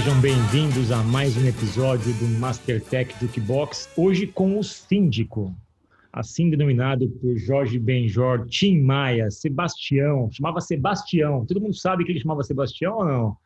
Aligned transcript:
Sejam 0.00 0.18
bem-vindos 0.18 0.90
a 0.90 1.02
mais 1.02 1.36
um 1.36 1.46
episódio 1.46 2.14
do 2.14 2.24
Mastertech 2.38 3.14
Jukebox, 3.20 3.86
hoje 3.94 4.26
com 4.26 4.58
o 4.58 4.64
síndico, 4.64 5.54
assim 6.10 6.48
denominado 6.48 7.06
por 7.06 7.36
Jorge 7.36 7.78
Benjor, 7.78 8.46
Tim 8.46 8.80
Maia, 8.80 9.30
Sebastião, 9.30 10.30
chamava 10.32 10.62
Sebastião, 10.62 11.44
todo 11.44 11.60
mundo 11.60 11.74
sabe 11.74 12.02
que 12.06 12.12
ele 12.12 12.18
chamava 12.18 12.42
Sebastião 12.42 12.96
ou 12.96 13.04
não? 13.04 13.36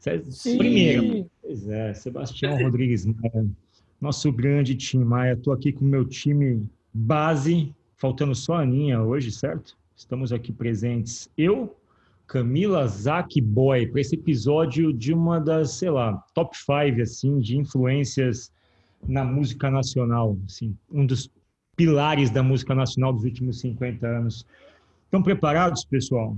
Cê- 0.00 0.20
Sim. 0.30 0.58
Primeiro, 0.58 1.30
pois 1.40 1.68
é, 1.68 1.94
Sebastião 1.94 2.60
Rodrigues 2.60 3.06
Maia, 3.06 3.46
nosso 4.00 4.32
grande 4.32 4.74
Tim 4.74 4.98
Maia, 5.04 5.34
estou 5.34 5.52
aqui 5.52 5.70
com 5.70 5.84
o 5.84 5.88
meu 5.88 6.04
time 6.04 6.68
base, 6.92 7.72
faltando 7.96 8.34
só 8.34 8.54
a 8.54 8.62
Aninha 8.62 9.00
hoje, 9.00 9.30
certo? 9.30 9.76
Estamos 9.96 10.32
aqui 10.32 10.50
presentes, 10.50 11.30
eu, 11.38 11.72
Camila 12.34 12.84
Zack 12.88 13.40
Boy 13.40 13.86
para 13.86 14.00
esse 14.00 14.16
episódio 14.16 14.92
de 14.92 15.14
uma 15.14 15.38
das, 15.38 15.70
sei 15.74 15.88
lá, 15.88 16.20
top 16.34 16.56
5 16.58 17.00
assim 17.00 17.38
de 17.38 17.56
influências 17.56 18.50
na 19.06 19.22
música 19.22 19.70
nacional, 19.70 20.36
assim, 20.44 20.76
um 20.90 21.06
dos 21.06 21.30
pilares 21.76 22.30
da 22.30 22.42
música 22.42 22.74
nacional 22.74 23.12
dos 23.12 23.22
últimos 23.22 23.60
50 23.60 24.04
anos. 24.04 24.44
Estão 25.04 25.22
preparados, 25.22 25.84
pessoal? 25.84 26.36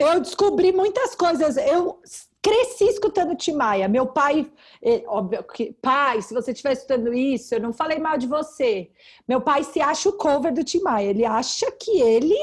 Eu 0.00 0.20
descobri 0.20 0.72
muitas 0.72 1.14
coisas. 1.14 1.56
Eu 1.56 2.00
cresci 2.42 2.86
escutando 2.86 3.36
Tim 3.36 3.52
Maia. 3.52 3.86
Meu 3.86 4.06
pai, 4.06 4.50
eh, 4.82 5.04
óbvio 5.06 5.44
que, 5.44 5.72
pai, 5.80 6.20
se 6.20 6.34
você 6.34 6.50
estiver 6.50 6.72
escutando 6.72 7.14
isso, 7.14 7.54
eu 7.54 7.60
não 7.60 7.72
falei 7.72 8.00
mal 8.00 8.18
de 8.18 8.26
você. 8.26 8.90
Meu 9.28 9.40
pai 9.40 9.62
se 9.62 9.80
acha 9.80 10.08
o 10.08 10.14
cover 10.14 10.52
do 10.52 10.64
Tim 10.64 10.80
Maia. 10.80 11.10
Ele 11.10 11.24
acha 11.24 11.70
que 11.72 12.00
ele, 12.00 12.36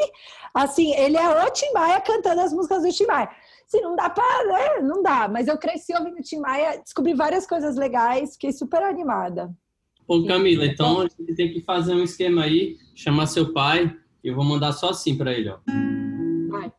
assim, 0.56 0.94
ele 0.96 1.18
é 1.18 1.46
o 1.46 1.52
Tim 1.52 1.72
Maia 1.74 2.00
cantando 2.00 2.42
as 2.42 2.54
músicas 2.54 2.82
do 2.82 2.90
Tim 2.90 3.06
Maia. 3.06 3.30
Se 3.68 3.82
não 3.82 3.96
dá 3.96 4.10
para, 4.10 4.46
né? 4.48 4.82
Não 4.82 5.04
dá. 5.04 5.28
Mas 5.28 5.48
eu 5.48 5.58
cresci 5.58 5.94
ouvindo 5.94 6.22
Tim 6.22 6.40
Maia, 6.40 6.80
descobri 6.82 7.14
várias 7.14 7.46
coisas 7.46 7.76
legais, 7.76 8.34
fiquei 8.34 8.54
super 8.54 8.82
animada. 8.82 9.54
Ô 10.08 10.26
Camila, 10.26 10.66
então 10.66 11.02
a 11.02 11.08
gente 11.08 11.36
tem 11.36 11.52
que 11.52 11.62
fazer 11.62 11.94
um 11.94 12.04
esquema 12.04 12.44
aí, 12.44 12.78
chamar 12.94 13.26
seu 13.26 13.52
pai, 13.52 13.92
e 14.24 14.28
eu 14.28 14.36
vou 14.36 14.46
mandar 14.46 14.72
só 14.72 14.90
assim 14.90 15.18
pra 15.18 15.34
ele, 15.34 15.50
ó. 15.50 15.58
Vai. 16.50 16.72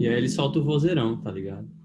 E 0.00 0.08
aí 0.08 0.14
ele 0.14 0.28
solta 0.28 0.58
o 0.58 0.64
vozeirão, 0.64 1.20
tá 1.20 1.30
ligado? 1.30 1.81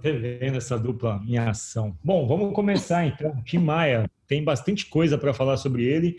Até 0.00 0.12
vendo 0.12 0.56
essa 0.56 0.78
dupla 0.78 1.22
em 1.26 1.36
ação. 1.36 1.94
Bom, 2.02 2.26
vamos 2.26 2.54
começar 2.54 3.06
então. 3.06 3.36
Tim 3.44 3.58
Maia, 3.58 4.10
tem 4.26 4.42
bastante 4.42 4.86
coisa 4.86 5.18
para 5.18 5.34
falar 5.34 5.58
sobre 5.58 5.84
ele. 5.84 6.16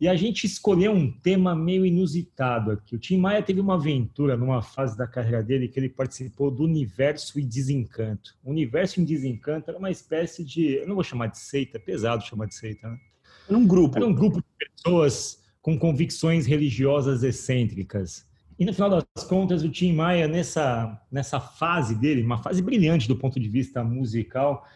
E 0.00 0.08
a 0.08 0.14
gente 0.14 0.46
escolheu 0.46 0.92
um 0.92 1.10
tema 1.10 1.54
meio 1.54 1.84
inusitado 1.84 2.70
aqui. 2.70 2.94
O 2.94 2.98
Tim 2.98 3.18
Maia 3.18 3.42
teve 3.42 3.60
uma 3.60 3.74
aventura 3.74 4.34
numa 4.34 4.62
fase 4.62 4.96
da 4.96 5.06
carreira 5.06 5.42
dele 5.42 5.68
que 5.68 5.78
ele 5.78 5.90
participou 5.90 6.50
do 6.50 6.62
Universo 6.62 7.38
e 7.38 7.42
Desencanto. 7.42 8.34
O 8.42 8.50
Universo 8.50 9.00
em 9.00 9.04
Desencanto 9.04 9.68
era 9.68 9.78
uma 9.78 9.90
espécie 9.90 10.42
de. 10.42 10.76
Eu 10.76 10.88
não 10.88 10.94
vou 10.94 11.04
chamar 11.04 11.26
de 11.26 11.38
seita, 11.38 11.76
é 11.76 11.80
pesado 11.80 12.24
chamar 12.24 12.46
de 12.46 12.54
seita, 12.54 12.88
né? 12.88 12.98
Era 13.46 13.58
um 13.58 13.66
grupo. 13.66 13.96
Era 13.96 14.06
um 14.06 14.14
grupo 14.14 14.38
de 14.38 14.66
pessoas 14.66 15.44
com 15.60 15.78
convicções 15.78 16.46
religiosas 16.46 17.22
excêntricas. 17.22 18.27
E 18.58 18.64
no 18.64 18.74
final 18.74 18.90
das 18.90 19.24
contas, 19.24 19.62
o 19.62 19.68
Tim 19.68 19.92
Maia, 19.92 20.26
nessa, 20.26 21.00
nessa 21.12 21.38
fase 21.38 21.94
dele, 21.94 22.22
uma 22.22 22.38
fase 22.38 22.60
brilhante 22.60 23.06
do 23.06 23.14
ponto 23.14 23.38
de 23.38 23.48
vista 23.48 23.84
musical, 23.84 24.66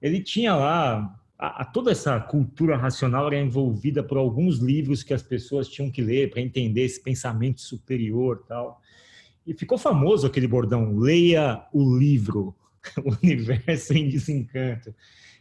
ele 0.00 0.20
tinha 0.20 0.54
lá. 0.54 1.18
A, 1.36 1.62
a 1.62 1.64
toda 1.64 1.90
essa 1.90 2.20
cultura 2.20 2.76
racional 2.76 3.26
era 3.26 3.40
envolvida 3.40 4.02
por 4.02 4.18
alguns 4.18 4.58
livros 4.58 5.02
que 5.02 5.14
as 5.14 5.22
pessoas 5.22 5.68
tinham 5.68 5.90
que 5.90 6.02
ler 6.02 6.30
para 6.30 6.40
entender 6.40 6.82
esse 6.82 7.02
pensamento 7.02 7.60
superior 7.62 8.44
tal. 8.46 8.80
E 9.46 9.54
ficou 9.54 9.78
famoso 9.78 10.26
aquele 10.26 10.46
bordão: 10.46 10.98
leia 10.98 11.66
o 11.72 11.96
livro, 11.96 12.54
o 13.02 13.16
universo 13.22 13.94
em 13.94 14.06
desencanto. 14.06 14.94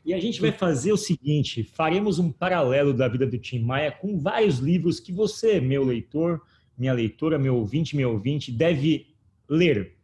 E 0.05 0.13
a 0.13 0.19
gente 0.19 0.39
vai 0.39 0.53
fazer 0.53 0.94
o 0.94 0.97
seguinte: 0.97 1.63
faremos 1.63 2.17
um 2.17 2.31
paralelo 2.31 2.94
da 2.94 3.09
vida 3.09 3.27
do 3.27 3.38
Tim 3.38 3.59
Maia 3.59 3.91
com 3.91 4.17
vários 4.17 4.59
livros 4.59 5.01
que 5.01 5.11
você, 5.11 5.59
meu 5.59 5.83
leitor, 5.83 6.41
minha 6.78 6.94
leitora, 6.94 7.38
meu 7.38 7.56
ouvinte, 7.56 7.95
meu 7.95 8.11
ouvinte, 8.11 8.51
deve 8.51 9.07
ler. 9.50 9.95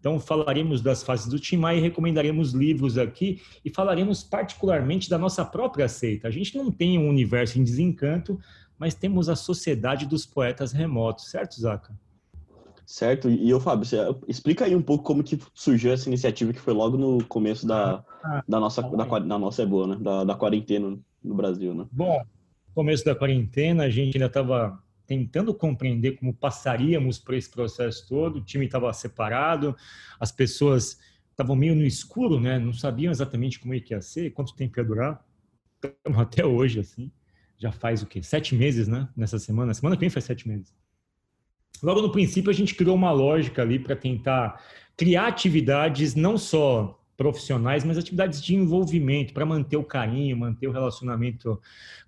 Então, 0.00 0.20
falaremos 0.20 0.82
das 0.82 1.02
fases 1.02 1.28
do 1.28 1.38
Tim 1.38 1.56
Maia 1.56 1.78
e 1.78 1.80
recomendaremos 1.80 2.52
livros 2.52 2.98
aqui 2.98 3.40
e 3.64 3.70
falaremos 3.70 4.22
particularmente 4.22 5.08
da 5.08 5.16
nossa 5.16 5.44
própria 5.44 5.88
seita. 5.88 6.28
A 6.28 6.30
gente 6.30 6.56
não 6.58 6.70
tem 6.70 6.98
um 6.98 7.08
universo 7.08 7.58
em 7.58 7.64
desencanto, 7.64 8.38
mas 8.78 8.94
temos 8.94 9.28
a 9.30 9.36
Sociedade 9.36 10.04
dos 10.06 10.26
Poetas 10.26 10.72
Remotos, 10.72 11.30
certo, 11.30 11.58
Zaca? 11.58 11.98
Certo? 12.84 13.30
E 13.30 13.48
eu, 13.48 13.58
Fábio, 13.58 13.86
você 13.86 13.96
explica 14.28 14.66
aí 14.66 14.76
um 14.76 14.82
pouco 14.82 15.04
como 15.04 15.24
que 15.24 15.38
surgiu 15.54 15.90
essa 15.90 16.06
iniciativa 16.06 16.52
que 16.52 16.60
foi 16.60 16.74
logo 16.74 16.98
no 16.98 17.24
começo 17.24 17.66
da, 17.66 18.04
da 18.46 18.60
nossa, 18.60 18.82
da, 18.82 19.06
qua- 19.06 19.20
da 19.20 19.38
nossa 19.38 19.62
é 19.62 19.66
boa, 19.66 19.86
né? 19.86 19.96
Da, 19.98 20.22
da 20.24 20.34
quarentena 20.34 20.98
no 21.22 21.34
Brasil, 21.34 21.74
né? 21.74 21.86
Bom, 21.90 22.22
começo 22.74 23.02
da 23.02 23.14
quarentena, 23.14 23.84
a 23.84 23.88
gente 23.88 24.18
ainda 24.18 24.26
estava 24.26 24.78
tentando 25.06 25.54
compreender 25.54 26.12
como 26.12 26.34
passaríamos 26.34 27.18
por 27.18 27.34
esse 27.34 27.50
processo 27.50 28.08
todo. 28.08 28.36
O 28.36 28.44
time 28.44 28.66
estava 28.66 28.92
separado, 28.92 29.76
as 30.18 30.32
pessoas 30.32 30.98
estavam 31.30 31.56
meio 31.56 31.74
no 31.74 31.84
escuro, 31.84 32.40
né? 32.40 32.58
Não 32.58 32.72
sabiam 32.72 33.10
exatamente 33.10 33.58
como 33.58 33.74
é 33.74 33.80
que 33.80 33.92
ia 33.92 34.00
ser, 34.00 34.30
quanto 34.32 34.54
tempo 34.54 34.78
ia 34.78 34.84
durar. 34.84 35.24
Estamos 35.82 36.18
até 36.20 36.44
hoje, 36.44 36.80
assim. 36.80 37.10
Já 37.56 37.70
faz 37.70 38.02
o 38.02 38.06
quê? 38.06 38.22
Sete 38.22 38.54
meses, 38.54 38.88
né? 38.88 39.08
Nessa 39.16 39.38
semana. 39.38 39.74
Semana 39.74 39.96
que 39.96 40.00
vem 40.00 40.10
faz 40.10 40.24
sete 40.24 40.48
meses. 40.48 40.74
Logo 41.82 42.00
no 42.00 42.10
princípio, 42.10 42.50
a 42.50 42.54
gente 42.54 42.74
criou 42.74 42.94
uma 42.94 43.10
lógica 43.10 43.62
ali 43.62 43.78
para 43.78 43.94
tentar 43.94 44.62
criar 44.96 45.26
atividades 45.26 46.14
não 46.14 46.38
só 46.38 47.03
profissionais, 47.16 47.84
mas 47.84 47.98
atividades 47.98 48.42
de 48.42 48.54
envolvimento 48.54 49.32
para 49.32 49.46
manter 49.46 49.76
o 49.76 49.84
carinho, 49.84 50.36
manter 50.36 50.66
o 50.66 50.72
relacionamento 50.72 51.60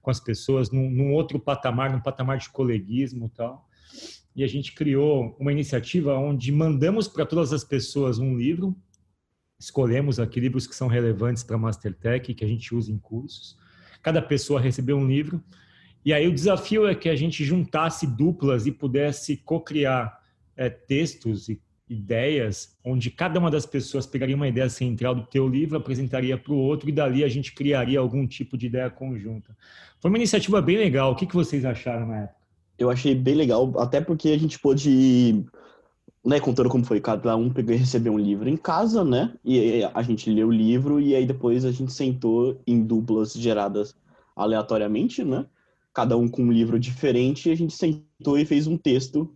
com 0.03 0.11
as 0.11 0.21
pessoas 0.21 0.71
num, 0.71 0.91
num 0.91 1.13
outro 1.13 1.39
patamar, 1.39 1.93
num 1.93 2.01
patamar 2.01 2.39
de 2.39 2.49
coleguismo 2.51 3.27
e 3.27 3.29
tal. 3.31 3.69
E 4.35 4.45
a 4.45 4.47
gente 4.47 4.73
criou 4.73 5.37
uma 5.39 5.53
iniciativa 5.53 6.15
onde 6.19 6.53
mandamos 6.53 7.09
para 7.09 7.25
todas 7.25 7.53
as 7.53 7.65
pessoas 7.65 8.19
um 8.19 8.37
livro, 8.37 8.77
escolhemos 9.59 10.21
aqui 10.21 10.41
livros 10.41 10.67
que 10.67 10.75
são 10.75 10.89
relevantes 10.89 11.43
para 11.43 11.57
a 11.57 11.59
Mastertech, 11.59 12.35
que 12.35 12.45
a 12.45 12.49
gente 12.49 12.75
usa 12.75 12.93
em 12.93 12.99
cursos. 12.99 13.57
Cada 14.03 14.21
pessoa 14.21 14.61
recebeu 14.61 14.97
um 14.97 15.07
livro. 15.07 15.43
E 16.05 16.13
aí 16.13 16.29
o 16.29 16.35
desafio 16.35 16.87
é 16.87 16.95
que 16.95 17.09
a 17.09 17.17
gente 17.17 17.45
juntasse 17.45 18.07
duplas 18.07 18.67
e 18.67 18.73
pudesse 18.73 19.39
co-criar 19.39 20.21
é, 20.57 20.69
textos 20.69 21.49
e 21.49 21.61
ideias, 21.89 22.77
onde 22.85 23.11
cada 23.11 23.39
uma 23.39 23.51
das 23.51 23.65
pessoas 23.65 24.07
pegaria 24.07 24.35
uma 24.35 24.49
ideia 24.49 24.69
central 24.69 25.15
do 25.15 25.23
teu 25.23 25.49
livro, 25.49 25.77
apresentaria 25.77 26.37
para 26.37 26.53
o 26.53 26.57
outro 26.57 26.89
e 26.89 26.93
dali 26.93 27.23
a 27.23 27.29
gente 27.29 27.53
criaria 27.53 28.01
algum 28.01 28.27
tipo 28.27 28.59
de 28.59 28.67
ideia 28.67 28.91
conjunta. 28.91 29.57
Foi 30.01 30.11
uma 30.11 30.19
iniciativa 30.19 30.61
bem 30.61 30.77
legal. 30.77 31.13
O 31.13 31.17
que, 31.17 31.27
que 31.27 31.35
vocês 31.35 31.65
acharam 31.65 32.07
na 32.07 32.23
época? 32.23 32.37
Eu 32.79 32.91
achei 32.91 33.15
bem 33.15 33.35
legal, 33.35 33.73
até 33.79 34.01
porque 34.01 34.31
a 34.31 34.39
gente 34.39 34.59
pôde, 34.59 35.47
né, 36.25 36.39
contando 36.41 36.69
como 36.69 36.85
foi, 36.85 37.01
cada 37.01 37.35
um 37.37 37.51
pegou 37.51 37.75
e 37.75 37.79
recebeu 37.79 38.13
um 38.13 38.19
livro 38.19 38.49
em 38.49 38.57
casa, 38.57 39.03
né? 39.03 39.33
E 39.45 39.83
a 39.95 40.03
gente 40.03 40.29
leu 40.29 40.49
o 40.49 40.53
livro 40.53 41.01
e 41.01 41.15
aí 41.15 41.25
depois 41.25 41.65
a 41.65 41.73
gente 41.73 41.93
sentou 41.93 42.61
em 42.67 42.83
duplas 42.83 43.33
geradas 43.33 43.95
aleatoriamente, 44.35 45.25
né? 45.25 45.47
Cada 45.95 46.19
um 46.19 46.29
com 46.29 46.43
um 46.43 46.53
livro 46.53 46.79
diferente 46.79 47.49
e 47.49 47.53
a 47.53 47.57
gente 47.57 47.73
sentou 47.73 48.39
e 48.39 48.45
fez 48.45 48.67
um 48.67 48.77
texto 48.77 49.35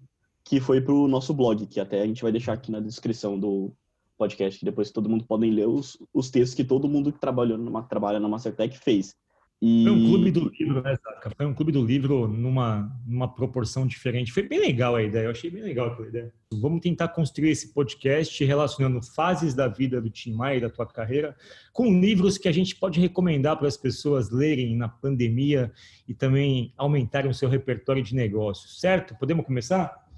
que 0.51 0.59
foi 0.61 0.81
pro 0.81 1.07
nosso 1.07 1.33
blog, 1.33 1.65
que 1.65 1.79
até 1.79 2.03
a 2.03 2.07
gente 2.07 2.23
vai 2.23 2.33
deixar 2.33 2.55
aqui 2.55 2.73
na 2.73 2.81
descrição 2.81 3.39
do, 3.39 3.73
podcast, 4.19 4.59
que 4.59 4.65
depois 4.67 4.91
todo 4.91 5.09
mundo 5.09 5.25
pode 5.25 5.49
ler 5.49 5.67
os, 5.67 5.97
os 6.13 6.29
textos 6.29 6.55
que 6.55 6.65
todo 6.65 6.89
mundo 6.89 7.11
que 7.13 7.21
trabalhou 7.21 7.57
numa, 7.57 7.85
trabalha 7.85 8.21
na 8.21 8.29
Mastertech 8.29 8.77
fez. 8.79 9.15
E... 9.63 9.85
Foi 9.85 9.93
um 9.93 10.09
clube 10.09 10.31
do 10.31 10.49
livro, 10.49 10.83
né, 10.83 10.97
Zaca? 10.97 11.31
Foi 11.37 11.47
um 11.47 11.55
clube 11.55 11.71
do 11.71 11.85
livro 11.85 12.27
numa, 12.27 12.91
numa 13.07 13.33
proporção 13.33 13.87
diferente. 13.87 14.33
Foi 14.33 14.43
bem 14.43 14.59
legal 14.59 14.97
a 14.97 15.03
ideia, 15.03 15.27
eu 15.27 15.31
achei 15.31 15.51
bem 15.51 15.63
legal 15.63 15.89
aquela 15.89 16.09
ideia. 16.09 16.33
Vamos 16.53 16.81
tentar 16.81 17.09
construir 17.09 17.51
esse 17.51 17.73
podcast 17.73 18.45
relacionando 18.45 19.01
fases 19.03 19.55
da 19.55 19.69
vida 19.69 20.01
do 20.01 20.11
Tim 20.11 20.33
Maia 20.33 20.57
e 20.57 20.61
da 20.61 20.71
tua 20.71 20.87
carreira 20.87 21.37
com 21.73 22.01
livros 22.01 22.39
que 22.39 22.49
a 22.49 22.53
gente 22.53 22.75
pode 22.75 22.99
recomendar 22.99 23.57
para 23.57 23.69
as 23.69 23.77
pessoas 23.77 24.31
lerem 24.31 24.77
na 24.77 24.89
pandemia 24.89 25.73
e 26.09 26.13
também 26.13 26.75
aumentarem 26.77 27.31
o 27.31 27.35
seu 27.35 27.49
repertório 27.49 28.03
de 28.03 28.15
negócios, 28.15 28.81
certo? 28.81 29.15
Podemos 29.15 29.47
começar? 29.47 30.10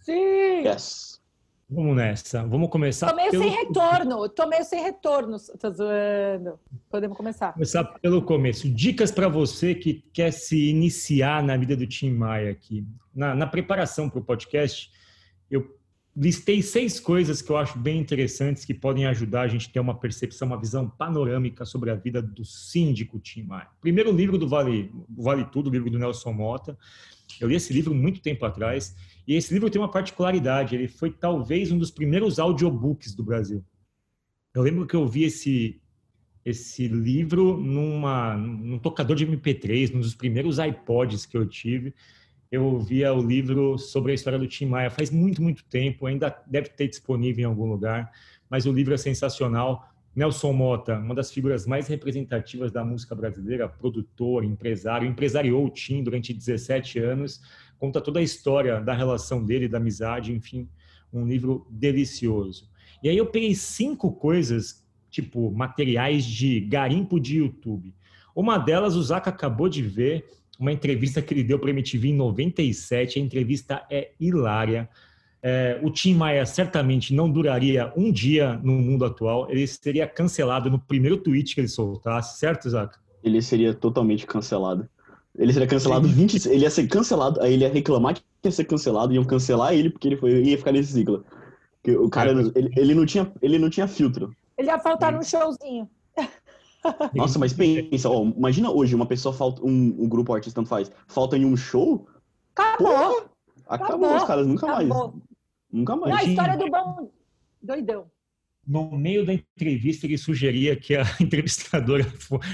Sim! 0.00 0.66
Yes! 0.66 1.20
Vamos 1.68 1.94
nessa. 1.94 2.44
Vamos 2.44 2.68
começar. 2.68 3.10
Tô 3.10 3.16
meio 3.16 3.30
pelo... 3.30 3.44
sem 3.44 3.52
retorno. 3.52 4.28
Tô 4.28 4.46
meio 4.48 4.64
sem 4.64 4.82
retorno. 4.82 5.36
Tô 5.38 5.70
zoando. 5.70 6.58
Podemos 6.90 7.16
começar. 7.16 7.52
Começar 7.52 7.84
pelo 7.84 8.22
começo. 8.22 8.68
Dicas 8.68 9.12
para 9.12 9.28
você 9.28 9.72
que 9.74 10.04
quer 10.12 10.32
se 10.32 10.68
iniciar 10.68 11.44
na 11.44 11.56
vida 11.56 11.76
do 11.76 11.86
Tim 11.86 12.10
Maia 12.10 12.50
aqui. 12.50 12.84
Na, 13.14 13.36
na 13.36 13.46
preparação 13.46 14.10
para 14.10 14.18
o 14.18 14.24
podcast, 14.24 14.90
eu 15.48 15.78
listei 16.16 16.60
seis 16.60 16.98
coisas 16.98 17.40
que 17.40 17.50
eu 17.50 17.56
acho 17.56 17.78
bem 17.78 18.00
interessantes 18.00 18.64
que 18.64 18.74
podem 18.74 19.06
ajudar 19.06 19.42
a 19.42 19.48
gente 19.48 19.68
a 19.68 19.72
ter 19.72 19.80
uma 19.80 19.94
percepção, 19.94 20.48
uma 20.48 20.60
visão 20.60 20.88
panorâmica 20.88 21.64
sobre 21.64 21.90
a 21.90 21.94
vida 21.94 22.20
do 22.20 22.44
síndico 22.44 23.20
Tim 23.20 23.44
Maia. 23.44 23.68
Primeiro 23.80 24.10
livro 24.10 24.36
do 24.36 24.48
Vale, 24.48 24.92
vale 25.08 25.44
Tudo, 25.44 25.68
o 25.68 25.72
livro 25.72 25.88
do 25.88 26.00
Nelson 26.00 26.32
Mota. 26.32 26.76
Eu 27.40 27.48
li 27.48 27.54
esse 27.54 27.72
livro 27.72 27.94
muito 27.94 28.20
tempo 28.20 28.44
atrás 28.44 28.96
e 29.30 29.36
esse 29.36 29.54
livro 29.54 29.70
tem 29.70 29.80
uma 29.80 29.88
particularidade, 29.88 30.74
ele 30.74 30.88
foi 30.88 31.08
talvez 31.08 31.70
um 31.70 31.78
dos 31.78 31.92
primeiros 31.92 32.40
audiobooks 32.40 33.14
do 33.14 33.22
Brasil. 33.22 33.64
Eu 34.52 34.60
lembro 34.60 34.88
que 34.88 34.96
eu 34.96 35.06
vi 35.06 35.22
esse 35.22 35.80
esse 36.44 36.88
livro 36.88 37.56
numa 37.56 38.36
num 38.36 38.76
tocador 38.76 39.14
de 39.14 39.24
MP3, 39.24 39.92
num 39.92 40.00
dos 40.00 40.16
primeiros 40.16 40.58
iPods 40.58 41.26
que 41.26 41.36
eu 41.36 41.46
tive. 41.46 41.94
Eu 42.50 42.64
ouvia 42.64 43.14
o 43.14 43.24
livro 43.24 43.78
sobre 43.78 44.10
a 44.10 44.16
história 44.16 44.36
do 44.36 44.48
Tim 44.48 44.66
Maia 44.66 44.90
faz 44.90 45.12
muito, 45.12 45.40
muito 45.40 45.62
tempo, 45.62 46.06
ainda 46.06 46.36
deve 46.48 46.70
ter 46.70 46.88
disponível 46.88 47.42
em 47.42 47.46
algum 47.46 47.66
lugar, 47.66 48.10
mas 48.48 48.66
o 48.66 48.72
livro 48.72 48.94
é 48.94 48.96
sensacional. 48.96 49.89
Nelson 50.14 50.52
Mota, 50.52 50.98
uma 50.98 51.14
das 51.14 51.32
figuras 51.32 51.66
mais 51.66 51.86
representativas 51.86 52.72
da 52.72 52.84
música 52.84 53.14
brasileira, 53.14 53.68
produtor, 53.68 54.44
empresário, 54.44 55.08
empresariou 55.08 55.66
o 55.66 55.70
Tim 55.70 56.02
durante 56.02 56.34
17 56.34 56.98
anos, 56.98 57.40
conta 57.78 58.00
toda 58.00 58.18
a 58.18 58.22
história 58.22 58.80
da 58.80 58.92
relação 58.92 59.44
dele, 59.44 59.68
da 59.68 59.78
amizade, 59.78 60.32
enfim, 60.32 60.68
um 61.12 61.26
livro 61.26 61.66
delicioso. 61.70 62.68
E 63.02 63.08
aí 63.08 63.16
eu 63.16 63.26
peguei 63.26 63.54
cinco 63.54 64.12
coisas, 64.12 64.84
tipo 65.10 65.50
materiais 65.50 66.24
de 66.24 66.60
garimpo 66.60 67.18
de 67.18 67.38
YouTube. 67.38 67.94
Uma 68.34 68.58
delas, 68.58 68.96
o 68.96 69.02
Zaca 69.02 69.30
acabou 69.30 69.68
de 69.68 69.82
ver, 69.82 70.26
uma 70.58 70.72
entrevista 70.72 71.22
que 71.22 71.32
ele 71.32 71.42
deu 71.42 71.58
para 71.58 71.70
a 71.70 71.72
MTV 71.72 72.08
em 72.08 72.14
97. 72.14 73.18
A 73.18 73.22
entrevista 73.22 73.86
é 73.90 74.12
hilária. 74.20 74.88
É, 75.42 75.80
o 75.82 75.90
Tim 75.90 76.14
Maia 76.14 76.44
certamente 76.44 77.14
não 77.14 77.30
duraria 77.30 77.92
um 77.96 78.12
dia 78.12 78.60
no 78.62 78.72
mundo 78.72 79.04
atual. 79.04 79.50
Ele 79.50 79.66
seria 79.66 80.06
cancelado 80.06 80.70
no 80.70 80.78
primeiro 80.78 81.16
tweet 81.16 81.54
que 81.54 81.60
ele 81.60 81.68
soltasse, 81.68 82.38
certo, 82.38 82.68
Zaca? 82.68 82.98
Ele 83.22 83.40
seria 83.40 83.72
totalmente 83.72 84.26
cancelado. 84.26 84.88
Ele 85.36 85.52
seria 85.52 85.68
cancelado 85.68 86.08
20. 86.08 86.48
Ele 86.48 86.64
ia 86.64 86.70
ser 86.70 86.86
cancelado, 86.88 87.40
aí 87.40 87.54
ele 87.54 87.64
ia 87.64 87.72
reclamar 87.72 88.14
que 88.14 88.22
ia 88.44 88.50
ser 88.50 88.64
cancelado, 88.64 89.14
iam 89.14 89.24
cancelar 89.24 89.72
ele 89.72 89.90
porque 89.90 90.08
ele 90.08 90.16
foi, 90.16 90.42
ia 90.42 90.58
ficar 90.58 90.72
nesse 90.72 90.92
ciclo. 90.92 91.24
Porque 91.82 91.96
o 91.96 92.10
cara, 92.10 92.32
é. 92.32 92.34
ele, 92.54 92.70
ele, 92.76 92.94
não 92.94 93.06
tinha, 93.06 93.30
ele 93.40 93.58
não 93.58 93.70
tinha 93.70 93.88
filtro. 93.88 94.34
Ele 94.58 94.68
ia 94.68 94.78
faltar 94.78 95.12
num 95.12 95.22
showzinho. 95.22 95.88
Nossa, 97.14 97.38
mas 97.38 97.52
pensa, 97.52 98.08
ó, 98.08 98.22
imagina 98.24 98.70
hoje 98.70 98.94
uma 98.94 99.06
pessoa 99.06 99.34
falta, 99.34 99.62
um, 99.62 99.96
um 99.98 100.08
grupo 100.08 100.32
artista 100.34 100.60
tanto 100.60 100.68
faz, 100.68 100.90
falta 101.06 101.36
em 101.36 101.44
um 101.44 101.56
show. 101.56 102.06
Acabou. 102.54 102.86
Porra, 102.86 103.30
acabou, 103.68 103.86
acabou, 103.86 104.16
os 104.16 104.24
caras 104.24 104.46
nunca 104.46 104.66
acabou. 104.66 105.08
mais. 105.08 105.29
Nunca 105.72 105.96
mais. 105.96 106.14
a 106.14 106.24
história 106.24 106.56
do 106.56 106.70
bom 106.70 107.10
doidão 107.62 108.10
no 108.66 108.96
meio 108.96 109.24
da 109.24 109.32
entrevista 109.34 110.06
ele 110.06 110.16
sugeria 110.16 110.76
que 110.76 110.94
a 110.94 111.02
entrevistadora 111.20 112.06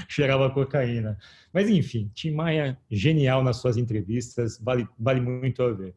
cheirava 0.07 0.49
cocaína. 0.49 1.17
Mas 1.53 1.69
enfim, 1.69 2.09
Tim 2.13 2.31
Maia 2.31 2.77
genial 2.89 3.43
nas 3.43 3.57
suas 3.57 3.77
entrevistas, 3.77 4.59
vale, 4.59 4.87
vale 4.97 5.21
muito 5.21 5.61
a 5.61 5.71
ver. 5.71 5.93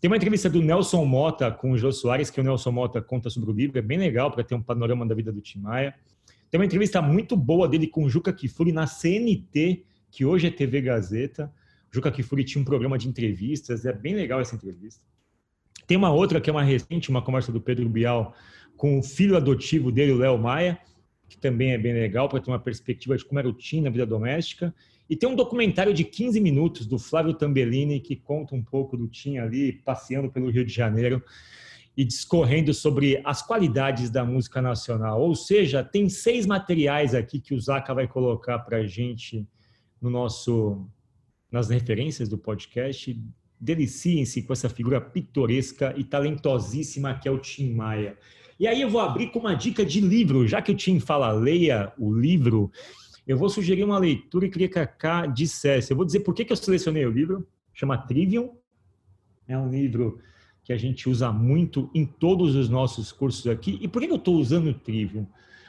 Tem 0.00 0.10
uma 0.10 0.16
entrevista 0.16 0.48
do 0.48 0.62
Nelson 0.62 1.04
Mota 1.04 1.50
com 1.52 1.72
o 1.72 1.78
Jô 1.78 1.92
Soares, 1.92 2.30
que 2.30 2.40
o 2.40 2.44
Nelson 2.44 2.72
Mota 2.72 3.02
conta 3.02 3.28
sobre 3.28 3.50
o 3.50 3.52
livro, 3.52 3.78
é 3.78 3.82
bem 3.82 3.98
legal 3.98 4.30
para 4.30 4.42
ter 4.42 4.54
um 4.54 4.62
panorama 4.62 5.06
da 5.06 5.14
vida 5.14 5.30
do 5.30 5.40
Tim 5.40 5.60
Maia. 5.60 5.94
Tem 6.50 6.58
uma 6.58 6.64
entrevista 6.64 7.00
muito 7.00 7.36
boa 7.36 7.68
dele 7.68 7.86
com 7.86 8.04
o 8.04 8.10
Juca 8.10 8.32
Kifuri 8.32 8.72
na 8.72 8.86
CNT, 8.86 9.84
que 10.10 10.24
hoje 10.24 10.48
é 10.48 10.50
TV 10.50 10.80
Gazeta. 10.80 11.52
O 11.92 11.94
Juca 11.94 12.10
Kifuri 12.10 12.42
tinha 12.42 12.60
um 12.60 12.64
programa 12.64 12.96
de 12.96 13.08
entrevistas, 13.08 13.84
é 13.84 13.92
bem 13.92 14.14
legal 14.14 14.40
essa 14.40 14.56
entrevista. 14.56 15.00
Tem 15.90 15.96
uma 15.96 16.12
outra 16.12 16.40
que 16.40 16.48
é 16.48 16.52
uma 16.52 16.62
recente, 16.62 17.10
uma 17.10 17.20
conversa 17.20 17.50
do 17.50 17.60
Pedro 17.60 17.88
Bial 17.88 18.32
com 18.76 19.00
o 19.00 19.02
filho 19.02 19.36
adotivo 19.36 19.90
dele, 19.90 20.12
o 20.12 20.18
Léo 20.18 20.38
Maia, 20.38 20.78
que 21.28 21.36
também 21.36 21.72
é 21.72 21.78
bem 21.78 21.92
legal 21.92 22.28
para 22.28 22.38
ter 22.38 22.48
uma 22.48 22.60
perspectiva 22.60 23.16
de 23.16 23.24
como 23.24 23.40
era 23.40 23.48
o 23.48 23.52
Tim 23.52 23.80
na 23.80 23.90
vida 23.90 24.06
doméstica. 24.06 24.72
E 25.08 25.16
tem 25.16 25.28
um 25.28 25.34
documentário 25.34 25.92
de 25.92 26.04
15 26.04 26.40
minutos 26.40 26.86
do 26.86 26.96
Flávio 26.96 27.34
Tambellini 27.34 27.98
que 27.98 28.14
conta 28.14 28.54
um 28.54 28.62
pouco 28.62 28.96
do 28.96 29.08
Tim 29.08 29.38
ali 29.38 29.82
passeando 29.84 30.30
pelo 30.30 30.48
Rio 30.48 30.64
de 30.64 30.72
Janeiro 30.72 31.20
e 31.96 32.04
discorrendo 32.04 32.72
sobre 32.72 33.20
as 33.24 33.42
qualidades 33.44 34.10
da 34.10 34.24
música 34.24 34.62
nacional. 34.62 35.20
Ou 35.20 35.34
seja, 35.34 35.82
tem 35.82 36.08
seis 36.08 36.46
materiais 36.46 37.16
aqui 37.16 37.40
que 37.40 37.52
o 37.52 37.60
Zaca 37.60 37.92
vai 37.92 38.06
colocar 38.06 38.60
para 38.60 38.76
a 38.76 38.86
gente 38.86 39.44
no 40.00 40.08
nosso 40.08 40.86
nas 41.50 41.68
referências 41.68 42.28
do 42.28 42.38
podcast. 42.38 43.20
Deliciem-se 43.60 44.42
com 44.42 44.52
essa 44.52 44.68
figura 44.68 45.00
pitoresca 45.00 45.94
e 45.96 46.04
talentosíssima 46.04 47.14
que 47.14 47.28
é 47.28 47.30
o 47.30 47.38
Tim 47.38 47.74
Maia. 47.74 48.16
E 48.58 48.66
aí 48.66 48.80
eu 48.80 48.90
vou 48.90 49.00
abrir 49.00 49.30
com 49.30 49.38
uma 49.38 49.54
dica 49.54 49.84
de 49.84 50.00
livro, 50.00 50.46
já 50.46 50.60
que 50.60 50.72
o 50.72 50.76
Tim 50.76 51.00
fala 51.00 51.32
leia 51.32 51.92
o 51.98 52.12
livro, 52.12 52.70
eu 53.26 53.36
vou 53.36 53.48
sugerir 53.48 53.84
uma 53.84 53.98
leitura 53.98 54.46
e 54.46 54.50
queria 54.50 54.68
que 54.68 54.78
a 54.78 54.86
Ká 54.86 55.26
dissesse. 55.26 55.92
Eu 55.92 55.96
vou 55.96 56.04
dizer 56.04 56.20
por 56.20 56.34
que, 56.34 56.44
que 56.44 56.52
eu 56.52 56.56
selecionei 56.56 57.06
o 57.06 57.10
livro, 57.10 57.46
chama 57.72 57.96
Trivium, 57.96 58.50
é 59.46 59.56
um 59.56 59.70
livro 59.70 60.20
que 60.62 60.72
a 60.72 60.76
gente 60.76 61.08
usa 61.08 61.32
muito 61.32 61.90
em 61.94 62.04
todos 62.04 62.54
os 62.54 62.68
nossos 62.68 63.10
cursos 63.10 63.46
aqui. 63.46 63.78
E 63.80 63.88
por 63.88 64.02
que 64.02 64.10
eu 64.10 64.16
estou 64.16 64.36
usando 64.36 64.68
o 64.68 64.74
Trivium? 64.74 65.26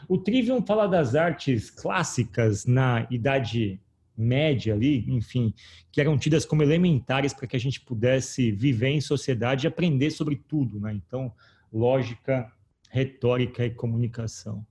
O 0.08 0.18
Trivium 0.18 0.62
fala 0.62 0.88
das 0.88 1.16
artes 1.16 1.70
clássicas 1.70 2.66
na 2.66 3.08
Idade 3.10 3.80
Média 4.18 4.74
ali, 4.74 5.06
enfim, 5.10 5.54
que 5.92 6.02
eram 6.02 6.18
tidas 6.18 6.46
como 6.46 6.64
elementares 6.64 7.34
para 7.34 7.48
que 7.48 7.56
a 7.56 7.60
gente 7.60 7.82
pudesse 7.82 8.52
viver 8.52 8.90
em 8.90 9.02
sociedade 9.02 9.66
e 9.66 9.68
aprender 9.68 10.12
sobre 10.12 10.36
tudo, 10.36 10.80
né? 10.80 10.94
Então, 10.94 11.32
lógica, 11.72 12.52
retórica 12.90 13.66
e 13.66 13.72
comunicação. 13.72 14.66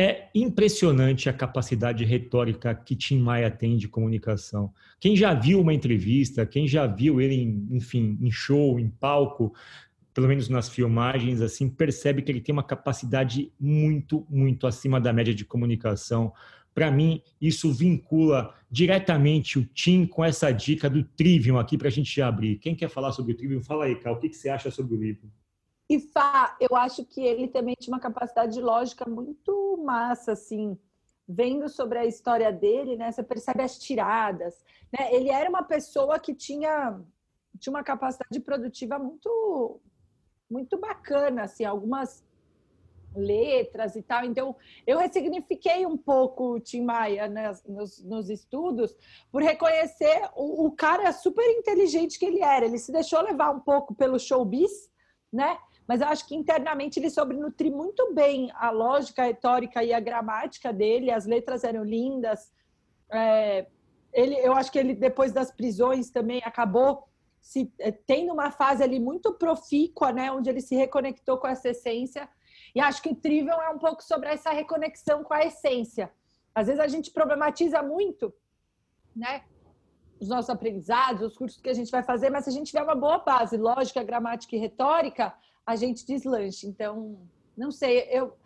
É 0.00 0.28
impressionante 0.32 1.28
a 1.28 1.32
capacidade 1.32 2.04
retórica 2.04 2.72
que 2.72 2.94
Tim 2.94 3.18
Maia 3.18 3.50
tem 3.50 3.76
de 3.76 3.88
comunicação. 3.88 4.72
Quem 5.00 5.16
já 5.16 5.34
viu 5.34 5.60
uma 5.60 5.74
entrevista, 5.74 6.46
quem 6.46 6.68
já 6.68 6.86
viu 6.86 7.20
ele, 7.20 7.34
em, 7.34 7.66
enfim, 7.72 8.16
em 8.20 8.30
show, 8.30 8.78
em 8.78 8.88
palco, 8.88 9.52
pelo 10.14 10.28
menos 10.28 10.48
nas 10.48 10.68
filmagens, 10.68 11.40
assim, 11.40 11.68
percebe 11.68 12.22
que 12.22 12.30
ele 12.30 12.40
tem 12.40 12.52
uma 12.52 12.62
capacidade 12.62 13.52
muito, 13.58 14.26
muito 14.30 14.68
acima 14.68 15.00
da 15.00 15.12
média 15.12 15.34
de 15.34 15.44
comunicação. 15.44 16.32
Para 16.74 16.90
mim, 16.90 17.22
isso 17.40 17.72
vincula 17.72 18.54
diretamente 18.70 19.58
o 19.58 19.66
Tim 19.66 20.06
com 20.06 20.24
essa 20.24 20.52
dica 20.52 20.88
do 20.88 21.02
Trivium 21.02 21.58
aqui 21.58 21.76
para 21.76 21.88
a 21.88 21.90
gente 21.90 22.20
abrir. 22.20 22.58
Quem 22.58 22.76
quer 22.76 22.88
falar 22.88 23.12
sobre 23.12 23.32
o 23.32 23.36
Trivium? 23.36 23.62
Fala 23.62 23.86
aí, 23.86 23.96
Cal, 23.96 24.14
o 24.14 24.18
que, 24.18 24.28
que 24.28 24.36
você 24.36 24.48
acha 24.48 24.70
sobre 24.70 24.94
o 24.94 25.00
livro? 25.00 25.30
E 25.90 25.98
Fá, 25.98 26.56
eu 26.60 26.76
acho 26.76 27.04
que 27.04 27.20
ele 27.20 27.48
também 27.48 27.74
tinha 27.78 27.94
uma 27.94 28.00
capacidade 28.00 28.52
de 28.52 28.60
lógica 28.60 29.08
muito 29.08 29.82
massa, 29.82 30.32
assim, 30.32 30.78
vendo 31.26 31.68
sobre 31.68 31.98
a 31.98 32.04
história 32.04 32.52
dele, 32.52 32.96
né? 32.96 33.10
Você 33.10 33.22
percebe 33.22 33.62
as 33.62 33.78
tiradas, 33.78 34.62
né? 34.92 35.14
Ele 35.14 35.30
era 35.30 35.48
uma 35.48 35.62
pessoa 35.62 36.18
que 36.18 36.34
tinha, 36.34 37.00
tinha 37.58 37.72
uma 37.72 37.82
capacidade 37.82 38.38
produtiva 38.40 38.98
muito, 38.98 39.80
muito 40.50 40.78
bacana, 40.78 41.44
assim, 41.44 41.64
algumas 41.64 42.22
letras 43.14 43.96
e 43.96 44.02
tal. 44.02 44.24
Então, 44.24 44.54
eu 44.86 44.98
ressignifiquei 44.98 45.86
um 45.86 45.96
pouco 45.96 46.54
o 46.54 46.60
Tim 46.60 46.82
Maia 46.82 47.28
né, 47.28 47.52
nos, 47.66 48.02
nos, 48.04 48.30
estudos 48.30 48.94
por 49.30 49.42
reconhecer 49.42 50.28
o, 50.36 50.66
o 50.66 50.72
cara 50.72 51.12
super 51.12 51.44
inteligente 51.50 52.18
que 52.18 52.26
ele 52.26 52.42
era. 52.42 52.66
Ele 52.66 52.78
se 52.78 52.92
deixou 52.92 53.20
levar 53.22 53.50
um 53.50 53.60
pouco 53.60 53.94
pelo 53.94 54.18
showbiz, 54.18 54.90
né? 55.32 55.58
mas 55.88 56.02
eu 56.02 56.08
acho 56.08 56.26
que 56.28 56.36
internamente 56.36 57.00
ele 57.00 57.08
soube 57.08 57.34
nutrir 57.34 57.72
muito 57.72 58.12
bem 58.12 58.52
a 58.54 58.68
lógica, 58.68 59.22
a 59.22 59.24
retórica 59.24 59.82
e 59.82 59.94
a 59.94 59.98
gramática 59.98 60.70
dele, 60.70 61.10
as 61.10 61.24
letras 61.24 61.64
eram 61.64 61.82
lindas. 61.82 62.52
É, 63.10 63.66
ele, 64.12 64.34
eu 64.36 64.52
acho 64.52 64.70
que 64.70 64.78
ele, 64.78 64.94
depois 64.94 65.32
das 65.32 65.50
prisões, 65.50 66.10
também 66.10 66.42
acabou 66.44 67.08
se, 67.40 67.72
é, 67.78 67.90
tendo 67.90 68.34
uma 68.34 68.50
fase 68.50 68.82
ali 68.82 69.00
muito 69.00 69.32
profícua, 69.32 70.12
né, 70.12 70.30
onde 70.30 70.50
ele 70.50 70.60
se 70.60 70.74
reconectou 70.74 71.38
com 71.38 71.46
essa 71.46 71.70
essência. 71.70 72.28
E 72.74 72.80
acho 72.80 73.02
que 73.02 73.10
o 73.10 73.14
Trivial 73.14 73.60
é 73.62 73.70
um 73.70 73.78
pouco 73.78 74.02
sobre 74.02 74.28
essa 74.28 74.50
reconexão 74.50 75.22
com 75.24 75.34
a 75.34 75.44
essência. 75.44 76.12
Às 76.54 76.66
vezes 76.66 76.80
a 76.80 76.88
gente 76.88 77.10
problematiza 77.10 77.82
muito, 77.82 78.32
né? 79.14 79.42
Os 80.20 80.28
nossos 80.28 80.50
aprendizados, 80.50 81.22
os 81.22 81.36
cursos 81.36 81.60
que 81.60 81.68
a 81.68 81.74
gente 81.74 81.90
vai 81.90 82.02
fazer, 82.02 82.30
mas 82.30 82.44
se 82.44 82.50
a 82.50 82.52
gente 82.52 82.66
tiver 82.66 82.82
uma 82.82 82.94
boa 82.94 83.18
base, 83.18 83.56
lógica, 83.56 84.02
gramática 84.02 84.56
e 84.56 84.58
retórica, 84.58 85.34
a 85.64 85.76
gente 85.76 86.04
deslanche. 86.04 86.66
Então, 86.66 87.20
não 87.56 87.70
sei, 87.70 88.08
eu 88.10 88.36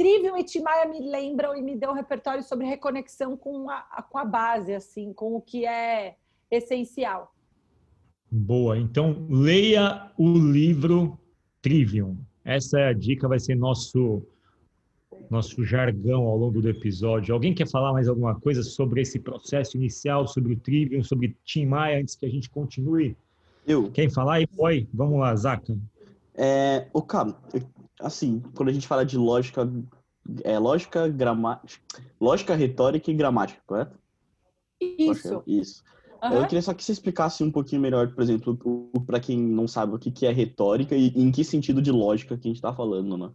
Trivium 0.00 0.34
e 0.38 0.42
Timaya 0.42 0.88
me 0.88 0.98
lembram 0.98 1.54
e 1.54 1.60
me 1.60 1.76
dão 1.76 1.92
um 1.92 1.94
repertório 1.94 2.42
sobre 2.42 2.66
reconexão 2.66 3.36
com 3.36 3.68
a, 3.68 4.02
com 4.08 4.16
a 4.16 4.24
base, 4.24 4.72
assim, 4.72 5.12
com 5.12 5.34
o 5.36 5.42
que 5.42 5.66
é 5.66 6.16
essencial. 6.50 7.34
Boa. 8.30 8.78
Então, 8.78 9.26
leia 9.28 10.10
o 10.16 10.32
livro 10.32 11.18
Trivium. 11.60 12.16
Essa 12.50 12.80
é 12.80 12.88
a 12.88 12.92
dica, 12.92 13.28
vai 13.28 13.38
ser 13.38 13.54
nosso 13.54 14.22
nosso 15.30 15.64
jargão 15.64 16.24
ao 16.24 16.36
longo 16.36 16.60
do 16.60 16.68
episódio. 16.68 17.32
Alguém 17.32 17.54
quer 17.54 17.68
falar 17.68 17.92
mais 17.92 18.08
alguma 18.08 18.34
coisa 18.40 18.64
sobre 18.64 19.00
esse 19.00 19.20
processo 19.20 19.76
inicial, 19.76 20.26
sobre 20.26 20.54
o 20.54 20.56
Trivium, 20.56 21.04
sobre 21.04 21.36
Tim 21.44 21.66
Maia, 21.66 22.00
antes 22.00 22.16
que 22.16 22.26
a 22.26 22.28
gente 22.28 22.50
continue? 22.50 23.16
Eu. 23.64 23.88
Quem 23.92 24.10
falar 24.10 24.34
aí? 24.34 24.48
Oi, 24.58 24.88
vamos 24.92 25.20
lá, 25.20 25.36
Zaca. 25.36 25.78
É, 26.34 26.88
o 26.92 27.00
cara, 27.00 27.36
assim, 28.00 28.42
quando 28.56 28.70
a 28.70 28.72
gente 28.72 28.88
fala 28.88 29.06
de 29.06 29.16
lógica, 29.16 29.70
é 30.42 30.58
lógica, 30.58 31.06
gramática, 31.06 32.02
lógica, 32.20 32.56
retórica 32.56 33.12
e 33.12 33.14
gramática, 33.14 33.62
correto? 33.64 33.96
Isso. 34.80 35.34
Lógica, 35.34 35.42
isso. 35.46 35.84
Uhum. 36.22 36.32
Eu 36.32 36.42
queria 36.46 36.62
só 36.62 36.74
que 36.74 36.84
você 36.84 36.92
explicasse 36.92 37.42
um 37.42 37.50
pouquinho 37.50 37.80
melhor, 37.80 38.12
por 38.12 38.22
exemplo, 38.22 38.58
para 39.06 39.18
quem 39.18 39.38
não 39.38 39.66
sabe 39.66 39.94
o 39.94 39.98
que 39.98 40.26
é 40.26 40.32
retórica 40.32 40.94
e 40.94 41.08
em 41.08 41.32
que 41.32 41.42
sentido 41.42 41.80
de 41.80 41.90
lógica 41.90 42.36
que 42.36 42.46
a 42.46 42.50
gente 42.50 42.56
está 42.56 42.74
falando, 42.74 43.16
né? 43.16 43.30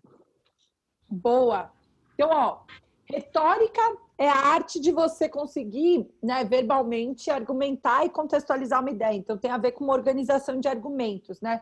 Boa. 1.09 1.71
Então, 2.13 2.29
ó, 2.31 2.59
retórica 3.05 3.81
é 4.17 4.29
a 4.29 4.37
arte 4.37 4.79
de 4.79 4.91
você 4.91 5.27
conseguir, 5.27 6.07
né, 6.21 6.43
verbalmente 6.45 7.29
argumentar 7.29 8.05
e 8.05 8.09
contextualizar 8.09 8.81
uma 8.81 8.91
ideia. 8.91 9.15
Então, 9.15 9.37
tem 9.37 9.51
a 9.51 9.57
ver 9.57 9.71
com 9.71 9.83
uma 9.83 9.93
organização 9.93 10.59
de 10.59 10.67
argumentos, 10.67 11.41
né? 11.41 11.61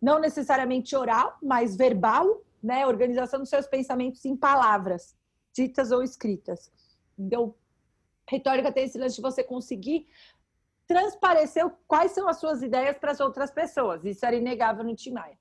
Não 0.00 0.18
necessariamente 0.18 0.94
oral, 0.94 1.36
mas 1.42 1.76
verbal, 1.76 2.42
né? 2.62 2.86
Organização 2.86 3.40
dos 3.40 3.48
seus 3.48 3.66
pensamentos 3.66 4.24
em 4.24 4.36
palavras, 4.36 5.16
ditas 5.52 5.90
ou 5.90 6.02
escritas. 6.02 6.70
Então, 7.18 7.54
retórica 8.28 8.72
tem 8.72 8.84
esse 8.84 8.98
lance 8.98 9.16
de 9.16 9.22
você 9.22 9.42
conseguir 9.42 10.06
transparecer 10.86 11.68
quais 11.86 12.12
são 12.12 12.28
as 12.28 12.38
suas 12.38 12.62
ideias 12.62 12.98
para 12.98 13.12
as 13.12 13.20
outras 13.20 13.50
pessoas. 13.50 14.04
Isso 14.04 14.24
era 14.24 14.36
inegável 14.36 14.84
no 14.84 14.94
Tim 14.94 15.12
Maia. 15.12 15.38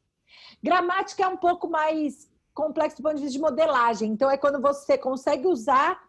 Gramática 0.61 1.23
é 1.23 1.27
um 1.27 1.37
pouco 1.37 1.69
mais 1.69 2.29
complexo 2.53 2.97
do 2.97 3.03
ponto 3.03 3.15
de 3.15 3.21
vista 3.21 3.37
de 3.37 3.41
modelagem. 3.41 4.11
Então, 4.11 4.29
é 4.29 4.37
quando 4.37 4.61
você 4.61 4.97
consegue 4.97 5.47
usar 5.47 6.01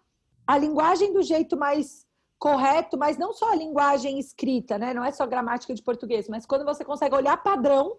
a 0.47 0.57
linguagem 0.57 1.13
do 1.13 1.23
jeito 1.23 1.57
mais 1.57 2.07
correto, 2.39 2.97
mas 2.97 3.19
não 3.19 3.33
só 3.33 3.53
a 3.53 3.57
linguagem 3.57 4.19
escrita, 4.19 4.79
né? 4.79 4.95
Não 4.95 5.05
é 5.05 5.11
só 5.11 5.27
gramática 5.27 5.75
de 5.75 5.83
português, 5.83 6.29
mas 6.29 6.47
quando 6.47 6.65
você 6.65 6.85
consegue 6.85 7.15
olhar 7.15 7.37
padrão, 7.43 7.99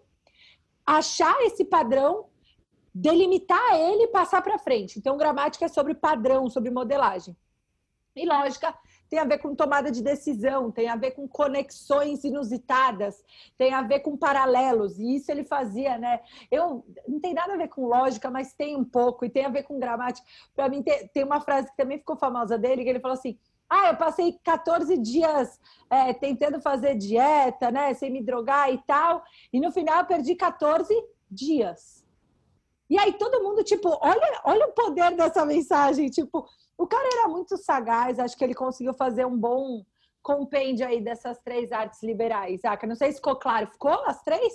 achar 0.85 1.35
esse 1.41 1.65
padrão, 1.65 2.29
delimitar 2.93 3.75
ele 3.75 4.03
e 4.03 4.07
passar 4.07 4.41
para 4.41 4.57
frente. 4.57 4.97
Então, 4.97 5.17
gramática 5.17 5.65
é 5.65 5.67
sobre 5.67 5.93
padrão, 5.93 6.49
sobre 6.49 6.71
modelagem. 6.71 7.35
E 8.15 8.25
lógica 8.25 8.73
tem 9.09 9.19
a 9.19 9.25
ver 9.25 9.37
com 9.39 9.55
tomada 9.55 9.91
de 9.91 10.01
decisão, 10.01 10.71
tem 10.71 10.89
a 10.89 10.95
ver 10.95 11.11
com 11.11 11.27
conexões 11.27 12.23
inusitadas, 12.23 13.23
tem 13.57 13.73
a 13.73 13.81
ver 13.81 14.01
com 14.01 14.17
paralelos, 14.17 14.97
e 14.99 15.15
isso 15.15 15.31
ele 15.31 15.43
fazia, 15.43 15.97
né? 15.97 16.19
Eu 16.51 16.85
não 17.07 17.19
tem 17.19 17.33
nada 17.33 17.53
a 17.53 17.57
ver 17.57 17.69
com 17.69 17.85
lógica, 17.85 18.29
mas 18.29 18.53
tem 18.53 18.75
um 18.75 18.83
pouco, 18.83 19.25
e 19.25 19.29
tem 19.29 19.45
a 19.45 19.49
ver 19.49 19.63
com 19.63 19.79
gramática. 19.79 20.27
Para 20.55 20.69
mim, 20.69 20.83
tem, 21.13 21.23
uma 21.23 21.41
frase 21.41 21.69
que 21.69 21.77
também 21.77 21.97
ficou 21.97 22.17
famosa 22.17 22.57
dele, 22.57 22.83
que 22.83 22.89
ele 22.89 22.99
falou 22.99 23.17
assim: 23.17 23.37
ah, 23.69 23.89
eu 23.89 23.97
passei 23.97 24.39
14 24.43 24.97
dias 24.97 25.59
é, 25.89 26.13
tentando 26.13 26.61
fazer 26.61 26.95
dieta, 26.95 27.69
né? 27.69 27.93
Sem 27.93 28.09
me 28.09 28.23
drogar 28.23 28.71
e 28.73 28.77
tal. 28.85 29.23
E 29.51 29.59
no 29.59 29.71
final 29.71 29.99
eu 29.99 30.05
perdi 30.05 30.35
14 30.35 30.93
dias. 31.29 32.05
E 32.89 32.97
aí 32.97 33.13
todo 33.13 33.43
mundo, 33.43 33.63
tipo, 33.63 33.89
olha, 34.01 34.41
olha 34.45 34.67
o 34.67 34.71
poder 34.71 35.15
dessa 35.15 35.45
mensagem. 35.45 36.09
Tipo, 36.09 36.47
o 36.77 36.85
cara 36.85 37.09
era 37.11 37.27
muito 37.27 37.57
sagaz, 37.57 38.19
acho 38.19 38.37
que 38.37 38.43
ele 38.43 38.53
conseguiu 38.53 38.93
fazer 38.93 39.25
um 39.25 39.37
bom 39.37 39.83
compêndio 40.21 40.85
aí 40.85 41.01
dessas 41.01 41.39
três 41.39 41.71
artes 41.71 42.03
liberais. 42.03 42.61
Ah, 42.63 42.77
não 42.85 42.95
sei 42.95 43.11
se 43.11 43.17
ficou 43.17 43.35
claro. 43.35 43.67
Ficou 43.67 44.03
as 44.05 44.21
três? 44.23 44.53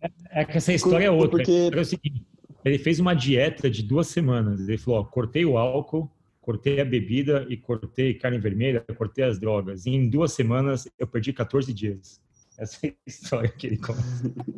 É, 0.00 0.10
é 0.30 0.44
que 0.44 0.56
essa 0.56 0.72
história 0.72 1.06
é 1.06 1.10
outra. 1.10 1.38
Porque... 1.38 1.70
É 1.72 1.80
o 1.80 1.84
seguinte, 1.84 2.26
ele 2.64 2.78
fez 2.78 2.98
uma 2.98 3.14
dieta 3.14 3.70
de 3.70 3.82
duas 3.82 4.08
semanas. 4.08 4.68
Ele 4.68 4.76
falou, 4.76 5.00
ó, 5.00 5.04
cortei 5.04 5.46
o 5.46 5.56
álcool, 5.56 6.10
cortei 6.40 6.80
a 6.80 6.84
bebida 6.84 7.46
e 7.48 7.56
cortei 7.56 8.14
carne 8.14 8.38
vermelha, 8.38 8.84
cortei 8.96 9.24
as 9.24 9.38
drogas. 9.38 9.86
E 9.86 9.90
em 9.90 10.10
duas 10.10 10.32
semanas 10.32 10.88
eu 10.98 11.06
perdi 11.06 11.32
14 11.32 11.72
dias. 11.72 12.20
Essa 12.58 12.86
é 12.86 12.90
a 12.90 12.94
história 13.06 13.48
que 13.48 13.66
ele 13.66 13.78
conta. 13.78 14.02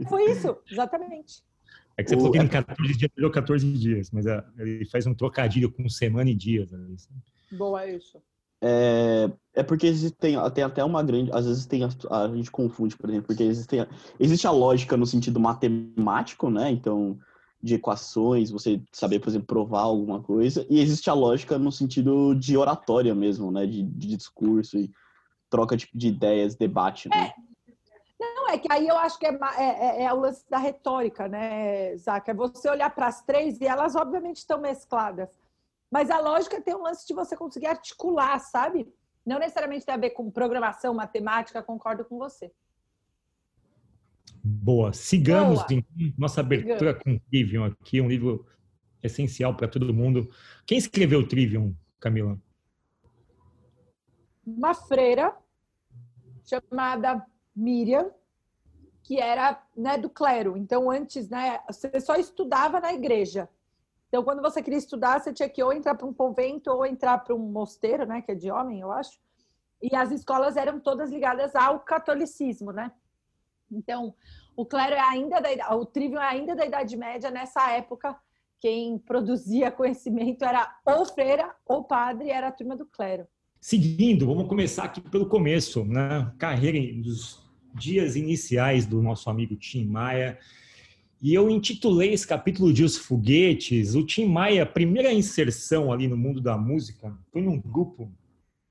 Foi 0.09 0.31
isso, 0.31 0.57
exatamente. 0.71 1.43
É 1.99 2.05
que 2.05 2.11
você 2.11 2.17
o... 2.17 2.19
falou 2.19 2.33
que 2.33 2.38
em 2.38 2.49
14 2.49 2.97
dias 2.97 3.11
durou 3.14 3.31
14 3.31 3.73
dias, 3.73 4.11
mas 4.12 4.25
é, 4.25 4.43
ele 4.57 4.87
faz 4.87 5.05
um 5.07 5.14
trocadilho 5.14 5.71
com 5.71 5.88
semana 5.88 6.31
e 6.31 6.35
dias. 6.35 6.71
Né? 6.71 6.78
Boa, 7.52 7.83
é 7.83 7.97
isso. 7.97 8.23
É, 8.61 9.31
é 9.55 9.62
porque 9.62 9.87
existem 9.87 10.37
tem 10.52 10.64
até 10.64 10.85
uma 10.85 11.02
grande. 11.02 11.31
Às 11.33 11.47
vezes 11.47 11.67
tem 11.67 11.83
a, 11.85 11.88
a, 12.11 12.28
gente 12.28 12.50
confunde, 12.50 12.97
por 12.97 13.09
exemplo, 13.09 13.26
porque 13.26 13.43
existem, 13.43 13.87
existe 14.19 14.47
a 14.47 14.50
lógica 14.50 14.97
no 14.97 15.07
sentido 15.07 15.40
matemático, 15.40 16.49
né? 16.50 16.71
Então, 16.71 17.19
de 17.61 17.75
equações, 17.75 18.50
você 18.50 18.81
saber, 18.93 19.19
por 19.19 19.28
exemplo, 19.28 19.47
provar 19.47 19.83
alguma 19.83 20.23
coisa, 20.23 20.64
e 20.71 20.81
existe 20.81 21.11
a 21.11 21.14
lógica 21.14 21.59
no 21.59 21.73
sentido 21.73 22.35
de 22.35 22.57
oratória 22.57 23.14
mesmo, 23.14 23.50
né? 23.50 23.67
De, 23.67 23.83
de 23.83 24.17
discurso 24.17 24.78
e 24.78 24.90
troca 25.50 25.76
de, 25.76 25.88
de 25.95 26.09
ideias, 26.09 26.55
debate. 26.55 27.09
Né? 27.09 27.26
É, 27.26 27.48
não, 28.49 28.55
é 28.55 28.59
que 28.59 28.73
aí 28.73 28.88
eu 28.88 28.97
acho 28.97 29.19
que 29.19 29.26
é, 29.26 29.38
é, 29.59 29.64
é, 29.64 30.02
é 30.05 30.12
o 30.12 30.21
lance 30.21 30.43
da 30.49 30.57
retórica, 30.57 31.28
né, 31.28 31.95
Zaca? 31.99 32.31
É 32.31 32.35
você 32.35 32.69
olhar 32.71 32.88
para 32.95 33.07
as 33.07 33.23
três 33.23 33.61
e 33.61 33.67
elas, 33.67 33.95
obviamente, 33.95 34.38
estão 34.38 34.59
mescladas. 34.61 35.28
Mas 35.90 36.11
a 36.11 36.19
lógica 36.19 36.61
tem 36.61 36.75
um 36.75 36.83
lance 36.83 37.07
de 37.07 37.14
você 37.14 37.37
conseguir 37.37 37.67
articular, 37.67 38.38
sabe? 38.38 38.90
Não 39.25 39.38
necessariamente 39.38 39.85
tem 39.85 39.95
a 39.95 39.99
ver 39.99 40.11
com 40.11 40.31
programação, 40.31 40.95
matemática, 40.95 41.62
concordo 41.62 42.05
com 42.05 42.17
você. 42.19 42.50
Boa. 44.43 44.93
Sigamos 44.93 45.62
Boa. 45.62 45.67
Então, 45.71 46.14
nossa 46.17 46.40
abertura 46.40 46.97
Sigamos. 46.97 47.02
com 47.02 47.19
Trivium 47.31 47.64
aqui, 47.64 48.00
um 48.00 48.09
livro 48.09 48.47
essencial 49.02 49.55
para 49.55 49.69
todo 49.69 49.93
mundo. 49.93 50.31
Quem 50.67 50.78
escreveu 50.78 51.26
Trivium, 51.26 51.75
Camila? 52.00 52.38
Uma 54.47 54.73
freira 54.73 55.37
chamada 56.45 57.26
Miriam, 57.55 58.11
que 59.09 59.19
era 59.19 59.59
né, 59.75 59.97
do 59.97 60.11
clero. 60.11 60.55
Então, 60.55 60.91
antes, 60.91 61.31
né, 61.31 61.61
você 61.67 61.99
só 61.99 62.17
estudava 62.17 62.79
na 62.79 62.93
igreja. 62.93 63.49
Então, 64.07 64.23
quando 64.23 64.43
você 64.43 64.62
queria 64.62 64.79
estudar, 64.79 65.19
você 65.19 65.33
tinha 65.33 65.49
que 65.49 65.62
ou 65.62 65.73
entrar 65.73 65.95
para 65.95 66.07
um 66.07 66.12
convento 66.12 66.71
ou 66.71 66.85
entrar 66.85 67.17
para 67.17 67.35
um 67.35 67.38
mosteiro, 67.38 68.05
né, 68.05 68.21
que 68.21 68.33
é 68.33 68.35
de 68.35 68.50
homem, 68.50 68.81
eu 68.81 68.93
acho. 68.93 69.19
E 69.83 69.97
as 69.97 70.11
escolas 70.11 70.59
eram 70.59 70.79
todas 70.79 71.11
ligadas 71.11 71.57
ao 71.57 71.81
catolicismo, 71.81 72.71
né? 72.71 72.93
Então, 73.73 74.15
o 74.55 74.67
clero 74.67 74.95
é 74.95 75.00
ainda 75.00 75.41
da 75.41 75.75
o 75.75 75.87
trivium 75.87 76.21
é 76.21 76.29
ainda 76.29 76.55
da 76.55 76.67
Idade 76.67 76.95
Média. 76.95 77.31
Nessa 77.31 77.71
época, 77.71 78.15
quem 78.61 78.99
produzia 78.99 79.71
conhecimento 79.71 80.45
era 80.45 80.81
ou 80.85 81.07
freira 81.07 81.55
ou 81.65 81.83
padre, 81.83 82.29
era 82.29 82.49
a 82.49 82.53
turma 82.53 82.77
do 82.77 82.85
clero. 82.85 83.27
Seguindo, 83.59 84.27
vamos 84.27 84.49
começar 84.49 84.85
aqui 84.85 85.00
pelo 85.00 85.29
começo, 85.29 85.83
né? 85.85 86.31
Carreira 86.38 86.79
dos 87.00 87.48
dias 87.75 88.16
iniciais 88.16 88.87
do 88.87 89.02
nosso 89.02 89.28
amigo 89.30 89.56
Tim 89.56 89.87
Maia. 89.87 90.38
E 91.20 91.34
eu 91.34 91.50
intitulei 91.50 92.12
esse 92.12 92.26
capítulo 92.26 92.72
de 92.72 92.84
Os 92.84 92.96
Foguetes. 92.96 93.94
O 93.94 94.04
Tim 94.04 94.26
Maia, 94.26 94.64
primeira 94.64 95.12
inserção 95.12 95.92
ali 95.92 96.06
no 96.06 96.16
mundo 96.16 96.40
da 96.40 96.56
música, 96.56 97.12
foi 97.32 97.42
num 97.42 97.60
grupo 97.60 98.12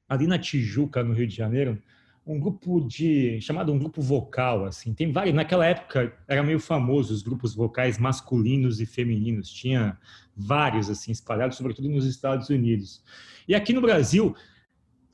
ali 0.08 0.26
na 0.26 0.40
Tijuca, 0.40 1.04
no 1.04 1.14
Rio 1.14 1.28
de 1.28 1.36
Janeiro, 1.36 1.82
um 2.26 2.40
grupo 2.40 2.82
de 2.82 3.40
chamado 3.42 3.72
um 3.72 3.80
grupo 3.80 4.02
vocal 4.02 4.66
assim. 4.66 4.94
Tem 4.94 5.12
vários, 5.12 5.34
naquela 5.34 5.66
época 5.66 6.14
era 6.28 6.44
meio 6.44 6.60
famoso 6.60 7.14
os 7.14 7.22
grupos 7.22 7.56
vocais 7.56 7.98
masculinos 7.98 8.82
e 8.82 8.86
femininos. 8.86 9.50
Tinha 9.50 9.98
vários 10.36 10.90
assim 10.90 11.12
espalhados, 11.12 11.56
sobretudo 11.56 11.90
nos 11.90 12.06
Estados 12.06 12.50
Unidos. 12.50 13.02
E 13.48 13.56
aqui 13.56 13.72
no 13.72 13.82
Brasil 13.82 14.36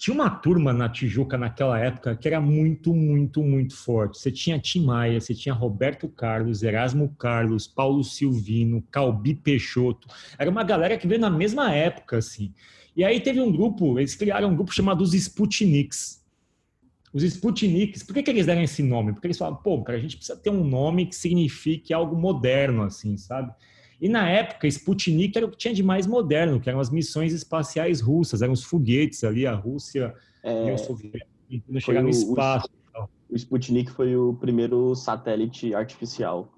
tinha 0.03 0.13
uma 0.13 0.29
turma 0.29 0.73
na 0.73 0.89
Tijuca 0.89 1.37
naquela 1.37 1.79
época 1.79 2.13
que 2.13 2.27
era 2.27 2.41
muito, 2.41 2.93
muito, 2.93 3.41
muito 3.41 3.73
forte. 3.73 4.19
Você 4.19 4.29
tinha 4.29 4.59
Tim 4.59 4.83
Maia, 4.83 5.21
você 5.21 5.33
tinha 5.33 5.55
Roberto 5.55 6.09
Carlos, 6.09 6.61
Erasmo 6.61 7.15
Carlos, 7.17 7.67
Paulo 7.67 8.03
Silvino, 8.03 8.83
Calbi 8.91 9.33
Peixoto. 9.33 10.09
Era 10.37 10.49
uma 10.49 10.61
galera 10.61 10.97
que 10.97 11.07
veio 11.07 11.21
na 11.21 11.29
mesma 11.29 11.73
época, 11.73 12.17
assim. 12.17 12.53
E 12.93 13.01
aí 13.01 13.21
teve 13.21 13.39
um 13.39 13.49
grupo, 13.49 13.97
eles 13.97 14.13
criaram 14.13 14.49
um 14.49 14.55
grupo 14.57 14.73
chamado 14.73 14.99
os 14.99 15.13
Sputniks. 15.13 16.21
Os 17.13 17.23
Sputniks, 17.23 18.03
por 18.03 18.13
que, 18.13 18.23
que 18.23 18.29
eles 18.29 18.45
deram 18.45 18.61
esse 18.61 18.83
nome? 18.83 19.13
Porque 19.13 19.27
eles 19.27 19.37
falaram, 19.37 19.55
pô, 19.63 19.81
cara, 19.83 19.97
a 19.97 20.01
gente 20.01 20.17
precisa 20.17 20.37
ter 20.37 20.49
um 20.49 20.65
nome 20.65 21.05
que 21.05 21.15
signifique 21.15 21.93
algo 21.93 22.13
moderno, 22.17 22.83
assim, 22.83 23.15
sabe? 23.15 23.53
E 24.03 24.09
na 24.09 24.27
época, 24.29 24.67
Sputnik 24.67 25.37
era 25.37 25.45
o 25.45 25.49
que 25.49 25.55
tinha 25.55 25.73
de 25.73 25.81
mais 25.81 26.05
moderno, 26.05 26.59
que 26.59 26.67
eram 26.69 26.81
as 26.81 26.89
missões 26.89 27.31
espaciais 27.31 28.01
russas, 28.01 28.41
eram 28.41 28.51
os 28.51 28.61
foguetes 28.61 29.23
ali, 29.23 29.47
a 29.47 29.55
Rússia 29.55 30.13
É, 30.43 30.67
e 30.67 30.73
os 30.73 30.81
soviéticos 30.81 31.31
tentando 31.49 31.79
chegar 31.79 32.01
no 32.03 32.09
o- 32.09 32.11
o- 32.11 32.13
espaço. 32.13 32.69
o 33.29 33.35
Sputnik 33.37 33.89
foi 33.91 34.13
o 34.17 34.33
primeiro 34.33 34.93
satélite 34.93 35.73
artificial. 35.73 36.51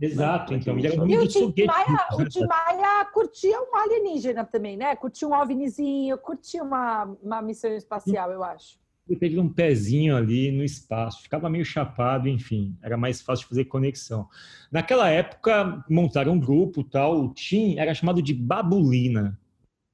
Exato, 0.00 0.54
então. 0.54 0.78
Ele 0.78 0.86
era 0.86 1.02
um 1.02 1.08
E 1.08 1.18
o 1.18 1.26
Tim. 1.26 1.52
Maia, 1.66 2.06
o 2.14 2.18
né? 2.18 2.26
Tim 2.30 2.46
Maia 2.46 3.04
curtia 3.06 3.60
um 3.60 3.76
alienígena 3.76 4.44
também, 4.44 4.76
né? 4.76 4.94
Curtia 4.94 5.26
um 5.26 5.32
OVNizinho, 5.34 6.16
curtia 6.18 6.62
uma, 6.62 7.04
uma 7.20 7.42
missão 7.42 7.72
espacial, 7.72 8.30
eu 8.30 8.44
acho. 8.44 8.78
Teve 9.18 9.38
um 9.38 9.48
pezinho 9.48 10.16
ali 10.16 10.52
no 10.52 10.62
espaço, 10.62 11.22
ficava 11.22 11.50
meio 11.50 11.64
chapado, 11.64 12.28
enfim, 12.28 12.76
era 12.82 12.96
mais 12.96 13.20
fácil 13.20 13.44
de 13.44 13.48
fazer 13.48 13.64
conexão. 13.64 14.28
Naquela 14.70 15.08
época, 15.08 15.84
montaram 15.88 16.32
um 16.32 16.38
grupo 16.38 16.84
tal, 16.84 17.24
o 17.24 17.34
Tim 17.34 17.76
era 17.76 17.94
chamado 17.94 18.22
de 18.22 18.32
Babulina. 18.32 19.38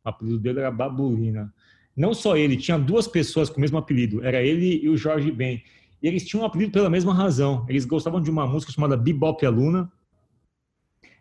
O 0.05 0.09
apelido 0.09 0.39
dele 0.39 0.61
era 0.61 0.71
Babulina. 0.71 1.53
Não 1.97 2.13
só 2.13 2.37
ele, 2.37 2.57
tinha 2.57 2.79
duas 2.79 3.09
pessoas 3.09 3.49
com 3.49 3.57
o 3.57 3.61
mesmo 3.61 3.79
apelido, 3.79 4.23
era 4.25 4.43
ele 4.43 4.81
e 4.83 4.89
o 4.89 4.97
Jorge 4.97 5.33
Ben. 5.33 5.63
E 6.03 6.07
eles 6.07 6.27
tinham 6.27 6.43
um 6.43 6.47
apelido 6.47 6.73
pela 6.73 6.91
mesma 6.91 7.15
razão. 7.15 7.65
Eles 7.69 7.85
gostavam 7.85 8.21
de 8.21 8.31
uma 8.31 8.47
música 8.47 8.71
chamada 8.71 8.97
Bebop 8.97 9.45
Aluna. 9.47 9.91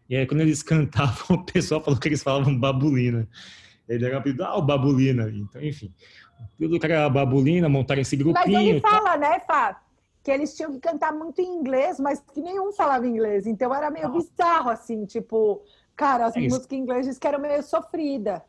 E 0.10 0.16
aí, 0.16 0.26
quando 0.28 0.42
eles 0.42 0.62
cantavam, 0.64 1.38
o 1.38 1.44
pessoal 1.46 1.82
falou 1.82 2.00
que 2.00 2.08
eles 2.08 2.22
falavam 2.22 2.58
Babulina. 2.58 3.28
Ele 3.88 4.06
era 4.06 4.16
o 4.16 4.20
apelido, 4.20 4.44
ah, 4.44 4.58
o 4.58 4.62
Babulina. 4.62 5.30
Então, 5.30 5.64
enfim. 5.64 5.94
Tudo 6.58 6.80
que 6.80 6.86
era 6.86 7.10
Babulina, 7.10 7.68
montaram 7.68 8.02
esse 8.02 8.16
Mas 8.16 8.26
grupinho. 8.26 8.60
ele 8.60 8.80
fala, 8.80 9.18
né, 9.18 9.40
Fá? 9.42 9.82
Que 10.24 10.32
eles 10.32 10.56
tinham 10.56 10.72
que 10.72 10.80
cantar 10.80 11.12
muito 11.14 11.40
em 11.42 11.46
inglês, 11.60 12.00
mas 12.00 12.24
que 12.34 12.42
nenhum 12.42 12.72
falava 12.74 13.06
inglês. 13.06 13.46
Então 13.46 13.74
era 13.74 13.92
meio 13.92 14.10
bizarro, 14.12 14.70
assim, 14.70 15.06
tipo, 15.06 15.62
cara, 15.96 16.26
as 16.26 16.36
É 16.36 16.40
músicas 16.42 16.72
em 16.72 16.82
inglês 16.82 17.06
diz 17.06 17.20
que 17.20 17.28
eram 17.28 17.40
meio 17.40 17.62
sofrida. 17.62 18.44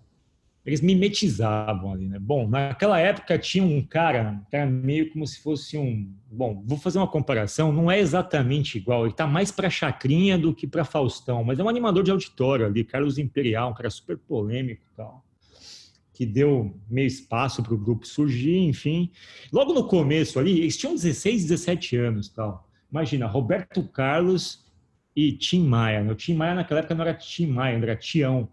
eles 0.64 0.80
mimetizavam 0.80 1.92
ali, 1.92 2.08
né? 2.08 2.18
Bom, 2.18 2.48
naquela 2.48 2.98
época 2.98 3.38
tinha 3.38 3.62
um 3.62 3.80
cara, 3.82 4.40
que 4.50 4.56
era 4.56 4.66
meio 4.66 5.12
como 5.12 5.26
se 5.26 5.40
fosse 5.40 5.76
um. 5.78 6.10
Bom, 6.30 6.62
vou 6.66 6.76
fazer 6.76 6.98
uma 6.98 7.06
comparação, 7.06 7.72
não 7.72 7.88
é 7.90 7.98
exatamente 8.00 8.76
igual, 8.78 9.04
ele 9.06 9.14
tá 9.14 9.26
mais 9.26 9.52
para 9.52 9.70
Chacrinha 9.70 10.36
do 10.36 10.52
que 10.54 10.66
para 10.66 10.84
Faustão, 10.84 11.44
mas 11.44 11.58
é 11.58 11.62
um 11.62 11.68
animador 11.68 12.02
de 12.02 12.10
auditório 12.10 12.66
ali, 12.66 12.82
Carlos 12.84 13.16
Imperial, 13.16 13.70
um 13.70 13.74
cara 13.74 13.90
super 13.90 14.18
polêmico 14.18 14.82
e 14.92 14.96
tal, 14.96 15.24
que 16.16 16.24
deu 16.24 16.74
meio 16.88 17.06
espaço 17.06 17.62
para 17.62 17.74
o 17.74 17.78
grupo 17.78 18.06
surgir, 18.06 18.56
enfim. 18.56 19.12
Logo 19.52 19.74
no 19.74 19.86
começo 19.86 20.38
ali, 20.38 20.60
eles 20.60 20.74
tinham 20.74 20.94
16, 20.94 21.42
17 21.42 21.94
anos 21.98 22.30
tal. 22.30 22.66
Imagina, 22.90 23.26
Roberto 23.26 23.82
Carlos 23.82 24.64
e 25.14 25.32
Tim 25.32 25.66
Maia. 25.66 26.02
né? 26.02 26.10
O 26.10 26.14
Tim 26.14 26.32
Maia 26.32 26.54
naquela 26.54 26.80
época 26.80 26.94
não 26.94 27.04
era 27.04 27.12
Tim 27.12 27.48
Maia, 27.48 27.76
era 27.76 27.94
Tião. 27.94 28.48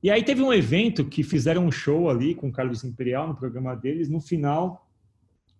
E 0.00 0.08
aí 0.08 0.22
teve 0.22 0.40
um 0.40 0.52
evento 0.52 1.04
que 1.06 1.24
fizeram 1.24 1.66
um 1.66 1.72
show 1.72 2.08
ali 2.08 2.32
com 2.32 2.46
o 2.48 2.52
Carlos 2.52 2.84
Imperial 2.84 3.26
no 3.26 3.34
programa 3.34 3.74
deles. 3.74 4.08
No 4.08 4.20
final, 4.20 4.88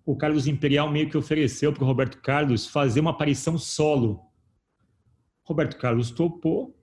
o 0.04 0.14
Carlos 0.14 0.46
Imperial 0.46 0.88
meio 0.88 1.10
que 1.10 1.18
ofereceu 1.18 1.72
para 1.72 1.82
o 1.82 1.86
Roberto 1.86 2.22
Carlos 2.22 2.64
fazer 2.64 3.00
uma 3.00 3.10
aparição 3.10 3.58
solo. 3.58 4.20
Roberto 5.42 5.76
Carlos 5.78 6.12
topou. 6.12 6.78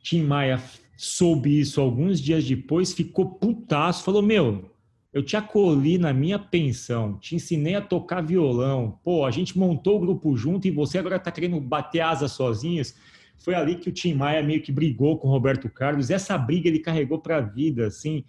Tim 0.00 0.22
Maia 0.22 0.62
soube 0.96 1.60
isso 1.60 1.80
alguns 1.80 2.20
dias 2.20 2.44
depois, 2.44 2.92
ficou 2.92 3.34
putaço, 3.34 4.04
falou: 4.04 4.22
Meu, 4.22 4.70
eu 5.12 5.22
te 5.22 5.36
acolhi 5.36 5.96
na 5.96 6.12
minha 6.12 6.38
pensão, 6.38 7.18
te 7.18 7.36
ensinei 7.36 7.76
a 7.76 7.80
tocar 7.80 8.20
violão. 8.20 8.98
Pô, 9.04 9.24
a 9.24 9.30
gente 9.30 9.56
montou 9.56 9.96
o 9.96 10.00
grupo 10.00 10.36
junto 10.36 10.66
e 10.66 10.72
você 10.72 10.98
agora 10.98 11.16
está 11.16 11.30
querendo 11.30 11.60
bater 11.60 12.00
asas 12.00 12.32
sozinhos. 12.32 12.94
Foi 13.38 13.54
ali 13.54 13.76
que 13.76 13.88
o 13.88 13.92
Tim 13.92 14.14
Maia 14.14 14.42
meio 14.42 14.60
que 14.60 14.72
brigou 14.72 15.18
com 15.18 15.28
o 15.28 15.30
Roberto 15.30 15.68
Carlos. 15.68 16.10
Essa 16.10 16.36
briga 16.36 16.68
ele 16.68 16.78
carregou 16.78 17.20
para 17.20 17.36
a 17.36 17.40
vida, 17.40 17.86
assim. 17.86 18.24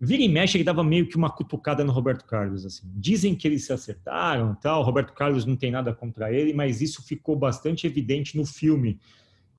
Vira 0.00 0.22
e 0.22 0.28
mexe, 0.28 0.56
ele 0.56 0.64
dava 0.64 0.82
meio 0.82 1.06
que 1.06 1.16
uma 1.16 1.30
cutucada 1.30 1.84
no 1.84 1.92
Roberto 1.92 2.24
Carlos, 2.24 2.64
assim. 2.64 2.90
Dizem 2.94 3.34
que 3.34 3.46
eles 3.46 3.64
se 3.64 3.72
acertaram, 3.72 4.54
tal. 4.54 4.80
O 4.80 4.84
Roberto 4.84 5.12
Carlos 5.12 5.44
não 5.44 5.56
tem 5.56 5.70
nada 5.70 5.92
contra 5.92 6.32
ele, 6.32 6.52
mas 6.52 6.80
isso 6.80 7.02
ficou 7.02 7.36
bastante 7.36 7.86
evidente 7.86 8.36
no 8.36 8.46
filme, 8.46 8.98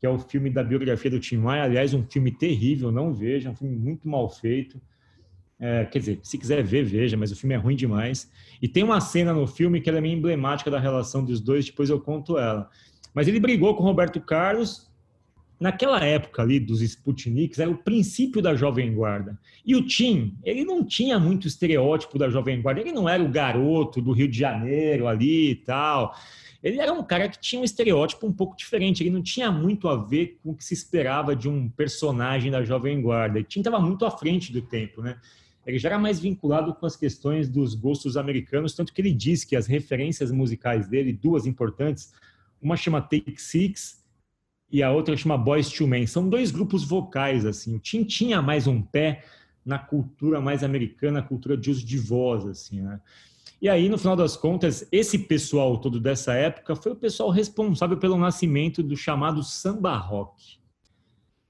que 0.02 0.08
é 0.08 0.10
o 0.10 0.18
filme 0.18 0.50
da 0.50 0.64
biografia 0.64 1.12
do 1.12 1.20
Tim 1.20 1.38
Maia. 1.38 1.62
Aliás, 1.62 1.94
um 1.94 2.04
filme 2.04 2.32
terrível, 2.32 2.92
não 2.92 3.14
veja, 3.14 3.52
um 3.52 3.56
filme 3.56 3.76
muito 3.76 4.10
mal 4.10 4.28
feito. 4.28 4.82
É, 5.60 5.86
quer 5.86 6.00
dizer, 6.00 6.20
se 6.24 6.40
quiser 6.40 6.64
ver, 6.64 6.84
veja, 6.84 7.16
mas 7.16 7.32
o 7.32 7.36
filme 7.36 7.54
é 7.54 7.58
ruim 7.58 7.76
demais. 7.76 8.28
E 8.60 8.68
tem 8.68 8.82
uma 8.82 9.00
cena 9.00 9.32
no 9.32 9.46
filme 9.46 9.80
que 9.80 9.88
ela 9.88 10.00
é 10.00 10.02
meio 10.02 10.18
emblemática 10.18 10.72
da 10.72 10.80
relação 10.80 11.24
dos 11.24 11.40
dois, 11.40 11.68
depois 11.68 11.88
eu 11.88 12.02
conto 12.02 12.40
ela. 12.40 12.68
Mas 13.14 13.28
ele 13.28 13.40
brigou 13.40 13.76
com 13.76 13.84
o 13.84 13.86
Roberto 13.86 14.20
Carlos. 14.20 14.90
Naquela 15.60 16.04
época 16.04 16.42
ali 16.42 16.60
dos 16.60 16.82
Sputniks, 16.82 17.60
era 17.60 17.70
o 17.70 17.78
princípio 17.78 18.42
da 18.42 18.56
Jovem 18.56 18.96
Guarda. 18.96 19.40
E 19.64 19.76
o 19.76 19.86
Tim, 19.86 20.36
ele 20.44 20.66
não 20.66 20.84
tinha 20.84 21.20
muito 21.20 21.48
estereótipo 21.48 22.18
da 22.18 22.28
Jovem 22.28 22.60
Guarda. 22.60 22.82
Ele 22.82 22.92
não 22.92 23.08
era 23.08 23.22
o 23.22 23.30
garoto 23.30 24.02
do 24.02 24.14
Rio 24.14 24.28
de 24.28 24.40
Janeiro 24.40 25.08
ali 25.08 25.52
e 25.52 25.56
tal. 25.58 26.16
Ele 26.64 26.80
era 26.80 26.94
um 26.94 27.04
cara 27.04 27.28
que 27.28 27.40
tinha 27.40 27.62
um 27.62 27.66
estereótipo 27.66 28.28
um 28.28 28.34
pouco 28.34 28.56
diferente. 28.56 29.02
Ele 29.02 29.10
não 29.10 29.24
tinha 29.24 29.52
muito 29.52 29.88
a 29.88 29.96
ver 29.96 30.40
com 30.44 30.52
o 30.52 30.56
que 30.56 30.64
se 30.64 30.74
esperava 30.74 31.36
de 31.36 31.50
um 31.50 31.68
personagem 31.68 32.52
da 32.52 32.64
Jovem 32.64 33.02
Guarda. 33.02 33.40
Ele 33.40 33.48
estava 33.50 33.80
muito 33.80 34.06
à 34.06 34.12
frente 34.12 34.52
do 34.52 34.62
tempo, 34.62 35.02
né? 35.02 35.18
Ele 35.66 35.78
já 35.78 35.90
era 35.90 36.00
mais 36.00 36.20
vinculado 36.20 36.74
com 36.74 36.86
as 36.86 36.96
questões 36.96 37.48
dos 37.48 37.76
gostos 37.76 38.18
americanos, 38.18 38.74
tanto 38.74 38.94
que 38.94 39.02
ele 39.02 39.14
diz 39.14 39.44
que 39.44 39.56
as 39.56 39.68
referências 39.68 40.32
musicais 40.32 40.88
dele, 40.88 41.14
duas 41.14 41.46
importantes, 41.46 42.14
uma 42.62 42.76
chama 42.76 43.02
Take 43.02 43.40
Six 43.42 44.04
e 44.72 44.82
a 44.82 44.92
outra 44.92 45.16
chama 45.18 45.38
Boys 45.38 45.70
to 45.70 45.88
Men. 45.88 46.08
São 46.08 46.28
dois 46.28 46.52
grupos 46.52 46.84
vocais, 46.84 47.46
assim. 47.46 47.76
O 47.76 47.80
Tim 47.80 48.04
tinha 48.04 48.42
mais 48.42 48.68
um 48.68 48.82
pé 48.82 49.24
na 49.64 49.78
cultura 49.78 50.42
mais 50.42 50.64
americana, 50.64 51.22
cultura 51.22 51.56
de 51.56 51.70
uso 51.70 51.86
de 51.86 51.98
voz, 51.98 52.46
assim, 52.46 52.82
né? 52.82 53.00
E 53.62 53.70
aí, 53.70 53.88
no 53.90 53.98
final 53.98 54.16
das 54.16 54.36
contas, 54.36 54.88
esse 54.92 55.20
pessoal 55.20 55.78
todo 55.78 56.00
dessa 56.00 56.34
época 56.34 56.76
foi 56.76 56.94
o 56.94 56.96
pessoal 56.96 57.30
responsável 57.30 57.96
pelo 57.96 58.18
nascimento 58.18 58.82
do 58.82 58.98
chamado 58.98 59.44
samba 59.44 59.96
rock. 59.96 60.60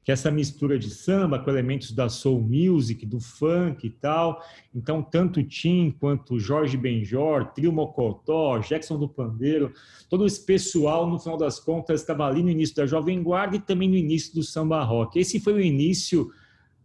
Que 0.03 0.11
é 0.11 0.13
essa 0.13 0.29
mistura 0.29 0.77
de 0.77 0.89
samba 0.89 1.39
com 1.39 1.49
elementos 1.49 1.93
da 1.93 2.09
soul 2.09 2.41
music, 2.41 3.05
do 3.05 3.21
funk 3.21 3.87
e 3.87 3.89
tal. 3.89 4.43
Então, 4.75 5.01
tanto 5.01 5.41
Tim 5.41 5.89
quanto 5.89 6.37
Jorge 6.37 6.75
Benjor, 6.75 7.53
Trio 7.53 7.71
Mocotó, 7.71 8.59
Jackson 8.59 8.99
do 8.99 9.07
Pandeiro, 9.07 9.71
todo 10.09 10.25
esse 10.25 10.45
pessoal, 10.45 11.09
no 11.09 11.17
final 11.17 11.37
das 11.37 11.61
contas, 11.61 12.01
estava 12.01 12.27
ali 12.27 12.43
no 12.43 12.49
início 12.49 12.75
da 12.75 12.85
Jovem 12.85 13.23
Guarda 13.23 13.55
e 13.55 13.61
também 13.61 13.87
no 13.87 13.95
início 13.95 14.35
do 14.35 14.43
samba 14.43 14.83
rock. 14.83 15.17
Esse 15.17 15.39
foi 15.39 15.53
o 15.53 15.61
início 15.61 16.29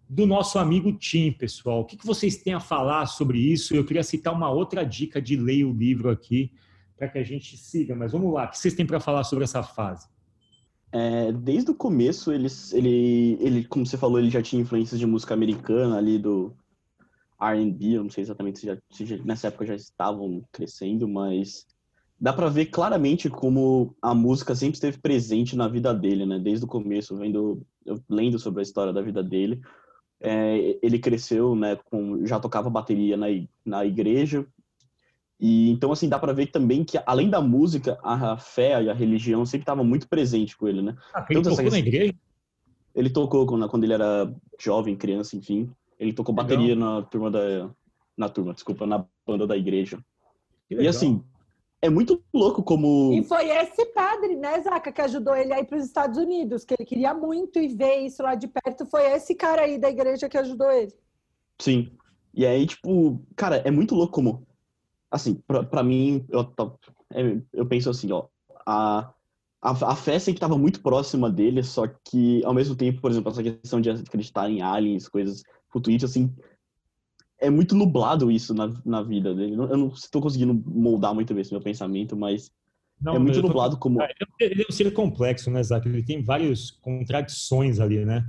do 0.09 0.27
nosso 0.27 0.59
amigo 0.59 0.93
Tim, 0.93 1.33
pessoal. 1.33 1.81
O 1.81 1.85
que 1.85 1.99
vocês 2.05 2.37
têm 2.37 2.55
a 2.55 2.61
falar 2.61 3.07
sobre 3.07 3.39
isso? 3.39 3.75
Eu 3.75 3.85
queria 3.85 4.03
citar 4.03 4.33
uma 4.33 4.51
outra 4.51 4.85
dica 4.85 5.21
de 5.21 5.37
ler 5.37 5.65
o 5.65 5.73
livro 5.73 6.11
aqui 6.11 6.53
para 6.97 7.09
que 7.09 7.19
a 7.19 7.25
gente 7.25 7.57
siga. 7.57 7.95
Mas 7.95 8.13
vamos 8.13 8.33
lá, 8.33 8.45
o 8.45 8.51
que 8.51 8.59
vocês 8.59 8.75
têm 8.75 8.87
para 8.87 9.01
falar 9.01 9.25
sobre 9.25 9.45
essa 9.45 9.63
fase? 9.63 10.09
É, 10.93 11.33
desde 11.33 11.71
o 11.71 11.75
começo, 11.75 12.33
ele, 12.33 12.47
ele, 12.73 13.39
ele, 13.41 13.65
como 13.65 13.85
você 13.85 13.99
falou, 13.99 14.19
ele 14.19 14.31
já 14.31 14.41
tinha 14.41 14.63
influências 14.63 14.99
de 14.99 15.07
música 15.07 15.35
americana 15.35 15.99
ali 15.99 16.19
do 16.19 16.55
R&B, 17.41 17.99
não 17.99 18.09
sei 18.09 18.23
exatamente 18.23 18.61
se, 18.61 18.67
já, 18.67 18.79
se 18.91 19.05
já, 19.05 19.17
nessa 19.19 19.49
época 19.49 19.67
já 19.67 19.75
estavam 19.75 20.43
crescendo, 20.53 21.07
mas 21.07 21.67
dá 22.19 22.33
para 22.33 22.49
ver 22.49 22.67
claramente 22.67 23.29
como 23.29 23.95
a 24.01 24.15
música 24.15 24.55
sempre 24.55 24.77
esteve 24.77 24.99
presente 24.99 25.55
na 25.55 25.69
vida 25.69 25.93
dele, 25.93 26.25
né? 26.25 26.39
Desde 26.39 26.65
o 26.65 26.69
começo, 26.69 27.17
vendo, 27.17 27.61
lendo 28.09 28.39
sobre 28.39 28.61
a 28.61 28.63
história 28.63 28.93
da 28.93 29.03
vida 29.03 29.23
dele, 29.23 29.61
é, 30.21 30.79
ele 30.83 30.99
cresceu, 30.99 31.55
né? 31.55 31.77
Com, 31.91 32.25
já 32.27 32.39
tocava 32.41 32.71
bateria 32.71 33.17
na, 33.17 33.27
na 33.65 33.85
igreja, 33.85 34.47
e 35.39 35.71
então, 35.71 35.93
assim, 35.93 36.09
dá 36.09 36.19
para 36.19 36.33
ver 36.33 36.47
também 36.47 36.83
que, 36.83 36.99
além 37.07 37.29
da 37.29 37.41
música, 37.41 37.99
a 38.03 38.39
fé 38.39 38.83
e 38.83 38.89
a 38.89 38.95
religião 38.95 39.45
sempre 39.45 39.63
estavam 39.63 39.85
muito 39.85 40.09
presente 40.09 40.57
com 40.57 40.67
ele, 40.67 40.81
né? 40.81 40.97
Ah, 41.15 41.27
ele 41.29 41.41
Tanto 41.43 41.51
tocou 41.51 41.67
essa- 41.67 41.71
na 41.71 41.79
igreja? 41.79 42.15
Ele 42.95 43.11
tocou 43.11 43.47
quando, 43.47 43.69
quando 43.69 43.85
ele 43.85 43.93
era 43.93 44.35
jovem, 44.59 44.97
criança, 44.97 45.37
enfim. 45.37 45.71
Ele 45.99 46.15
tocou 46.15 46.35
Legal. 46.35 46.47
bateria 46.47 46.75
na 46.75 47.03
turma 47.03 47.31
da. 47.31 47.71
Na 48.17 48.31
turma, 48.31 48.55
desculpa, 48.55 48.87
na 48.87 49.05
banda 49.27 49.47
da 49.47 49.55
igreja. 49.55 50.03
E 50.71 50.89
assim, 50.89 51.23
é 51.87 51.91
muito 51.91 52.23
louco 52.35 52.63
como. 52.63 53.13
E 53.13 53.23
foi 53.23 53.49
esse 53.49 53.87
padre, 53.87 54.37
né, 54.37 54.61
Zaca, 54.61 54.93
que 54.93 55.01
ajudou 55.01 55.35
ele 55.35 55.53
a 55.53 55.61
ir 55.61 55.65
para 55.65 55.79
os 55.79 55.85
Estados 55.85 56.19
Unidos, 56.19 56.65
que 56.65 56.75
ele 56.75 56.85
queria 56.85 57.15
muito 57.15 57.59
e 57.59 57.69
ver 57.69 57.99
isso 58.01 58.23
lá 58.23 58.35
de 58.35 58.49
perto. 58.49 58.85
Foi 58.87 59.05
esse 59.13 59.35
cara 59.35 59.63
aí 59.63 59.79
da 59.79 59.89
igreja 59.89 60.29
que 60.29 60.37
ajudou 60.37 60.71
ele. 60.71 60.93
Sim. 61.61 61.93
E 62.35 62.45
aí, 62.45 62.67
tipo, 62.67 63.23
cara, 63.35 63.57
é 63.59 63.71
muito 63.71 63.95
louco 63.95 64.13
como. 64.13 64.47
Assim, 65.11 65.37
pra, 65.47 65.63
pra 65.63 65.83
mim, 65.83 66.27
eu, 66.29 66.41
é, 67.13 67.41
eu 67.53 67.67
penso 67.67 67.89
assim, 67.89 68.11
ó. 68.13 68.27
A, 68.67 69.13
a, 69.63 69.71
a 69.93 69.97
fé 69.97 70.19
sempre 70.19 70.39
estava 70.39 70.59
muito 70.59 70.83
próxima 70.83 71.31
dele, 71.31 71.63
só 71.63 71.87
que, 71.87 72.45
ao 72.45 72.53
mesmo 72.53 72.75
tempo, 72.75 73.01
por 73.01 73.11
exemplo, 73.11 73.31
essa 73.31 73.43
questão 73.43 73.81
de 73.81 73.91
acreditar 73.91 74.51
em 74.51 74.61
aliens, 74.61 75.09
coisas 75.09 75.43
futuristas, 75.69 76.11
assim. 76.11 76.35
É 77.39 77.51
muito 77.51 77.75
nublado 77.75 78.31
isso 78.31 78.55
na, 78.55 78.73
na 78.85 79.03
vida 79.03 79.35
dele. 79.35 79.55
Eu 79.55 79.77
não 79.77 79.89
estou 79.89 80.23
conseguindo 80.23 80.55
moldar 80.55 81.15
muito 81.15 81.35
bem 81.35 81.43
esse 81.43 81.53
meu 81.53 81.61
pensamento, 81.61 82.17
mas 82.17 82.51
Não, 83.01 83.17
é 83.17 83.19
muito 83.19 83.43
dublado 83.43 83.77
tô... 83.77 83.81
como. 83.81 84.01
Ah, 84.01 84.09
ele 84.41 84.63
é 84.63 84.67
um 84.69 84.73
ser 84.73 84.93
complexo, 84.93 85.51
né, 85.51 85.63
Zac? 85.63 85.87
Ele 85.87 86.03
tem 86.03 86.23
várias 86.23 86.71
contradições 86.71 87.79
ali, 87.79 88.05
né? 88.05 88.27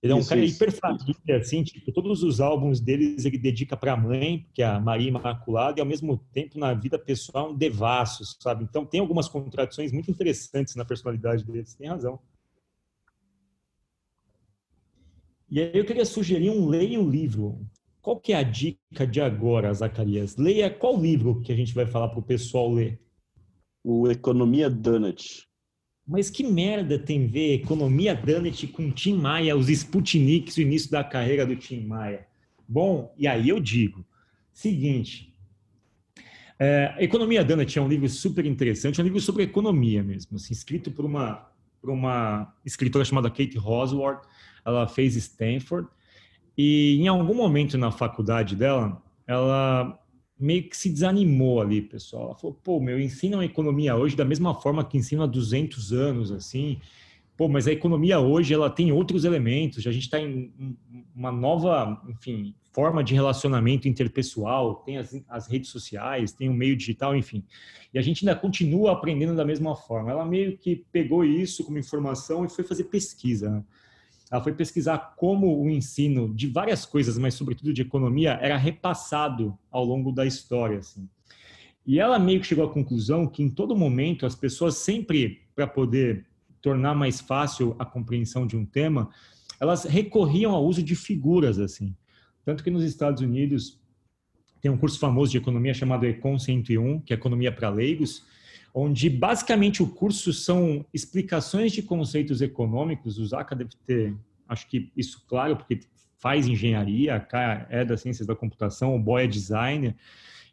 Ele 0.00 0.12
é 0.12 0.14
um 0.14 0.20
isso, 0.20 0.28
cara 0.28 0.44
hiper 0.44 0.72
família, 0.72 1.38
assim, 1.38 1.64
tipo, 1.64 1.90
todos 1.90 2.22
os 2.22 2.40
álbuns 2.40 2.80
deles 2.80 3.24
ele 3.24 3.36
dedica 3.36 3.76
para 3.76 3.94
a 3.94 3.96
mãe, 3.96 4.46
que 4.54 4.62
é 4.62 4.66
a 4.66 4.78
Maria 4.78 5.08
Imaculada, 5.08 5.80
e 5.80 5.82
ao 5.82 5.86
mesmo 5.86 6.18
tempo 6.32 6.56
na 6.56 6.72
vida 6.72 6.96
pessoal 6.96 7.50
um 7.50 7.56
devasso, 7.56 8.22
sabe? 8.40 8.62
Então 8.62 8.86
tem 8.86 9.00
algumas 9.00 9.28
contradições 9.28 9.90
muito 9.90 10.08
interessantes 10.08 10.76
na 10.76 10.84
personalidade 10.84 11.44
deles, 11.44 11.74
tem 11.74 11.88
razão. 11.88 12.20
E 15.50 15.60
aí 15.60 15.72
eu 15.74 15.84
queria 15.84 16.04
sugerir 16.04 16.50
um 16.50 16.68
leia 16.68 17.00
o 17.00 17.10
livro. 17.10 17.66
Qual 18.00 18.18
que 18.18 18.32
é 18.32 18.36
a 18.36 18.42
dica 18.42 19.06
de 19.06 19.20
agora, 19.20 19.72
Zacarias? 19.74 20.36
Leia 20.36 20.70
qual 20.70 21.00
livro 21.00 21.40
que 21.40 21.52
a 21.52 21.56
gente 21.56 21.74
vai 21.74 21.86
falar 21.86 22.08
para 22.08 22.20
o 22.20 22.22
pessoal 22.22 22.72
ler? 22.72 23.00
O 23.82 24.08
Economia 24.08 24.70
Donut. 24.70 25.46
Mas 26.06 26.30
que 26.30 26.42
merda 26.42 26.98
tem 26.98 27.26
ver 27.26 27.54
Economia 27.54 28.14
Donut 28.14 28.66
com 28.68 28.90
Tim 28.90 29.14
Maia, 29.14 29.56
os 29.56 29.68
Sputniks, 29.68 30.56
o 30.56 30.62
início 30.62 30.90
da 30.90 31.04
carreira 31.04 31.44
do 31.44 31.56
Tim 31.56 31.80
Maia? 31.80 32.26
Bom, 32.66 33.14
e 33.18 33.26
aí 33.26 33.48
eu 33.48 33.60
digo, 33.60 34.06
seguinte, 34.52 35.34
é, 36.58 36.96
Economia 36.98 37.44
Donut 37.44 37.78
é 37.78 37.82
um 37.82 37.88
livro 37.88 38.08
super 38.08 38.44
interessante, 38.44 39.00
é 39.00 39.02
um 39.02 39.06
livro 39.06 39.20
sobre 39.20 39.44
economia 39.44 40.02
mesmo, 40.02 40.36
assim, 40.36 40.52
escrito 40.52 40.90
por 40.90 41.04
uma, 41.04 41.48
por 41.80 41.90
uma 41.90 42.52
escritora 42.64 43.04
chamada 43.04 43.30
Kate 43.30 43.56
Rosworth, 43.56 44.24
ela 44.64 44.88
fez 44.88 45.14
Stanford, 45.14 45.88
e 46.58 46.98
em 47.00 47.06
algum 47.06 47.34
momento 47.34 47.78
na 47.78 47.92
faculdade 47.92 48.56
dela, 48.56 49.00
ela 49.28 49.96
meio 50.36 50.68
que 50.68 50.76
se 50.76 50.90
desanimou 50.90 51.60
ali, 51.60 51.80
pessoal. 51.80 52.26
Ela 52.26 52.34
falou, 52.34 52.58
pô, 52.64 52.80
meu, 52.80 53.00
ensinam 53.00 53.40
economia 53.40 53.94
hoje 53.94 54.16
da 54.16 54.24
mesma 54.24 54.52
forma 54.52 54.84
que 54.84 54.98
ensina 54.98 55.22
há 55.22 55.26
200 55.26 55.92
anos, 55.92 56.32
assim. 56.32 56.80
Pô, 57.36 57.48
mas 57.48 57.68
a 57.68 57.72
economia 57.72 58.18
hoje, 58.18 58.52
ela 58.52 58.68
tem 58.68 58.90
outros 58.90 59.24
elementos. 59.24 59.86
A 59.86 59.92
gente 59.92 60.02
está 60.04 60.18
em 60.20 60.52
uma 61.14 61.30
nova, 61.30 62.02
enfim, 62.08 62.52
forma 62.72 63.04
de 63.04 63.14
relacionamento 63.14 63.86
interpessoal, 63.86 64.76
tem 64.84 64.98
as, 64.98 65.14
as 65.28 65.46
redes 65.46 65.70
sociais, 65.70 66.32
tem 66.32 66.48
o 66.48 66.54
meio 66.54 66.76
digital, 66.76 67.16
enfim. 67.16 67.44
E 67.94 67.98
a 68.00 68.02
gente 68.02 68.28
ainda 68.28 68.38
continua 68.38 68.92
aprendendo 68.92 69.36
da 69.36 69.44
mesma 69.44 69.76
forma. 69.76 70.10
Ela 70.10 70.24
meio 70.24 70.58
que 70.58 70.84
pegou 70.90 71.24
isso 71.24 71.64
como 71.64 71.78
informação 71.78 72.44
e 72.44 72.48
foi 72.48 72.64
fazer 72.64 72.84
pesquisa, 72.84 73.48
né? 73.48 73.64
Ela 74.30 74.42
foi 74.42 74.52
pesquisar 74.52 75.14
como 75.16 75.60
o 75.60 75.70
ensino 75.70 76.34
de 76.34 76.46
várias 76.46 76.84
coisas, 76.84 77.16
mas 77.16 77.34
sobretudo 77.34 77.72
de 77.72 77.82
economia, 77.82 78.38
era 78.42 78.56
repassado 78.56 79.58
ao 79.70 79.84
longo 79.84 80.12
da 80.12 80.26
história. 80.26 80.78
Assim. 80.78 81.08
E 81.86 81.98
ela 81.98 82.18
meio 82.18 82.40
que 82.40 82.46
chegou 82.46 82.64
à 82.64 82.72
conclusão 82.72 83.26
que 83.26 83.42
em 83.42 83.48
todo 83.48 83.74
momento 83.74 84.26
as 84.26 84.34
pessoas 84.34 84.76
sempre, 84.76 85.40
para 85.54 85.66
poder 85.66 86.26
tornar 86.60 86.94
mais 86.94 87.20
fácil 87.20 87.74
a 87.78 87.84
compreensão 87.84 88.46
de 88.46 88.56
um 88.56 88.66
tema, 88.66 89.08
elas 89.58 89.84
recorriam 89.84 90.52
ao 90.52 90.64
uso 90.64 90.82
de 90.82 90.94
figuras 90.94 91.58
assim. 91.58 91.96
Tanto 92.44 92.62
que 92.62 92.70
nos 92.70 92.84
Estados 92.84 93.22
Unidos 93.22 93.80
tem 94.60 94.70
um 94.70 94.76
curso 94.76 94.98
famoso 94.98 95.32
de 95.32 95.38
economia 95.38 95.72
chamado 95.72 96.04
Econ 96.04 96.38
101, 96.38 97.00
que 97.00 97.12
é 97.12 97.16
economia 97.16 97.52
para 97.52 97.70
leigos, 97.70 98.24
onde 98.80 99.10
basicamente 99.10 99.82
o 99.82 99.88
curso 99.88 100.32
são 100.32 100.86
explicações 100.94 101.72
de 101.72 101.82
conceitos 101.82 102.40
econômicos. 102.40 103.18
O 103.18 103.26
Zaca 103.26 103.56
deve 103.56 103.70
ter, 103.84 104.14
acho 104.48 104.68
que 104.68 104.92
isso 104.96 105.24
claro, 105.26 105.56
porque 105.56 105.80
faz 106.16 106.46
engenharia, 106.46 107.16
a 107.16 107.66
é 107.70 107.84
das 107.84 108.02
ciências 108.02 108.24
da 108.24 108.36
computação, 108.36 108.94
o 108.94 108.98
Boy 109.00 109.24
é 109.24 109.26
designer. 109.26 109.96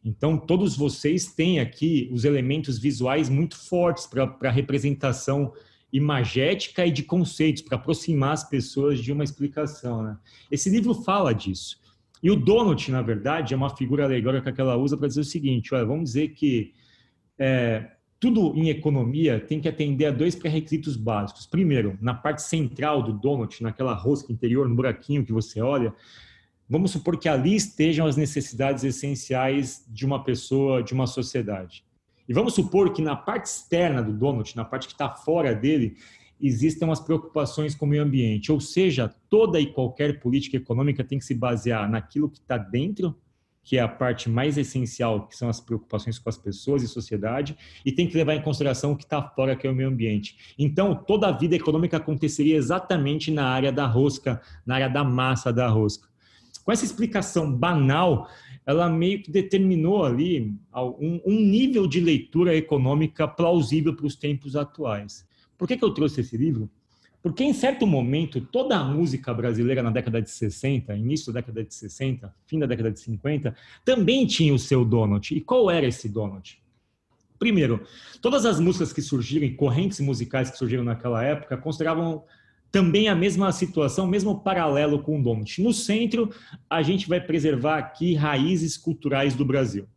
Então, 0.03 0.37
todos 0.37 0.75
vocês 0.75 1.27
têm 1.27 1.59
aqui 1.59 2.09
os 2.11 2.25
elementos 2.25 2.79
visuais 2.79 3.29
muito 3.29 3.57
fortes 3.57 4.07
para 4.07 4.35
a 4.41 4.51
representação 4.51 5.53
imagética 5.93 6.83
e 6.83 6.91
de 6.91 7.03
conceitos, 7.03 7.61
para 7.61 7.77
aproximar 7.77 8.33
as 8.33 8.43
pessoas 8.43 8.99
de 8.99 9.11
uma 9.11 9.23
explicação. 9.23 10.01
Né? 10.01 10.17
Esse 10.49 10.69
livro 10.71 10.95
fala 10.95 11.31
disso. 11.31 11.79
E 12.23 12.31
o 12.31 12.35
Donut, 12.35 12.91
na 12.91 13.03
verdade, 13.03 13.53
é 13.53 13.57
uma 13.57 13.75
figura 13.75 14.03
alegórica 14.03 14.51
que 14.51 14.59
ela 14.59 14.75
usa 14.75 14.97
para 14.97 15.07
dizer 15.07 15.21
o 15.21 15.25
seguinte: 15.25 15.75
olha, 15.75 15.85
vamos 15.85 16.05
dizer 16.05 16.29
que 16.29 16.73
é, 17.37 17.91
tudo 18.19 18.53
em 18.55 18.69
economia 18.69 19.39
tem 19.39 19.59
que 19.59 19.67
atender 19.67 20.05
a 20.05 20.11
dois 20.11 20.35
pré-requisitos 20.35 20.95
básicos. 20.95 21.45
Primeiro, 21.45 21.97
na 22.01 22.13
parte 22.13 22.41
central 22.41 23.03
do 23.03 23.13
donut, 23.13 23.61
naquela 23.61 23.93
rosca 23.93 24.31
interior, 24.31 24.67
no 24.67 24.75
buraquinho 24.75 25.25
que 25.25 25.33
você 25.33 25.61
olha, 25.61 25.93
vamos 26.69 26.91
supor 26.91 27.17
que 27.17 27.27
ali 27.27 27.55
estejam 27.55 28.07
as 28.07 28.15
necessidades 28.15 28.83
essenciais 28.83 29.85
de 29.87 30.05
uma 30.05 30.23
pessoa, 30.23 30.81
de 30.81 30.93
uma 30.93 31.07
sociedade. 31.07 31.83
E 32.27 32.33
vamos 32.33 32.55
supor 32.55 32.93
que 32.93 33.01
na 33.01 33.15
parte 33.15 33.45
externa 33.45 34.01
do 34.01 34.11
donut, 34.11 34.55
na 34.55 34.65
parte 34.65 34.87
que 34.87 34.93
está 34.93 35.09
fora 35.09 35.53
dele, 35.53 35.95
existam 36.41 36.91
as 36.91 36.99
preocupações 36.99 37.75
com 37.75 37.85
o 37.85 37.89
meio 37.89 38.03
ambiente. 38.03 38.51
Ou 38.51 38.59
seja, 38.59 39.13
toda 39.29 39.59
e 39.59 39.67
qualquer 39.67 40.19
política 40.19 40.57
econômica 40.57 41.03
tem 41.03 41.19
que 41.19 41.25
se 41.25 41.35
basear 41.35 41.89
naquilo 41.89 42.29
que 42.29 42.39
está 42.39 42.57
dentro 42.57 43.15
que 43.65 43.77
é 43.77 43.81
a 43.81 43.87
parte 43.87 44.29
mais 44.29 44.57
essencial, 44.59 45.27
que 45.27 45.35
são 45.35 45.49
as 45.49 45.59
preocupações 45.59 46.19
com 46.19 46.29
as 46.29 46.37
pessoas 46.37 46.83
e 46.83 46.87
sociedade, 46.87 47.57
e 47.83 47.91
tem 47.91 48.07
que 48.07 48.15
levar 48.15 48.35
em 48.35 48.41
consideração 48.41 48.91
o 48.91 48.95
que 48.95 49.03
está 49.03 49.21
fora, 49.21 49.55
que 49.55 49.65
é 49.65 49.69
o 49.69 49.75
meio 49.75 49.89
ambiente. 49.89 50.37
Então, 50.57 50.95
toda 50.95 51.27
a 51.27 51.31
vida 51.31 51.55
econômica 51.55 51.97
aconteceria 51.97 52.55
exatamente 52.55 53.31
na 53.31 53.47
área 53.47 53.71
da 53.71 53.87
rosca, 53.87 54.39
na 54.63 54.75
área 54.75 54.89
da 54.89 55.03
massa 55.03 55.51
da 55.51 55.67
rosca. 55.67 56.07
Com 56.63 56.71
essa 56.71 56.85
explicação 56.85 57.51
banal, 57.51 58.29
ela 58.67 58.87
meio 58.87 59.21
que 59.23 59.31
determinou 59.31 60.05
ali 60.05 60.55
um, 60.99 61.21
nível 61.25 61.87
de 61.87 61.99
leitura 61.99 62.55
econômica 62.55 63.27
plausível 63.27 63.95
para 63.95 64.05
os 64.05 64.15
tempos 64.15 64.55
atuais. 64.55 65.27
Por 65.57 65.67
que, 65.67 65.75
que 65.75 65.83
eu 65.83 65.93
trouxe 65.93 66.21
esse 66.21 66.37
livro? 66.37 66.69
Porque 67.25 67.43
em 67.43 67.53
certo 67.53 67.87
momento, 67.87 68.39
toda 68.39 68.77
a 68.77 68.83
música 68.83 69.33
brasileira 69.33 69.81
na 69.81 69.89
década 69.89 70.21
de 70.21 70.29
60, 70.29 70.95
início 70.95 71.33
da 71.33 71.39
década 71.39 71.63
de 71.63 71.73
60, 71.73 72.31
fim 72.45 72.59
da 72.59 72.67
década 72.67 72.91
de 72.91 72.99
50, 72.99 73.55
também 73.83 74.27
tinha 74.27 74.53
o 74.53 74.59
seu 74.59 74.85
donut. 74.85 75.35
E 75.35 75.41
qual 75.41 75.71
era 75.71 75.87
esse 75.87 76.07
donut? 76.07 76.61
Primeiro, 77.39 77.81
todas 78.21 78.45
as 78.45 78.59
músicas 78.59 78.93
que 78.93 79.01
surgiram, 79.01 79.51
correntes 79.55 79.99
musicais 80.01 80.51
que 80.51 80.57
surgiram 80.59 80.83
naquela 80.83 81.23
época, 81.23 81.57
consideravam 81.57 82.23
também 82.71 83.09
a 83.09 83.15
mesma 83.15 83.51
situação, 83.51 84.05
mesmo 84.05 84.41
paralelo 84.41 85.01
com 85.01 85.19
o 85.19 85.23
donut. 85.23 85.63
No 85.63 85.73
centro, 85.73 86.29
a 86.69 86.83
gente 86.83 87.09
vai 87.09 87.19
preservar 87.19 87.79
aqui 87.79 88.13
raízes 88.13 88.77
culturais 88.77 89.33
do 89.33 89.43
Brasil. 89.43 89.87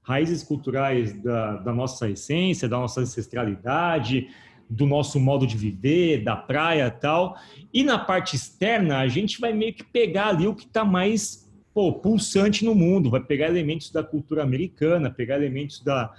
Raízes 0.00 0.42
culturais 0.42 1.12
da, 1.22 1.58
da 1.58 1.74
nossa 1.74 2.08
essência, 2.08 2.66
da 2.66 2.78
nossa 2.78 3.02
ancestralidade, 3.02 4.28
do 4.70 4.86
nosso 4.86 5.18
modo 5.18 5.46
de 5.46 5.56
viver, 5.56 6.22
da 6.22 6.36
praia 6.36 6.88
tal. 6.88 7.36
E 7.74 7.82
na 7.82 7.98
parte 7.98 8.36
externa, 8.36 8.98
a 8.98 9.08
gente 9.08 9.40
vai 9.40 9.52
meio 9.52 9.74
que 9.74 9.82
pegar 9.82 10.28
ali 10.28 10.46
o 10.46 10.54
que 10.54 10.64
está 10.64 10.84
mais 10.84 11.50
pô, 11.74 11.92
pulsante 11.92 12.64
no 12.64 12.74
mundo, 12.74 13.10
vai 13.10 13.20
pegar 13.20 13.48
elementos 13.48 13.90
da 13.90 14.02
cultura 14.02 14.42
americana, 14.42 15.10
pegar 15.10 15.36
elementos 15.36 15.80
da, 15.80 16.12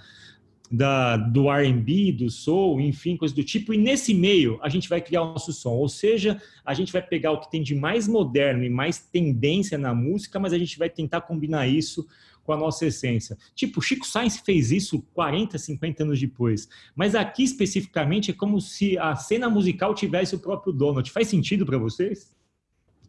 da, 0.70 1.16
do 1.16 1.50
R&B, 1.50 2.12
do 2.12 2.30
soul, 2.30 2.80
enfim, 2.80 3.16
coisas 3.16 3.34
do 3.34 3.44
tipo. 3.44 3.72
E 3.72 3.78
nesse 3.78 4.12
meio, 4.12 4.58
a 4.62 4.68
gente 4.68 4.88
vai 4.88 5.00
criar 5.00 5.22
o 5.22 5.32
nosso 5.32 5.52
som. 5.52 5.72
Ou 5.72 5.88
seja, 5.88 6.40
a 6.64 6.74
gente 6.74 6.92
vai 6.92 7.02
pegar 7.02 7.32
o 7.32 7.40
que 7.40 7.50
tem 7.50 7.62
de 7.62 7.74
mais 7.74 8.06
moderno 8.06 8.64
e 8.64 8.70
mais 8.70 8.98
tendência 8.98 9.78
na 9.78 9.94
música, 9.94 10.38
mas 10.38 10.52
a 10.52 10.58
gente 10.58 10.78
vai 10.78 10.90
tentar 10.90 11.22
combinar 11.22 11.66
isso 11.66 12.06
com 12.44 12.52
a 12.52 12.56
nossa 12.56 12.86
essência. 12.86 13.36
Tipo, 13.54 13.80
Chico 13.80 14.06
Sainz 14.06 14.38
fez 14.38 14.70
isso 14.72 15.00
40, 15.14 15.56
50 15.58 16.02
anos 16.02 16.20
depois. 16.20 16.68
Mas 16.94 17.14
aqui 17.14 17.42
especificamente 17.42 18.30
é 18.30 18.34
como 18.34 18.60
se 18.60 18.98
a 18.98 19.14
cena 19.14 19.48
musical 19.48 19.94
tivesse 19.94 20.34
o 20.34 20.38
próprio 20.38 20.72
Donald. 20.72 21.10
Faz 21.10 21.28
sentido 21.28 21.64
para 21.64 21.78
vocês? 21.78 22.34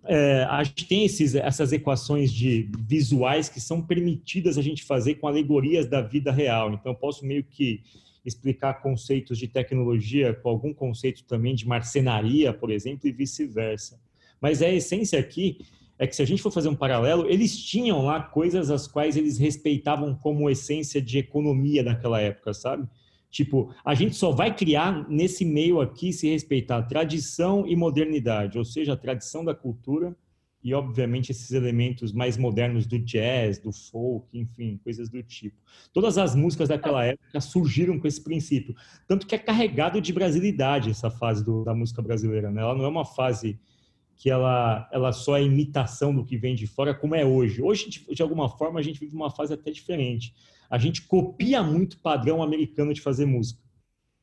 É, 0.05 0.43
a 0.49 0.63
gente 0.63 0.85
tem 0.85 1.05
esses, 1.05 1.33
essas 1.33 1.71
equações 1.71 2.31
de 2.31 2.69
visuais 2.79 3.47
que 3.47 3.61
são 3.61 3.81
permitidas 3.81 4.57
a 4.57 4.61
gente 4.61 4.83
fazer 4.83 5.15
com 5.15 5.27
alegorias 5.27 5.87
da 5.87 6.01
vida 6.01 6.31
real. 6.31 6.73
Então, 6.73 6.91
eu 6.91 6.97
posso 6.97 7.25
meio 7.25 7.43
que 7.43 7.81
explicar 8.25 8.75
conceitos 8.75 9.37
de 9.37 9.47
tecnologia 9.47 10.33
com 10.33 10.49
algum 10.49 10.73
conceito 10.73 11.23
também 11.23 11.55
de 11.55 11.67
marcenaria, 11.67 12.53
por 12.53 12.69
exemplo, 12.69 13.07
e 13.07 13.11
vice-versa. 13.11 13.99
Mas 14.41 14.61
a 14.61 14.69
essência 14.69 15.19
aqui 15.19 15.59
é 16.03 16.07
que 16.07 16.15
se 16.15 16.21
a 16.21 16.25
gente 16.25 16.41
for 16.41 16.51
fazer 16.51 16.67
um 16.67 16.75
paralelo, 16.75 17.29
eles 17.29 17.57
tinham 17.57 18.03
lá 18.03 18.21
coisas 18.21 18.69
as 18.69 18.87
quais 18.87 19.15
eles 19.15 19.37
respeitavam 19.37 20.13
como 20.13 20.49
essência 20.49 21.01
de 21.01 21.17
economia 21.17 21.83
daquela 21.83 22.19
época, 22.19 22.53
sabe? 22.53 22.87
Tipo, 23.31 23.73
a 23.83 23.95
gente 23.95 24.15
só 24.15 24.31
vai 24.31 24.53
criar 24.53 25.09
nesse 25.09 25.45
meio 25.45 25.79
aqui 25.79 26.11
se 26.11 26.29
respeitar 26.29 26.83
tradição 26.83 27.65
e 27.65 27.75
modernidade, 27.75 28.57
ou 28.57 28.65
seja, 28.65 28.93
a 28.93 28.97
tradição 28.97 29.45
da 29.45 29.55
cultura 29.55 30.15
e, 30.61 30.73
obviamente, 30.73 31.31
esses 31.31 31.51
elementos 31.51 32.11
mais 32.11 32.37
modernos 32.37 32.85
do 32.85 32.99
jazz, 32.99 33.57
do 33.57 33.71
folk, 33.71 34.37
enfim, 34.37 34.79
coisas 34.83 35.09
do 35.09 35.23
tipo. 35.23 35.57
Todas 35.93 36.17
as 36.17 36.35
músicas 36.35 36.69
daquela 36.69 37.05
época 37.05 37.39
surgiram 37.41 37.97
com 37.97 38.07
esse 38.07 38.21
princípio, 38.21 38.75
tanto 39.07 39.25
que 39.25 39.35
é 39.35 39.39
carregado 39.39 40.01
de 40.01 40.11
brasilidade 40.11 40.89
essa 40.89 41.09
fase 41.09 41.43
do, 41.43 41.63
da 41.63 41.73
música 41.73 42.01
brasileira, 42.01 42.51
né? 42.51 42.61
Ela 42.61 42.75
não 42.75 42.85
é 42.85 42.87
uma 42.89 43.05
fase 43.05 43.57
que 44.23 44.29
ela, 44.29 44.87
ela 44.89 45.11
só 45.11 45.37
é 45.37 45.43
imitação 45.43 46.15
do 46.15 46.23
que 46.23 46.37
vem 46.37 46.55
de 46.55 46.65
fora, 46.65 46.93
como 46.93 47.13
é 47.13 47.25
hoje. 47.25 47.61
Hoje, 47.61 47.89
de, 47.89 48.15
de 48.15 48.21
alguma 48.21 48.47
forma, 48.47 48.79
a 48.79 48.81
gente 48.81 48.97
vive 48.97 49.13
uma 49.13 49.29
fase 49.29 49.53
até 49.53 49.69
diferente. 49.69 50.33
A 50.69 50.77
gente 50.77 51.01
copia 51.01 51.61
muito 51.61 51.95
o 51.95 51.99
padrão 51.99 52.41
americano 52.41 52.93
de 52.93 53.01
fazer 53.01 53.25
música. 53.25 53.61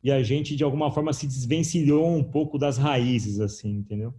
E 0.03 0.11
a 0.11 0.23
gente, 0.23 0.57
de 0.57 0.65
alguma 0.65 0.91
forma, 0.91 1.13
se 1.13 1.27
desvencilhou 1.27 2.09
um 2.09 2.25
pouco 2.25 2.57
das 2.57 2.79
raízes, 2.79 3.41
assim, 3.41 3.69
entendeu? 3.69 4.15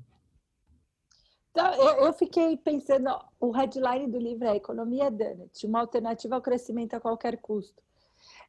Então, 1.50 1.74
eu, 1.74 2.06
eu 2.06 2.13
fiquei 2.13 2.56
pensando, 2.58 3.10
o 3.39 3.50
headline 3.50 4.06
do 4.06 4.20
livro 4.20 4.46
é 4.46 4.58
Economia 4.58 5.10
Donut, 5.10 5.65
uma 5.65 5.80
alternativa 5.80 6.36
ao 6.36 6.44
crescimento 6.44 6.94
a 6.94 7.00
qualquer 7.00 7.38
custo. 7.38 7.82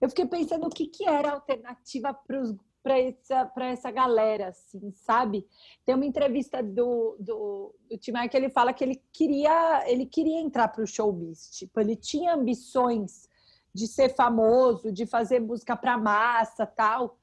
Eu 0.03 0.11
fiquei 0.11 0.27
pensando 0.27 0.67
o 0.67 0.71
que, 0.71 0.87
que 0.87 1.09
era 1.09 1.33
alternativa 1.33 2.13
para 2.13 2.43
os 2.43 2.55
para 2.83 2.99
essa, 2.99 3.53
essa 3.61 3.91
galera, 3.91 4.49
assim, 4.49 4.93
sabe? 4.93 5.47
Tem 5.85 5.95
uma 5.95 6.07
entrevista 6.07 6.63
do, 6.63 7.17
do, 7.19 7.75
do 7.89 7.99
Tim 7.99 8.13
Maia 8.13 8.29
que 8.29 8.37
ele 8.37 8.51
fala 8.51 8.73
que 8.73 8.83
ele 8.83 9.01
queria, 9.13 9.85
ele 9.87 10.05
queria 10.05 10.41
entrar 10.41 10.69
para 10.69 10.83
o 10.83 10.87
showbiz, 10.87 11.51
tipo, 11.51 11.81
ele 11.81 11.97
tinha 11.97 12.35
ambições 12.35 13.29
de 13.75 13.87
ser 13.87 14.15
famoso, 14.15 14.93
de 14.93 15.07
fazer 15.07 15.41
música 15.41 15.77
para 15.77 15.97
massa, 15.97 16.67
tal. 16.67 17.19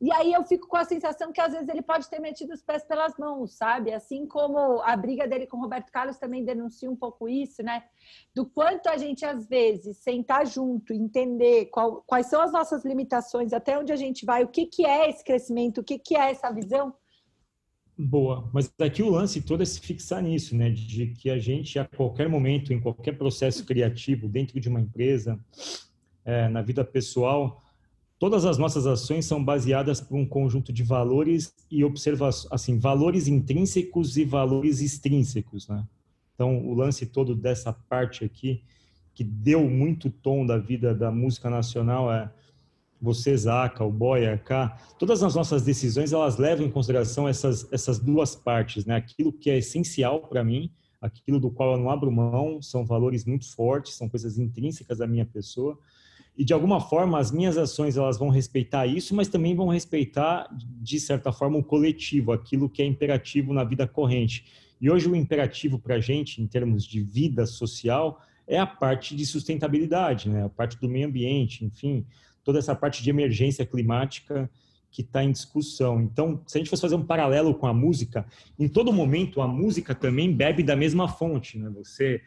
E 0.00 0.12
aí 0.12 0.32
eu 0.32 0.44
fico 0.44 0.68
com 0.68 0.76
a 0.76 0.84
sensação 0.84 1.32
que 1.32 1.40
às 1.40 1.52
vezes 1.52 1.68
ele 1.68 1.82
pode 1.82 2.08
ter 2.08 2.20
metido 2.20 2.52
os 2.52 2.62
pés 2.62 2.84
pelas 2.84 3.16
mãos, 3.18 3.54
sabe? 3.54 3.92
Assim 3.92 4.26
como 4.26 4.80
a 4.82 4.96
briga 4.96 5.26
dele 5.26 5.46
com 5.46 5.56
o 5.56 5.60
Roberto 5.60 5.90
Carlos 5.90 6.18
também 6.18 6.44
denuncia 6.44 6.88
um 6.88 6.94
pouco 6.94 7.28
isso, 7.28 7.62
né? 7.64 7.82
Do 8.32 8.46
quanto 8.46 8.88
a 8.88 8.96
gente 8.96 9.24
às 9.24 9.48
vezes 9.48 9.96
sentar 9.96 10.46
junto, 10.46 10.92
entender 10.92 11.66
qual, 11.66 12.02
quais 12.06 12.26
são 12.26 12.40
as 12.40 12.52
nossas 12.52 12.84
limitações, 12.84 13.52
até 13.52 13.76
onde 13.76 13.92
a 13.92 13.96
gente 13.96 14.24
vai, 14.24 14.44
o 14.44 14.48
que, 14.48 14.66
que 14.66 14.86
é 14.86 15.10
esse 15.10 15.24
crescimento, 15.24 15.80
o 15.80 15.84
que, 15.84 15.98
que 15.98 16.14
é 16.16 16.30
essa 16.30 16.50
visão. 16.52 16.94
Boa, 18.00 18.48
mas 18.52 18.72
aqui 18.80 19.02
o 19.02 19.10
lance 19.10 19.42
todo 19.42 19.64
é 19.64 19.66
se 19.66 19.80
fixar 19.80 20.22
nisso, 20.22 20.56
né? 20.56 20.70
De 20.70 21.08
que 21.08 21.28
a 21.28 21.40
gente, 21.40 21.76
a 21.76 21.84
qualquer 21.84 22.28
momento, 22.28 22.72
em 22.72 22.80
qualquer 22.80 23.18
processo 23.18 23.66
criativo, 23.66 24.28
dentro 24.28 24.60
de 24.60 24.68
uma 24.68 24.80
empresa, 24.80 25.36
é, 26.24 26.48
na 26.48 26.62
vida 26.62 26.84
pessoal, 26.84 27.60
todas 28.18 28.44
as 28.44 28.58
nossas 28.58 28.86
ações 28.86 29.24
são 29.24 29.42
baseadas 29.42 30.00
por 30.00 30.16
um 30.16 30.26
conjunto 30.26 30.72
de 30.72 30.82
valores 30.82 31.54
e 31.70 31.84
observações, 31.84 32.52
assim, 32.52 32.78
valores 32.78 33.28
intrínsecos 33.28 34.16
e 34.16 34.24
valores 34.24 34.80
extrínsecos, 34.80 35.68
né? 35.68 35.86
Então, 36.34 36.64
o 36.64 36.74
lance 36.74 37.04
todo 37.06 37.34
dessa 37.34 37.72
parte 37.72 38.24
aqui, 38.24 38.62
que 39.12 39.24
deu 39.24 39.68
muito 39.68 40.08
tom 40.08 40.46
da 40.46 40.56
vida 40.56 40.94
da 40.94 41.10
música 41.10 41.50
nacional, 41.50 42.12
é 42.12 42.30
você, 43.00 43.36
Zaca, 43.36 43.84
o 43.84 43.90
Boy, 43.90 44.22
K, 44.44 44.76
todas 44.98 45.22
as 45.22 45.34
nossas 45.34 45.62
decisões, 45.62 46.12
elas 46.12 46.36
levam 46.36 46.66
em 46.66 46.70
consideração 46.70 47.28
essas, 47.28 47.72
essas 47.72 47.98
duas 47.98 48.34
partes, 48.34 48.84
né? 48.84 48.96
Aquilo 48.96 49.32
que 49.32 49.50
é 49.50 49.58
essencial 49.58 50.20
para 50.20 50.44
mim, 50.44 50.70
aquilo 51.00 51.38
do 51.38 51.50
qual 51.50 51.72
eu 51.72 51.78
não 51.78 51.90
abro 51.90 52.10
mão, 52.10 52.60
são 52.60 52.84
valores 52.84 53.24
muito 53.24 53.52
fortes, 53.52 53.94
são 53.94 54.08
coisas 54.08 54.38
intrínsecas 54.38 54.98
da 54.98 55.06
minha 55.06 55.24
pessoa, 55.24 55.78
e 56.38 56.44
de 56.44 56.52
alguma 56.52 56.80
forma 56.80 57.18
as 57.18 57.32
minhas 57.32 57.58
ações 57.58 57.96
elas 57.96 58.16
vão 58.16 58.28
respeitar 58.28 58.86
isso, 58.86 59.12
mas 59.12 59.26
também 59.26 59.56
vão 59.56 59.66
respeitar 59.66 60.48
de 60.80 61.00
certa 61.00 61.32
forma 61.32 61.58
o 61.58 61.64
coletivo, 61.64 62.30
aquilo 62.30 62.68
que 62.70 62.80
é 62.80 62.86
imperativo 62.86 63.52
na 63.52 63.64
vida 63.64 63.88
corrente. 63.88 64.46
E 64.80 64.88
hoje 64.88 65.08
o 65.08 65.16
imperativo 65.16 65.80
para 65.80 65.96
a 65.96 66.00
gente, 66.00 66.40
em 66.40 66.46
termos 66.46 66.86
de 66.86 67.02
vida 67.02 67.44
social, 67.44 68.22
é 68.46 68.56
a 68.56 68.66
parte 68.66 69.16
de 69.16 69.26
sustentabilidade, 69.26 70.28
né? 70.28 70.44
A 70.44 70.48
parte 70.48 70.78
do 70.80 70.88
meio 70.88 71.08
ambiente, 71.08 71.64
enfim, 71.64 72.06
toda 72.44 72.60
essa 72.60 72.74
parte 72.74 73.02
de 73.02 73.10
emergência 73.10 73.66
climática 73.66 74.48
que 74.92 75.02
está 75.02 75.24
em 75.24 75.32
discussão. 75.32 76.00
Então, 76.00 76.40
se 76.46 76.56
a 76.56 76.60
gente 76.60 76.70
fosse 76.70 76.82
fazer 76.82 76.94
um 76.94 77.04
paralelo 77.04 77.52
com 77.52 77.66
a 77.66 77.74
música, 77.74 78.24
em 78.56 78.68
todo 78.68 78.92
momento 78.92 79.42
a 79.42 79.48
música 79.48 79.92
também 79.92 80.32
bebe 80.32 80.62
da 80.62 80.76
mesma 80.76 81.08
fonte, 81.08 81.58
né? 81.58 81.68
Você 81.70 82.22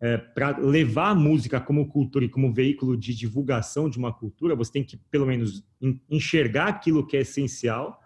é, 0.00 0.16
para 0.16 0.58
levar 0.58 1.10
a 1.10 1.14
música 1.14 1.60
como 1.60 1.88
cultura 1.88 2.24
e 2.24 2.28
como 2.28 2.52
veículo 2.52 2.96
de 2.96 3.14
divulgação 3.14 3.88
de 3.88 3.98
uma 3.98 4.12
cultura, 4.12 4.54
você 4.54 4.72
tem 4.72 4.84
que, 4.84 4.96
pelo 5.10 5.26
menos, 5.26 5.64
enxergar 6.10 6.68
aquilo 6.68 7.06
que 7.06 7.16
é 7.16 7.20
essencial 7.20 8.02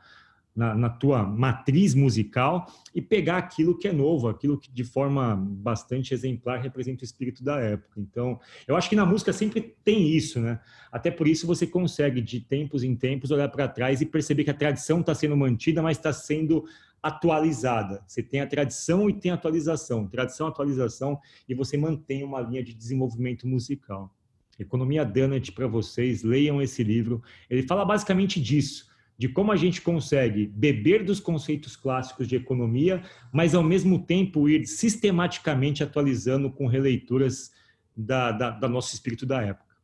na, 0.61 0.75
na, 0.75 0.91
tua 0.91 1.23
matriz 1.23 1.95
musical 1.95 2.67
e 2.95 3.01
pegar 3.01 3.39
aquilo 3.39 3.79
que 3.79 3.89
é 3.89 3.93
novo, 3.93 4.29
aquilo 4.29 4.59
que 4.59 4.71
de 4.71 4.85
forma 4.85 5.35
bastante 5.35 6.13
exemplar 6.13 6.61
representa 6.61 7.01
o 7.01 7.05
espírito 7.07 7.43
da 7.43 7.59
época. 7.59 7.99
Então, 7.99 8.39
eu 8.69 8.77
acho 8.77 8.91
que 8.91 8.95
na 8.95 9.07
música 9.07 9.33
sempre 9.33 9.75
tem 9.83 10.11
isso, 10.11 10.39
né? 10.39 10.61
Até 10.93 11.11
por 11.11 11.27
isso 11.27 11.47
você 11.47 11.67
consegue, 11.67 12.21
de 12.21 12.41
tempos 12.41 12.85
em 12.85 12.95
tempos, 12.95 13.31
olhar 13.31 13.49
para 13.49 13.67
trás 13.67 14.03
e 14.03 14.07
perceber 14.07 14.45
que 14.45 14.51
a 14.51 14.55
tradição 14.55 15.01
está 15.01 15.15
sendo 15.15 15.35
mantida, 15.35 15.81
mas 15.81 15.97
está 15.97 16.13
sendo 16.13 16.67
atualizada. 17.03 18.05
Você 18.07 18.23
tem 18.23 18.43
a 18.43 18.47
tradição 18.47 19.09
e 19.09 19.15
tem 19.15 19.31
a 19.31 19.37
atualização. 19.37 20.07
Tradição, 20.07 20.47
atualização, 20.47 21.19
e 21.49 21.55
você 21.55 21.79
mantém 21.79 22.23
uma 22.23 22.43
linha 22.43 22.63
de 22.63 22.75
desenvolvimento 22.75 23.49
musical. 23.49 24.15
Economia 24.59 25.07
Donut 25.07 25.53
para 25.53 25.67
vocês, 25.67 26.23
leiam 26.23 26.61
esse 26.61 26.85
livro. 26.85 27.23
Ele 27.49 27.63
fala 27.63 27.83
basicamente 27.83 28.39
disso, 28.39 28.90
de 29.21 29.29
como 29.29 29.53
a 29.53 29.57
gente 29.57 29.83
consegue 29.83 30.47
beber 30.47 31.05
dos 31.05 31.21
conceitos 31.21 31.77
clássicos 31.77 32.27
de 32.27 32.37
economia, 32.37 33.03
mas 33.31 33.55
ao 33.55 33.63
mesmo 33.63 34.03
tempo 34.03 34.49
ir 34.49 34.65
sistematicamente 34.65 35.83
atualizando 35.83 36.51
com 36.51 36.67
releituras 36.67 37.53
da, 37.95 38.33
da, 38.33 38.49
da 38.49 38.67
nosso 38.67 38.95
espírito 38.95 39.27
da 39.27 39.43
época. 39.43 39.77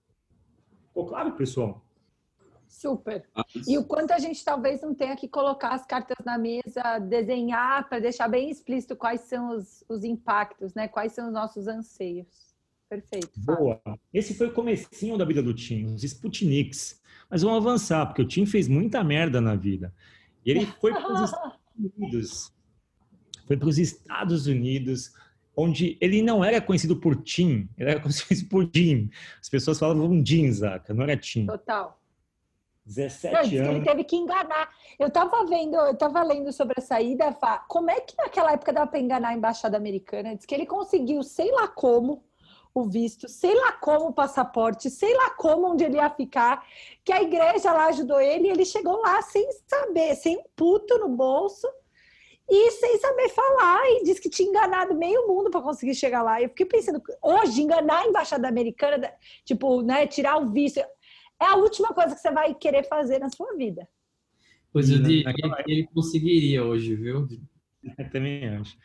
Ficou 0.89 1.05
claro, 1.05 1.33
pessoal? 1.33 1.85
Super. 2.67 3.29
Ah, 3.35 3.45
e 3.69 3.77
o 3.77 3.85
quanto 3.85 4.13
a 4.13 4.19
gente 4.19 4.43
talvez 4.43 4.81
não 4.81 4.95
tenha 4.95 5.15
que 5.15 5.29
colocar 5.29 5.75
as 5.75 5.85
cartas 5.85 6.17
na 6.25 6.39
mesa, 6.39 6.99
desenhar 6.99 7.87
para 7.91 7.99
deixar 7.99 8.29
bem 8.29 8.49
explícito 8.49 8.97
quais 8.97 9.21
são 9.21 9.55
os, 9.55 9.85
os 9.87 10.03
impactos, 10.03 10.73
né? 10.73 10.89
Quais 10.89 11.13
são 11.13 11.27
os 11.27 11.35
nossos 11.35 11.69
anseios. 11.69 12.27
Perfeito. 12.89 13.29
Boa. 13.37 13.83
Esse 14.15 14.33
foi 14.33 14.47
o 14.47 14.55
comecinho 14.55 15.19
da 15.19 15.27
vida 15.27 15.43
do 15.43 15.53
Tim, 15.53 15.93
os 15.93 16.03
Sputniks. 16.03 17.05
Mas 17.31 17.43
vamos 17.43 17.59
avançar, 17.59 18.07
porque 18.07 18.23
o 18.23 18.27
Tim 18.27 18.47
fez 18.47 18.69
muita 18.69 19.03
merda 19.03 19.41
na 19.41 19.55
vida. 19.55 19.93
E 20.45 20.51
ele 20.51 20.67
foi 20.81 20.93
para 20.93 21.13
os 21.13 21.21
Estados 21.23 21.59
Unidos. 21.97 22.53
Foi 23.47 23.57
para 23.57 23.69
os 23.69 23.79
Estados 23.79 24.47
Unidos, 24.47 25.13
onde 25.57 25.97
ele 26.01 26.23
não 26.23 26.45
era 26.45 26.61
conhecido 26.61 26.97
por 26.97 27.17
Tim, 27.23 27.69
ele 27.77 27.91
era 27.91 28.01
conhecido 28.03 28.49
por 28.49 28.69
Jim. 28.73 29.11
As 29.41 29.49
pessoas 29.49 29.79
falavam 29.79 30.25
Jim, 30.25 30.51
Zaca, 30.53 30.93
não 30.93 31.03
era 31.03 31.17
Tim. 31.17 31.47
Total. 31.47 32.01
17 32.87 33.33
não, 33.33 33.41
anos. 33.41 33.77
Ele 33.77 33.85
teve 33.85 34.05
que 34.05 34.17
enganar. 34.17 34.71
Eu 34.99 35.09
estava 35.09 35.45
vendo, 35.45 35.75
eu 35.75 35.93
estava 35.93 36.23
lendo 36.23 36.53
sobre 36.53 36.75
a 36.79 36.81
saída, 36.81 37.33
Fá, 37.33 37.59
como 37.69 37.91
é 37.91 38.01
que 38.01 38.17
naquela 38.17 38.53
época 38.53 38.73
dava 38.73 38.87
para 38.87 39.01
enganar 39.01 39.31
a 39.31 39.35
embaixada 39.35 39.77
americana? 39.77 40.37
Diz 40.37 40.47
que 40.47 40.55
ele 40.55 40.67
conseguiu, 40.67 41.23
sei 41.25 41.51
lá 41.51 41.67
como, 41.67 42.23
o 42.81 42.89
visto, 42.89 43.29
sei 43.29 43.55
lá 43.55 43.73
como 43.73 44.09
o 44.09 44.13
passaporte, 44.13 44.91
sei 44.91 45.15
lá 45.15 45.31
como 45.31 45.73
onde 45.73 45.85
ele 45.85 45.97
ia 45.97 46.11
ficar, 46.11 46.65
que 47.05 47.13
a 47.13 47.23
igreja 47.23 47.73
lá 47.73 47.87
ajudou 47.87 48.21
ele 48.21 48.49
e 48.49 48.51
ele 48.51 48.65
chegou 48.65 49.01
lá 49.01 49.23
sem 49.23 49.49
saber, 49.67 50.15
sem 50.15 50.37
um 50.37 50.45
puto 50.55 50.99
no 50.99 51.09
bolso 51.09 51.67
e 52.49 52.71
sem 52.73 52.99
saber 52.99 53.29
falar 53.31 53.81
e 53.91 54.05
disse 54.05 54.21
que 54.21 54.31
tinha 54.31 54.49
enganado 54.49 54.95
meio 54.95 55.27
mundo 55.27 55.51
para 55.51 55.63
conseguir 55.63 55.95
chegar 55.95 56.23
lá. 56.23 56.41
Eu 56.41 56.49
fiquei 56.51 56.67
pensando, 56.67 57.03
hoje 57.23 57.63
enganar 57.63 58.03
a 58.03 58.07
embaixada 58.07 58.47
americana, 58.47 59.13
tipo, 59.45 59.83
né, 59.83 60.07
tirar 60.07 60.37
o 60.37 60.53
visto, 60.53 60.79
é 60.79 60.87
a 61.41 61.57
última 61.57 61.89
coisa 61.89 62.15
que 62.15 62.21
você 62.21 62.31
vai 62.31 62.55
querer 62.55 62.87
fazer 62.89 63.19
na 63.19 63.31
sua 63.31 63.55
vida. 63.57 63.89
Pois 64.73 64.91
eu 64.91 65.03
diria 65.03 65.33
que 65.33 65.73
ele 65.73 65.87
conseguiria 65.95 66.63
hoje, 66.63 66.95
viu? 66.95 67.27
Eu 67.83 68.09
também 68.13 68.49
acho. 68.49 68.77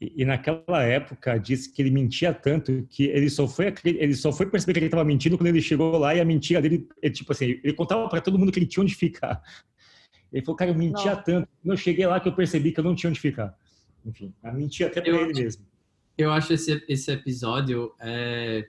E, 0.00 0.22
e, 0.22 0.24
naquela 0.24 0.82
época 0.82 1.38
disse 1.38 1.72
que 1.72 1.80
ele 1.80 1.90
mentia 1.90 2.34
tanto 2.34 2.84
que 2.90 3.04
ele 3.04 3.30
só 3.30 3.46
foi 3.46 3.72
ele 3.84 4.14
só 4.14 4.32
foi 4.32 4.46
perceber 4.46 4.72
que 4.72 4.78
ele 4.80 4.86
estava 4.86 5.04
mentindo 5.04 5.38
quando 5.38 5.46
ele 5.46 5.62
chegou 5.62 5.96
lá 5.96 6.14
e 6.14 6.20
a 6.20 6.24
mentira 6.24 6.60
dele, 6.60 6.88
ele, 7.00 7.14
tipo 7.14 7.30
assim, 7.32 7.60
ele 7.62 7.72
contava 7.72 8.08
para 8.08 8.20
todo 8.20 8.38
mundo 8.38 8.50
que 8.50 8.58
ele 8.58 8.66
tinha 8.66 8.82
onde 8.82 8.94
ficar. 8.94 9.40
Ele 10.32 10.44
falou, 10.44 10.56
cara, 10.56 10.72
eu 10.72 10.74
mentia 10.74 11.14
não. 11.14 11.22
tanto. 11.22 11.48
Eu 11.64 11.76
cheguei 11.76 12.06
lá 12.06 12.18
que 12.18 12.28
eu 12.28 12.34
percebi 12.34 12.72
que 12.72 12.80
eu 12.80 12.84
não 12.84 12.94
tinha 12.94 13.08
onde 13.08 13.20
ficar. 13.20 13.56
Enfim, 14.04 14.34
a 14.42 14.52
mentia 14.52 14.88
até 14.88 15.00
para 15.00 15.12
ele 15.12 15.32
mesmo. 15.32 15.64
Eu 16.18 16.32
acho 16.32 16.52
esse, 16.52 16.84
esse 16.88 17.10
episódio 17.10 17.94
é, 18.00 18.68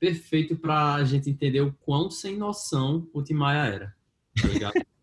perfeito 0.00 0.56
para 0.56 0.94
a 0.94 1.04
gente 1.04 1.30
entender 1.30 1.60
o 1.60 1.72
quão 1.72 2.10
sem 2.10 2.36
noção 2.36 3.08
o 3.12 3.22
Tim 3.22 3.34
Maia 3.34 3.66
era. 3.66 3.94
Tá 4.60 4.72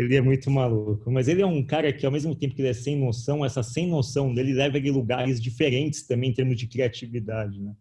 ele 0.00 0.16
é 0.16 0.20
muito 0.20 0.50
maluco, 0.50 1.10
mas 1.10 1.28
ele 1.28 1.42
é 1.42 1.46
um 1.46 1.64
cara 1.64 1.92
que 1.92 2.04
ao 2.04 2.12
mesmo 2.12 2.34
tempo 2.34 2.54
que 2.54 2.62
ele 2.62 2.68
é 2.68 2.74
sem 2.74 2.96
noção, 2.96 3.44
essa 3.44 3.62
sem 3.62 3.86
noção 3.86 4.34
dele 4.34 4.52
leva 4.52 4.76
ele 4.76 4.90
a 4.90 4.92
lugares 4.92 5.40
diferentes 5.40 6.02
também 6.02 6.30
em 6.30 6.34
termos 6.34 6.56
de 6.56 6.66
criatividade, 6.66 7.60
né? 7.60 7.74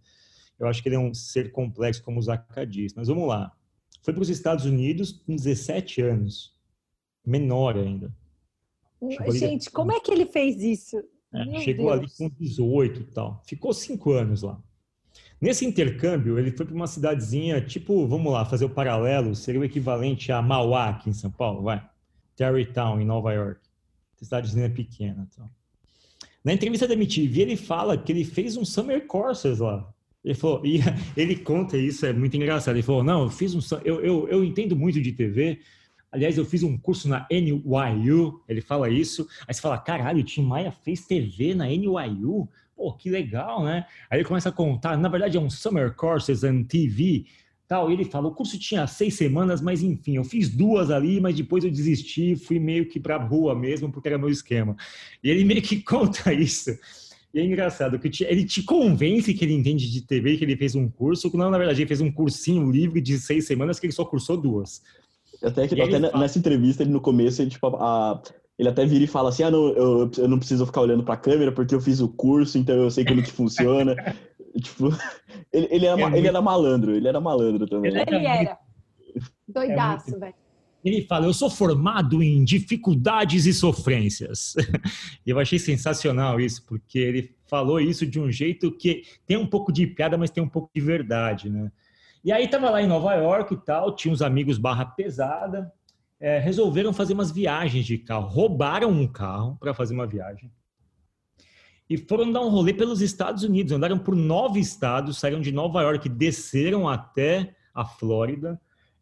Eu 0.59 0.67
acho 0.67 0.83
que 0.83 0.89
ele 0.89 0.95
é 0.95 0.99
um 0.99 1.13
ser 1.13 1.51
complexo, 1.51 2.03
como 2.03 2.19
o 2.19 2.21
Zaka 2.21 2.65
diz. 2.65 2.93
Mas 2.93 3.07
vamos 3.07 3.27
lá. 3.27 3.51
Foi 4.01 4.13
para 4.13 4.21
os 4.21 4.29
Estados 4.29 4.65
Unidos 4.65 5.11
com 5.11 5.35
17 5.35 6.01
anos. 6.01 6.53
Menor 7.25 7.77
ainda. 7.77 8.13
Gente, 9.29 9.71
como 9.71 9.93
é 9.93 9.99
que 10.01 10.11
ele 10.11 10.25
fez 10.25 10.61
isso? 10.61 11.01
É, 11.33 11.59
chegou 11.61 11.85
Deus. 11.85 11.99
ali 11.99 12.09
com 12.17 12.35
18 12.37 12.99
e 12.99 13.03
tal. 13.05 13.41
Ficou 13.45 13.73
cinco 13.73 14.11
anos 14.11 14.41
lá. 14.41 14.61
Nesse 15.39 15.65
intercâmbio, 15.65 16.37
ele 16.37 16.51
foi 16.51 16.65
para 16.65 16.75
uma 16.75 16.87
cidadezinha, 16.87 17.61
tipo, 17.61 18.05
vamos 18.05 18.31
lá, 18.31 18.43
fazer 18.43 18.65
o 18.65 18.69
paralelo, 18.69 19.33
seria 19.33 19.61
o 19.61 19.63
equivalente 19.63 20.33
a 20.33 20.41
Mauá, 20.41 20.89
aqui 20.89 21.09
em 21.09 21.13
São 21.13 21.31
Paulo, 21.31 21.61
vai. 21.61 21.87
Tarrytown, 22.39 23.01
em 23.01 23.05
Nova 23.05 23.33
York. 23.33 23.59
cidadezinha 24.15 24.69
pequena. 24.69 25.27
Então. 25.29 25.49
Na 26.43 26.53
entrevista 26.53 26.87
da 26.87 26.93
MTV, 26.93 27.41
ele 27.41 27.57
fala 27.57 27.97
que 27.97 28.11
ele 28.13 28.23
fez 28.23 28.55
um 28.55 28.63
Summer 28.63 29.05
Courses 29.05 29.59
lá. 29.59 29.87
Ele 30.23 30.33
falou, 30.33 30.65
e 30.65 30.79
ele 31.17 31.35
conta 31.35 31.77
isso, 31.77 32.05
é 32.05 32.13
muito 32.13 32.37
engraçado. 32.37 32.75
Ele 32.75 32.83
falou: 32.83 33.03
Não, 33.03 33.23
eu 33.23 33.29
fiz 33.29 33.53
um. 33.53 33.59
Eu, 33.83 33.99
eu, 34.01 34.27
eu 34.29 34.43
entendo 34.43 34.75
muito 34.75 35.01
de 35.01 35.11
TV. 35.11 35.59
Aliás, 36.11 36.37
eu 36.37 36.45
fiz 36.45 36.63
um 36.63 36.77
curso 36.77 37.07
na 37.09 37.27
NYU. 37.29 38.41
Ele 38.47 38.61
fala 38.61 38.89
isso. 38.89 39.27
Aí 39.45 39.53
você 39.53 39.61
fala: 39.61 39.77
Caralho, 39.77 40.21
o 40.21 40.23
Tim 40.23 40.43
Maia 40.43 40.71
fez 40.71 41.05
TV 41.05 41.53
na 41.53 41.65
NYU? 41.67 42.47
Pô, 42.75 42.93
que 42.93 43.09
legal, 43.09 43.63
né? 43.65 43.85
Aí 44.09 44.19
ele 44.19 44.27
começa 44.27 44.47
a 44.47 44.53
contar. 44.53 44.97
Na 44.97 45.09
verdade, 45.09 45.35
é 45.35 45.39
um 45.39 45.49
Summer 45.49 45.93
Courses 45.93 46.43
on 46.45 46.63
TV 46.63 47.25
tal. 47.69 47.89
E 47.89 47.93
ele 47.93 48.03
fala, 48.03 48.27
o 48.27 48.33
curso 48.33 48.59
tinha 48.59 48.85
seis 48.87 49.13
semanas, 49.13 49.61
mas 49.61 49.81
enfim, 49.81 50.17
eu 50.17 50.23
fiz 50.25 50.49
duas 50.49 50.89
ali, 50.89 51.21
mas 51.21 51.35
depois 51.35 51.63
eu 51.63 51.69
desisti, 51.69 52.35
fui 52.35 52.59
meio 52.59 52.87
que 52.87 52.99
para 52.99 53.15
a 53.15 53.23
rua 53.23 53.55
mesmo, 53.55 53.91
porque 53.91 54.09
era 54.09 54.17
meu 54.17 54.29
esquema. 54.29 54.75
E 55.23 55.29
ele 55.29 55.45
meio 55.45 55.61
que 55.61 55.79
conta 55.83 56.33
isso. 56.33 56.71
E 57.31 57.39
é 57.39 57.45
engraçado 57.45 57.99
que 57.99 58.23
ele 58.23 58.43
te 58.43 58.63
convence 58.63 59.33
que 59.35 59.45
ele 59.45 59.53
entende 59.53 59.89
de 59.89 60.01
TV, 60.01 60.35
que 60.35 60.43
ele 60.43 60.57
fez 60.57 60.73
um 60.73 60.89
curso, 60.89 61.29
quando 61.29 61.49
na 61.49 61.57
verdade 61.59 61.79
ele 61.79 61.87
fez 61.87 62.01
um 62.01 62.11
cursinho 62.11 62.69
livre 62.71 62.99
de 62.99 63.19
seis 63.19 63.45
semanas 63.45 63.79
que 63.79 63.85
ele 63.85 63.93
só 63.93 64.03
cursou 64.03 64.35
duas. 64.35 64.81
Até, 65.43 65.67
que, 65.67 65.79
até 65.79 65.99
fala... 65.99 66.19
nessa 66.19 66.39
entrevista, 66.39 66.81
ele 66.81 66.91
no 66.91 66.99
começo, 66.99 67.39
ele, 67.41 67.51
tipo, 67.51 67.67
a, 67.67 68.19
ele 68.57 68.67
até 68.67 68.83
vira 68.83 69.03
e 69.03 69.07
fala 69.07 69.29
assim: 69.29 69.43
ah, 69.43 69.51
não, 69.51 69.67
eu, 69.69 70.11
eu 70.17 70.27
não 70.27 70.39
preciso 70.39 70.65
ficar 70.65 70.81
olhando 70.81 71.03
para 71.03 71.13
a 71.13 71.17
câmera 71.17 71.51
porque 71.51 71.75
eu 71.75 71.79
fiz 71.79 71.99
o 72.01 72.09
curso, 72.09 72.57
então 72.57 72.75
eu 72.75 72.89
sei 72.89 73.05
como 73.05 73.21
que 73.21 73.31
funciona. 73.31 73.95
tipo, 74.59 74.89
ele, 75.51 75.67
ele, 75.71 75.85
era, 75.85 76.01
é 76.01 76.17
ele 76.17 76.27
era 76.27 76.41
malandro, 76.41 76.95
ele 76.95 77.07
era 77.07 77.19
malandro 77.19 77.67
também. 77.67 77.91
Ele 77.91 78.25
era. 78.25 78.57
Doidaço, 79.47 80.07
é 80.07 80.11
muito... 80.11 80.19
velho. 80.19 80.35
Ele 80.83 81.01
fala: 81.01 81.25
Eu 81.25 81.33
sou 81.33 81.49
formado 81.49 82.23
em 82.23 82.43
dificuldades 82.43 83.45
e 83.45 83.53
sofrências. 83.53 84.55
Eu 85.25 85.39
achei 85.39 85.59
sensacional 85.59 86.39
isso, 86.39 86.65
porque 86.65 86.97
ele 86.97 87.35
falou 87.47 87.79
isso 87.79 88.05
de 88.05 88.19
um 88.19 88.31
jeito 88.31 88.71
que 88.71 89.03
tem 89.25 89.35
um 89.37 89.47
pouco 89.47 89.71
de 89.71 89.85
piada, 89.87 90.17
mas 90.17 90.29
tem 90.29 90.41
um 90.41 90.47
pouco 90.47 90.69
de 90.73 90.81
verdade, 90.81 91.49
né? 91.49 91.71
E 92.23 92.31
aí 92.31 92.47
tava 92.47 92.69
lá 92.69 92.81
em 92.81 92.87
Nova 92.87 93.13
York 93.15 93.53
e 93.53 93.57
tal, 93.57 93.95
tinha 93.95 94.13
uns 94.13 94.21
amigos 94.21 94.57
barra 94.57 94.85
pesada, 94.85 95.71
é, 96.19 96.37
resolveram 96.37 96.91
fazer 96.91 97.13
umas 97.13 97.31
viagens 97.31 97.85
de 97.85 97.97
carro, 97.97 98.27
roubaram 98.27 98.89
um 98.89 99.07
carro 99.07 99.57
para 99.57 99.73
fazer 99.73 99.93
uma 99.93 100.05
viagem 100.05 100.51
e 101.89 101.97
foram 101.97 102.31
dar 102.31 102.41
um 102.41 102.49
rolê 102.49 102.73
pelos 102.73 103.01
Estados 103.01 103.43
Unidos, 103.43 103.73
andaram 103.73 103.97
por 103.97 104.15
nove 104.15 104.59
estados, 104.59 105.17
saíram 105.17 105.41
de 105.41 105.51
Nova 105.51 105.81
York, 105.81 106.07
desceram 106.07 106.87
até 106.87 107.55
a 107.73 107.83
Flórida 107.83 108.59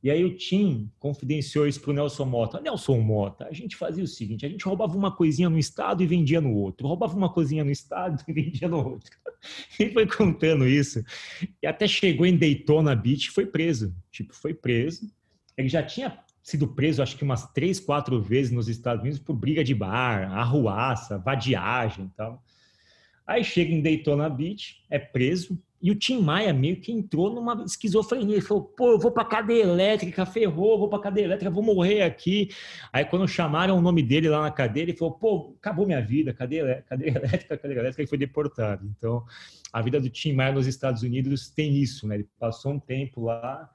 e 0.07 0.11
aí 0.11 0.23
o 0.23 0.35
Tim 0.35 0.91
confidenciou 0.99 1.67
isso 1.67 1.81
para 1.81 1.91
o 1.91 1.93
Nelson 1.93 2.25
Mota. 2.25 2.61
Nelson 2.61 2.99
Mota, 2.99 3.45
a 3.45 3.51
gente 3.51 3.75
fazia 3.75 4.03
o 4.03 4.07
seguinte, 4.07 4.45
a 4.45 4.49
gente 4.49 4.63
roubava 4.63 4.95
uma 4.95 5.11
coisinha 5.11 5.49
no 5.49 5.57
estado 5.57 6.03
e 6.03 6.07
vendia 6.07 6.39
no 6.39 6.53
outro. 6.53 6.87
Roubava 6.87 7.17
uma 7.17 7.29
coisinha 7.29 7.63
no 7.63 7.71
estado 7.71 8.23
e 8.27 8.31
vendia 8.33 8.67
no 8.67 8.77
outro. 8.77 9.17
Ele 9.79 9.91
foi 9.91 10.07
contando 10.07 10.67
isso. 10.67 11.03
E 11.61 11.67
até 11.67 11.87
chegou 11.87 12.25
em 12.25 12.37
Daytona 12.37 12.95
Beach 12.95 13.27
e 13.27 13.31
foi 13.31 13.45
preso. 13.45 13.93
Tipo, 14.11 14.35
foi 14.35 14.53
preso. 14.53 15.11
Ele 15.57 15.67
já 15.67 15.81
tinha 15.81 16.17
sido 16.43 16.67
preso, 16.67 17.01
acho 17.01 17.17
que 17.17 17.23
umas 17.23 17.51
três, 17.51 17.79
quatro 17.79 18.21
vezes 18.21 18.51
nos 18.51 18.69
Estados 18.69 19.01
Unidos 19.01 19.19
por 19.19 19.35
briga 19.35 19.63
de 19.63 19.73
bar, 19.73 20.31
arruaça, 20.31 21.17
vadiagem 21.17 22.05
e 22.05 22.09
tal. 22.15 22.41
Aí 23.27 23.43
chega 23.43 23.73
em 23.73 23.81
Daytona 23.81 24.29
Beach, 24.29 24.81
é 24.89 24.97
preso, 24.97 25.61
e 25.81 25.91
o 25.91 25.95
Tim 25.95 26.21
Maia 26.21 26.51
meio 26.53 26.81
que 26.81 26.91
entrou 26.91 27.29
numa 27.29 27.63
esquizofrenia. 27.63 28.35
Ele 28.35 28.41
falou: 28.41 28.63
pô, 28.63 28.93
eu 28.93 28.99
vou 28.99 29.11
pra 29.11 29.23
cadeia 29.23 29.61
elétrica, 29.61 30.25
ferrou, 30.25 30.79
vou 30.79 30.89
pra 30.89 30.99
cadeia 30.99 31.25
elétrica, 31.25 31.51
vou 31.51 31.61
morrer 31.61 32.01
aqui. 32.01 32.49
Aí, 32.91 33.05
quando 33.05 33.27
chamaram 33.27 33.77
o 33.77 33.81
nome 33.81 34.01
dele 34.01 34.27
lá 34.27 34.41
na 34.41 34.51
cadeia, 34.51 34.83
ele 34.83 34.95
falou: 34.95 35.13
pô, 35.13 35.55
acabou 35.59 35.85
minha 35.85 36.01
vida, 36.01 36.33
cadeia, 36.33 36.83
cadeia 36.87 37.11
elétrica, 37.17 37.57
cadeia 37.57 37.79
elétrica, 37.79 38.03
e 38.03 38.07
foi 38.07 38.17
deportado. 38.17 38.91
Então, 38.97 39.23
a 39.71 39.81
vida 39.81 39.99
do 39.99 40.09
Tim 40.09 40.33
Maia 40.33 40.51
nos 40.51 40.65
Estados 40.65 41.03
Unidos 41.03 41.49
tem 41.49 41.75
isso, 41.75 42.07
né? 42.07 42.15
Ele 42.15 42.29
passou 42.39 42.73
um 42.73 42.79
tempo 42.79 43.21
lá, 43.21 43.69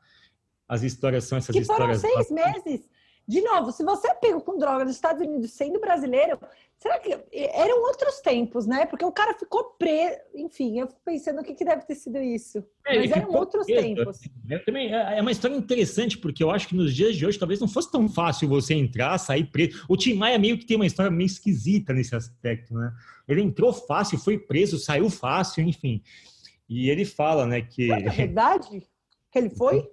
as 0.69 0.83
histórias 0.83 1.25
são 1.25 1.38
essas 1.38 1.55
que 1.55 1.62
histórias. 1.62 2.01
Foram 2.01 2.17
seis 2.17 2.31
meses. 2.31 2.88
De 3.27 3.41
novo, 3.41 3.71
se 3.71 3.85
você 3.85 4.09
é 4.09 4.15
pego 4.15 4.41
com 4.41 4.59
droga 4.59 4.85
nos 4.85 4.95
Estados 4.95 5.23
Unidos 5.25 5.53
sendo 5.53 5.79
brasileiro, 5.79 6.39
será 6.77 6.99
que 6.99 7.17
eram 7.33 7.81
outros 7.83 8.21
tempos, 8.21 8.67
né? 8.67 8.85
Porque 8.87 9.05
o 9.05 9.13
cara 9.13 9.35
ficou 9.35 9.77
preso. 9.79 10.19
Enfim, 10.35 10.81
eu 10.81 10.89
fico 10.89 11.01
pensando 11.05 11.41
o 11.41 11.45
que, 11.45 11.55
que 11.55 11.65
deve 11.65 11.87
ter 11.87 11.95
sido 11.95 12.19
isso. 12.19 12.59
É, 12.85 12.99
Mas 12.99 13.13
eram 13.13 13.33
outros 13.33 13.67
preso. 13.67 13.83
tempos. 13.83 14.21
Eu 14.49 14.57
é, 14.57 14.59
também, 14.61 14.93
é, 14.93 15.19
é 15.19 15.21
uma 15.21 15.31
história 15.31 15.55
interessante, 15.55 16.19
porque 16.19 16.43
eu 16.43 16.51
acho 16.51 16.67
que 16.67 16.75
nos 16.75 16.95
dias 16.95 17.17
de 17.17 17.25
hoje 17.25 17.39
talvez 17.39 17.61
não 17.61 17.69
fosse 17.69 17.91
tão 17.93 18.09
fácil 18.09 18.49
você 18.49 18.75
entrar, 18.75 19.17
sair 19.19 19.45
preso. 19.45 19.85
O 19.89 19.97
Tim 19.97 20.15
Maia 20.15 20.39
meio 20.39 20.59
que 20.59 20.67
tem 20.67 20.77
uma 20.77 20.87
história 20.87 21.11
meio 21.11 21.27
esquisita 21.27 21.93
nesse 21.93 22.15
aspecto, 22.17 22.75
né? 22.75 22.93
Ele 23.29 23.41
entrou 23.41 23.73
fácil, 23.73 24.19
foi 24.19 24.37
preso, 24.37 24.79
saiu 24.79 25.09
fácil, 25.09 25.63
enfim. 25.63 26.03
E 26.69 26.91
ele 26.91 27.05
fala, 27.05 27.47
né, 27.47 27.63
que. 27.63 27.93
É 27.93 28.01
verdade? 28.11 28.83
Que 29.31 29.39
ele 29.39 29.51
foi? 29.57 29.89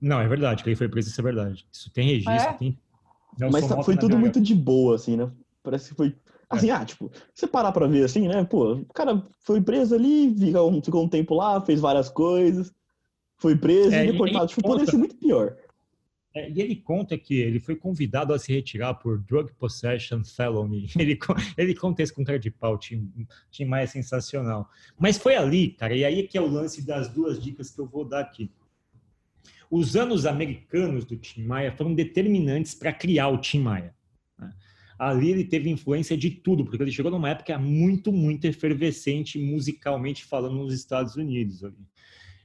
Não, 0.00 0.20
é 0.20 0.28
verdade, 0.28 0.62
que 0.62 0.68
ele 0.68 0.76
foi 0.76 0.88
preso, 0.88 1.08
isso 1.08 1.20
é 1.20 1.24
verdade. 1.24 1.66
Isso 1.72 1.90
tem 1.90 2.08
registro, 2.08 2.32
é? 2.32 2.52
tem. 2.54 2.78
Mas 3.50 3.66
foi 3.84 3.96
tudo 3.96 4.18
muito 4.18 4.40
de 4.40 4.54
boa, 4.54 4.96
assim, 4.96 5.16
né? 5.16 5.30
Parece 5.62 5.90
que 5.90 5.96
foi. 5.96 6.14
Assim, 6.48 6.70
é. 6.70 6.72
ah, 6.72 6.84
tipo, 6.84 7.10
você 7.34 7.46
parar 7.46 7.72
pra 7.72 7.86
ver 7.86 8.04
assim, 8.04 8.28
né? 8.28 8.44
Pô, 8.44 8.74
o 8.74 8.92
cara 8.92 9.22
foi 9.40 9.60
preso 9.60 9.94
ali, 9.94 10.34
ficou 10.38 10.70
um, 10.70 10.82
ficou 10.82 11.04
um 11.04 11.08
tempo 11.08 11.34
lá, 11.34 11.60
fez 11.60 11.80
várias 11.80 12.08
coisas, 12.08 12.72
foi 13.38 13.56
preso 13.56 13.94
é, 13.94 14.04
e 14.04 14.12
deportado. 14.12 14.46
Tipo, 14.46 14.62
poderia 14.62 14.90
ser 14.90 14.98
muito 14.98 15.16
pior. 15.16 15.56
É, 16.36 16.50
e 16.50 16.60
ele 16.60 16.76
conta 16.76 17.16
que 17.16 17.34
ele 17.34 17.60
foi 17.60 17.76
convidado 17.76 18.34
a 18.34 18.38
se 18.38 18.52
retirar 18.52 18.94
por 18.94 19.18
drug 19.20 19.52
possession 19.54 20.24
felony. 20.24 20.88
Ele, 20.98 21.16
ele 21.56 21.74
conta 21.76 22.02
isso 22.02 22.12
com 22.12 22.24
cara 22.24 22.40
de 22.40 22.50
pau, 22.50 22.76
Tim, 22.76 23.08
Tim 23.52 23.66
Maia 23.66 23.84
é 23.84 23.86
sensacional. 23.86 24.68
Mas 24.98 25.16
foi 25.16 25.36
ali, 25.36 25.70
cara, 25.70 25.94
e 25.94 26.04
aí 26.04 26.26
que 26.26 26.36
é 26.36 26.40
o 26.40 26.48
lance 26.48 26.84
das 26.84 27.08
duas 27.08 27.40
dicas 27.40 27.70
que 27.70 27.80
eu 27.80 27.86
vou 27.86 28.04
dar 28.04 28.18
aqui. 28.18 28.50
Os 29.70 29.96
anos 29.96 30.26
americanos 30.26 31.04
do 31.04 31.16
Tim 31.16 31.42
Maia 31.44 31.72
foram 31.72 31.94
determinantes 31.94 32.74
para 32.74 32.92
criar 32.92 33.28
o 33.28 33.38
Tim 33.38 33.60
Maia. 33.60 33.94
Né? 34.38 34.52
Ali 34.98 35.30
ele 35.30 35.44
teve 35.44 35.70
influência 35.70 36.16
de 36.16 36.30
tudo, 36.30 36.64
porque 36.64 36.82
ele 36.82 36.92
chegou 36.92 37.10
numa 37.10 37.30
época 37.30 37.58
muito, 37.58 38.12
muito 38.12 38.44
efervescente 38.44 39.38
musicalmente 39.38 40.24
falando 40.24 40.56
nos 40.56 40.74
Estados 40.74 41.16
Unidos. 41.16 41.62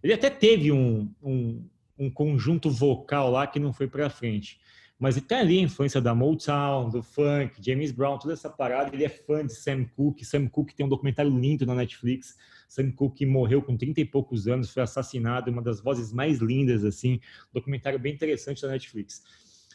Ele 0.01 0.13
até 0.13 0.29
teve 0.29 0.71
um, 0.71 1.13
um, 1.21 1.65
um 1.97 2.09
conjunto 2.09 2.69
vocal 2.69 3.29
lá 3.31 3.45
que 3.45 3.59
não 3.59 3.73
foi 3.73 3.87
para 3.87 4.09
frente. 4.09 4.59
Mas 4.99 5.15
ele 5.15 5.25
tem 5.25 5.37
ali 5.37 5.59
a 5.59 5.61
influência 5.61 6.01
da 6.01 6.13
Motown, 6.13 6.89
do 6.89 7.01
funk, 7.01 7.55
James 7.65 7.91
Brown, 7.91 8.17
toda 8.19 8.33
essa 8.33 8.49
parada. 8.49 8.93
Ele 8.93 9.05
é 9.05 9.09
fã 9.09 9.45
de 9.45 9.55
Sam 9.55 9.85
Cooke. 9.95 10.25
Sam 10.25 10.47
Cooke 10.47 10.75
tem 10.75 10.85
um 10.85 10.89
documentário 10.89 11.31
lindo 11.31 11.65
na 11.65 11.73
Netflix 11.73 12.35
Sam 12.69 12.91
Cooke 12.91 13.25
morreu 13.25 13.63
com 13.63 13.75
30 13.75 13.99
e 13.99 14.05
poucos 14.05 14.47
anos, 14.47 14.69
foi 14.69 14.83
assassinado, 14.83 15.49
uma 15.49 15.61
das 15.61 15.81
vozes 15.81 16.13
mais 16.13 16.37
lindas, 16.37 16.85
assim, 16.85 17.19
documentário 17.51 17.97
bem 17.97 18.13
interessante 18.13 18.61
da 18.61 18.67
Netflix. 18.67 19.23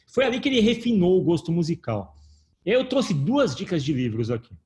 Foi 0.07 0.25
ali 0.25 0.39
que 0.39 0.49
ele 0.49 0.61
refinou 0.61 1.21
o 1.21 1.25
gosto 1.25 1.51
musical. 1.51 2.17
Eu 2.65 2.89
trouxe 2.89 3.13
duas 3.13 3.55
dicas 3.55 3.83
de 3.83 3.93
livros 3.93 4.31
aqui. 4.31 4.57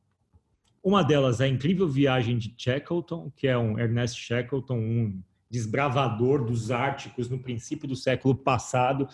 Uma 0.84 1.02
delas 1.02 1.40
é 1.40 1.46
A 1.46 1.48
Incrível 1.48 1.88
Viagem 1.88 2.36
de 2.36 2.54
Shackleton, 2.56 3.32
que 3.34 3.48
é 3.48 3.56
um 3.56 3.78
Ernest 3.78 4.20
Shackleton, 4.20 4.76
um 4.76 5.22
desbravador 5.50 6.44
dos 6.44 6.70
Árticos 6.70 7.30
no 7.30 7.38
princípio 7.38 7.88
do 7.88 7.96
século 7.96 8.34
passado. 8.34 9.08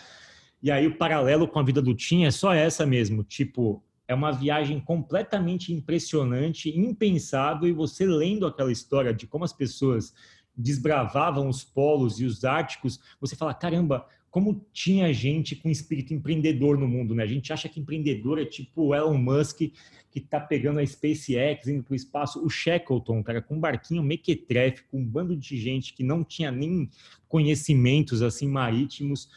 E 0.65 0.71
aí 0.71 0.87
o 0.87 0.97
paralelo 0.97 1.47
com 1.47 1.59
a 1.59 1.63
vida 1.63 1.83
do 1.83 1.95
Tim 1.95 2.25
é 2.25 2.31
só 2.31 2.55
essa 2.55 2.87
mesmo, 2.87 3.23
tipo, 3.23 3.85
é 4.09 4.15
uma 4.15 4.33
viagem 4.33 4.81
completamente 4.81 5.75
impressionante, 5.75 6.71
impensável, 6.71 7.69
e 7.69 7.73
você 7.73 8.07
lendo 8.07 8.47
aquela 8.47 8.73
história 8.73 9.13
de 9.13 9.27
como 9.27 9.45
as 9.45 9.53
pessoas 9.53 10.15
desbravavam 10.57 11.51
os 11.51 11.63
polos 11.63 12.19
e 12.19 12.25
os 12.25 12.47
árticos, 12.47 12.99
você 13.21 13.37
fala, 13.37 13.53
caramba, 13.53 14.07
como 14.31 14.67
tinha 14.73 15.13
gente 15.13 15.55
com 15.55 15.69
espírito 15.69 16.15
empreendedor 16.15 16.79
no 16.79 16.89
mundo, 16.89 17.15
né? 17.15 17.25
A 17.25 17.27
gente 17.27 17.53
acha 17.53 17.69
que 17.69 17.79
empreendedor 17.79 18.41
é 18.41 18.47
tipo 18.47 18.85
o 18.85 18.95
Elon 18.95 19.19
Musk 19.19 19.71
que 20.11 20.19
tá 20.19 20.41
pegando 20.41 20.81
a 20.81 20.87
SpaceX, 20.87 21.69
indo 21.69 21.83
para 21.83 21.93
o 21.93 21.97
espaço. 21.97 22.43
O 22.43 22.49
Shackleton, 22.49 23.23
cara, 23.23 23.43
com 23.43 23.57
um 23.57 23.61
barquinho 23.61 24.03
mequetrefe, 24.03 24.85
com 24.85 25.01
um 25.01 25.05
bando 25.05 25.37
de 25.37 25.59
gente 25.59 25.93
que 25.93 26.03
não 26.03 26.25
tinha 26.25 26.51
nem 26.51 26.89
conhecimentos 27.29 28.23
assim 28.23 28.49
marítimos, 28.49 29.29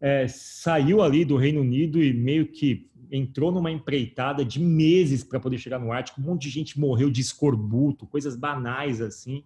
é, 0.00 0.26
saiu 0.28 1.02
ali 1.02 1.24
do 1.24 1.36
Reino 1.36 1.60
Unido 1.60 2.02
e 2.02 2.12
meio 2.12 2.46
que 2.46 2.90
entrou 3.10 3.50
numa 3.50 3.70
empreitada 3.70 4.44
de 4.44 4.60
meses 4.60 5.24
para 5.24 5.40
poder 5.40 5.58
chegar 5.58 5.78
no 5.78 5.92
Ártico. 5.92 6.20
Um 6.20 6.24
monte 6.24 6.42
de 6.42 6.50
gente 6.50 6.78
morreu 6.78 7.10
de 7.10 7.20
escorbuto, 7.20 8.06
coisas 8.06 8.36
banais 8.36 9.00
assim. 9.00 9.44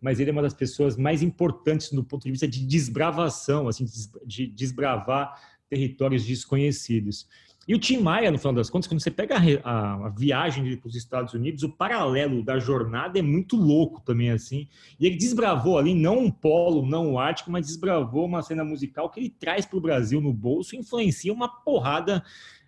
Mas 0.00 0.20
ele 0.20 0.30
é 0.30 0.32
uma 0.32 0.42
das 0.42 0.52
pessoas 0.52 0.96
mais 0.96 1.22
importantes 1.22 1.90
do 1.90 2.04
ponto 2.04 2.24
de 2.24 2.30
vista 2.30 2.46
de 2.46 2.66
desbravação, 2.66 3.68
assim, 3.68 3.86
de 4.26 4.46
desbravar 4.46 5.40
territórios 5.68 6.26
desconhecidos. 6.26 7.26
E 7.66 7.74
o 7.74 7.78
Tim 7.78 7.98
Maia, 7.98 8.30
no 8.30 8.38
final 8.38 8.52
das 8.52 8.68
contas, 8.68 8.86
quando 8.86 9.00
você 9.00 9.10
pega 9.10 9.36
a, 9.36 9.70
a, 9.70 10.06
a 10.06 10.08
viagem 10.10 10.76
para 10.76 10.88
os 10.88 10.94
Estados 10.94 11.32
Unidos, 11.32 11.62
o 11.62 11.68
paralelo 11.70 12.42
da 12.42 12.58
jornada 12.58 13.18
é 13.18 13.22
muito 13.22 13.56
louco 13.56 14.00
também, 14.02 14.30
assim. 14.30 14.68
E 15.00 15.06
ele 15.06 15.16
desbravou 15.16 15.78
ali, 15.78 15.94
não 15.94 16.18
um 16.18 16.30
polo, 16.30 16.86
não 16.86 17.12
o 17.12 17.18
Ártico, 17.18 17.50
mas 17.50 17.66
desbravou 17.66 18.26
uma 18.26 18.42
cena 18.42 18.64
musical 18.64 19.08
que 19.08 19.20
ele 19.20 19.30
traz 19.30 19.64
para 19.64 19.78
o 19.78 19.80
Brasil 19.80 20.20
no 20.20 20.32
bolso 20.32 20.74
e 20.74 20.78
influencia 20.78 21.32
uma 21.32 21.48
porrada 21.48 22.22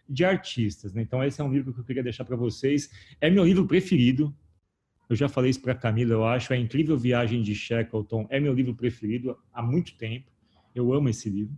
de 0.08 0.24
artistas. 0.24 0.94
Né? 0.94 1.02
Então, 1.02 1.22
esse 1.22 1.40
é 1.40 1.44
um 1.44 1.52
livro 1.52 1.74
que 1.74 1.80
eu 1.80 1.84
queria 1.84 2.02
deixar 2.02 2.24
para 2.24 2.36
vocês. 2.36 2.90
É 3.20 3.28
meu 3.28 3.44
livro 3.44 3.66
preferido. 3.66 4.34
Eu 5.08 5.14
já 5.14 5.28
falei 5.28 5.50
isso 5.50 5.60
para 5.60 5.74
Camila, 5.74 6.12
eu 6.12 6.24
acho. 6.24 6.52
A 6.52 6.56
Incrível 6.56 6.96
Viagem 6.96 7.42
de 7.42 7.54
Shackleton 7.54 8.26
é 8.30 8.40
meu 8.40 8.52
livro 8.52 8.74
preferido 8.74 9.36
há 9.52 9.62
muito 9.62 9.94
tempo. 9.96 10.30
Eu 10.74 10.92
amo 10.92 11.08
esse 11.08 11.28
livro. 11.28 11.56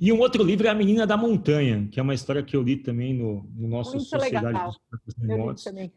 E 0.00 0.12
um 0.12 0.18
outro 0.18 0.42
livro 0.42 0.66
é 0.66 0.70
A 0.70 0.74
Menina 0.74 1.06
da 1.06 1.16
Montanha, 1.16 1.88
que 1.90 1.98
é 1.98 2.02
uma 2.02 2.14
história 2.14 2.42
que 2.42 2.54
eu 2.54 2.62
li 2.62 2.76
também 2.76 3.14
no, 3.14 3.48
no 3.54 3.68
nosso 3.68 3.96
Muito 3.96 4.08
Sociedade 4.08 4.46
legal. 4.46 4.74
dos 5.06 5.64
também. 5.64 5.92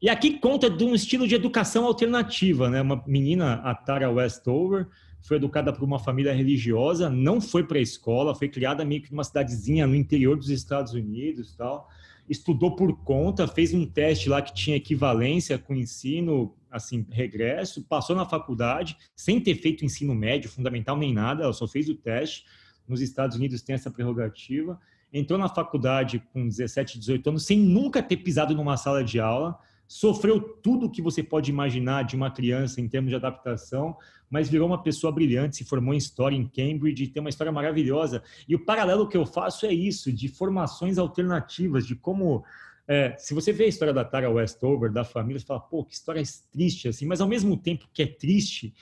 E 0.00 0.08
aqui 0.08 0.38
conta 0.38 0.68
de 0.68 0.82
um 0.82 0.94
estilo 0.94 1.28
de 1.28 1.34
educação 1.36 1.86
alternativa, 1.86 2.68
né? 2.68 2.82
Uma 2.82 3.04
menina, 3.06 3.54
a 3.62 3.72
Tara 3.72 4.10
Westover, 4.10 4.88
foi 5.20 5.36
educada 5.36 5.72
por 5.72 5.84
uma 5.84 5.98
família 5.98 6.32
religiosa, 6.32 7.08
não 7.08 7.40
foi 7.40 7.64
para 7.64 7.78
a 7.78 7.82
escola, 7.82 8.34
foi 8.34 8.48
criada 8.48 8.84
meio 8.84 9.00
que 9.00 9.12
numa 9.12 9.22
cidadezinha 9.22 9.86
no 9.86 9.94
interior 9.94 10.36
dos 10.36 10.50
Estados 10.50 10.92
Unidos, 10.92 11.54
tal. 11.54 11.88
Estudou 12.28 12.74
por 12.74 13.04
conta, 13.04 13.46
fez 13.46 13.72
um 13.72 13.86
teste 13.86 14.28
lá 14.28 14.42
que 14.42 14.52
tinha 14.52 14.76
equivalência 14.76 15.56
com 15.56 15.74
ensino, 15.74 16.52
assim, 16.68 17.06
regresso, 17.10 17.84
passou 17.84 18.16
na 18.16 18.24
faculdade, 18.24 18.96
sem 19.14 19.38
ter 19.38 19.54
feito 19.54 19.84
ensino 19.84 20.14
médio, 20.14 20.50
fundamental 20.50 20.96
nem 20.96 21.12
nada, 21.12 21.44
ela 21.44 21.52
só 21.52 21.68
fez 21.68 21.88
o 21.88 21.94
teste. 21.94 22.44
Nos 22.88 23.00
Estados 23.00 23.36
Unidos 23.36 23.62
tem 23.62 23.74
essa 23.74 23.90
prerrogativa. 23.90 24.78
Entrou 25.12 25.38
na 25.38 25.48
faculdade 25.48 26.22
com 26.32 26.46
17, 26.46 26.98
18 26.98 27.28
anos, 27.30 27.46
sem 27.46 27.58
nunca 27.58 28.02
ter 28.02 28.16
pisado 28.18 28.54
numa 28.54 28.76
sala 28.76 29.04
de 29.04 29.20
aula 29.20 29.58
sofreu 29.92 30.40
tudo 30.40 30.86
o 30.86 30.90
que 30.90 31.02
você 31.02 31.22
pode 31.22 31.50
imaginar 31.50 32.04
de 32.04 32.16
uma 32.16 32.30
criança 32.30 32.80
em 32.80 32.88
termos 32.88 33.10
de 33.10 33.16
adaptação, 33.16 33.94
mas 34.30 34.48
virou 34.48 34.66
uma 34.66 34.82
pessoa 34.82 35.12
brilhante, 35.12 35.58
se 35.58 35.64
formou 35.66 35.92
em 35.92 35.98
História 35.98 36.34
em 36.34 36.48
Cambridge, 36.48 37.08
tem 37.08 37.20
uma 37.20 37.28
história 37.28 37.52
maravilhosa. 37.52 38.22
E 38.48 38.54
o 38.54 38.64
paralelo 38.64 39.06
que 39.06 39.18
eu 39.18 39.26
faço 39.26 39.66
é 39.66 39.72
isso, 39.72 40.10
de 40.10 40.28
formações 40.28 40.96
alternativas, 40.96 41.86
de 41.86 41.94
como... 41.94 42.42
É, 42.88 43.14
se 43.18 43.34
você 43.34 43.52
vê 43.52 43.64
a 43.64 43.68
história 43.68 43.92
da 43.92 44.02
Tara 44.02 44.30
Westover, 44.30 44.90
da 44.90 45.04
família, 45.04 45.38
você 45.38 45.44
fala, 45.44 45.60
pô, 45.60 45.84
que 45.84 45.92
história 45.92 46.22
triste, 46.50 46.88
assim, 46.88 47.04
mas 47.04 47.20
ao 47.20 47.28
mesmo 47.28 47.54
tempo 47.54 47.86
que 47.92 48.02
é 48.02 48.06
triste, 48.06 48.72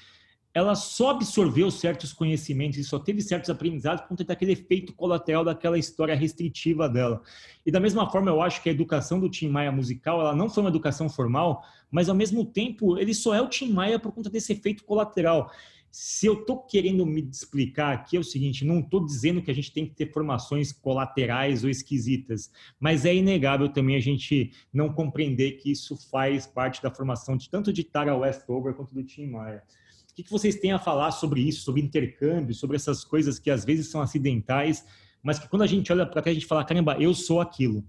ela 0.52 0.74
só 0.74 1.10
absorveu 1.10 1.70
certos 1.70 2.12
conhecimentos 2.12 2.78
e 2.78 2.84
só 2.84 2.98
teve 2.98 3.22
certos 3.22 3.50
aprendizados 3.50 4.02
por 4.02 4.08
conta 4.08 4.24
daquele 4.24 4.52
efeito 4.52 4.92
colateral 4.92 5.44
daquela 5.44 5.78
história 5.78 6.14
restritiva 6.14 6.88
dela. 6.88 7.22
E 7.64 7.70
da 7.70 7.78
mesma 7.78 8.10
forma, 8.10 8.30
eu 8.30 8.42
acho 8.42 8.60
que 8.62 8.68
a 8.68 8.72
educação 8.72 9.20
do 9.20 9.30
Tim 9.30 9.48
Maia 9.48 9.70
musical, 9.70 10.20
ela 10.20 10.34
não 10.34 10.50
foi 10.50 10.64
uma 10.64 10.70
educação 10.70 11.08
formal, 11.08 11.62
mas 11.90 12.08
ao 12.08 12.16
mesmo 12.16 12.44
tempo, 12.44 12.98
ele 12.98 13.14
só 13.14 13.34
é 13.34 13.40
o 13.40 13.48
Tim 13.48 13.72
Maia 13.72 13.98
por 13.98 14.12
conta 14.12 14.28
desse 14.28 14.52
efeito 14.52 14.84
colateral. 14.84 15.52
Se 15.88 16.26
eu 16.26 16.34
estou 16.34 16.58
querendo 16.58 17.04
me 17.04 17.20
explicar 17.20 17.92
aqui, 17.92 18.16
é 18.16 18.20
o 18.20 18.24
seguinte: 18.24 18.64
não 18.64 18.78
estou 18.78 19.04
dizendo 19.04 19.42
que 19.42 19.50
a 19.50 19.54
gente 19.54 19.72
tem 19.72 19.86
que 19.86 19.94
ter 19.94 20.12
formações 20.12 20.72
colaterais 20.72 21.64
ou 21.64 21.70
esquisitas, 21.70 22.50
mas 22.78 23.04
é 23.04 23.14
inegável 23.14 23.68
também 23.68 23.96
a 23.96 24.00
gente 24.00 24.52
não 24.72 24.92
compreender 24.92 25.52
que 25.52 25.70
isso 25.70 25.96
faz 26.08 26.46
parte 26.46 26.80
da 26.80 26.92
formação 26.92 27.36
de 27.36 27.50
tanto 27.50 27.72
de 27.72 27.82
Tara 27.82 28.16
Westover 28.16 28.72
quanto 28.74 28.94
do 28.94 29.02
Tim 29.02 29.26
Maia. 29.26 29.64
O 30.10 30.14
que, 30.14 30.24
que 30.24 30.30
vocês 30.30 30.56
têm 30.56 30.72
a 30.72 30.78
falar 30.78 31.12
sobre 31.12 31.40
isso, 31.40 31.62
sobre 31.62 31.80
intercâmbio, 31.80 32.54
sobre 32.54 32.76
essas 32.76 33.04
coisas 33.04 33.38
que 33.38 33.50
às 33.50 33.64
vezes 33.64 33.90
são 33.90 34.00
acidentais, 34.00 34.84
mas 35.22 35.38
que 35.38 35.48
quando 35.48 35.62
a 35.62 35.66
gente 35.66 35.92
olha 35.92 36.06
para 36.06 36.22
cá, 36.22 36.30
a 36.30 36.34
gente 36.34 36.46
fala, 36.46 36.64
caramba, 36.64 36.96
eu 37.00 37.14
sou 37.14 37.40
aquilo. 37.40 37.84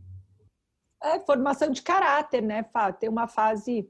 É 1.04 1.20
formação 1.20 1.72
de 1.72 1.82
caráter, 1.82 2.42
né, 2.42 2.64
Fá? 2.64 2.92
Tem 2.92 3.10
uma 3.10 3.28
fase 3.28 3.90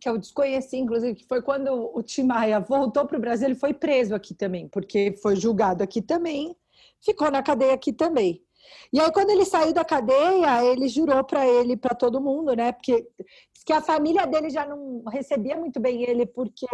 que 0.00 0.08
eu 0.08 0.16
desconheci, 0.16 0.76
inclusive, 0.76 1.14
que 1.14 1.26
foi 1.26 1.42
quando 1.42 1.90
o 1.94 2.02
Tim 2.02 2.24
Maia 2.24 2.60
voltou 2.60 3.06
para 3.06 3.18
o 3.18 3.20
Brasil, 3.20 3.48
ele 3.48 3.54
foi 3.54 3.74
preso 3.74 4.14
aqui 4.14 4.34
também, 4.34 4.68
porque 4.68 5.16
foi 5.20 5.36
julgado 5.36 5.82
aqui 5.82 6.00
também, 6.00 6.56
ficou 7.00 7.30
na 7.30 7.42
cadeia 7.42 7.74
aqui 7.74 7.92
também. 7.92 8.42
E 8.92 9.00
aí, 9.00 9.12
quando 9.12 9.30
ele 9.30 9.44
saiu 9.44 9.72
da 9.72 9.84
cadeia, 9.84 10.64
ele 10.64 10.88
jurou 10.88 11.22
para 11.24 11.46
ele, 11.46 11.76
para 11.76 11.94
todo 11.94 12.20
mundo, 12.20 12.54
né? 12.54 12.72
Porque 12.72 13.06
que 13.64 13.72
a 13.72 13.80
família 13.80 14.26
dele 14.26 14.50
já 14.50 14.66
não 14.66 15.04
recebia 15.04 15.56
muito 15.56 15.78
bem 15.78 16.02
ele, 16.02 16.26
porque 16.26 16.66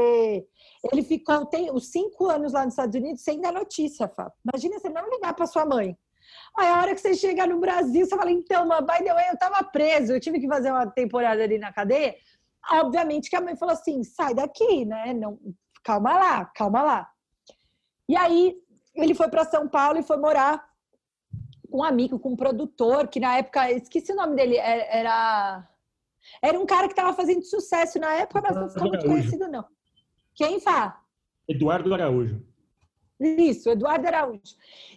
ele 0.93 1.03
ficou 1.03 1.45
tem, 1.47 1.71
os 1.71 1.91
cinco 1.91 2.27
anos 2.27 2.53
lá 2.53 2.65
nos 2.65 2.75
Estados 2.75 2.95
Unidos 2.95 3.23
sem 3.23 3.41
dar 3.41 3.53
notícia, 3.53 4.09
Fá. 4.09 4.33
Imagina 4.45 4.79
você 4.79 4.89
não 4.89 5.11
ligar 5.11 5.35
para 5.35 5.47
sua 5.47 5.67
mãe. 5.67 5.97
Aí 6.57 6.69
a 6.69 6.81
hora 6.81 6.95
que 6.95 7.01
você 7.01 7.15
chega 7.15 7.47
no 7.47 7.59
Brasil, 7.59 8.07
você 8.07 8.17
fala, 8.17 8.31
então, 8.31 8.69
by 8.69 9.05
the 9.05 9.15
way, 9.15 9.29
eu 9.29 9.35
estava 9.35 9.63
preso, 9.65 10.13
eu 10.13 10.21
tive 10.21 10.41
que 10.41 10.49
fazer 10.49 10.71
uma 10.71 10.87
temporada 10.87 11.43
ali 11.43 11.59
na 11.59 11.73
cadeia. 11.73 12.15
Obviamente 12.73 13.29
que 13.29 13.37
a 13.37 13.41
mãe 13.41 13.57
falou 13.57 13.75
assim, 13.75 14.03
sai 14.03 14.35
daqui, 14.35 14.85
né? 14.85 15.13
Não, 15.13 15.39
calma 15.85 16.15
lá, 16.15 16.45
calma 16.47 16.83
lá. 16.83 17.09
E 18.09 18.17
aí 18.17 18.57
ele 18.95 19.15
foi 19.15 19.29
para 19.29 19.45
São 19.45 19.69
Paulo 19.69 19.99
e 19.99 20.03
foi 20.03 20.17
morar 20.17 20.65
com 21.67 21.79
um 21.79 21.85
amigo, 21.85 22.19
com 22.19 22.31
um 22.31 22.37
produtor, 22.37 23.09
que 23.09 23.21
na 23.21 23.39
época, 23.39 23.71
esqueci 23.73 24.13
o 24.13 24.17
nome 24.17 24.37
dele, 24.37 24.57
é, 24.57 24.99
era. 25.01 25.69
Era 26.43 26.59
um 26.59 26.67
cara 26.67 26.89
que 26.89 26.93
estava 26.93 27.13
fazendo 27.13 27.43
sucesso 27.43 28.01
na 28.01 28.13
época, 28.15 28.43
mas 28.43 28.57
não 28.57 28.69
ficou 28.69 28.89
muito 28.89 29.07
conhecido, 29.07 29.47
não. 29.47 29.65
Quem 30.35 30.59
fala? 30.61 30.97
Eduardo 31.49 31.95
Araújo. 31.95 32.43
Isso, 33.19 33.71
Eduardo 33.71 34.07
Araújo. 34.07 34.57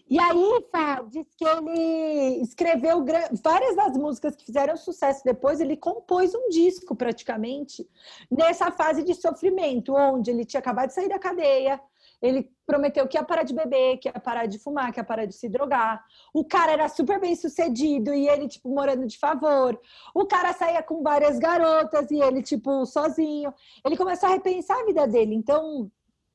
E 0.09 0.19
aí, 0.19 0.65
Fá, 0.71 1.01
diz 1.03 1.27
que 1.37 1.45
ele 1.45 2.41
escreveu 2.41 3.05
várias 3.41 3.75
das 3.75 3.95
músicas 3.95 4.35
que 4.35 4.45
fizeram 4.45 4.75
sucesso 4.75 5.23
depois, 5.23 5.61
ele 5.61 5.77
compôs 5.77 6.33
um 6.35 6.49
disco 6.49 6.95
praticamente 6.95 7.87
nessa 8.29 8.71
fase 8.71 9.03
de 9.03 9.13
sofrimento, 9.13 9.93
onde 9.95 10.31
ele 10.31 10.43
tinha 10.43 10.59
acabado 10.59 10.89
de 10.89 10.95
sair 10.95 11.07
da 11.07 11.19
cadeia, 11.19 11.79
ele 12.21 12.51
prometeu 12.65 13.07
que 13.07 13.17
ia 13.17 13.23
parar 13.23 13.43
de 13.43 13.53
beber, 13.53 13.97
que 13.97 14.09
ia 14.09 14.19
parar 14.19 14.45
de 14.45 14.59
fumar, 14.59 14.91
que 14.91 14.99
ia 14.99 15.03
parar 15.03 15.25
de 15.25 15.33
se 15.33 15.47
drogar. 15.47 16.03
O 16.33 16.43
cara 16.43 16.71
era 16.71 16.89
super 16.89 17.19
bem 17.19 17.35
sucedido 17.35 18.13
e 18.13 18.27
ele, 18.27 18.47
tipo, 18.47 18.69
morando 18.69 19.07
de 19.07 19.17
favor. 19.17 19.79
O 20.13 20.25
cara 20.25 20.53
saía 20.53 20.83
com 20.83 21.01
várias 21.01 21.39
garotas 21.39 22.11
e 22.11 22.19
ele, 22.19 22.41
tipo, 22.41 22.85
sozinho. 22.85 23.53
Ele 23.85 23.97
começou 23.97 24.27
a 24.27 24.33
repensar 24.33 24.79
a 24.79 24.85
vida 24.85 25.07
dele. 25.07 25.33
Então, 25.33 25.89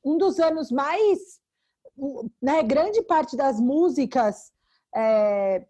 um 0.05 0.16
dos 0.16 0.39
anos 0.41 0.70
mais. 0.70 1.43
Né, 2.43 2.61
grande 2.64 3.01
parte 3.03 3.37
das 3.37 3.61
músicas 3.61 4.53
é, 4.97 5.64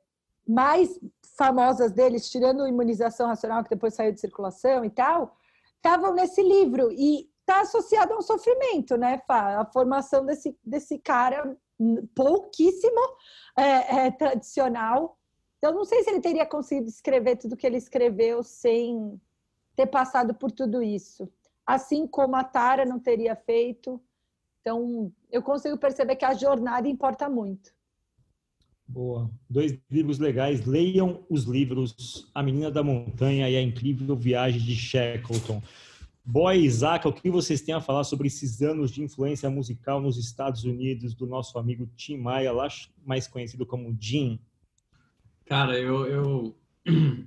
mais 0.49 0.99
famosas 1.37 1.93
deles, 1.93 2.31
tirando 2.31 2.67
Imunização 2.67 3.27
Racional, 3.27 3.63
que 3.63 3.69
depois 3.69 3.95
saiu 3.95 4.11
de 4.11 4.21
circulação 4.21 4.85
e 4.87 4.91
tal, 4.91 5.37
estavam 5.77 6.15
nesse 6.15 6.43
livro. 6.43 6.91
E 6.93 7.29
está 7.45 7.61
associado 7.61 8.15
a 8.15 8.19
um 8.19 8.23
sofrimento, 8.23 8.97
né, 8.97 9.23
Fá? 9.27 9.61
A 9.61 9.67
formação 9.67 10.25
desse, 10.25 10.57
desse 10.65 10.99
cara 10.99 11.57
pouquíssimo 12.15 13.01
é, 13.57 14.07
é, 14.07 14.11
tradicional. 14.11 15.19
Então, 15.59 15.75
não 15.75 15.85
sei 15.85 16.03
se 16.03 16.11
ele 16.11 16.21
teria 16.21 16.47
conseguido 16.47 16.89
escrever 16.89 17.37
tudo 17.37 17.57
que 17.57 17.67
ele 17.67 17.77
escreveu 17.77 18.43
sem 18.43 19.21
ter 19.77 19.87
passado 19.87 20.35
por 20.35 20.51
tudo 20.51 20.83
isso. 20.83 21.31
Assim 21.67 22.07
como 22.07 22.37
a 22.37 22.45
Tara 22.45 22.85
não 22.85 22.99
teria 22.99 23.37
feito. 23.37 24.01
Então, 24.61 25.13
eu 25.31 25.43
consigo 25.43 25.77
perceber 25.77 26.17
que 26.17 26.25
a 26.25 26.35
jornada 26.35 26.89
importa 26.89 27.29
muito. 27.29 27.73
Boa. 28.87 29.31
Dois 29.49 29.79
livros 29.91 30.19
legais. 30.19 30.65
Leiam 30.67 31.25
os 31.31 31.45
livros 31.45 32.31
A 32.35 32.43
Menina 32.43 32.71
da 32.71 32.83
Montanha 32.83 33.49
e 33.49 33.57
A 33.57 33.63
Incrível 33.63 34.15
Viagem 34.15 34.61
de 34.61 34.75
Shackleton. 34.75 35.63
Boy 36.27 36.65
Isaac, 36.65 37.07
o 37.07 37.13
que 37.13 37.31
vocês 37.31 37.61
têm 37.61 37.75
a 37.75 37.83
falar 37.83 38.03
sobre 38.03 38.29
esses 38.29 38.63
anos 38.63 38.91
de 38.91 39.03
influência 39.03 39.51
musical 39.51 40.01
nos 40.01 40.17
Estados 40.17 40.65
Unidos 40.65 41.15
do 41.15 41.27
nosso 41.27 41.59
amigo 41.59 41.87
Tim 41.95 42.17
Maia, 42.17 42.51
lá 42.51 42.67
mais 43.05 43.29
conhecido 43.29 43.67
como 43.67 43.95
Jim? 44.01 44.41
Cara, 45.45 45.79
eu, 45.79 46.07
eu, 46.07 46.57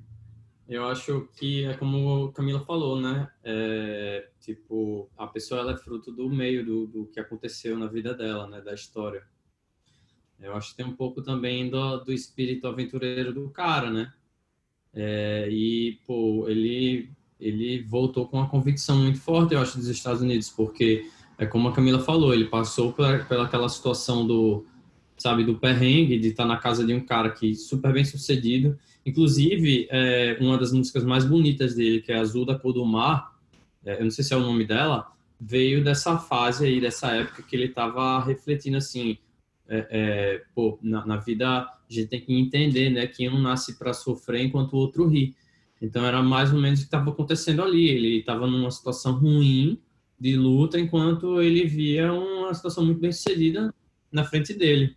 eu 0.67 0.87
acho 0.87 1.29
que 1.37 1.65
é 1.65 1.75
como 1.75 2.25
a 2.25 2.33
Camila 2.33 2.65
falou, 2.65 2.99
né? 2.99 3.31
É, 3.43 4.31
tipo, 4.39 5.07
a 5.15 5.27
pessoa 5.27 5.61
ela 5.61 5.73
é 5.73 5.77
fruto 5.77 6.11
do 6.11 6.27
meio 6.27 6.65
do, 6.65 6.87
do 6.87 7.05
que 7.05 7.19
aconteceu 7.19 7.77
na 7.77 7.85
vida 7.85 8.15
dela, 8.15 8.47
né? 8.47 8.61
Da 8.61 8.73
história. 8.73 9.23
Eu 10.39 10.55
acho 10.55 10.71
que 10.71 10.77
tem 10.77 10.85
um 10.85 10.95
pouco 10.95 11.21
também 11.21 11.69
do, 11.69 11.97
do 11.99 12.11
espírito 12.11 12.67
aventureiro 12.67 13.31
do 13.31 13.47
cara, 13.51 13.91
né? 13.91 14.11
É, 14.91 15.47
e, 15.51 15.99
pô, 16.07 16.49
ele 16.49 17.15
ele 17.39 17.83
voltou 17.83 18.27
com 18.27 18.37
uma 18.37 18.49
convicção 18.49 18.97
muito 18.97 19.19
forte, 19.19 19.53
eu 19.53 19.61
acho, 19.61 19.77
dos 19.77 19.87
Estados 19.87 20.21
Unidos, 20.21 20.49
porque 20.49 21.09
é 21.37 21.45
como 21.45 21.67
a 21.67 21.73
Camila 21.73 21.99
falou, 21.99 22.33
ele 22.33 22.45
passou 22.45 22.93
pela, 22.93 23.43
aquela 23.43 23.69
situação 23.69 24.25
do, 24.25 24.65
sabe, 25.17 25.43
do 25.43 25.55
perrengue 25.55 26.17
de 26.17 26.29
estar 26.29 26.45
na 26.45 26.57
casa 26.57 26.85
de 26.85 26.93
um 26.93 26.99
cara 26.99 27.29
que 27.29 27.55
super 27.55 27.93
bem 27.93 28.03
sucedido. 28.03 28.77
Inclusive, 29.05 29.87
é, 29.89 30.37
uma 30.41 30.57
das 30.57 30.71
músicas 30.71 31.03
mais 31.03 31.25
bonitas 31.25 31.75
dele, 31.75 32.01
que 32.01 32.11
é 32.11 32.17
Azul 32.17 32.45
da 32.45 32.57
Cor 32.57 32.73
do 32.73 32.85
Mar, 32.85 33.35
é, 33.85 33.99
eu 33.99 34.03
não 34.03 34.11
sei 34.11 34.23
se 34.23 34.33
é 34.33 34.37
o 34.37 34.41
nome 34.41 34.65
dela, 34.65 35.11
veio 35.39 35.83
dessa 35.83 36.17
fase 36.17 36.65
aí, 36.65 36.81
dessa 36.81 37.11
época 37.11 37.43
que 37.43 37.55
ele 37.55 37.65
estava 37.65 38.19
refletindo 38.23 38.77
assim, 38.77 39.17
é, 39.69 39.87
é, 39.89 40.43
pô, 40.55 40.79
na, 40.81 41.05
na, 41.05 41.17
vida 41.17 41.47
a 41.47 41.77
gente 41.87 42.07
tem 42.07 42.21
que 42.21 42.33
entender, 42.33 42.89
né, 42.89 43.05
que 43.05 43.27
um 43.29 43.39
nasce 43.39 43.77
para 43.77 43.93
sofrer 43.93 44.43
enquanto 44.43 44.73
o 44.73 44.77
outro 44.77 45.07
ri. 45.07 45.35
Então 45.81 46.05
era 46.05 46.21
mais 46.21 46.51
ou 46.51 46.59
menos 46.59 46.79
o 46.79 46.81
que 46.83 46.87
estava 46.87 47.09
acontecendo 47.09 47.61
ali. 47.61 47.89
Ele 47.89 48.19
estava 48.19 48.47
numa 48.47 48.71
situação 48.71 49.13
ruim 49.13 49.79
de 50.19 50.35
luta, 50.35 50.79
enquanto 50.79 51.41
ele 51.41 51.65
via 51.65 52.11
uma 52.11 52.53
situação 52.53 52.85
muito 52.85 52.99
bem 52.99 53.11
sucedida 53.11 53.73
na 54.11 54.23
frente 54.23 54.53
dele. 54.53 54.95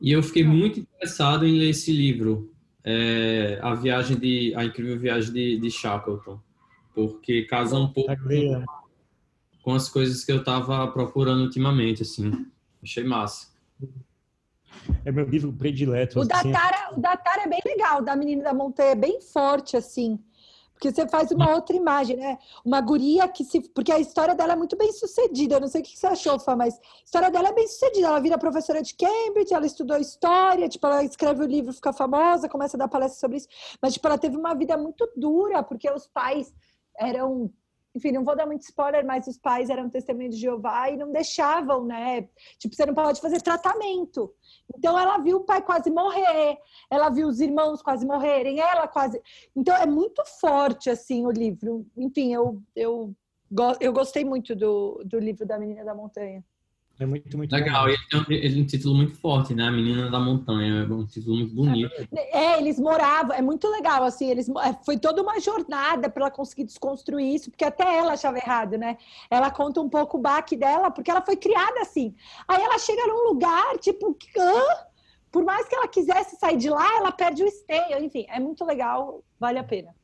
E 0.00 0.12
eu 0.12 0.22
fiquei 0.22 0.44
muito 0.44 0.80
interessado 0.80 1.46
em 1.46 1.58
ler 1.58 1.70
esse 1.70 1.92
livro, 1.92 2.52
é, 2.84 3.58
a 3.62 3.74
viagem 3.74 4.16
de 4.18 4.54
a 4.54 4.64
incrível 4.64 4.98
viagem 4.98 5.32
de, 5.32 5.58
de 5.58 5.70
Shackleton, 5.70 6.40
porque 6.94 7.42
casa 7.42 7.76
um 7.76 7.88
pouco 7.88 8.16
com, 8.16 8.64
com 9.62 9.74
as 9.74 9.88
coisas 9.88 10.24
que 10.24 10.32
eu 10.32 10.38
estava 10.38 10.86
procurando 10.88 11.42
ultimamente, 11.42 12.02
assim. 12.02 12.46
Achei 12.82 13.04
massa. 13.04 13.48
É 15.04 15.12
meu 15.12 15.24
livro 15.24 15.52
predileto. 15.52 16.20
O 16.20 16.24
da 16.24 16.42
Tara, 16.42 16.94
o 16.96 17.00
da 17.00 17.16
Tara 17.16 17.42
é 17.42 17.48
bem 17.48 17.60
legal, 17.64 18.02
da 18.02 18.16
Menina 18.16 18.44
da 18.44 18.54
Montanha, 18.54 18.90
é 18.90 18.94
bem 18.94 19.20
forte, 19.20 19.76
assim. 19.76 20.18
Porque 20.78 20.92
você 20.92 21.08
faz 21.08 21.32
uma 21.32 21.52
outra 21.52 21.74
imagem, 21.74 22.16
né? 22.16 22.38
Uma 22.64 22.80
guria 22.80 23.26
que 23.26 23.42
se. 23.42 23.60
Porque 23.60 23.90
a 23.90 23.98
história 23.98 24.32
dela 24.32 24.52
é 24.52 24.56
muito 24.56 24.76
bem 24.76 24.92
sucedida. 24.92 25.56
Eu 25.56 25.60
não 25.60 25.66
sei 25.66 25.80
o 25.80 25.84
que 25.84 25.98
você 25.98 26.06
achou, 26.06 26.38
Fá, 26.38 26.54
mas 26.54 26.74
a 26.74 27.04
história 27.04 27.30
dela 27.32 27.48
é 27.48 27.52
bem 27.52 27.66
sucedida. 27.66 28.06
Ela 28.06 28.20
vira 28.20 28.38
professora 28.38 28.80
de 28.80 28.94
Cambridge, 28.94 29.52
ela 29.52 29.66
estudou 29.66 29.96
história, 29.96 30.68
tipo, 30.68 30.86
ela 30.86 31.02
escreve 31.02 31.42
o 31.42 31.46
livro, 31.46 31.72
fica 31.72 31.92
famosa, 31.92 32.48
começa 32.48 32.76
a 32.76 32.78
dar 32.78 32.88
palestra 32.88 33.18
sobre 33.18 33.38
isso. 33.38 33.48
Mas, 33.82 33.94
tipo, 33.94 34.06
ela 34.06 34.16
teve 34.16 34.36
uma 34.36 34.54
vida 34.54 34.76
muito 34.76 35.10
dura, 35.16 35.64
porque 35.64 35.90
os 35.90 36.06
pais 36.06 36.54
eram 36.96 37.50
enfim, 37.94 38.12
não 38.12 38.24
vou 38.24 38.36
dar 38.36 38.46
muito 38.46 38.62
spoiler, 38.62 39.04
mas 39.04 39.26
os 39.26 39.38
pais 39.38 39.70
eram 39.70 39.88
testemunhos 39.88 40.34
de 40.34 40.42
Jeová 40.42 40.90
e 40.90 40.96
não 40.96 41.10
deixavam, 41.10 41.84
né? 41.84 42.28
Tipo, 42.58 42.74
você 42.74 42.86
não 42.86 42.94
pode 42.94 43.20
fazer 43.20 43.40
tratamento. 43.40 44.32
Então 44.76 44.98
ela 44.98 45.18
viu 45.18 45.38
o 45.38 45.44
pai 45.44 45.62
quase 45.62 45.90
morrer, 45.90 46.58
ela 46.90 47.08
viu 47.08 47.26
os 47.26 47.40
irmãos 47.40 47.82
quase 47.82 48.06
morrerem, 48.06 48.60
ela 48.60 48.86
quase. 48.86 49.20
Então 49.56 49.74
é 49.74 49.86
muito 49.86 50.22
forte 50.40 50.90
assim 50.90 51.26
o 51.26 51.30
livro. 51.30 51.86
Enfim, 51.96 52.32
eu 52.32 52.62
eu, 52.76 53.14
eu 53.80 53.92
gostei 53.92 54.24
muito 54.24 54.54
do, 54.54 55.02
do 55.04 55.18
livro 55.18 55.46
da 55.46 55.58
Menina 55.58 55.84
da 55.84 55.94
Montanha. 55.94 56.44
É 57.00 57.06
muito, 57.06 57.36
muito 57.36 57.52
legal. 57.52 57.88
Ele 57.88 57.98
tem, 58.10 58.20
um, 58.20 58.24
ele 58.28 58.54
tem 58.54 58.62
um 58.62 58.66
título 58.66 58.94
muito 58.96 59.14
forte, 59.16 59.54
né? 59.54 59.68
A 59.68 59.70
Menina 59.70 60.10
da 60.10 60.18
Montanha. 60.18 60.82
É 60.82 60.92
um 60.92 61.06
título 61.06 61.36
muito 61.36 61.54
bonito. 61.54 61.90
É, 62.12 62.58
eles 62.58 62.78
moravam. 62.78 63.36
É 63.36 63.40
muito 63.40 63.68
legal, 63.68 64.02
assim. 64.02 64.28
Eles, 64.28 64.48
é, 64.48 64.76
foi 64.84 64.98
toda 64.98 65.22
uma 65.22 65.38
jornada 65.38 66.10
para 66.10 66.24
ela 66.24 66.30
conseguir 66.30 66.64
desconstruir 66.64 67.34
isso, 67.34 67.50
porque 67.50 67.64
até 67.64 67.98
ela 67.98 68.14
achava 68.14 68.36
errado, 68.38 68.76
né? 68.76 68.98
Ela 69.30 69.50
conta 69.50 69.80
um 69.80 69.88
pouco 69.88 70.18
o 70.18 70.20
baque 70.20 70.56
dela, 70.56 70.90
porque 70.90 71.10
ela 71.10 71.22
foi 71.22 71.36
criada 71.36 71.80
assim. 71.82 72.14
Aí 72.48 72.60
ela 72.60 72.78
chega 72.78 73.06
num 73.06 73.28
lugar, 73.28 73.78
tipo, 73.78 74.16
Hã? 74.36 74.62
por 75.30 75.44
mais 75.44 75.68
que 75.68 75.76
ela 75.76 75.86
quisesse 75.86 76.36
sair 76.36 76.56
de 76.56 76.68
lá, 76.68 76.96
ela 76.96 77.12
perde 77.12 77.44
o 77.44 77.46
esteio. 77.46 78.02
Enfim, 78.02 78.26
é 78.28 78.40
muito 78.40 78.64
legal, 78.64 79.22
vale 79.38 79.58
a 79.58 79.64
pena. 79.64 79.94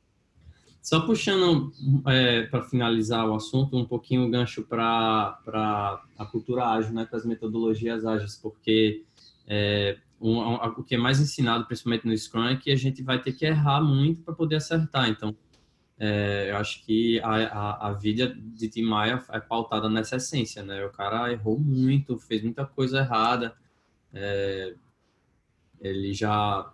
Só 0.84 1.00
puxando 1.00 1.72
é, 2.06 2.42
para 2.42 2.62
finalizar 2.64 3.26
o 3.26 3.34
assunto, 3.34 3.74
um 3.74 3.86
pouquinho 3.86 4.26
o 4.26 4.30
gancho 4.30 4.62
para 4.64 5.40
a 6.18 6.26
cultura 6.26 6.66
ágil, 6.66 6.92
né, 6.92 7.06
para 7.06 7.16
as 7.16 7.24
metodologias 7.24 8.04
ágeis, 8.04 8.36
porque 8.36 9.02
é, 9.46 9.96
um, 10.20 10.38
um, 10.38 10.54
o 10.56 10.84
que 10.84 10.94
é 10.94 10.98
mais 10.98 11.18
ensinado, 11.18 11.64
principalmente 11.64 12.06
no 12.06 12.14
Scrum, 12.14 12.44
é 12.44 12.56
que 12.56 12.70
a 12.70 12.76
gente 12.76 13.02
vai 13.02 13.18
ter 13.18 13.32
que 13.32 13.46
errar 13.46 13.80
muito 13.80 14.24
para 14.24 14.34
poder 14.34 14.56
acertar. 14.56 15.08
Então, 15.08 15.34
é, 15.98 16.50
eu 16.50 16.58
acho 16.58 16.84
que 16.84 17.18
a, 17.20 17.30
a, 17.30 17.88
a, 17.88 17.92
vida 17.94 18.36
de 18.38 18.68
Tim 18.68 18.82
Maia 18.82 19.24
é 19.30 19.40
pautada 19.40 19.88
nessa 19.88 20.16
essência, 20.16 20.62
né? 20.62 20.84
O 20.84 20.90
cara 20.90 21.32
errou 21.32 21.58
muito, 21.58 22.18
fez 22.18 22.42
muita 22.42 22.66
coisa 22.66 22.98
errada, 22.98 23.56
é, 24.12 24.74
ele 25.80 26.12
já 26.12 26.73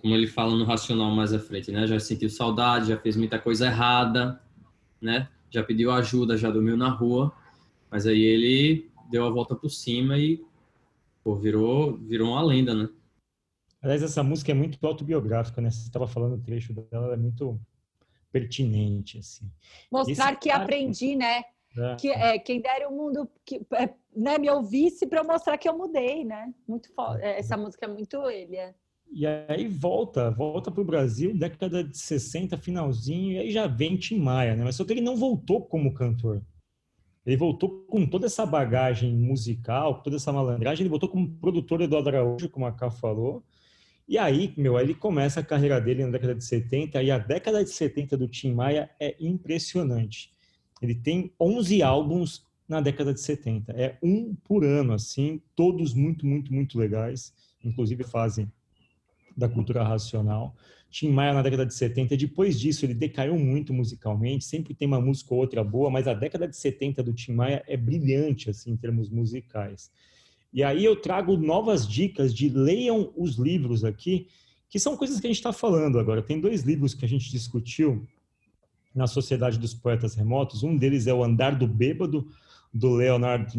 como 0.00 0.14
ele 0.14 0.26
fala 0.26 0.54
no 0.54 0.64
racional 0.64 1.10
mais 1.10 1.32
à 1.32 1.38
frente, 1.38 1.70
né? 1.70 1.86
Já 1.86 1.98
sentiu 1.98 2.28
saudade, 2.28 2.88
já 2.88 2.98
fez 2.98 3.16
muita 3.16 3.38
coisa 3.38 3.66
errada, 3.66 4.40
né? 5.00 5.28
Já 5.50 5.62
pediu 5.62 5.90
ajuda, 5.90 6.36
já 6.36 6.50
dormiu 6.50 6.76
na 6.76 6.88
rua, 6.88 7.32
mas 7.90 8.06
aí 8.06 8.20
ele 8.20 8.90
deu 9.10 9.26
a 9.26 9.30
volta 9.30 9.54
por 9.54 9.70
cima 9.70 10.18
e 10.18 10.44
pô, 11.22 11.36
virou 11.36 11.96
virou 11.96 12.30
uma 12.30 12.42
lenda, 12.42 12.74
né? 12.74 12.88
Aliás, 13.82 14.02
essa 14.02 14.22
música 14.22 14.50
é 14.50 14.54
muito 14.54 14.84
autobiográfica, 14.84 15.60
né? 15.60 15.70
Você 15.70 15.86
estava 15.86 16.08
falando 16.08 16.34
o 16.34 16.42
trecho 16.42 16.72
dela, 16.72 17.14
é 17.14 17.16
muito 17.16 17.60
pertinente, 18.32 19.18
assim. 19.18 19.50
Mostrar 19.90 20.32
Esse 20.32 20.40
que 20.40 20.48
cara... 20.50 20.64
aprendi, 20.64 21.14
né? 21.14 21.42
É. 21.78 21.96
Que 21.96 22.10
é, 22.10 22.38
quem 22.38 22.60
dera 22.60 22.88
o 22.88 22.92
mundo 22.92 23.30
que 23.44 23.60
é, 23.74 23.94
né, 24.14 24.38
me 24.38 24.50
ouvisse 24.50 25.06
para 25.06 25.22
mostrar 25.22 25.58
que 25.58 25.68
eu 25.68 25.76
mudei, 25.76 26.24
né? 26.24 26.52
Muito 26.66 26.92
foda. 26.94 27.22
É, 27.22 27.38
essa 27.38 27.56
música 27.56 27.84
é 27.84 27.88
muito 27.88 28.28
ele, 28.28 28.56
é. 28.56 28.74
E 29.10 29.26
aí 29.26 29.68
volta, 29.68 30.30
volta 30.30 30.70
para 30.70 30.80
o 30.80 30.84
Brasil, 30.84 31.36
década 31.36 31.82
de 31.82 31.96
60, 31.96 32.56
finalzinho, 32.58 33.32
e 33.32 33.38
aí 33.38 33.50
já 33.50 33.66
vem 33.66 33.96
Tim 33.96 34.18
Maia, 34.18 34.54
né? 34.54 34.64
Mas 34.64 34.76
só 34.76 34.84
que 34.84 34.92
ele 34.92 35.00
não 35.00 35.16
voltou 35.16 35.64
como 35.64 35.94
cantor. 35.94 36.42
Ele 37.24 37.36
voltou 37.36 37.84
com 37.88 38.06
toda 38.06 38.26
essa 38.26 38.46
bagagem 38.46 39.12
musical, 39.14 40.02
toda 40.02 40.16
essa 40.16 40.32
malandragem, 40.32 40.82
ele 40.82 40.90
voltou 40.90 41.08
como 41.08 41.28
produtor 41.38 41.80
Eduardo 41.80 42.08
Araújo, 42.08 42.48
como 42.48 42.66
a 42.66 42.72
Cá 42.72 42.90
falou. 42.90 43.42
E 44.08 44.16
aí, 44.16 44.54
meu, 44.56 44.76
aí 44.76 44.84
ele 44.84 44.94
começa 44.94 45.40
a 45.40 45.44
carreira 45.44 45.80
dele 45.80 46.04
na 46.04 46.10
década 46.12 46.34
de 46.34 46.44
70, 46.44 47.02
e 47.02 47.10
a 47.10 47.18
década 47.18 47.64
de 47.64 47.70
70 47.70 48.16
do 48.16 48.28
Tim 48.28 48.52
Maia 48.52 48.88
é 49.00 49.16
impressionante. 49.18 50.32
Ele 50.80 50.94
tem 50.94 51.32
11 51.40 51.82
álbuns 51.82 52.46
na 52.68 52.80
década 52.80 53.12
de 53.12 53.20
70. 53.20 53.72
É 53.72 53.98
um 54.02 54.34
por 54.44 54.64
ano, 54.64 54.92
assim, 54.92 55.40
todos 55.54 55.94
muito, 55.94 56.26
muito, 56.26 56.52
muito 56.52 56.78
legais. 56.78 57.32
Inclusive 57.64 58.04
fazem 58.04 58.50
da 59.36 59.48
cultura 59.48 59.82
racional. 59.82 60.54
Tim 60.90 61.10
Maia 61.10 61.34
na 61.34 61.42
década 61.42 61.66
de 61.66 61.74
70, 61.74 62.16
depois 62.16 62.58
disso 62.58 62.86
ele 62.86 62.94
decaiu 62.94 63.38
muito 63.38 63.74
musicalmente, 63.74 64.44
sempre 64.44 64.72
tem 64.72 64.88
uma 64.88 65.00
música 65.00 65.34
ou 65.34 65.40
outra 65.40 65.62
boa, 65.62 65.90
mas 65.90 66.08
a 66.08 66.14
década 66.14 66.48
de 66.48 66.56
70 66.56 67.02
do 67.02 67.12
Tim 67.12 67.32
Maia 67.32 67.62
é 67.66 67.76
brilhante 67.76 68.48
assim 68.48 68.70
em 68.70 68.76
termos 68.76 69.10
musicais. 69.10 69.90
E 70.52 70.62
aí 70.62 70.84
eu 70.84 70.96
trago 70.96 71.36
novas 71.36 71.86
dicas 71.86 72.32
de 72.32 72.48
leiam 72.48 73.12
os 73.14 73.36
livros 73.36 73.84
aqui, 73.84 74.28
que 74.70 74.78
são 74.78 74.96
coisas 74.96 75.20
que 75.20 75.26
a 75.26 75.30
gente 75.30 75.36
está 75.36 75.52
falando 75.52 75.98
agora. 75.98 76.22
Tem 76.22 76.40
dois 76.40 76.62
livros 76.62 76.94
que 76.94 77.04
a 77.04 77.08
gente 77.08 77.30
discutiu 77.30 78.06
na 78.94 79.06
Sociedade 79.06 79.58
dos 79.58 79.74
Poetas 79.74 80.14
Remotos. 80.14 80.62
Um 80.62 80.74
deles 80.74 81.06
é 81.06 81.12
o 81.12 81.22
Andar 81.22 81.54
do 81.56 81.66
Bêbado, 81.66 82.26
do 82.72 82.90
Leonard 82.90 83.52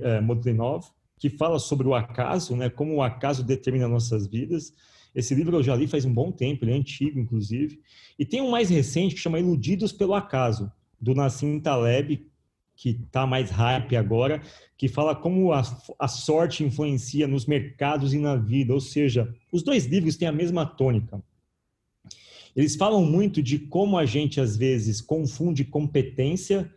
eh, 0.00 0.20
Modlinov, 0.20 0.86
que 1.18 1.30
fala 1.30 1.58
sobre 1.58 1.86
o 1.86 1.94
acaso, 1.94 2.56
né, 2.56 2.68
como 2.68 2.94
o 2.94 3.02
acaso 3.02 3.42
determina 3.42 3.88
nossas 3.88 4.26
vidas. 4.26 4.72
Esse 5.14 5.34
livro 5.34 5.56
eu 5.56 5.62
já 5.62 5.76
li 5.76 5.86
faz 5.86 6.04
um 6.04 6.12
bom 6.12 6.32
tempo, 6.32 6.64
ele 6.64 6.72
é 6.72 6.76
antigo, 6.76 7.18
inclusive. 7.18 7.80
E 8.18 8.24
tem 8.24 8.40
um 8.40 8.50
mais 8.50 8.68
recente 8.68 9.14
que 9.14 9.20
chama 9.20 9.38
Iludidos 9.38 9.92
pelo 9.92 10.14
Acaso, 10.14 10.70
do 11.00 11.14
Nassim 11.14 11.60
Taleb, 11.60 12.26
que 12.76 12.90
está 12.90 13.24
mais 13.26 13.50
hype 13.50 13.96
agora, 13.96 14.42
que 14.76 14.88
fala 14.88 15.14
como 15.14 15.52
a, 15.52 15.62
a, 15.98 16.08
sorte 16.08 16.64
influencia 16.64 17.28
nos 17.28 17.46
mercados 17.46 18.12
e 18.12 18.18
na 18.18 18.34
vida. 18.34 18.74
Ou 18.74 18.80
seja, 18.80 19.32
os 19.52 19.62
dois 19.62 19.86
livros 19.86 20.16
têm 20.16 20.26
a 20.26 20.32
mesma 20.32 20.66
tônica. 20.66 21.22
Eles 22.56 22.74
falam 22.74 23.04
muito 23.04 23.42
de 23.42 23.58
como 23.58 23.96
a 23.96 24.04
gente, 24.04 24.40
às 24.40 24.56
vezes, 24.56 25.00
confunde 25.00 25.64
competência 25.64 26.72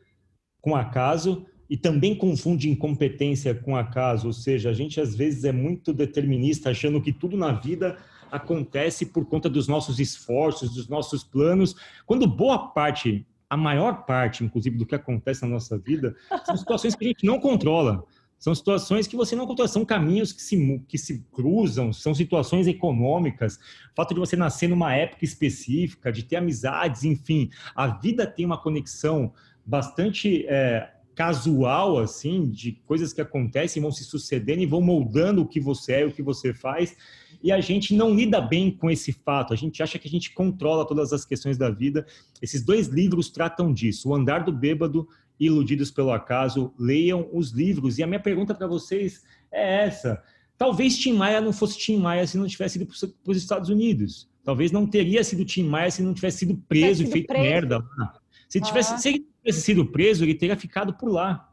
com 0.62 0.76
acaso 0.76 1.46
e 1.70 1.76
também 1.76 2.16
confunde 2.16 2.70
incompetência 2.70 3.54
com 3.54 3.76
acaso. 3.76 4.28
Ou 4.28 4.34
seja, 4.34 4.70
a 4.70 4.74
gente, 4.74 5.02
às 5.02 5.16
vezes, 5.16 5.44
é 5.44 5.52
muito 5.52 5.94
determinista, 5.94 6.70
achando 6.70 7.02
que 7.02 7.12
tudo 7.12 7.36
na 7.36 7.52
vida 7.52 7.98
acontece 8.32 9.06
por 9.06 9.26
conta 9.26 9.50
dos 9.50 9.68
nossos 9.68 10.00
esforços, 10.00 10.74
dos 10.74 10.88
nossos 10.88 11.24
planos, 11.24 11.76
quando 12.06 12.28
boa 12.28 12.70
parte, 12.70 13.26
a 13.50 13.56
maior 13.56 14.06
parte, 14.06 14.44
inclusive, 14.44 14.78
do 14.78 14.86
que 14.86 14.96
acontece 14.96 15.42
na 15.44 15.48
nossa 15.48 15.78
vida, 15.78 16.16
são 16.46 16.58
situações 16.58 16.96
que 16.96 17.06
a 17.06 17.08
gente 17.08 17.26
não 17.26 17.40
controla. 17.40 18.04
São 18.40 18.54
situações 18.54 19.08
que 19.08 19.16
você 19.16 19.36
não 19.36 19.48
controla, 19.48 19.68
são 19.68 19.84
caminhos 19.84 20.32
que 20.32 20.42
se, 20.42 20.84
que 20.88 20.98
se 20.98 21.26
cruzam, 21.32 21.92
são 21.92 22.14
situações 22.14 22.68
econômicas, 22.68 23.58
fato 23.96 24.14
de 24.14 24.20
você 24.20 24.36
nascer 24.36 24.68
numa 24.68 24.94
época 24.94 25.26
específica, 25.26 26.12
de 26.12 26.24
ter 26.24 26.36
amizades, 26.36 27.04
enfim, 27.04 27.50
a 27.76 27.88
vida 27.88 28.28
tem 28.28 28.46
uma 28.46 28.62
conexão 28.62 29.34
bastante 29.66 30.46
é, 30.48 30.88
casual, 31.18 31.98
assim, 31.98 32.48
de 32.48 32.74
coisas 32.86 33.12
que 33.12 33.20
acontecem, 33.20 33.82
vão 33.82 33.92
se 33.92 34.04
sucedendo 34.04 34.62
e 34.62 34.68
vão 34.68 34.80
moldando 34.80 35.42
o 35.42 35.48
que 35.48 35.60
você 35.60 35.94
é, 35.94 36.06
o 36.06 36.12
que 36.12 36.22
você 36.22 36.54
faz 36.54 36.96
e 37.42 37.52
a 37.52 37.60
gente 37.60 37.94
não 37.94 38.14
lida 38.14 38.42
bem 38.42 38.72
com 38.72 38.90
esse 38.90 39.12
fato. 39.12 39.54
A 39.54 39.56
gente 39.56 39.82
acha 39.84 40.00
que 40.00 40.08
a 40.08 40.12
gente 40.12 40.34
controla 40.34 40.86
todas 40.86 41.14
as 41.14 41.26
questões 41.26 41.58
da 41.58 41.70
vida. 41.70 42.06
Esses 42.42 42.64
dois 42.64 42.88
livros 42.88 43.30
tratam 43.30 43.74
disso: 43.74 44.10
O 44.10 44.16
Andar 44.16 44.44
do 44.44 44.52
Bêbado 44.52 45.08
e 45.40 45.46
Iludidos 45.46 45.92
pelo 45.92 46.12
Acaso. 46.12 46.74
Leiam 46.78 47.28
os 47.32 47.52
livros. 47.52 47.98
E 47.98 48.04
a 48.04 48.08
minha 48.08 48.20
pergunta 48.20 48.56
para 48.56 48.68
vocês 48.68 49.24
é 49.52 49.86
essa: 49.86 50.22
talvez 50.58 50.98
Tim 50.98 51.14
Maia 51.14 51.42
não 51.42 51.54
fosse 51.54 51.78
Tim 51.78 51.98
Maia 51.98 52.26
se 52.26 52.38
não 52.38 52.48
tivesse 52.48 52.78
ido 52.78 52.88
para 52.88 53.32
os 53.32 53.38
Estados 53.38 53.70
Unidos. 53.70 54.28
Talvez 54.44 54.72
não 54.72 54.88
teria 54.88 55.24
sido 55.24 55.46
Tim 55.46 55.64
Maia 55.64 55.92
se 55.92 56.02
não 56.02 56.14
tivesse 56.14 56.40
sido 56.40 56.56
preso 56.68 57.04
e 57.04 57.08
feito 57.08 57.28
preso. 57.28 57.44
merda 57.44 57.78
lá. 57.98 58.14
Se, 58.48 58.62
tivesse, 58.62 58.94
ah. 58.94 58.98
se 58.98 59.10
ele 59.10 59.28
tivesse 59.48 59.62
sido 59.62 59.86
preso, 59.86 60.26
ele 60.26 60.36
teria 60.36 60.58
ficado 60.58 60.94
por 60.94 61.10
lá. 61.10 61.50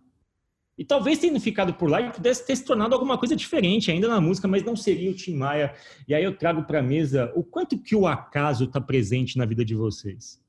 E 0.77 0.85
talvez 0.85 1.21
tenha 1.21 1.39
ficado 1.39 1.73
por 1.75 1.89
lá 1.89 2.01
e 2.01 2.11
pudesse 2.11 2.45
ter 2.45 2.57
se 2.57 2.65
tornado 2.65 2.95
alguma 2.95 3.17
coisa 3.17 3.37
diferente 3.37 3.93
ainda 3.93 4.09
na 4.09 4.21
música, 4.21 4.49
mas 4.49 4.65
não 4.65 4.75
seria 4.75 5.11
o 5.11 5.15
Tim 5.15 5.37
Maia. 5.37 5.73
E 6.09 6.13
aí 6.13 6.25
eu 6.25 6.37
trago 6.37 6.65
para 6.65 6.81
a 6.81 6.83
mesa 6.83 7.33
o 7.37 7.45
quanto 7.45 7.79
que 7.79 7.95
o 7.95 8.09
acaso 8.09 8.65
está 8.65 8.81
presente 8.81 9.39
na 9.39 9.47
vida 9.47 9.65
de 9.65 9.77
vocês. 9.77 10.43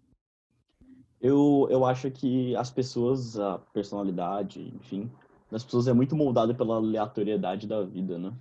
Eu, 1.22 1.68
eu 1.70 1.86
acho 1.86 2.10
que 2.10 2.56
as 2.56 2.72
pessoas, 2.72 3.40
a 3.40 3.60
personalidade, 3.72 4.74
enfim, 4.76 5.12
das 5.52 5.64
pessoas 5.64 5.88
é 5.88 5.94
muito 5.94 6.16
moldada 6.16 6.56
pela 6.56 6.76
aleatoriedade 6.78 7.68
da 7.68 7.84
vida, 7.84 8.18
né? 8.18 8.34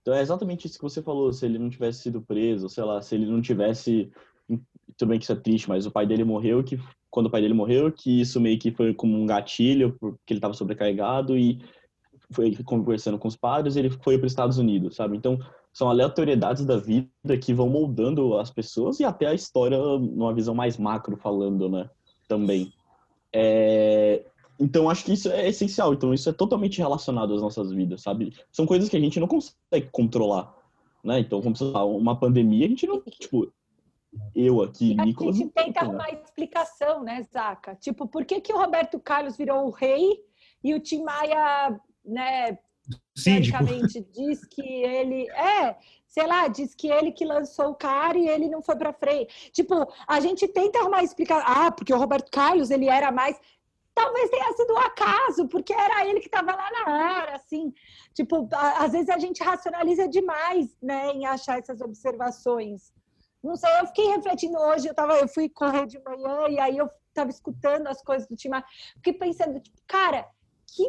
Então 0.00 0.14
é 0.14 0.22
exatamente 0.22 0.66
isso 0.66 0.78
que 0.78 0.82
você 0.82 1.02
falou. 1.02 1.30
Se 1.34 1.44
ele 1.44 1.58
não 1.58 1.68
tivesse 1.68 2.00
sido 2.00 2.22
preso, 2.22 2.68
sei 2.70 2.84
lá, 2.84 3.02
se 3.02 3.14
ele 3.14 3.26
não 3.26 3.42
tivesse. 3.42 4.10
Tudo 4.96 5.10
bem 5.10 5.18
que 5.18 5.24
isso 5.24 5.32
é 5.32 5.36
triste, 5.36 5.68
mas 5.68 5.84
o 5.84 5.90
pai 5.90 6.06
dele 6.06 6.24
morreu, 6.24 6.64
que 6.64 6.78
quando 7.10 7.26
o 7.26 7.30
pai 7.30 7.40
dele 7.40 7.54
morreu, 7.54 7.90
que 7.90 8.20
isso 8.20 8.40
meio 8.40 8.58
que 8.58 8.70
foi 8.70 8.94
como 8.94 9.16
um 9.16 9.26
gatilho, 9.26 9.96
porque 9.98 10.32
ele 10.32 10.38
estava 10.38 10.54
sobrecarregado 10.54 11.36
e 11.36 11.60
foi 12.30 12.54
conversando 12.64 13.18
com 13.18 13.26
os 13.28 13.36
padres, 13.36 13.76
ele 13.76 13.90
foi 13.90 14.16
para 14.16 14.26
os 14.26 14.32
Estados 14.32 14.58
Unidos, 14.58 14.96
sabe? 14.96 15.16
Então, 15.16 15.38
são 15.72 15.88
aleatoriedades 15.88 16.64
da 16.64 16.76
vida 16.76 17.08
que 17.40 17.52
vão 17.52 17.68
moldando 17.68 18.36
as 18.38 18.50
pessoas 18.50 19.00
e 19.00 19.04
até 19.04 19.26
a 19.26 19.34
história 19.34 19.78
numa 19.78 20.34
visão 20.34 20.54
mais 20.54 20.76
macro 20.78 21.16
falando, 21.16 21.68
né? 21.68 21.88
Também. 22.28 22.72
É... 23.32 24.24
Então, 24.58 24.90
acho 24.90 25.04
que 25.04 25.12
isso 25.12 25.30
é 25.30 25.48
essencial. 25.48 25.94
Então, 25.94 26.12
isso 26.12 26.28
é 26.28 26.32
totalmente 26.32 26.78
relacionado 26.78 27.34
às 27.34 27.40
nossas 27.40 27.72
vidas, 27.72 28.02
sabe? 28.02 28.32
São 28.52 28.66
coisas 28.66 28.88
que 28.88 28.96
a 28.96 29.00
gente 29.00 29.18
não 29.18 29.26
consegue 29.26 29.88
controlar, 29.90 30.54
né? 31.02 31.20
Então, 31.20 31.40
como 31.40 31.56
uma 31.98 32.14
pandemia, 32.14 32.66
a 32.66 32.68
gente 32.68 32.86
não, 32.86 33.00
tipo, 33.00 33.50
eu 34.34 34.60
aqui, 34.62 34.96
a 34.98 35.04
Nicolas... 35.04 35.36
A 35.36 35.38
gente 35.38 35.52
tenta 35.52 35.80
arrumar 35.80 36.10
explicação, 36.10 37.02
né, 37.02 37.22
Zaca? 37.32 37.74
Tipo, 37.76 38.06
por 38.06 38.24
que 38.24 38.40
que 38.40 38.52
o 38.52 38.58
Roberto 38.58 38.98
Carlos 38.98 39.36
virou 39.36 39.66
o 39.66 39.70
rei 39.70 40.18
e 40.62 40.74
o 40.74 40.80
Tim 40.80 41.02
Maia, 41.02 41.80
né, 42.04 42.58
teoricamente 43.22 44.00
diz 44.12 44.44
que 44.44 44.62
ele 44.62 45.30
é, 45.30 45.76
sei 46.06 46.26
lá, 46.26 46.48
diz 46.48 46.74
que 46.74 46.88
ele 46.88 47.12
que 47.12 47.24
lançou 47.24 47.70
o 47.70 47.74
cara 47.74 48.18
e 48.18 48.28
ele 48.28 48.48
não 48.48 48.62
foi 48.62 48.76
para 48.76 48.92
frente. 48.92 49.50
Tipo, 49.52 49.86
a 50.06 50.20
gente 50.20 50.48
tenta 50.48 50.80
arrumar 50.80 51.02
explicar, 51.02 51.42
ah, 51.46 51.70
porque 51.70 51.92
o 51.92 51.98
Roberto 51.98 52.30
Carlos 52.30 52.70
ele 52.70 52.88
era 52.88 53.12
mais 53.12 53.40
talvez 53.92 54.30
tenha 54.30 54.52
sido 54.54 54.72
um 54.72 54.78
acaso, 54.78 55.48
porque 55.48 55.72
era 55.72 56.06
ele 56.06 56.20
que 56.20 56.26
estava 56.26 56.52
lá 56.54 56.70
na 56.70 57.18
hora, 57.18 57.36
assim. 57.36 57.72
Tipo, 58.14 58.48
às 58.52 58.92
vezes 58.92 59.10
a 59.10 59.18
gente 59.18 59.42
racionaliza 59.42 60.08
demais, 60.08 60.74
né, 60.80 61.10
em 61.12 61.26
achar 61.26 61.58
essas 61.58 61.80
observações. 61.80 62.92
Não 63.42 63.56
sei, 63.56 63.70
eu 63.80 63.86
fiquei 63.86 64.06
refletindo 64.08 64.58
hoje, 64.58 64.88
eu 64.88 64.94
tava, 64.94 65.14
eu 65.14 65.28
fui 65.28 65.48
correr 65.48 65.86
de 65.86 65.98
manhã 66.02 66.48
e 66.48 66.58
aí 66.58 66.76
eu 66.76 66.90
estava 67.08 67.30
escutando 67.30 67.86
as 67.86 68.02
coisas 68.02 68.28
do 68.28 68.36
time, 68.36 68.62
fiquei 68.96 69.14
pensando, 69.14 69.58
tipo, 69.60 69.78
cara, 69.86 70.28
que 70.66 70.84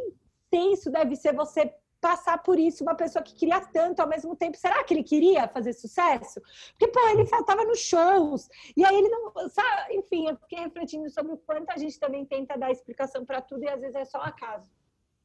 tenso 0.50 0.92
deve 0.92 1.16
ser 1.16 1.34
você 1.34 1.74
passar 2.02 2.40
por 2.40 2.60
isso 2.60 2.84
uma 2.84 2.96
pessoa 2.96 3.24
que 3.24 3.36
queria 3.36 3.62
tanto 3.62 4.00
ao 4.00 4.08
mesmo 4.08 4.36
tempo. 4.36 4.58
Será 4.58 4.84
que 4.84 4.94
ele 4.94 5.04
queria 5.04 5.48
fazer 5.48 5.72
sucesso? 5.72 6.42
Porque, 6.72 6.88
pô, 6.88 7.00
ele 7.10 7.28
faltava 7.28 7.64
nos 7.64 7.80
shows. 7.80 8.50
E 8.76 8.84
aí 8.84 8.96
ele 8.96 9.08
não. 9.08 9.32
Sabe? 9.50 9.96
Enfim, 9.96 10.28
eu 10.28 10.36
fiquei 10.38 10.60
refletindo 10.60 11.10
sobre 11.12 11.34
o 11.34 11.38
quanto 11.38 11.70
a 11.70 11.78
gente 11.78 12.00
também 12.00 12.26
tenta 12.26 12.58
dar 12.58 12.72
explicação 12.72 13.24
para 13.24 13.40
tudo 13.40 13.64
e 13.64 13.70
às 13.70 13.80
vezes 13.80 13.96
é 13.96 14.04
só 14.04 14.18
acaso. 14.18 14.70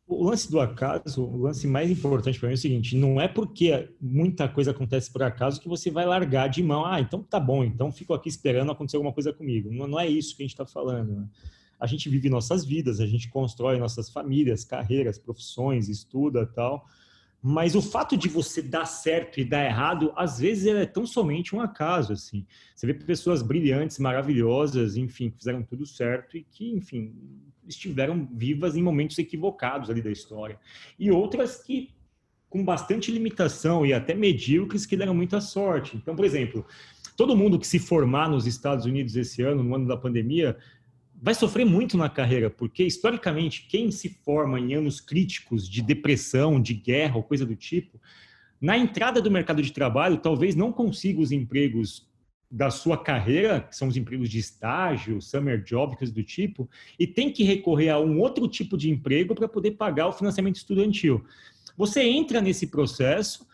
O 0.06 0.22
lance 0.24 0.50
do 0.50 0.60
acaso, 0.60 1.24
o 1.24 1.42
lance 1.42 1.66
mais 1.66 1.90
importante 1.90 2.38
para 2.38 2.48
mim 2.48 2.54
é 2.54 2.56
o 2.56 2.58
seguinte: 2.58 2.96
não 2.96 3.20
é 3.20 3.26
porque 3.26 3.90
muita 4.00 4.48
coisa 4.48 4.70
acontece 4.70 5.10
por 5.10 5.22
acaso 5.22 5.60
que 5.60 5.68
você 5.68 5.90
vai 5.90 6.06
largar 6.06 6.48
de 6.48 6.62
mão. 6.62 6.84
Ah, 6.86 7.00
então 7.00 7.22
tá 7.22 7.40
bom, 7.40 7.64
então 7.64 7.90
fico 7.90 8.14
aqui 8.14 8.28
esperando 8.28 8.70
acontecer 8.70 8.96
alguma 8.96 9.12
coisa 9.12 9.32
comigo. 9.32 9.70
Não, 9.72 9.88
não 9.88 9.98
é 9.98 10.06
isso 10.06 10.36
que 10.36 10.42
a 10.42 10.44
gente 10.44 10.54
está 10.54 10.66
falando. 10.66 11.16
Né? 11.16 11.28
a 11.78 11.86
gente 11.86 12.08
vive 12.08 12.28
nossas 12.28 12.64
vidas, 12.64 13.00
a 13.00 13.06
gente 13.06 13.28
constrói 13.28 13.78
nossas 13.78 14.08
famílias, 14.10 14.64
carreiras, 14.64 15.18
profissões, 15.18 15.88
estuda 15.88 16.46
tal. 16.46 16.86
Mas 17.42 17.74
o 17.74 17.82
fato 17.82 18.16
de 18.16 18.28
você 18.28 18.62
dar 18.62 18.86
certo 18.86 19.38
e 19.38 19.44
dar 19.44 19.64
errado, 19.64 20.12
às 20.16 20.38
vezes 20.38 20.66
é 20.66 20.86
tão 20.86 21.06
somente 21.06 21.54
um 21.54 21.60
acaso, 21.60 22.12
assim. 22.12 22.46
Você 22.74 22.86
vê 22.86 22.94
pessoas 22.94 23.42
brilhantes, 23.42 23.98
maravilhosas, 23.98 24.96
enfim, 24.96 25.30
que 25.30 25.38
fizeram 25.38 25.62
tudo 25.62 25.86
certo 25.86 26.36
e 26.36 26.42
que, 26.42 26.72
enfim, 26.72 27.14
estiveram 27.66 28.28
vivas 28.32 28.76
em 28.76 28.82
momentos 28.82 29.18
equivocados 29.18 29.90
ali 29.90 30.02
da 30.02 30.10
história. 30.10 30.58
E 30.98 31.10
outras 31.10 31.62
que 31.62 31.94
com 32.48 32.64
bastante 32.64 33.10
limitação 33.10 33.84
e 33.84 33.92
até 33.92 34.14
medíocres 34.14 34.86
que 34.86 34.96
deram 34.96 35.14
muita 35.14 35.40
sorte. 35.40 35.96
Então, 35.96 36.14
por 36.14 36.24
exemplo, 36.24 36.64
todo 37.16 37.36
mundo 37.36 37.58
que 37.58 37.66
se 37.66 37.78
formar 37.78 38.30
nos 38.30 38.46
Estados 38.46 38.86
Unidos 38.86 39.16
esse 39.16 39.42
ano, 39.42 39.62
no 39.62 39.74
ano 39.74 39.86
da 39.86 39.96
pandemia, 39.96 40.56
vai 41.20 41.34
sofrer 41.34 41.64
muito 41.64 41.96
na 41.96 42.08
carreira, 42.08 42.50
porque 42.50 42.84
historicamente 42.84 43.66
quem 43.68 43.90
se 43.90 44.08
forma 44.08 44.60
em 44.60 44.74
anos 44.74 45.00
críticos 45.00 45.68
de 45.68 45.82
depressão, 45.82 46.60
de 46.60 46.74
guerra 46.74 47.16
ou 47.16 47.22
coisa 47.22 47.44
do 47.44 47.56
tipo, 47.56 48.00
na 48.60 48.76
entrada 48.76 49.20
do 49.20 49.30
mercado 49.30 49.62
de 49.62 49.72
trabalho 49.72 50.18
talvez 50.18 50.54
não 50.54 50.72
consiga 50.72 51.20
os 51.20 51.32
empregos 51.32 52.06
da 52.50 52.70
sua 52.70 52.96
carreira, 52.96 53.60
que 53.60 53.76
são 53.76 53.88
os 53.88 53.96
empregos 53.96 54.28
de 54.28 54.38
estágio, 54.38 55.20
summer 55.20 55.62
job, 55.62 55.96
coisa 55.96 56.12
do 56.12 56.22
tipo, 56.22 56.68
e 56.98 57.06
tem 57.06 57.32
que 57.32 57.42
recorrer 57.42 57.90
a 57.90 57.98
um 57.98 58.20
outro 58.20 58.46
tipo 58.48 58.76
de 58.76 58.90
emprego 58.90 59.34
para 59.34 59.48
poder 59.48 59.72
pagar 59.72 60.06
o 60.06 60.12
financiamento 60.12 60.56
estudantil. 60.56 61.24
Você 61.76 62.02
entra 62.02 62.40
nesse 62.40 62.68
processo, 62.68 63.46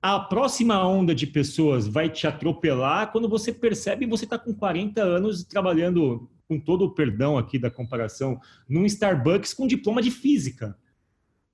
a 0.00 0.20
próxima 0.20 0.86
onda 0.86 1.14
de 1.14 1.26
pessoas 1.26 1.88
vai 1.88 2.08
te 2.08 2.26
atropelar 2.26 3.10
quando 3.10 3.28
você 3.28 3.52
percebe 3.52 4.04
que 4.04 4.10
você 4.10 4.24
está 4.24 4.38
com 4.38 4.54
40 4.54 5.02
anos 5.02 5.42
trabalhando 5.42 6.30
com 6.46 6.58
todo 6.58 6.84
o 6.84 6.94
perdão 6.94 7.36
aqui 7.36 7.58
da 7.58 7.70
comparação, 7.70 8.40
num 8.68 8.86
Starbucks 8.86 9.52
com 9.52 9.66
diploma 9.66 10.00
de 10.00 10.10
física. 10.10 10.76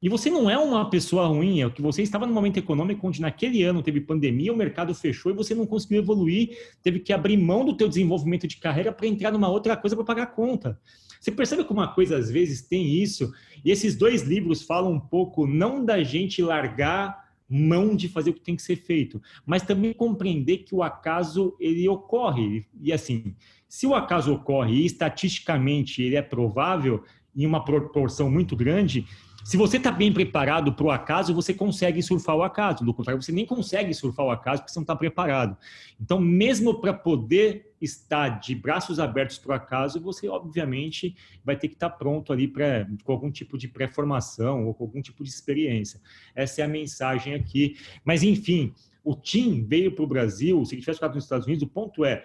E 0.04 0.08
você 0.10 0.28
não 0.28 0.50
é 0.50 0.58
uma 0.58 0.90
pessoa 0.90 1.26
ruim, 1.28 1.62
é 1.62 1.70
que 1.70 1.80
você 1.80 2.02
estava 2.02 2.26
num 2.26 2.34
momento 2.34 2.58
econômico 2.58 3.08
onde 3.08 3.22
naquele 3.22 3.62
ano 3.62 3.82
teve 3.82 4.02
pandemia, 4.02 4.52
o 4.52 4.56
mercado 4.56 4.94
fechou 4.94 5.32
e 5.32 5.34
você 5.34 5.54
não 5.54 5.64
conseguiu 5.64 6.02
evoluir, 6.02 6.50
teve 6.82 7.00
que 7.00 7.10
abrir 7.10 7.38
mão 7.38 7.64
do 7.64 7.74
teu 7.74 7.88
desenvolvimento 7.88 8.46
de 8.46 8.58
carreira 8.58 8.92
para 8.92 9.06
entrar 9.06 9.32
numa 9.32 9.48
outra 9.48 9.78
coisa 9.78 9.96
para 9.96 10.04
pagar 10.04 10.22
a 10.24 10.26
conta. 10.26 10.78
Você 11.18 11.32
percebe 11.32 11.64
como 11.64 11.80
uma 11.80 11.88
coisa 11.88 12.18
às 12.18 12.30
vezes 12.30 12.60
tem 12.60 12.86
isso? 12.86 13.32
E 13.64 13.70
esses 13.70 13.96
dois 13.96 14.20
livros 14.24 14.60
falam 14.60 14.92
um 14.92 15.00
pouco 15.00 15.46
não 15.46 15.82
da 15.82 16.02
gente 16.02 16.42
largar 16.42 17.24
mão 17.48 17.96
de 17.96 18.06
fazer 18.06 18.28
o 18.28 18.34
que 18.34 18.42
tem 18.42 18.56
que 18.56 18.62
ser 18.62 18.76
feito, 18.76 19.22
mas 19.46 19.62
também 19.62 19.94
compreender 19.94 20.58
que 20.58 20.74
o 20.74 20.82
acaso 20.82 21.56
ele 21.58 21.88
ocorre 21.88 22.66
e 22.78 22.92
assim, 22.92 23.34
se 23.66 23.86
o 23.86 23.94
acaso 23.94 24.34
ocorre 24.34 24.74
e 24.74 24.84
estatisticamente 24.84 26.02
ele 26.02 26.16
é 26.16 26.22
provável 26.22 27.02
em 27.34 27.46
uma 27.46 27.64
proporção 27.64 28.30
muito 28.30 28.54
grande, 28.54 29.06
se 29.44 29.58
você 29.58 29.76
está 29.76 29.92
bem 29.92 30.10
preparado 30.10 30.72
para 30.72 30.86
o 30.86 30.90
acaso, 30.90 31.34
você 31.34 31.52
consegue 31.52 32.02
surfar 32.02 32.34
o 32.34 32.42
acaso. 32.42 32.82
Do 32.82 32.94
contrário, 32.94 33.20
você 33.20 33.30
nem 33.30 33.44
consegue 33.44 33.92
surfar 33.92 34.24
o 34.24 34.30
acaso 34.30 34.62
porque 34.62 34.72
você 34.72 34.78
não 34.78 34.84
está 34.84 34.96
preparado. 34.96 35.54
Então, 36.00 36.18
mesmo 36.18 36.80
para 36.80 36.94
poder 36.94 37.74
estar 37.78 38.40
de 38.40 38.54
braços 38.54 38.98
abertos 38.98 39.36
para 39.36 39.52
o 39.52 39.54
acaso, 39.54 40.00
você 40.00 40.26
obviamente 40.28 41.14
vai 41.44 41.56
ter 41.58 41.68
que 41.68 41.74
estar 41.74 41.90
tá 41.90 41.96
pronto 41.96 42.32
ali 42.32 42.48
pra, 42.48 42.88
com 43.04 43.12
algum 43.12 43.30
tipo 43.30 43.58
de 43.58 43.68
pré-formação 43.68 44.66
ou 44.66 44.72
com 44.72 44.84
algum 44.84 45.02
tipo 45.02 45.22
de 45.22 45.28
experiência. 45.28 46.00
Essa 46.34 46.62
é 46.62 46.64
a 46.64 46.68
mensagem 46.68 47.34
aqui. 47.34 47.76
Mas, 48.02 48.22
enfim, 48.22 48.72
o 49.04 49.14
Tim 49.14 49.62
veio 49.62 49.92
para 49.94 50.04
o 50.04 50.06
Brasil, 50.06 50.64
se 50.64 50.74
ele 50.74 50.80
tivesse 50.80 50.96
ficado 50.96 51.14
nos 51.14 51.24
Estados 51.24 51.46
Unidos, 51.46 51.62
o 51.62 51.68
ponto 51.68 52.02
é, 52.02 52.24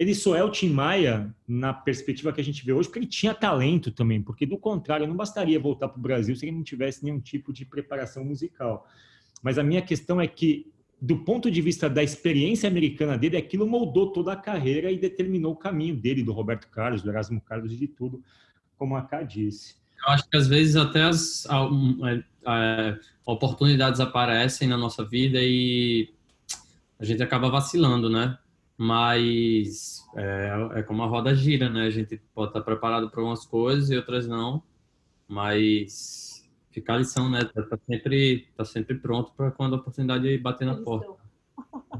ele 0.00 0.14
só 0.14 0.34
é 0.34 0.42
o 0.42 0.50
Tim 0.50 0.70
Maia 0.70 1.30
na 1.46 1.74
perspectiva 1.74 2.32
que 2.32 2.40
a 2.40 2.44
gente 2.44 2.64
vê 2.64 2.72
hoje, 2.72 2.88
porque 2.88 3.00
ele 3.00 3.06
tinha 3.06 3.34
talento 3.34 3.90
também, 3.90 4.22
porque 4.22 4.46
do 4.46 4.56
contrário, 4.56 5.06
não 5.06 5.14
bastaria 5.14 5.60
voltar 5.60 5.88
para 5.88 5.98
o 5.98 6.02
Brasil 6.02 6.34
se 6.34 6.46
ele 6.46 6.56
não 6.56 6.62
tivesse 6.62 7.04
nenhum 7.04 7.20
tipo 7.20 7.52
de 7.52 7.66
preparação 7.66 8.24
musical. 8.24 8.88
Mas 9.42 9.58
a 9.58 9.62
minha 9.62 9.82
questão 9.82 10.18
é 10.18 10.26
que, 10.26 10.72
do 10.98 11.18
ponto 11.18 11.50
de 11.50 11.60
vista 11.60 11.86
da 11.90 12.02
experiência 12.02 12.66
americana 12.66 13.18
dele, 13.18 13.36
aquilo 13.36 13.66
moldou 13.66 14.10
toda 14.10 14.32
a 14.32 14.36
carreira 14.36 14.90
e 14.90 14.98
determinou 14.98 15.52
o 15.52 15.56
caminho 15.56 15.94
dele, 15.94 16.22
do 16.22 16.32
Roberto 16.32 16.68
Carlos, 16.68 17.02
do 17.02 17.10
Erasmo 17.10 17.38
Carlos 17.38 17.70
e 17.70 17.76
de 17.76 17.86
tudo, 17.86 18.24
como 18.78 18.96
a 18.96 19.02
Cá 19.02 19.22
disse. 19.22 19.74
Eu 20.06 20.14
acho 20.14 20.26
que 20.30 20.34
às 20.34 20.48
vezes 20.48 20.76
até 20.76 21.02
as 21.02 21.46
oportunidades 23.26 24.00
aparecem 24.00 24.66
na 24.66 24.78
nossa 24.78 25.04
vida 25.04 25.38
e 25.42 26.08
a 26.98 27.04
gente 27.04 27.22
acaba 27.22 27.50
vacilando, 27.50 28.08
né? 28.08 28.38
Mas 28.82 30.08
é, 30.16 30.52
é 30.76 30.82
como 30.82 31.02
a 31.02 31.06
roda 31.06 31.34
gira, 31.34 31.68
né? 31.68 31.82
A 31.82 31.90
gente 31.90 32.18
pode 32.34 32.48
estar 32.48 32.62
preparado 32.62 33.10
para 33.10 33.22
umas 33.22 33.44
coisas 33.44 33.90
e 33.90 33.96
outras 33.96 34.26
não, 34.26 34.62
mas 35.28 36.50
fica 36.70 36.94
a 36.94 36.96
lição, 36.96 37.28
né? 37.28 37.44
Tá, 37.44 37.62
tá 37.62 37.78
sempre, 37.86 38.48
tá 38.56 38.64
sempre 38.64 38.94
pronto 38.94 39.34
para 39.36 39.50
quando 39.50 39.74
a 39.74 39.78
oportunidade 39.78 40.38
bater 40.38 40.64
na 40.64 40.76
porta. 40.76 41.12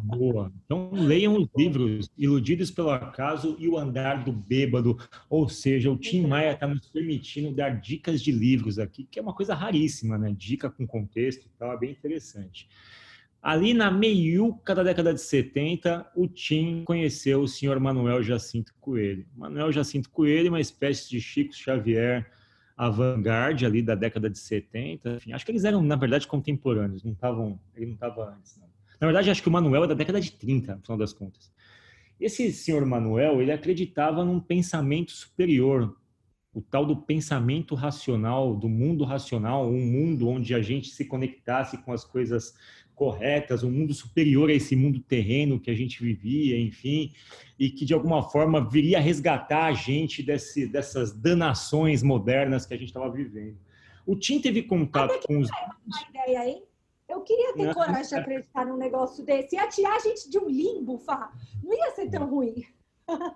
Boa. 0.03 0.51
Então 0.65 0.91
leiam 0.95 1.37
os 1.37 1.51
livros 1.55 2.11
Iludidos 2.17 2.71
pelo 2.71 2.89
Acaso 2.89 3.57
e 3.59 3.69
O 3.69 3.77
Andar 3.77 4.25
do 4.25 4.33
Bêbado. 4.33 4.97
Ou 5.29 5.51
seja, 5.51 5.91
o 5.91 5.99
Tim 5.99 6.27
Maia 6.27 6.53
está 6.53 6.67
nos 6.67 6.89
permitindo 6.89 7.55
dar 7.55 7.79
dicas 7.79 8.23
de 8.23 8.33
livros 8.33 8.79
aqui, 8.79 9.05
que 9.05 9.19
é 9.19 9.23
uma 9.23 9.35
coisa 9.35 9.55
raríssima, 9.55 10.17
né? 10.17 10.35
Dica 10.35 10.71
com 10.71 10.87
contexto 10.87 11.45
e 11.45 11.51
tal, 11.59 11.75
é 11.75 11.77
bem 11.77 11.91
interessante. 11.91 12.67
Ali 13.43 13.73
na 13.73 13.91
meiuca 13.91 14.75
da 14.75 14.83
década 14.83 15.15
de 15.15 15.21
70, 15.21 16.11
o 16.15 16.29
Tim 16.29 16.85
conheceu 16.85 17.41
o 17.41 17.49
senhor 17.49 17.81
Manuel 17.81 18.23
Jacinto 18.23 18.75
Coelho. 18.79 19.27
Manuel 19.35 19.73
Jacinto 19.73 20.11
Coelho, 20.11 20.49
é 20.49 20.51
uma 20.51 20.61
espécie 20.61 21.09
de 21.09 21.21
Chico 21.21 21.55
Xavier 21.55 22.31
avant-garde 22.77 23.65
ali 23.65 23.83
da 23.83 23.95
década 23.95 24.29
de 24.29 24.39
70. 24.39 25.17
Enfim, 25.17 25.33
acho 25.33 25.45
que 25.45 25.53
eles 25.53 25.65
eram, 25.65 25.83
na 25.83 25.97
verdade, 25.97 26.27
contemporâneos, 26.27 27.03
não 27.03 27.13
estavam, 27.13 27.59
ele 27.75 27.87
não 27.87 27.95
estava 27.95 28.35
antes. 28.35 28.59
Não. 28.59 28.69
Na 29.01 29.07
verdade, 29.07 29.31
acho 29.31 29.43
que 29.43 29.49
o 29.49 29.53
Manuel 29.53 29.85
é 29.85 29.87
da 29.89 29.95
década 29.95 30.21
de 30.21 30.33
30, 30.33 30.77
no 30.77 30.83
final 30.83 30.99
das 30.99 31.13
contas. 31.13 31.51
Esse 32.21 32.53
senhor 32.53 32.85
Manuel, 32.85 33.41
ele 33.41 33.53
acreditava 33.53 34.23
num 34.23 34.39
pensamento 34.39 35.13
superior, 35.13 35.97
o 36.53 36.61
tal 36.61 36.85
do 36.85 36.97
pensamento 36.97 37.75
racional, 37.75 38.55
do 38.55 38.69
mundo 38.69 39.05
racional, 39.05 39.67
um 39.67 39.81
mundo 39.81 40.29
onde 40.29 40.55
a 40.55 40.61
gente 40.61 40.89
se 40.89 41.07
conectasse 41.07 41.79
com 41.79 41.93
as 41.93 42.05
coisas 42.05 42.55
corretas, 43.01 43.65
um 43.65 43.71
mundo 43.71 43.95
superior 43.95 44.51
a 44.51 44.53
esse 44.53 44.77
mundo 44.77 45.01
terreno 45.01 45.59
que 45.59 45.71
a 45.71 45.75
gente 45.75 46.03
vivia, 46.03 46.61
enfim, 46.61 47.11
e 47.59 47.71
que 47.71 47.87
de 47.87 47.95
alguma 47.95 48.29
forma 48.29 48.69
viria 48.69 49.01
resgatar 49.01 49.65
a 49.65 49.73
gente 49.73 50.23
desse, 50.23 50.67
dessas 50.67 51.11
danações 51.11 52.03
modernas 52.03 52.67
que 52.67 52.75
a 52.75 52.77
gente 52.77 52.89
estava 52.89 53.11
vivendo. 53.11 53.57
O 54.05 54.15
Tim 54.15 54.39
teve 54.39 54.65
contato 54.65 55.27
com 55.27 55.39
os. 55.39 55.49
Uma 55.49 56.11
ideia, 56.11 56.47
hein? 56.47 56.63
Eu 57.09 57.23
queria 57.23 57.55
ter 57.55 57.73
coragem 57.73 58.07
de 58.07 58.15
acreditar 58.17 58.67
num 58.67 58.77
negócio 58.77 59.25
desse. 59.25 59.57
Ia 59.57 59.67
tirar 59.67 59.97
a 59.97 60.01
gente 60.01 60.29
de 60.29 60.39
um 60.39 60.47
limbo, 60.47 60.99
Fá. 60.99 61.33
Não 61.65 61.73
ia 61.73 61.93
ser 61.93 62.11
tão 62.11 62.29
ruim. 62.29 62.67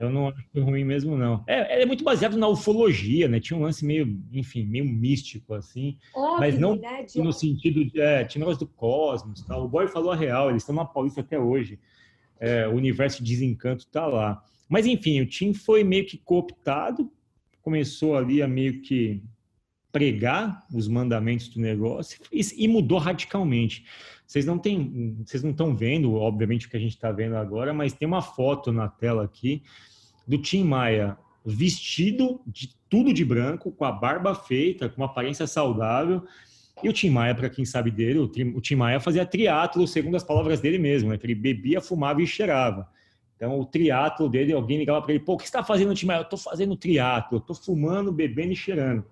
Eu 0.01 0.11
não 0.11 0.29
acho 0.29 0.65
ruim 0.65 0.85
mesmo, 0.85 1.17
não. 1.17 1.45
É, 1.47 1.83
é 1.83 1.87
muito 1.87 2.05
baseado 2.05 2.37
na 2.37 2.49
ufologia, 2.49 3.29
né? 3.29 3.41
Tinha 3.41 3.59
um 3.59 3.63
lance 3.63 3.85
meio, 3.85 4.21
enfim, 4.33 4.65
meio 4.65 4.85
místico, 4.85 5.55
assim. 5.55 5.97
Óbvio, 6.15 6.41
mas 6.41 6.59
não 6.59 6.77
né? 6.77 7.07
no 7.17 7.33
sentido 7.33 7.85
de... 7.85 8.01
É, 8.01 8.25
tinha 8.25 8.41
negócio 8.41 8.67
do 8.67 8.73
cosmos, 8.73 9.43
tal. 9.43 9.65
O 9.65 9.69
Boy 9.69 9.89
falou 9.89 10.13
a 10.13 10.17
real, 10.17 10.51
eles 10.51 10.63
estão 10.63 10.75
na 10.75 10.85
Paulista 10.85 11.21
até 11.21 11.39
hoje. 11.39 11.79
É, 12.39 12.67
o 12.67 12.75
universo 12.75 13.23
de 13.23 13.33
desencanto 13.33 13.87
tá 13.87 14.07
lá. 14.07 14.43
Mas, 14.69 14.87
enfim, 14.87 15.21
o 15.21 15.27
Tim 15.27 15.53
foi 15.55 15.85
meio 15.85 16.07
que 16.07 16.19
cooptado, 16.19 17.11
começou 17.63 18.17
ali 18.17 18.43
a 18.43 18.49
meio 18.49 18.81
que 18.83 19.23
pregar 19.95 20.67
os 20.75 20.89
mandamentos 20.89 21.49
do 21.49 21.61
negócio 21.61 22.21
e, 22.33 22.43
e 22.57 22.67
mudou 22.67 22.99
radicalmente. 22.99 23.85
Vocês 24.27 24.47
não 24.47 24.59
têm, 24.59 25.17
vocês 25.25 25.43
não 25.43 25.51
estão 25.51 25.77
vendo, 25.77 26.15
obviamente, 26.15 26.67
o 26.67 26.71
que 26.71 26.77
a 26.77 26.81
gente 26.81 26.95
está 26.95 27.13
vendo 27.13 27.37
agora, 27.37 27.73
mas 27.75 27.93
tem 27.93 28.09
uma 28.09 28.23
foto 28.23 28.73
na 28.73 28.89
tela 28.89 29.25
aqui 29.25 29.63
do 30.27 30.39
Tim 30.39 30.65
Maia 30.65 31.17
vestido 31.45 32.41
de 32.47 32.75
tudo 32.89 33.13
de 33.13 33.25
branco, 33.25 33.71
com 33.71 33.85
a 33.85 33.93
barba 33.93 34.35
feita, 34.35 34.89
com 34.89 35.03
uma 35.03 35.07
aparência 35.07 35.47
saudável. 35.47 36.25
E 36.83 36.89
o 36.89 36.93
Tim 36.93 37.11
Maia, 37.11 37.35
para 37.35 37.51
quem 37.51 37.65
sabe 37.65 37.91
dele, 37.91 38.19
o 38.19 38.61
Tim 38.61 38.75
Maia 38.75 38.99
fazia 38.99 39.27
triatlo, 39.27 39.87
segundo 39.87 40.17
as 40.17 40.25
palavras 40.25 40.61
dele 40.61 40.79
mesmo, 40.79 41.11
né? 41.11 41.19
que 41.19 41.27
ele 41.27 41.35
bebia, 41.35 41.81
fumava 41.81 42.23
e 42.23 42.27
cheirava. 42.27 42.89
Então, 43.37 43.59
o 43.59 43.65
triatlo 43.65 44.29
dele, 44.29 44.53
alguém 44.53 44.79
ligava 44.79 45.03
para 45.03 45.13
ele, 45.13 45.23
pô, 45.23 45.35
o 45.35 45.37
que 45.37 45.45
está 45.45 45.63
fazendo, 45.63 45.95
Tim 45.95 46.07
Maia? 46.07 46.21
Eu 46.21 46.23
estou 46.23 46.39
fazendo 46.39 46.77
triatlo, 46.77 47.45
eu 47.47 47.55
fumando, 47.55 48.13
bebendo 48.13 48.53
e 48.53 48.57
cheirando. 48.57 49.05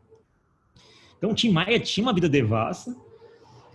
Então, 1.19 1.31
o 1.31 1.35
Tim 1.35 1.51
Maia 1.51 1.79
tinha 1.79 2.05
uma 2.05 2.15
vida 2.15 2.29
devassa, 2.29 2.97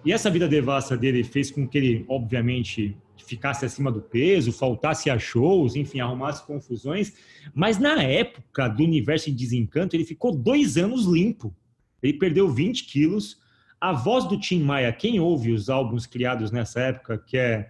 e 0.08 0.14
essa 0.14 0.30
vida 0.30 0.48
devassa 0.48 0.96
dele 0.96 1.22
fez 1.22 1.52
com 1.52 1.68
que 1.68 1.78
ele, 1.78 2.06
obviamente, 2.08 2.96
ficasse 3.18 3.66
acima 3.66 3.92
do 3.92 4.00
peso, 4.00 4.54
faltasse 4.54 5.10
a 5.10 5.20
shows, 5.20 5.76
enfim, 5.76 6.00
arrumasse 6.00 6.48
confusões. 6.48 7.12
Mas 7.54 7.78
na 7.78 8.02
época 8.02 8.70
do 8.70 8.86
universo 8.86 9.30
de 9.30 9.36
desencanto, 9.36 9.98
ele 9.98 10.06
ficou 10.06 10.34
dois 10.34 10.78
anos 10.78 11.04
limpo. 11.04 11.54
Ele 12.02 12.14
perdeu 12.14 12.48
20 12.48 12.86
quilos. 12.86 13.38
A 13.82 13.92
voz 13.92 14.24
do 14.24 14.40
Tim 14.40 14.64
Maia, 14.64 14.94
quem 14.94 15.20
ouve 15.20 15.52
os 15.52 15.70
álbuns 15.70 16.06
criados 16.06 16.52
nessa 16.52 16.80
época, 16.80 17.18
que 17.18 17.38
é, 17.38 17.70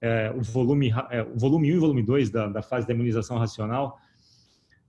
é 0.00 0.34
o, 0.36 0.42
volume, 0.42 0.92
é, 1.08 1.22
o 1.22 1.38
volume 1.38 1.72
1 1.72 1.76
e 1.76 1.78
volume 1.78 2.02
2 2.02 2.30
da, 2.30 2.48
da 2.48 2.62
fase 2.62 2.84
da 2.84 2.92
imunização 2.92 3.38
racional, 3.38 3.96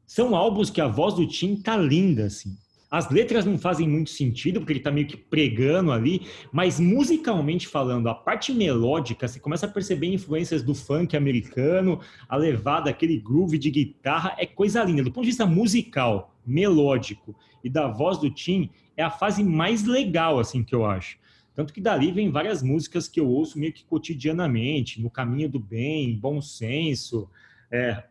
são 0.07 0.36
álbuns 0.36 0.71
que 0.71 0.82
a 0.82 0.88
voz 0.88 1.13
do 1.13 1.27
Tim 1.27 1.57
tá 1.57 1.77
linda, 1.77 2.25
assim. 2.25 2.57
As 2.91 3.09
letras 3.09 3.45
não 3.45 3.57
fazem 3.57 3.87
muito 3.87 4.09
sentido, 4.09 4.59
porque 4.59 4.73
ele 4.73 4.79
está 4.81 4.91
meio 4.91 5.07
que 5.07 5.15
pregando 5.15 5.93
ali, 5.93 6.27
mas 6.51 6.77
musicalmente 6.77 7.65
falando, 7.65 8.09
a 8.09 8.13
parte 8.13 8.51
melódica, 8.51 9.29
você 9.29 9.39
começa 9.39 9.65
a 9.65 9.69
perceber 9.69 10.07
influências 10.07 10.61
do 10.61 10.75
funk 10.75 11.15
americano, 11.15 12.01
a 12.27 12.35
levada, 12.35 12.89
aquele 12.89 13.17
groove 13.17 13.57
de 13.57 13.71
guitarra, 13.71 14.35
é 14.37 14.45
coisa 14.45 14.83
linda. 14.83 15.03
Do 15.03 15.11
ponto 15.11 15.23
de 15.23 15.29
vista 15.29 15.45
musical, 15.45 16.35
melódico 16.45 17.33
e 17.63 17.69
da 17.69 17.87
voz 17.87 18.17
do 18.17 18.29
Tim, 18.29 18.69
é 18.97 19.03
a 19.03 19.09
fase 19.09 19.41
mais 19.41 19.85
legal, 19.85 20.37
assim, 20.37 20.61
que 20.61 20.75
eu 20.75 20.85
acho. 20.85 21.17
Tanto 21.55 21.71
que 21.71 21.79
dali 21.79 22.11
vem 22.11 22.29
várias 22.29 22.61
músicas 22.61 23.07
que 23.07 23.21
eu 23.21 23.27
ouço 23.29 23.57
meio 23.57 23.71
que 23.71 23.85
cotidianamente, 23.85 25.01
No 25.01 25.09
Caminho 25.09 25.47
do 25.47 25.59
Bem, 25.59 26.17
Bom 26.17 26.41
Senso, 26.41 27.29
é, 27.71 28.03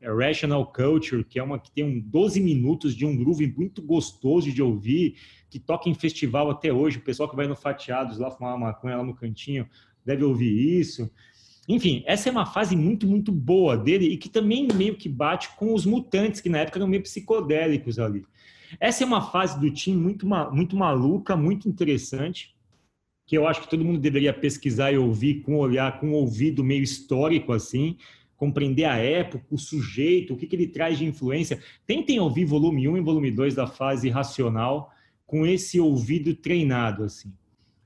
Rational 0.00 0.66
Culture, 0.66 1.24
que 1.24 1.38
é 1.38 1.42
uma 1.42 1.58
que 1.58 1.70
tem 1.70 1.84
um 1.84 2.00
12 2.00 2.40
minutos 2.40 2.94
de 2.94 3.06
um 3.06 3.16
groove 3.16 3.46
muito 3.56 3.82
gostoso 3.82 4.52
de 4.52 4.62
ouvir, 4.62 5.16
que 5.48 5.58
toca 5.58 5.88
em 5.88 5.94
festival 5.94 6.50
até 6.50 6.72
hoje. 6.72 6.98
O 6.98 7.02
pessoal 7.02 7.28
que 7.28 7.36
vai 7.36 7.46
no 7.46 7.56
Fatiados 7.56 8.18
lá 8.18 8.30
fumar 8.30 8.56
uma 8.56 8.68
maconha 8.68 8.96
lá 8.98 9.04
no 9.04 9.14
cantinho 9.14 9.68
deve 10.04 10.24
ouvir 10.24 10.80
isso. 10.80 11.10
Enfim, 11.68 12.02
essa 12.06 12.28
é 12.28 12.32
uma 12.32 12.44
fase 12.44 12.74
muito, 12.74 13.06
muito 13.06 13.30
boa 13.30 13.76
dele 13.76 14.06
e 14.06 14.16
que 14.16 14.28
também 14.28 14.66
meio 14.74 14.96
que 14.96 15.08
bate 15.08 15.50
com 15.56 15.72
os 15.72 15.86
mutantes, 15.86 16.40
que 16.40 16.48
na 16.48 16.58
época 16.58 16.78
eram 16.78 16.88
meio 16.88 17.02
psicodélicos 17.02 17.98
ali. 17.98 18.24
Essa 18.80 19.04
é 19.04 19.06
uma 19.06 19.20
fase 19.20 19.60
do 19.60 19.70
time 19.70 19.96
muito, 19.96 20.26
muito 20.26 20.76
maluca, 20.76 21.36
muito 21.36 21.68
interessante, 21.68 22.54
que 23.26 23.36
eu 23.36 23.46
acho 23.46 23.60
que 23.60 23.70
todo 23.70 23.84
mundo 23.84 24.00
deveria 24.00 24.32
pesquisar 24.32 24.92
e 24.92 24.98
ouvir 24.98 25.42
com 25.42 25.56
olhar, 25.56 26.00
com 26.00 26.08
um 26.08 26.14
ouvido 26.14 26.64
meio 26.64 26.82
histórico 26.82 27.52
assim 27.52 27.96
compreender 28.42 28.86
a 28.86 28.96
época, 28.96 29.46
o 29.52 29.56
sujeito, 29.56 30.34
o 30.34 30.36
que, 30.36 30.48
que 30.48 30.56
ele 30.56 30.66
traz 30.66 30.98
de 30.98 31.04
influência. 31.04 31.60
Tentem 31.86 32.18
ouvir 32.18 32.44
volume 32.44 32.88
1 32.88 32.96
e 32.96 33.00
volume 33.00 33.30
2 33.30 33.54
da 33.54 33.68
fase 33.68 34.10
racional 34.10 34.90
com 35.24 35.46
esse 35.46 35.78
ouvido 35.78 36.34
treinado 36.34 37.04
assim. 37.04 37.32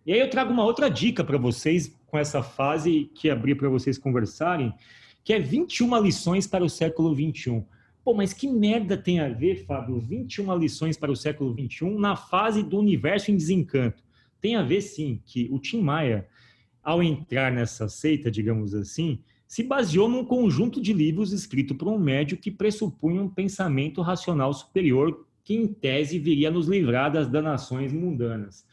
E 0.07 0.15
aí 0.15 0.19
eu 0.19 0.31
trago 0.31 0.55
uma 0.55 0.65
outra 0.65 0.89
dica 0.89 1.23
para 1.23 1.37
vocês 1.37 1.95
com 2.07 2.17
essa 2.17 2.43
fase 2.43 3.11
que 3.15 3.29
abri 3.29 3.55
para 3.55 3.69
vocês 3.69 3.99
conversarem, 3.99 4.73
que 5.23 5.35
é 5.35 5.39
21 5.39 6.03
lições 6.03 6.47
para 6.47 6.65
o 6.65 6.71
século 6.71 7.15
21. 7.15 7.63
Pô, 8.03 8.15
mas 8.15 8.33
que 8.33 8.49
merda 8.49 8.97
tem 8.97 9.21
a 9.21 9.29
ver, 9.29 9.67
Fábio, 9.67 10.01
21 10.01 10.57
lições 10.57 10.97
para 10.97 11.13
o 11.13 11.17
século 11.17 11.53
21 11.53 11.99
na 11.99 12.17
fase 12.17 12.63
do 12.63 12.79
universo 12.79 13.31
em 13.31 13.37
desencanto? 13.37 14.03
Tem 14.41 14.57
a 14.57 14.63
ver 14.63 14.81
sim, 14.81 15.21
que 15.27 15.51
o 15.53 15.59
Tim 15.59 15.83
Maia, 15.83 16.27
ao 16.83 17.03
entrar 17.03 17.53
nessa 17.53 17.91
seita, 17.91 18.31
digamos 18.31 18.75
assim, 18.75 19.23
se 19.47 19.63
baseou 19.63 20.09
num 20.09 20.25
conjunto 20.25 20.81
de 20.81 20.93
livros 20.93 21.33
escrito 21.33 21.75
por 21.75 21.89
um 21.89 21.99
médio 21.99 22.37
que 22.37 22.51
pressupunha 22.51 23.23
um 23.23 23.29
pensamento 23.29 24.03
racional 24.03 24.53
superior 24.53 25.25
que, 25.45 25.55
em 25.55 25.67
tese, 25.67 26.19
viria 26.19 26.51
nos 26.51 26.67
livrar 26.67 27.13
das 27.13 27.29
danações 27.29 27.93
mundanas. 27.93 28.67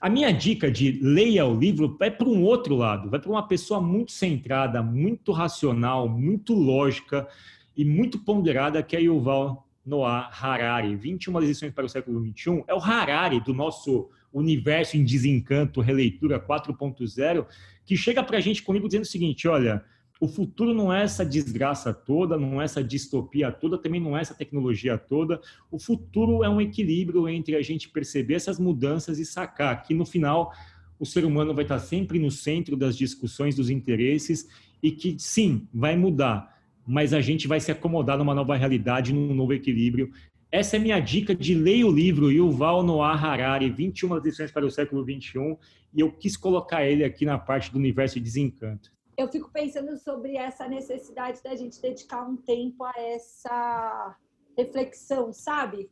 A 0.00 0.08
minha 0.08 0.32
dica 0.32 0.70
de 0.70 0.98
leia 1.02 1.46
o 1.46 1.56
livro 1.56 1.96
vai 1.98 2.10
para 2.10 2.28
um 2.28 2.42
outro 2.42 2.74
lado, 2.74 3.10
vai 3.10 3.20
para 3.20 3.30
uma 3.30 3.46
pessoa 3.46 3.80
muito 3.80 4.12
centrada, 4.12 4.82
muito 4.82 5.30
racional, 5.30 6.08
muito 6.08 6.54
lógica 6.54 7.28
e 7.76 7.84
muito 7.84 8.18
ponderada, 8.18 8.82
que 8.82 8.96
é 8.96 9.02
Yuval 9.02 9.68
Noah 9.84 10.30
Harari. 10.32 10.96
21 10.96 11.38
lições 11.40 11.72
para 11.72 11.84
o 11.84 11.88
século 11.88 12.20
XXI 12.20 12.64
é 12.66 12.74
o 12.74 12.78
Harari 12.78 13.40
do 13.40 13.52
nosso 13.52 14.08
universo 14.32 14.96
em 14.96 15.04
desencanto, 15.04 15.80
releitura 15.80 16.40
4.0, 16.40 17.46
que 17.84 17.96
chega 17.96 18.22
para 18.22 18.38
a 18.38 18.40
gente 18.40 18.62
com 18.62 18.72
o 18.72 18.74
livro 18.74 18.88
dizendo 18.88 19.02
o 19.02 19.06
seguinte, 19.06 19.46
olha, 19.46 19.84
o 20.20 20.28
futuro 20.28 20.74
não 20.74 20.92
é 20.92 21.02
essa 21.02 21.24
desgraça 21.24 21.94
toda, 21.94 22.36
não 22.36 22.60
é 22.60 22.66
essa 22.66 22.84
distopia 22.84 23.50
toda, 23.50 23.78
também 23.78 23.98
não 23.98 24.16
é 24.16 24.20
essa 24.20 24.34
tecnologia 24.34 24.98
toda. 24.98 25.40
O 25.70 25.78
futuro 25.78 26.44
é 26.44 26.48
um 26.48 26.60
equilíbrio 26.60 27.26
entre 27.26 27.56
a 27.56 27.62
gente 27.62 27.88
perceber 27.88 28.34
essas 28.34 28.60
mudanças 28.60 29.18
e 29.18 29.24
sacar 29.24 29.82
que 29.82 29.94
no 29.94 30.04
final 30.04 30.52
o 30.98 31.06
ser 31.06 31.24
humano 31.24 31.54
vai 31.54 31.64
estar 31.64 31.78
sempre 31.78 32.18
no 32.18 32.30
centro 32.30 32.76
das 32.76 32.98
discussões, 32.98 33.54
dos 33.54 33.70
interesses 33.70 34.46
e 34.82 34.92
que 34.92 35.16
sim, 35.18 35.66
vai 35.72 35.96
mudar, 35.96 36.54
mas 36.86 37.14
a 37.14 37.22
gente 37.22 37.48
vai 37.48 37.58
se 37.58 37.72
acomodar 37.72 38.18
numa 38.18 38.34
nova 38.34 38.54
realidade, 38.56 39.14
num 39.14 39.34
novo 39.34 39.54
equilíbrio. 39.54 40.12
Essa 40.52 40.76
é 40.76 40.78
minha 40.78 41.00
dica 41.00 41.34
de 41.34 41.54
leia 41.54 41.86
o 41.86 41.90
livro 41.90 42.30
Yuval 42.30 42.82
Noah 42.82 43.14
Harari, 43.14 43.70
21 43.70 44.18
lições 44.18 44.52
para 44.52 44.66
o 44.66 44.70
século 44.70 45.02
21, 45.02 45.56
e 45.94 46.00
eu 46.00 46.12
quis 46.12 46.36
colocar 46.36 46.84
ele 46.84 47.04
aqui 47.04 47.24
na 47.24 47.38
parte 47.38 47.72
do 47.72 47.78
universo 47.78 48.16
de 48.16 48.20
desencanto 48.20 48.90
eu 49.16 49.28
fico 49.28 49.50
pensando 49.50 49.96
sobre 49.98 50.36
essa 50.36 50.66
necessidade 50.66 51.42
da 51.42 51.54
gente 51.54 51.80
dedicar 51.80 52.26
um 52.26 52.36
tempo 52.36 52.84
a 52.84 52.92
essa 52.96 54.16
reflexão, 54.56 55.32
sabe? 55.32 55.90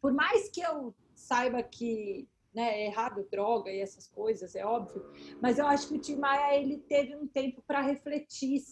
Por 0.00 0.12
mais 0.12 0.48
que 0.48 0.60
eu 0.60 0.94
saiba 1.14 1.62
que 1.62 2.28
né, 2.54 2.82
é 2.82 2.86
errado 2.86 3.26
droga 3.30 3.70
e 3.70 3.80
essas 3.80 4.06
coisas, 4.06 4.54
é 4.54 4.64
óbvio, 4.64 5.04
mas 5.40 5.58
eu 5.58 5.66
acho 5.66 5.88
que 5.88 5.94
o 5.94 6.00
Tim 6.00 6.16
Maia 6.16 6.58
ele 6.58 6.78
teve 6.78 7.16
um 7.16 7.26
tempo 7.26 7.62
para 7.66 7.80
refletir 7.80 8.62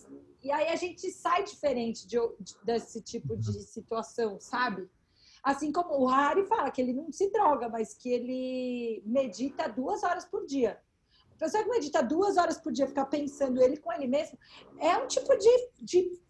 e 0.43 0.51
aí 0.51 0.68
a 0.68 0.76
gente 0.76 1.11
sai 1.11 1.45
diferente 1.45 2.07
de, 2.07 2.16
de, 2.41 2.55
desse 2.64 3.03
tipo 3.03 3.36
de 3.36 3.53
situação, 3.62 4.38
sabe? 4.41 4.88
Assim 5.43 5.72
como 5.72 5.95
o 5.95 6.07
Harry 6.07 6.47
fala 6.47 6.70
que 6.70 6.82
ele 6.82 6.93
não 6.93 7.11
se 7.11 7.30
droga, 7.30 7.68
mas 7.68 7.95
que 7.95 8.11
ele 8.11 9.03
medita 9.07 9.68
duas 9.68 10.03
horas 10.03 10.26
por 10.26 10.45
dia 10.45 10.78
pessoa 11.41 11.64
que 11.64 11.70
medita 11.70 12.03
duas 12.03 12.36
horas 12.36 12.59
por 12.59 12.70
dia, 12.70 12.86
ficar 12.86 13.07
pensando 13.07 13.61
ele 13.62 13.78
com 13.78 13.91
ele 13.93 14.07
mesmo, 14.07 14.38
é 14.78 14.97
um 14.99 15.07
tipo 15.07 15.34
de, 15.36 15.68
de 15.82 16.20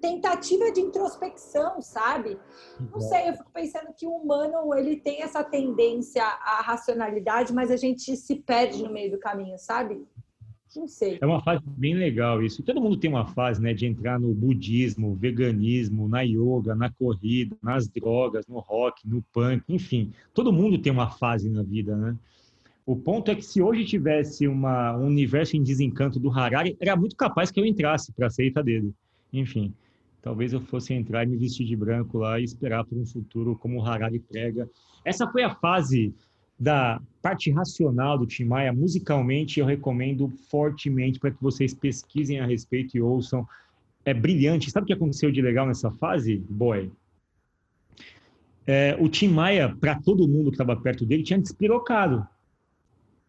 tentativa 0.00 0.72
de 0.72 0.80
introspecção, 0.80 1.82
sabe? 1.82 2.38
Não 2.90 3.00
sei, 3.00 3.28
eu 3.28 3.34
fico 3.34 3.50
pensando 3.52 3.92
que 3.94 4.06
o 4.06 4.10
humano 4.10 4.74
ele 4.74 4.96
tem 4.96 5.22
essa 5.22 5.44
tendência 5.44 6.24
à 6.24 6.62
racionalidade, 6.62 7.52
mas 7.52 7.70
a 7.70 7.76
gente 7.76 8.16
se 8.16 8.36
perde 8.36 8.82
no 8.82 8.90
meio 8.90 9.10
do 9.10 9.18
caminho, 9.18 9.58
sabe? 9.58 10.02
Não 10.74 10.88
sei. 10.88 11.18
É 11.20 11.26
uma 11.26 11.42
fase 11.42 11.62
bem 11.66 11.94
legal 11.94 12.42
isso. 12.42 12.62
Todo 12.62 12.80
mundo 12.80 12.98
tem 12.98 13.08
uma 13.08 13.26
fase, 13.26 13.62
né, 13.62 13.72
de 13.72 13.86
entrar 13.86 14.20
no 14.20 14.34
budismo, 14.34 15.14
veganismo, 15.14 16.08
na 16.08 16.20
yoga, 16.20 16.74
na 16.74 16.90
corrida, 16.90 17.56
nas 17.62 17.88
drogas, 17.88 18.46
no 18.46 18.58
rock, 18.58 19.08
no 19.08 19.22
punk, 19.32 19.62
enfim. 19.68 20.12
Todo 20.34 20.52
mundo 20.52 20.78
tem 20.78 20.92
uma 20.92 21.10
fase 21.10 21.48
na 21.48 21.62
vida, 21.62 21.96
né? 21.96 22.16
O 22.86 22.94
ponto 22.94 23.32
é 23.32 23.34
que 23.34 23.42
se 23.42 23.60
hoje 23.60 23.84
tivesse 23.84 24.46
uma, 24.46 24.96
um 24.96 25.08
universo 25.08 25.56
em 25.56 25.62
desencanto 25.62 26.20
do 26.20 26.30
Harari, 26.30 26.76
era 26.78 26.94
muito 26.94 27.16
capaz 27.16 27.50
que 27.50 27.58
eu 27.58 27.66
entrasse 27.66 28.12
para 28.12 28.28
a 28.28 28.30
seita 28.30 28.62
dele. 28.62 28.94
Enfim, 29.32 29.74
talvez 30.22 30.52
eu 30.52 30.60
fosse 30.60 30.94
entrar 30.94 31.24
e 31.24 31.26
me 31.26 31.36
vestir 31.36 31.66
de 31.66 31.74
branco 31.74 32.16
lá 32.16 32.38
e 32.38 32.44
esperar 32.44 32.84
por 32.84 32.96
um 32.96 33.04
futuro 33.04 33.56
como 33.56 33.80
o 33.80 33.84
Harari 33.84 34.20
prega. 34.20 34.70
Essa 35.04 35.26
foi 35.26 35.42
a 35.42 35.52
fase 35.56 36.14
da 36.58 37.02
parte 37.20 37.50
racional 37.50 38.16
do 38.16 38.24
Tim 38.24 38.44
Maia. 38.44 38.72
Musicalmente, 38.72 39.58
eu 39.58 39.66
recomendo 39.66 40.28
fortemente 40.48 41.18
para 41.18 41.32
que 41.32 41.42
vocês 41.42 41.74
pesquisem 41.74 42.38
a 42.38 42.46
respeito 42.46 42.96
e 42.96 43.02
ouçam. 43.02 43.44
É 44.04 44.14
brilhante. 44.14 44.70
Sabe 44.70 44.84
o 44.84 44.86
que 44.86 44.92
aconteceu 44.92 45.32
de 45.32 45.42
legal 45.42 45.66
nessa 45.66 45.90
fase, 45.90 46.36
boy? 46.48 46.88
É, 48.64 48.96
o 49.00 49.08
Tim 49.08 49.28
Maia, 49.28 49.74
para 49.74 50.00
todo 50.00 50.28
mundo 50.28 50.50
que 50.50 50.54
estava 50.54 50.76
perto 50.76 51.04
dele, 51.04 51.24
tinha 51.24 51.40
despirocado. 51.40 52.26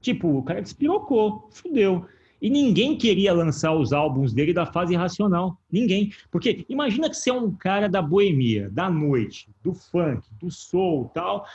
Tipo, 0.02 0.38
o 0.38 0.44
cara 0.44 0.62
despirocou, 0.62 1.50
fudeu. 1.52 2.06
E 2.42 2.50
ninguém 2.50 2.96
queria 2.96 3.34
lançar 3.34 3.74
os 3.74 3.92
álbuns 3.92 4.32
dele 4.32 4.54
da 4.54 4.66
fase 4.66 4.96
racional. 4.96 5.58
Ninguém. 5.72 6.12
Porque 6.32 6.66
imagina 6.70 7.10
que 7.10 7.16
você 7.16 7.32
é 7.32 7.34
um 7.34 7.52
cara 7.52 7.90
da 7.90 8.02
boemia, 8.02 8.70
da 8.70 8.90
noite, 8.90 9.50
do 9.64 9.74
funk, 9.74 10.28
do 10.40 10.52
soul 10.52 11.10
tal, 11.14 11.48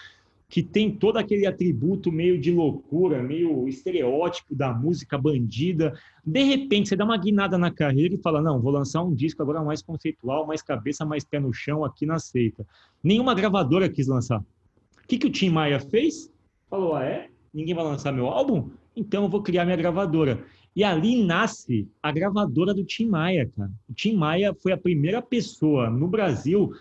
que 0.49 0.63
tem 0.63 0.91
todo 0.91 1.19
aquele 1.19 1.47
atributo 1.47 2.11
meio 2.11 2.39
de 2.39 2.51
loucura, 2.51 3.23
meio 3.23 3.69
estereótipo 3.69 4.55
da 4.55 4.71
música 4.73 5.17
bandida. 5.17 5.99
De 6.27 6.43
repente, 6.43 6.89
você 6.89 6.97
dá 6.97 7.05
uma 7.05 7.17
guinada 7.17 7.57
na 7.57 7.71
carreira 7.71 8.15
e 8.17 8.19
fala: 8.19 8.43
Não, 8.43 8.61
vou 8.61 8.73
lançar 8.73 9.03
um 9.03 9.15
disco 9.15 9.41
agora 9.41 9.63
mais 9.63 9.81
conceitual, 9.81 10.47
mais 10.47 10.63
cabeça, 10.63 11.07
mais 11.07 11.25
pé 11.25 11.39
no 11.39 11.53
chão 11.53 11.85
aqui 11.85 12.05
na 12.05 12.19
seita. 12.19 12.67
Nenhuma 13.03 13.35
gravadora 13.35 13.89
quis 13.89 14.09
lançar. 14.09 14.41
O 14.41 15.07
que, 15.07 15.17
que 15.17 15.27
o 15.29 15.31
Tim 15.31 15.51
Maia 15.51 15.79
fez? 15.79 16.31
Falou: 16.69 16.97
Ah, 16.97 17.05
é? 17.05 17.32
Ninguém 17.53 17.75
vai 17.75 17.85
lançar 17.85 18.13
meu 18.13 18.27
álbum? 18.27 18.71
Então 18.97 19.25
eu 19.25 19.29
vou 19.29 19.43
criar 19.43 19.65
minha 19.65 19.77
gravadora. 19.77 20.45
E 20.75 20.83
ali 20.83 21.23
nasce 21.23 21.87
a 22.03 22.11
gravadora 22.11 22.73
do 22.73 22.85
Tim 22.85 23.07
Maia, 23.07 23.51
cara. 23.55 23.71
O 23.89 23.93
Tim 23.93 24.17
Maia 24.17 24.55
foi 24.55 24.73
a 24.73 24.77
primeira 24.77 25.21
pessoa 25.21 25.91
no 25.91 26.09
Brasil 26.09 26.73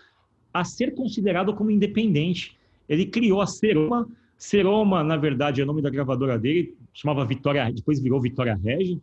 a 0.52 0.64
ser 0.64 0.94
considerado 0.94 1.54
como 1.54 1.70
independente. 1.70 2.56
Ele 2.88 3.06
criou 3.06 3.40
a 3.40 3.46
Seroma. 3.46 4.08
Seroma, 4.36 5.04
na 5.04 5.16
verdade, 5.16 5.60
é 5.60 5.64
o 5.64 5.66
nome 5.66 5.82
da 5.82 5.90
gravadora 5.90 6.38
dele, 6.38 6.74
chamava 6.92 7.24
Vitória, 7.24 7.70
depois 7.70 8.00
virou 8.00 8.20
Vitória 8.20 8.58
Regi. 8.60 9.00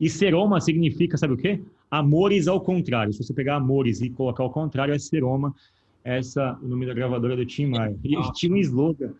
E 0.00 0.08
Seroma 0.08 0.60
significa, 0.60 1.16
sabe 1.16 1.34
o 1.34 1.36
quê? 1.36 1.60
Amores 1.90 2.48
ao 2.48 2.60
contrário. 2.60 3.12
Se 3.12 3.22
você 3.22 3.32
pegar 3.32 3.56
amores 3.56 4.00
e 4.00 4.10
colocar 4.10 4.42
ao 4.42 4.50
contrário, 4.50 4.94
é 4.94 4.98
Seroma. 4.98 5.54
Essa 6.02 6.58
é 6.60 6.64
o 6.64 6.68
nome 6.68 6.86
da 6.86 6.94
gravadora 6.94 7.36
do 7.36 7.46
Tim 7.46 7.66
Maia. 7.66 7.96
E 8.02 8.32
tinha 8.32 8.52
um 8.52 8.56
slogan 8.56 9.12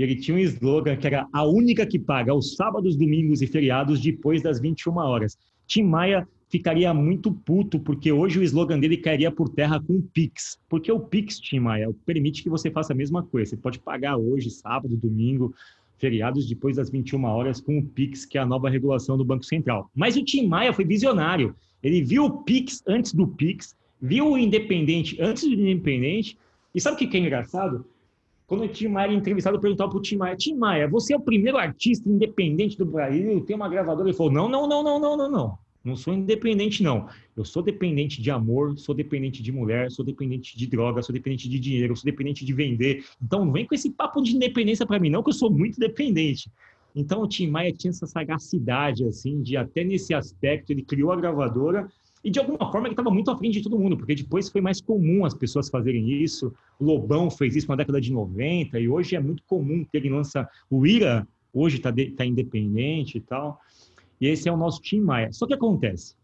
e 0.00 0.02
ele 0.02 0.16
tinha 0.16 0.34
um 0.34 0.40
slogan 0.40 0.96
que 0.96 1.06
era 1.06 1.28
a 1.30 1.44
única 1.44 1.84
que 1.84 1.98
paga 1.98 2.34
os 2.34 2.54
sábados, 2.54 2.96
domingos 2.96 3.42
e 3.42 3.46
feriados 3.46 4.00
depois 4.00 4.40
das 4.40 4.58
21 4.58 4.96
horas. 4.96 5.36
Tim 5.66 5.82
Maia 5.82 6.26
ficaria 6.48 6.94
muito 6.94 7.30
puto, 7.30 7.78
porque 7.78 8.10
hoje 8.10 8.38
o 8.38 8.42
slogan 8.42 8.80
dele 8.80 8.96
cairia 8.96 9.30
por 9.30 9.50
terra 9.50 9.78
com 9.78 9.98
o 9.98 10.02
Pix. 10.02 10.58
Porque 10.70 10.90
o 10.90 10.98
Pix, 10.98 11.38
Tim 11.38 11.60
Maia, 11.60 11.94
permite 12.06 12.42
que 12.42 12.48
você 12.48 12.70
faça 12.70 12.94
a 12.94 12.96
mesma 12.96 13.22
coisa. 13.22 13.50
Você 13.50 13.58
pode 13.58 13.78
pagar 13.78 14.16
hoje, 14.16 14.48
sábado, 14.48 14.96
domingo, 14.96 15.54
feriados 15.98 16.48
depois 16.48 16.76
das 16.76 16.88
21 16.88 17.22
horas 17.24 17.60
com 17.60 17.76
o 17.76 17.84
Pix, 17.84 18.24
que 18.24 18.38
é 18.38 18.40
a 18.40 18.46
nova 18.46 18.70
regulação 18.70 19.18
do 19.18 19.24
Banco 19.24 19.44
Central. 19.44 19.90
Mas 19.94 20.16
o 20.16 20.24
Tim 20.24 20.46
Maia 20.46 20.72
foi 20.72 20.86
visionário. 20.86 21.54
Ele 21.82 22.02
viu 22.02 22.24
o 22.24 22.42
Pix 22.42 22.82
antes 22.86 23.12
do 23.12 23.28
Pix, 23.28 23.76
viu 24.00 24.30
o 24.30 24.38
Independente 24.38 25.20
antes 25.20 25.44
do 25.46 25.52
Independente. 25.52 26.38
E 26.74 26.80
sabe 26.80 27.04
o 27.04 27.06
que 27.06 27.14
é 27.14 27.20
engraçado? 27.20 27.84
Quando 28.50 28.64
o 28.64 28.68
Tim 28.68 28.88
Maia 28.88 29.04
era 29.04 29.14
entrevistado, 29.14 29.56
eu 29.56 29.60
perguntava 29.60 29.90
para 29.90 29.98
o 30.00 30.02
Tim 30.02 30.16
Maia, 30.16 30.34
Tim 30.34 30.56
Maia, 30.56 30.88
você 30.88 31.14
é 31.14 31.16
o 31.16 31.20
primeiro 31.20 31.56
artista 31.56 32.10
independente 32.10 32.76
do 32.76 32.84
Brasil, 32.84 33.40
tem 33.42 33.54
uma 33.54 33.68
gravadora? 33.68 34.08
Ele 34.08 34.16
falou, 34.16 34.32
não, 34.32 34.48
não, 34.48 34.66
não, 34.66 34.82
não, 34.82 34.98
não, 34.98 35.16
não, 35.16 35.30
não. 35.30 35.58
Não 35.84 35.94
sou 35.94 36.12
independente, 36.12 36.82
não. 36.82 37.06
Eu 37.36 37.44
sou 37.44 37.62
dependente 37.62 38.20
de 38.20 38.28
amor, 38.28 38.76
sou 38.76 38.92
dependente 38.92 39.40
de 39.40 39.52
mulher, 39.52 39.88
sou 39.92 40.04
dependente 40.04 40.58
de 40.58 40.66
droga, 40.66 41.00
sou 41.00 41.12
dependente 41.12 41.48
de 41.48 41.60
dinheiro, 41.60 41.96
sou 41.96 42.04
dependente 42.04 42.44
de 42.44 42.52
vender. 42.52 43.04
Então 43.22 43.44
não 43.44 43.52
vem 43.52 43.64
com 43.64 43.72
esse 43.72 43.88
papo 43.88 44.20
de 44.20 44.34
independência 44.34 44.84
para 44.84 44.98
mim, 44.98 45.10
não, 45.10 45.22
que 45.22 45.30
eu 45.30 45.34
sou 45.34 45.48
muito 45.48 45.78
dependente. 45.78 46.50
Então 46.92 47.22
o 47.22 47.28
Tim 47.28 47.46
Maia 47.46 47.72
tinha 47.72 47.92
essa 47.92 48.04
sagacidade, 48.04 49.04
assim, 49.04 49.40
de 49.42 49.56
até 49.56 49.84
nesse 49.84 50.12
aspecto, 50.12 50.72
ele 50.72 50.82
criou 50.82 51.12
a 51.12 51.16
gravadora 51.16 51.88
e 52.22 52.30
de 52.30 52.38
alguma 52.38 52.70
forma 52.70 52.86
ele 52.86 52.92
estava 52.92 53.10
muito 53.10 53.30
à 53.30 53.36
frente 53.36 53.54
de 53.54 53.62
todo 53.62 53.78
mundo, 53.78 53.96
porque 53.96 54.14
depois 54.14 54.48
foi 54.48 54.60
mais 54.60 54.80
comum 54.80 55.24
as 55.24 55.34
pessoas 55.34 55.70
fazerem 55.70 56.10
isso. 56.10 56.52
O 56.78 56.84
Lobão 56.84 57.30
fez 57.30 57.56
isso 57.56 57.68
na 57.68 57.76
década 57.76 58.00
de 58.00 58.12
90 58.12 58.78
e 58.78 58.88
hoje 58.88 59.16
é 59.16 59.20
muito 59.20 59.42
comum 59.44 59.84
que 59.84 59.96
ele 59.96 60.10
lança 60.10 60.48
o 60.68 60.86
Ira, 60.86 61.26
hoje 61.52 61.78
está 61.78 61.90
tá 62.16 62.24
independente 62.24 63.18
e 63.18 63.20
tal. 63.20 63.58
E 64.20 64.26
esse 64.26 64.48
é 64.48 64.52
o 64.52 64.56
nosso 64.56 64.82
Tim 64.82 65.00
Maia. 65.00 65.32
Só 65.32 65.46
que 65.46 65.54
acontece, 65.54 66.14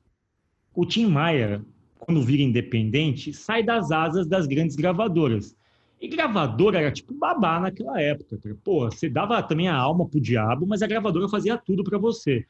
o 0.75 0.85
Tim 0.85 1.07
Maia, 1.07 1.65
quando 1.99 2.23
vira 2.23 2.43
independente, 2.43 3.33
sai 3.33 3.63
das 3.63 3.91
asas 3.91 4.27
das 4.27 4.47
grandes 4.47 4.77
gravadoras. 4.77 5.57
E 5.99 6.09
gravadora 6.09 6.79
era 6.79 6.93
tipo 6.93 7.15
babá 7.15 7.59
naquela 7.59 7.99
época. 7.99 8.39
Pô, 8.63 8.91
você 8.91 9.09
dava 9.09 9.43
também 9.43 9.69
a 9.69 9.75
alma 9.75 10.07
pro 10.07 10.21
diabo, 10.21 10.67
mas 10.67 10.83
a 10.83 10.87
gravadora 10.87 11.27
fazia 11.27 11.57
tudo 11.57 11.83
para 11.83 11.97
você. 11.97 12.45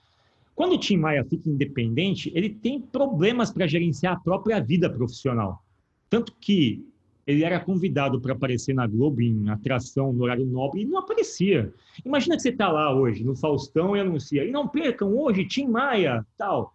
Quando 0.57 0.73
o 0.73 0.79
Tim 0.79 0.97
Maia 0.97 1.23
fica 1.23 1.51
independente, 1.51 2.33
ele 2.35 2.49
tem 2.49 2.81
problemas 2.81 3.53
para 3.53 3.67
gerenciar 3.67 4.15
a 4.15 4.21
própria 4.21 4.59
vida 4.59 4.89
profissional. 4.89 5.63
Tanto 6.09 6.35
que 6.41 6.83
ele 7.27 7.45
era 7.45 7.61
convidado 7.61 8.19
para 8.23 8.33
aparecer 8.33 8.75
na 8.75 8.87
Globo 8.87 9.21
em 9.21 9.51
atração 9.51 10.15
no 10.15 10.25
horário 10.25 10.47
nobre 10.47 10.81
e 10.81 10.87
não 10.87 10.99
aparecia. 10.99 11.75
Imagina 12.05 12.37
que 12.37 12.43
você 12.43 12.49
está 12.49 12.73
lá 12.73 12.95
hoje, 12.95 13.23
no 13.23 13.37
Faustão, 13.37 13.95
e 13.95 14.01
anuncia, 14.01 14.47
e 14.47 14.51
não 14.51 14.67
percam 14.67 15.15
hoje, 15.15 15.45
Tim 15.45 15.67
Maia, 15.67 16.25
tal. 16.39 16.73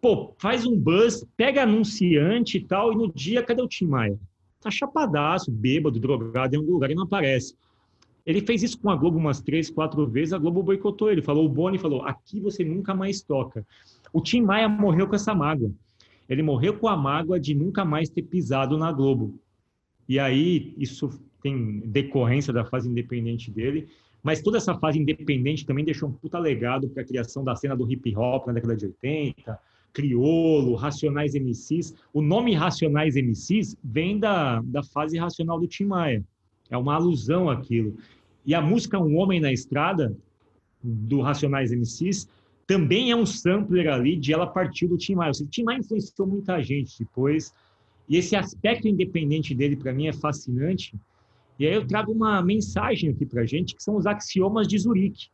Pô, 0.00 0.32
faz 0.38 0.64
um 0.64 0.78
buzz, 0.78 1.26
pega 1.36 1.64
anunciante 1.64 2.56
e 2.56 2.64
tal, 2.64 2.94
e 2.94 2.96
no 2.96 3.12
dia, 3.12 3.42
cadê 3.42 3.60
o 3.60 3.68
Tim 3.68 3.88
Maia? 3.88 4.18
Tá 4.58 4.70
chapadaço, 4.70 5.52
bêbado, 5.52 6.00
drogado 6.00 6.54
em 6.54 6.58
algum 6.58 6.72
lugar 6.72 6.90
e 6.90 6.94
não 6.94 7.02
aparece. 7.02 7.54
Ele 8.28 8.42
fez 8.42 8.62
isso 8.62 8.78
com 8.78 8.90
a 8.90 8.94
Globo 8.94 9.16
umas 9.16 9.40
três, 9.40 9.70
quatro 9.70 10.06
vezes, 10.06 10.34
a 10.34 10.38
Globo 10.38 10.62
boicotou 10.62 11.10
ele. 11.10 11.22
Falou, 11.22 11.46
o 11.46 11.48
Boni 11.48 11.78
falou, 11.78 12.02
aqui 12.02 12.38
você 12.38 12.62
nunca 12.62 12.94
mais 12.94 13.22
toca. 13.22 13.66
O 14.12 14.20
Tim 14.20 14.42
Maia 14.42 14.68
morreu 14.68 15.08
com 15.08 15.14
essa 15.14 15.34
mágoa. 15.34 15.72
Ele 16.28 16.42
morreu 16.42 16.76
com 16.76 16.88
a 16.88 16.94
mágoa 16.94 17.40
de 17.40 17.54
nunca 17.54 17.86
mais 17.86 18.10
ter 18.10 18.20
pisado 18.20 18.76
na 18.76 18.92
Globo. 18.92 19.40
E 20.06 20.18
aí, 20.18 20.74
isso 20.76 21.08
tem 21.42 21.80
decorrência 21.86 22.52
da 22.52 22.66
fase 22.66 22.86
independente 22.86 23.50
dele, 23.50 23.88
mas 24.22 24.42
toda 24.42 24.58
essa 24.58 24.74
fase 24.74 24.98
independente 24.98 25.64
também 25.64 25.82
deixou 25.82 26.10
um 26.10 26.12
puta 26.12 26.38
legado 26.38 26.86
para 26.90 27.02
a 27.02 27.06
criação 27.06 27.42
da 27.42 27.56
cena 27.56 27.74
do 27.74 27.90
hip 27.90 28.14
hop 28.14 28.46
na 28.46 28.52
década 28.52 28.76
de 28.76 28.84
80, 28.84 29.58
Criolo, 29.90 30.74
Racionais 30.74 31.32
MCs. 31.32 31.94
O 32.12 32.20
nome 32.20 32.52
Racionais 32.52 33.16
MCs 33.16 33.74
vem 33.82 34.18
da, 34.18 34.60
da 34.60 34.82
fase 34.82 35.16
racional 35.16 35.58
do 35.58 35.66
Tim 35.66 35.84
Maia. 35.84 36.22
É 36.68 36.76
uma 36.76 36.94
alusão 36.94 37.48
àquilo. 37.48 37.96
E 38.48 38.54
a 38.54 38.62
música 38.62 38.98
Um 38.98 39.18
Homem 39.18 39.40
na 39.40 39.52
Estrada, 39.52 40.16
do 40.82 41.20
Racionais 41.20 41.70
MCs, 41.70 42.26
também 42.66 43.10
é 43.10 43.14
um 43.14 43.26
sampler 43.26 43.90
ali 43.90 44.16
de 44.16 44.32
ela 44.32 44.46
partiu 44.46 44.88
do 44.88 44.96
Tim 44.96 45.16
Maia. 45.16 45.32
O 45.38 45.46
Tim 45.46 45.64
Maia 45.64 45.80
influenciou 45.80 46.26
muita 46.26 46.58
gente 46.62 46.98
depois. 46.98 47.52
E 48.08 48.16
esse 48.16 48.34
aspecto 48.34 48.88
independente 48.88 49.54
dele, 49.54 49.76
para 49.76 49.92
mim, 49.92 50.06
é 50.06 50.14
fascinante. 50.14 50.96
E 51.58 51.66
aí 51.66 51.74
eu 51.74 51.86
trago 51.86 52.10
uma 52.10 52.40
mensagem 52.40 53.10
aqui 53.10 53.26
para 53.26 53.44
gente, 53.44 53.76
que 53.76 53.82
são 53.82 53.96
os 53.96 54.06
axiomas 54.06 54.66
de 54.66 54.78
Zurique, 54.78 55.26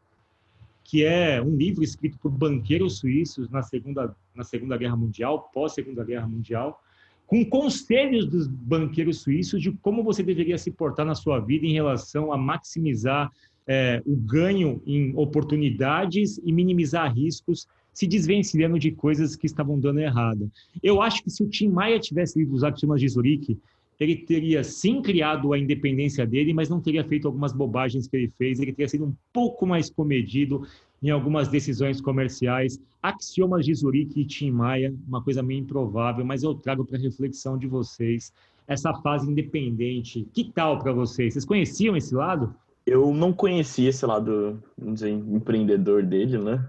que 0.82 1.04
é 1.04 1.40
um 1.40 1.54
livro 1.54 1.84
escrito 1.84 2.18
por 2.18 2.32
banqueiros 2.32 2.98
suíços 2.98 3.48
na 3.48 3.62
Segunda, 3.62 4.12
na 4.34 4.42
segunda 4.42 4.76
Guerra 4.76 4.96
Mundial, 4.96 5.50
pós-Segunda 5.54 6.02
Guerra 6.02 6.26
Mundial, 6.26 6.82
com 7.26 7.44
conselhos 7.44 8.26
dos 8.26 8.46
banqueiros 8.46 9.20
suíços 9.20 9.62
de 9.62 9.72
como 9.72 10.02
você 10.02 10.22
deveria 10.22 10.58
se 10.58 10.70
portar 10.70 11.06
na 11.06 11.14
sua 11.14 11.40
vida 11.40 11.66
em 11.66 11.72
relação 11.72 12.32
a 12.32 12.36
maximizar 12.36 13.30
é, 13.66 14.02
o 14.04 14.14
ganho 14.14 14.82
em 14.86 15.16
oportunidades 15.16 16.38
e 16.44 16.52
minimizar 16.52 17.12
riscos, 17.14 17.66
se 17.92 18.06
desvencilhando 18.06 18.78
de 18.78 18.90
coisas 18.90 19.36
que 19.36 19.46
estavam 19.46 19.78
dando 19.78 20.00
errado. 20.00 20.50
Eu 20.82 21.00
acho 21.00 21.22
que 21.22 21.30
se 21.30 21.42
o 21.42 21.48
Tim 21.48 21.68
Maia 21.68 21.98
tivesse 21.98 22.38
lido 22.38 22.54
os 22.54 22.64
Axiomas 22.64 23.00
de 23.00 23.08
Zurique, 23.08 23.58
ele 23.98 24.16
teria 24.16 24.64
sim 24.64 25.00
criado 25.00 25.52
a 25.52 25.58
independência 25.58 26.26
dele, 26.26 26.52
mas 26.52 26.68
não 26.68 26.80
teria 26.80 27.04
feito 27.04 27.26
algumas 27.26 27.52
bobagens 27.52 28.08
que 28.08 28.16
ele 28.16 28.32
fez, 28.36 28.58
ele 28.58 28.72
teria 28.72 28.88
sido 28.88 29.04
um 29.04 29.14
pouco 29.32 29.66
mais 29.66 29.90
comedido 29.90 30.66
em 31.02 31.10
algumas 31.10 31.48
decisões 31.48 32.00
comerciais. 32.00 32.80
Axiomas 33.02 33.66
de 33.66 33.74
Zurique 33.74 34.20
e 34.20 34.24
Tim 34.24 34.50
Maia, 34.50 34.94
uma 35.06 35.22
coisa 35.22 35.42
meio 35.42 35.60
improvável, 35.60 36.24
mas 36.24 36.42
eu 36.42 36.54
trago 36.54 36.84
para 36.84 36.98
reflexão 36.98 37.58
de 37.58 37.66
vocês 37.66 38.32
essa 38.66 38.94
fase 38.94 39.30
independente. 39.30 40.26
Que 40.32 40.50
tal 40.50 40.78
para 40.78 40.92
vocês? 40.92 41.34
Vocês 41.34 41.44
conheciam 41.44 41.96
esse 41.96 42.14
lado? 42.14 42.54
Eu 42.86 43.12
não 43.14 43.32
conhecia 43.32 43.90
esse 43.90 44.04
lado, 44.04 44.62
vamos 44.76 44.94
dizer, 44.94 45.10
empreendedor 45.10 46.02
dele, 46.02 46.38
né? 46.38 46.66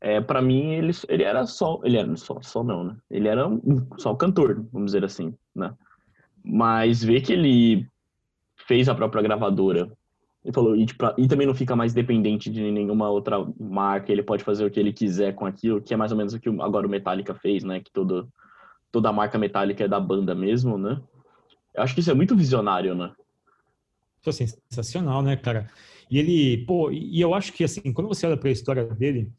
É, 0.00 0.20
para 0.20 0.40
mim 0.40 0.74
ele, 0.74 0.92
ele 1.08 1.24
era 1.24 1.44
só, 1.44 1.80
ele 1.82 1.96
era 1.96 2.16
só, 2.16 2.40
só 2.40 2.62
não, 2.62 2.84
né? 2.84 2.96
Ele 3.10 3.26
era 3.26 3.46
um, 3.48 3.86
só 3.98 4.14
cantor, 4.14 4.64
vamos 4.72 4.92
dizer 4.92 5.04
assim, 5.04 5.34
né? 5.54 5.74
Mas 6.48 7.04
ver 7.04 7.20
que 7.20 7.32
ele 7.34 7.86
fez 8.56 8.88
a 8.88 8.94
própria 8.94 9.22
gravadora 9.22 9.92
Ele 10.42 10.52
falou, 10.54 10.74
e, 10.74 10.86
tipo, 10.86 11.04
e 11.18 11.28
também 11.28 11.46
não 11.46 11.54
fica 11.54 11.76
mais 11.76 11.92
dependente 11.92 12.48
de 12.48 12.70
nenhuma 12.70 13.10
outra 13.10 13.36
marca, 13.60 14.10
ele 14.10 14.22
pode 14.22 14.42
fazer 14.42 14.64
o 14.64 14.70
que 14.70 14.80
ele 14.80 14.92
quiser 14.92 15.34
com 15.34 15.44
aquilo, 15.44 15.82
que 15.82 15.92
é 15.92 15.96
mais 15.96 16.10
ou 16.10 16.16
menos 16.16 16.32
o 16.32 16.40
que 16.40 16.48
agora 16.48 16.86
o 16.86 16.90
Metallica 16.90 17.34
fez, 17.34 17.62
né? 17.62 17.80
Que 17.80 17.92
todo, 17.92 18.32
toda 18.90 19.10
a 19.10 19.12
marca 19.12 19.38
Metallica 19.38 19.84
é 19.84 19.88
da 19.88 20.00
banda 20.00 20.34
mesmo, 20.34 20.78
né? 20.78 20.98
Eu 21.74 21.82
acho 21.82 21.92
que 21.92 22.00
isso 22.00 22.10
é 22.10 22.14
muito 22.14 22.34
visionário, 22.34 22.94
né? 22.94 23.12
Pô, 24.24 24.32
sensacional, 24.32 25.22
né, 25.22 25.36
cara? 25.36 25.68
E 26.10 26.18
ele, 26.18 26.64
pô, 26.64 26.90
e 26.90 27.20
eu 27.20 27.34
acho 27.34 27.52
que 27.52 27.62
assim, 27.62 27.92
quando 27.92 28.08
você 28.08 28.26
olha 28.26 28.38
para 28.38 28.48
a 28.48 28.52
história 28.52 28.84
dele 28.86 29.30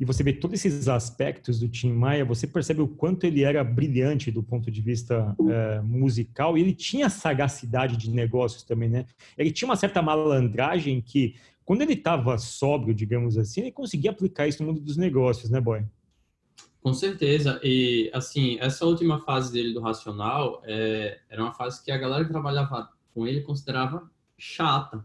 e 0.00 0.04
você 0.06 0.22
vê 0.22 0.32
todos 0.32 0.64
esses 0.64 0.88
aspectos 0.88 1.60
do 1.60 1.68
Tim 1.68 1.92
Maia, 1.92 2.24
você 2.24 2.46
percebe 2.46 2.80
o 2.80 2.88
quanto 2.88 3.24
ele 3.24 3.42
era 3.42 3.62
brilhante 3.62 4.30
do 4.30 4.42
ponto 4.42 4.70
de 4.70 4.80
vista 4.80 5.36
é, 5.46 5.82
musical 5.82 6.56
e 6.56 6.62
ele 6.62 6.72
tinha 6.72 7.10
sagacidade 7.10 7.98
de 7.98 8.10
negócios 8.10 8.62
também, 8.62 8.88
né? 8.88 9.04
Ele 9.36 9.52
tinha 9.52 9.68
uma 9.68 9.76
certa 9.76 10.00
malandragem 10.00 11.02
que, 11.02 11.34
quando 11.66 11.82
ele 11.82 11.92
estava 11.92 12.38
sóbrio, 12.38 12.94
digamos 12.94 13.36
assim, 13.36 13.60
ele 13.60 13.72
conseguia 13.72 14.10
aplicar 14.10 14.48
isso 14.48 14.62
no 14.62 14.70
mundo 14.72 14.80
dos 14.80 14.96
negócios, 14.96 15.50
né, 15.50 15.60
boy? 15.60 15.84
Com 16.82 16.94
certeza. 16.94 17.60
E, 17.62 18.10
assim, 18.14 18.56
essa 18.58 18.86
última 18.86 19.20
fase 19.20 19.52
dele 19.52 19.74
do 19.74 19.80
Racional 19.80 20.62
é, 20.64 21.18
era 21.28 21.42
uma 21.42 21.52
fase 21.52 21.84
que 21.84 21.92
a 21.92 21.98
galera 21.98 22.24
que 22.24 22.30
trabalhava 22.30 22.88
com 23.12 23.26
ele 23.26 23.42
considerava 23.42 24.10
chata, 24.38 25.04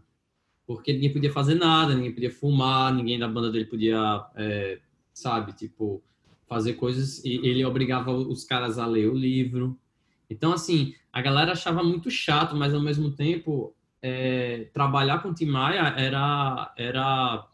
porque 0.66 0.92
ninguém 0.92 1.12
podia 1.12 1.30
fazer 1.30 1.54
nada, 1.54 1.94
ninguém 1.94 2.12
podia 2.12 2.30
fumar, 2.30 2.94
ninguém 2.94 3.18
da 3.18 3.28
banda 3.28 3.52
dele 3.52 3.66
podia, 3.66 4.24
é, 4.34 4.80
sabe, 5.16 5.54
tipo, 5.54 6.02
fazer 6.46 6.74
coisas 6.74 7.24
e 7.24 7.40
ele 7.42 7.64
obrigava 7.64 8.12
os 8.12 8.44
caras 8.44 8.78
a 8.78 8.84
ler 8.84 9.08
o 9.08 9.14
livro. 9.14 9.78
Então, 10.28 10.52
assim, 10.52 10.94
a 11.10 11.22
galera 11.22 11.52
achava 11.52 11.82
muito 11.82 12.10
chato, 12.10 12.54
mas 12.54 12.74
ao 12.74 12.82
mesmo 12.82 13.10
tempo, 13.10 13.74
é, 14.02 14.68
trabalhar 14.74 15.22
com 15.22 15.32
Tim 15.32 15.46
Maia 15.46 15.94
era, 15.96 16.70
era, 16.76 17.48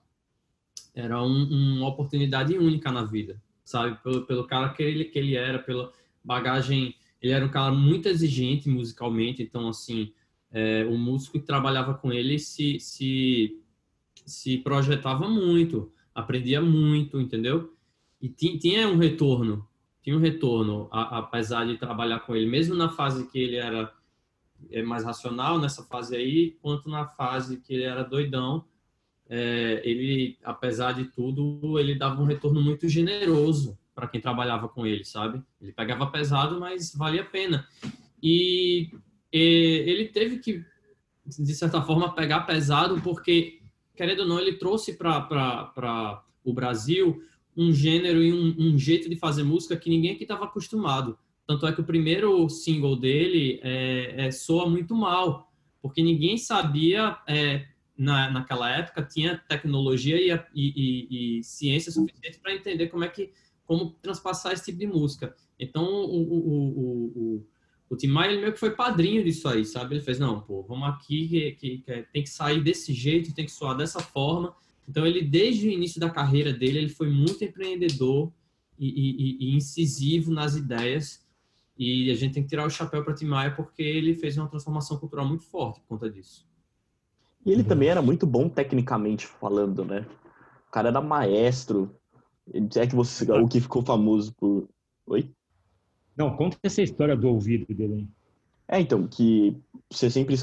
era 0.93 1.23
um, 1.23 1.77
uma 1.79 1.87
oportunidade 1.87 2.59
única 2.59 2.91
na 2.91 3.05
vida, 3.05 3.41
sabe? 3.65 3.97
Pelo, 4.03 4.27
pelo 4.27 4.45
cara 4.45 4.71
que 4.71 4.83
ele, 4.83 5.05
que 5.05 5.19
ele 5.21 5.37
era, 5.37 5.61
pela 5.61 5.93
bagagem. 6.25 6.97
Ele 7.21 7.33
era 7.33 7.47
um 7.47 7.51
cara 7.51 7.73
muito 7.73 8.09
exigente 8.09 8.69
musicalmente, 8.69 9.41
então, 9.41 9.69
assim, 9.69 10.13
é, 10.51 10.85
o 10.87 10.99
músico 10.99 11.39
que 11.39 11.47
trabalhava 11.47 11.95
com 11.95 12.13
ele 12.13 12.41
se, 12.41 12.81
se, 12.81 13.63
se 14.27 14.59
projetava 14.59 15.29
muito, 15.29 15.93
aprendia 16.15 16.61
muito, 16.61 17.21
entendeu? 17.21 17.75
E 18.21 18.29
tinha 18.29 18.89
um 18.89 18.97
retorno, 18.97 19.67
tinha 20.03 20.17
um 20.17 20.21
retorno, 20.21 20.89
apesar 20.91 21.67
de 21.67 21.77
trabalhar 21.77 22.21
com 22.21 22.37
ele, 22.37 22.47
mesmo 22.47 22.75
na 22.75 22.89
fase 22.89 23.29
que 23.29 23.39
ele 23.39 23.57
era 23.57 23.93
é, 24.71 24.83
mais 24.83 25.05
racional, 25.05 25.59
nessa 25.59 25.83
fase 25.85 26.15
aí, 26.15 26.57
quanto 26.63 26.89
na 26.89 27.07
fase 27.07 27.61
que 27.61 27.75
ele 27.75 27.85
era 27.85 28.05
doidão, 28.05 28.65
é, 29.29 29.81
ele, 29.85 30.39
apesar 30.45 30.93
de 30.93 31.05
tudo, 31.05 31.79
ele 31.79 31.95
dava 31.95 32.21
um 32.21 32.27
retorno 32.27 32.61
muito 32.61 32.89
generoso 32.89 33.79
para 33.95 34.07
quem 34.07 34.21
trabalhava 34.21 34.69
com 34.69 34.87
ele, 34.87 35.05
sabe? 35.05 35.43
Ele 35.61 35.73
pegava 35.73 36.07
pesado, 36.07 36.61
mas 36.61 36.95
valia 36.95 37.23
a 37.23 37.27
pena. 37.27 37.67
E 38.23 38.91
ele 39.33 40.09
teve 40.09 40.39
que, 40.39 40.65
de 41.27 41.55
certa 41.55 41.81
forma, 41.83 42.15
pegar 42.15 42.41
pesado, 42.43 43.01
porque, 43.01 43.62
querendo 43.95 44.20
ou 44.20 44.26
não, 44.26 44.38
ele 44.38 44.55
trouxe 44.55 44.95
para 44.95 46.22
o 46.45 46.53
Brasil 46.53 47.22
um 47.57 47.72
gênero 47.72 48.22
e 48.22 48.32
um, 48.32 48.55
um, 48.59 48.78
jeito 48.78 49.09
de 49.09 49.16
fazer 49.16 49.43
música 49.43 49.76
que 49.76 49.90
ninguém 49.90 50.12
aqui 50.12 50.22
estava 50.22 50.45
acostumado. 50.45 51.18
Tanto 51.47 51.66
é 51.66 51.72
que 51.72 51.80
o 51.80 51.84
primeiro 51.84 52.49
single 52.49 52.97
dele 52.97 53.61
é, 53.62 54.26
é, 54.26 54.30
soa 54.30 54.68
muito 54.68 54.95
mal, 54.95 55.53
porque 55.82 56.03
ninguém 56.03 56.38
sabia, 56.38 57.18
é, 57.28 57.66
na, 57.97 58.30
naquela 58.30 58.70
época, 58.70 59.03
tinha 59.03 59.36
tecnologia 59.49 60.16
e, 60.18 60.30
e, 60.55 60.72
e, 60.76 61.38
e 61.38 61.45
ciência 61.45 61.93
suficiente 61.93 62.38
para 62.40 62.55
entender 62.55 62.88
como 62.88 63.05
é 63.05 63.09
que 63.09 63.30
como 63.66 63.90
transpassar 64.03 64.53
esse 64.53 64.66
tipo 64.66 64.78
de 64.78 64.86
música. 64.86 65.34
Então, 65.59 65.84
o, 65.84 66.22
o, 66.22 66.38
o, 66.38 67.36
o 67.36 67.47
Tim 67.97 68.09
Maia, 68.09 68.30
ele 68.32 68.40
meio 68.40 68.53
que 68.53 68.61
foi 68.61 68.70
padrinho 68.70 69.22
disso 69.22 69.49
aí, 69.49 69.64
sabe? 69.64 69.95
Ele 69.95 70.03
fez, 70.03 70.18
não, 70.18 70.40
pô, 70.40 70.62
vamos 70.62 70.88
aqui, 70.88 71.28
que, 71.28 71.53
que, 71.53 71.78
que, 71.78 72.03
tem 72.12 72.22
que 72.22 72.30
sair 72.30 72.62
desse 72.62 72.93
jeito, 72.93 73.34
tem 73.34 73.45
que 73.45 73.53
soar 73.53 73.76
dessa 73.76 74.01
forma. 74.01 74.55
Então, 74.88 75.07
ele, 75.07 75.22
desde 75.22 75.68
o 75.68 75.70
início 75.70 76.01
da 76.01 76.11
carreira 76.11 76.53
dele, 76.53 76.78
ele 76.78 76.88
foi 76.88 77.11
muito 77.11 77.45
empreendedor 77.45 78.32
e, 78.78 78.88
e, 78.88 79.47
e 79.47 79.57
incisivo 79.57 80.32
nas 80.32 80.57
ideias. 80.57 81.22
E 81.78 82.11
a 82.11 82.14
gente 82.14 82.34
tem 82.34 82.43
que 82.43 82.49
tirar 82.49 82.66
o 82.66 82.70
chapéu 82.70 83.05
para 83.05 83.14
Tim 83.14 83.26
Maia 83.26 83.55
porque 83.55 83.82
ele 83.82 84.14
fez 84.14 84.36
uma 84.36 84.49
transformação 84.49 84.99
cultural 84.99 85.26
muito 85.26 85.45
forte 85.45 85.80
por 85.80 85.88
conta 85.88 86.11
disso. 86.11 86.47
E 87.45 87.51
ele 87.51 87.64
também 87.64 87.88
era 87.88 88.01
muito 88.01 88.26
bom 88.26 88.49
tecnicamente 88.49 89.26
falando, 89.26 89.84
né? 89.84 90.07
O 90.68 90.70
cara 90.70 90.88
era 90.88 91.01
maestro. 91.01 91.95
É 92.76 92.86
que 92.86 92.95
você, 92.95 93.30
o 93.30 93.49
que 93.49 93.61
ficou 93.61 93.82
famoso 93.82 94.32
por. 94.34 94.68
Oi? 95.07 95.30
Não, 96.17 96.37
conta 96.37 96.59
essa 96.63 96.83
história 96.83 97.17
do 97.17 97.29
ouvido 97.29 97.73
dele. 97.75 98.09
É, 98.69 98.81
então, 98.81 99.07
que 99.07 99.57
você 99.91 100.11
sempre 100.11 100.37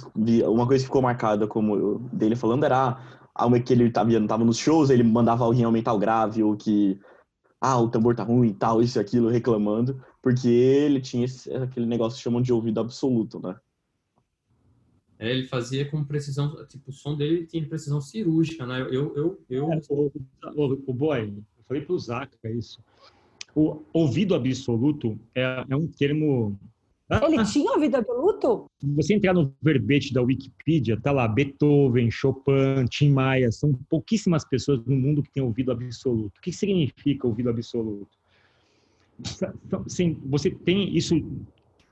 uma 0.46 0.68
coisa 0.68 0.84
que 0.84 0.88
ficou 0.88 1.02
marcada 1.02 1.48
como 1.48 2.00
dele 2.14 2.36
falando 2.36 2.64
era 2.64 3.20
algo 3.34 3.62
que 3.62 3.74
ele 3.74 3.86
estava 3.86 4.28
tava 4.28 4.44
nos 4.44 4.58
shows, 4.58 4.90
ele 4.90 5.04
mandava 5.04 5.44
alguém 5.44 5.64
aumentar 5.64 5.94
o 5.94 6.00
grave 6.00 6.44
ou 6.44 6.56
que 6.56 7.00
ah, 7.62 7.80
o 7.80 7.90
tambor 7.90 8.16
tá 8.16 8.24
ruim 8.24 8.50
e 8.50 8.54
tal, 8.54 8.82
isso 8.82 9.00
e 9.00 9.02
aquilo, 9.02 9.30
reclamando, 9.30 10.04
porque 10.22 10.48
ele 10.48 11.02
tinha 11.02 11.26
esse, 11.26 11.54
aquele 11.54 11.86
negócio 11.86 12.18
que 12.18 12.24
chamam 12.24 12.42
de 12.42 12.54
ouvido 12.54 12.80
absoluto, 12.80 13.40
né? 13.40 13.56
É, 15.18 15.30
ele 15.30 15.48
fazia 15.48 15.90
com 15.90 16.04
precisão, 16.04 16.66
tipo, 16.68 16.90
o 16.90 16.94
som 16.94 17.16
dele 17.16 17.46
tinha 17.46 17.68
precisão 17.68 18.00
cirúrgica, 18.00 18.66
né? 18.66 18.82
Eu, 18.82 19.14
eu, 19.16 19.42
eu... 19.50 19.74
É, 19.74 19.82
o, 19.90 20.12
o, 20.56 20.84
o 20.88 20.94
Boy, 20.94 21.44
eu 21.58 21.64
falei 21.68 21.84
pro 21.84 22.00
Zaca 22.00 22.50
isso. 22.50 22.82
O 23.56 23.82
ouvido 23.94 24.36
absoluto 24.36 25.20
é, 25.36 25.66
é 25.70 25.76
um 25.76 25.88
termo. 25.88 26.58
Ele 27.10 27.44
tinha 27.46 27.72
ouvido 27.72 27.96
absoluto? 27.96 28.68
Você 28.96 29.16
entrar 29.16 29.34
no 29.34 29.52
verbete 29.62 30.14
da 30.14 30.22
Wikipedia, 30.22 31.00
tá 31.02 31.12
lá 31.12 31.28
Beethoven, 31.28 32.12
Chopin, 32.12 32.86
Tim 32.88 33.10
Maia, 33.10 33.52
são 33.52 33.74
pouquíssimas 33.90 34.48
pessoas 34.48 34.86
no 34.86 34.96
mundo 34.96 35.24
que 35.24 35.32
têm 35.32 35.42
ouvido 35.42 35.72
absoluto. 35.72 36.38
O 36.38 36.42
que 36.42 36.52
significa 36.52 37.28
ouvido 37.28 37.50
absoluto? 37.50 38.10
Sim, 39.88 40.18
você 40.26 40.52
tem 40.52 40.96
isso 40.96 41.16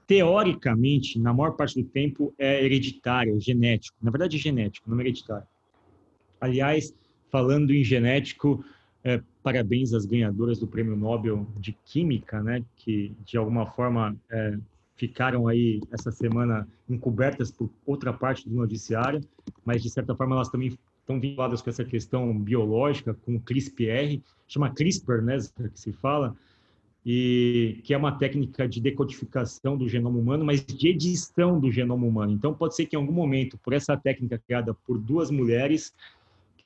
teoricamente, 0.06 1.20
na 1.20 1.34
maior 1.34 1.52
parte 1.52 1.82
do 1.82 1.88
tempo, 1.90 2.34
é 2.38 2.64
hereditário, 2.64 3.36
é 3.36 3.40
genético. 3.40 3.98
Na 4.02 4.10
verdade, 4.10 4.38
é 4.38 4.40
genético, 4.40 4.90
não 4.90 4.98
é 5.00 5.02
hereditário. 5.02 5.48
Aliás, 6.40 6.94
falando 7.30 7.74
em 7.74 7.84
genético, 7.84 8.64
é, 9.04 9.22
parabéns 9.48 9.94
às 9.94 10.06
ganhadoras 10.06 10.60
do 10.60 10.68
Prêmio 10.68 10.98
Nobel 10.98 11.48
de 11.58 11.72
Química, 11.86 12.44
né, 12.44 12.66
que 12.76 13.14
de 13.24 13.38
alguma 13.38 13.66
forma 13.66 14.14
é, 14.30 14.58
ficaram 14.98 15.48
aí 15.48 15.80
essa 15.90 16.12
semana 16.12 16.68
encobertas 16.90 17.50
por 17.50 17.70
outra 17.86 18.12
parte 18.12 18.50
do 18.50 18.54
noticiário, 18.54 19.22
mas 19.64 19.82
de 19.82 19.90
certa 19.90 20.14
forma 20.14 20.36
elas 20.36 20.50
também 20.50 20.78
estão 21.00 21.18
vinculadas 21.18 21.62
com 21.62 21.70
essa 21.70 21.86
questão 21.86 22.38
biológica, 22.38 23.14
com 23.14 23.38
o 23.38 23.40
CRISPR, 23.40 24.20
chama 24.50 24.70
CRISPR, 24.70 25.22
né, 25.22 25.38
que 25.74 25.80
se 25.80 25.94
fala, 25.94 26.36
e 27.06 27.80
que 27.86 27.94
é 27.94 27.98
uma 27.98 28.12
técnica 28.12 28.68
de 28.68 28.82
decodificação 28.82 29.78
do 29.78 29.88
genoma 29.88 30.20
humano, 30.20 30.44
mas 30.44 30.66
de 30.66 30.90
edição 30.90 31.58
do 31.58 31.72
genoma 31.72 32.06
humano. 32.06 32.34
Então, 32.34 32.54
pode 32.54 32.76
ser 32.76 32.86
que 32.86 32.98
em 32.98 33.00
algum 33.00 33.14
momento, 33.14 33.58
por 33.60 33.72
essa 33.72 33.96
técnica 33.96 34.38
criada 34.38 34.74
por 34.74 34.98
duas 34.98 35.32
mulheres, 35.32 35.94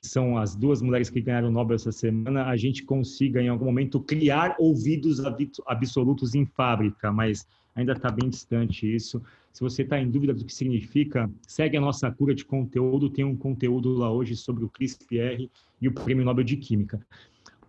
são 0.02 0.36
as 0.36 0.56
duas 0.56 0.82
mulheres 0.82 1.08
que 1.08 1.20
ganharam 1.20 1.48
o 1.48 1.52
Nobel 1.52 1.76
essa 1.76 1.92
semana, 1.92 2.46
a 2.46 2.56
gente 2.56 2.82
consiga, 2.82 3.40
em 3.40 3.48
algum 3.48 3.66
momento, 3.66 4.00
criar 4.00 4.56
ouvidos 4.58 5.20
absolutos 5.66 6.34
em 6.34 6.44
fábrica, 6.44 7.12
mas 7.12 7.46
ainda 7.74 7.92
está 7.92 8.10
bem 8.10 8.28
distante 8.28 8.92
isso. 8.92 9.22
Se 9.52 9.60
você 9.60 9.82
está 9.82 10.00
em 10.00 10.10
dúvida 10.10 10.34
do 10.34 10.44
que 10.44 10.52
significa, 10.52 11.30
segue 11.46 11.76
a 11.76 11.80
nossa 11.80 12.10
cura 12.10 12.34
de 12.34 12.44
conteúdo, 12.44 13.10
tem 13.10 13.24
um 13.24 13.36
conteúdo 13.36 13.94
lá 13.94 14.10
hoje 14.10 14.34
sobre 14.34 14.64
o 14.64 14.68
CRISPR 14.68 15.48
e 15.80 15.88
o 15.88 15.92
Prêmio 15.92 16.24
Nobel 16.24 16.44
de 16.44 16.56
Química. 16.56 17.00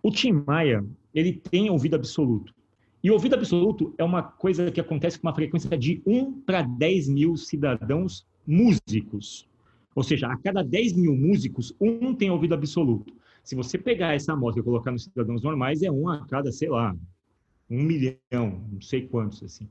O 0.02 0.10
Tim 0.10 0.42
Maia, 0.46 0.84
ele 1.14 1.32
tem 1.32 1.70
ouvido 1.70 1.94
absoluto. 1.94 2.52
E 3.02 3.10
ouvido 3.10 3.34
absoluto 3.34 3.94
é 3.96 4.02
uma 4.02 4.22
coisa 4.22 4.70
que 4.70 4.80
acontece 4.80 5.18
com 5.18 5.28
uma 5.28 5.34
frequência 5.34 5.76
de 5.78 6.02
1 6.04 6.40
para 6.40 6.62
10 6.62 7.08
mil 7.08 7.36
cidadãos 7.36 8.26
músicos. 8.46 9.46
Ou 9.94 10.02
seja, 10.02 10.28
a 10.28 10.36
cada 10.36 10.62
10 10.62 10.94
mil 10.94 11.14
músicos, 11.14 11.74
um 11.80 12.14
tem 12.14 12.30
ouvido 12.30 12.54
absoluto. 12.54 13.14
Se 13.42 13.54
você 13.54 13.78
pegar 13.78 14.14
essa 14.14 14.32
amostra 14.32 14.60
e 14.60 14.64
colocar 14.64 14.90
nos 14.90 15.04
cidadãos 15.04 15.42
normais, 15.42 15.82
é 15.82 15.90
um 15.90 16.08
a 16.08 16.26
cada, 16.26 16.50
sei 16.50 16.68
lá, 16.68 16.96
um 17.70 17.82
milhão, 17.82 18.64
não 18.72 18.80
sei 18.80 19.06
quantos, 19.06 19.42
assim. 19.42 19.68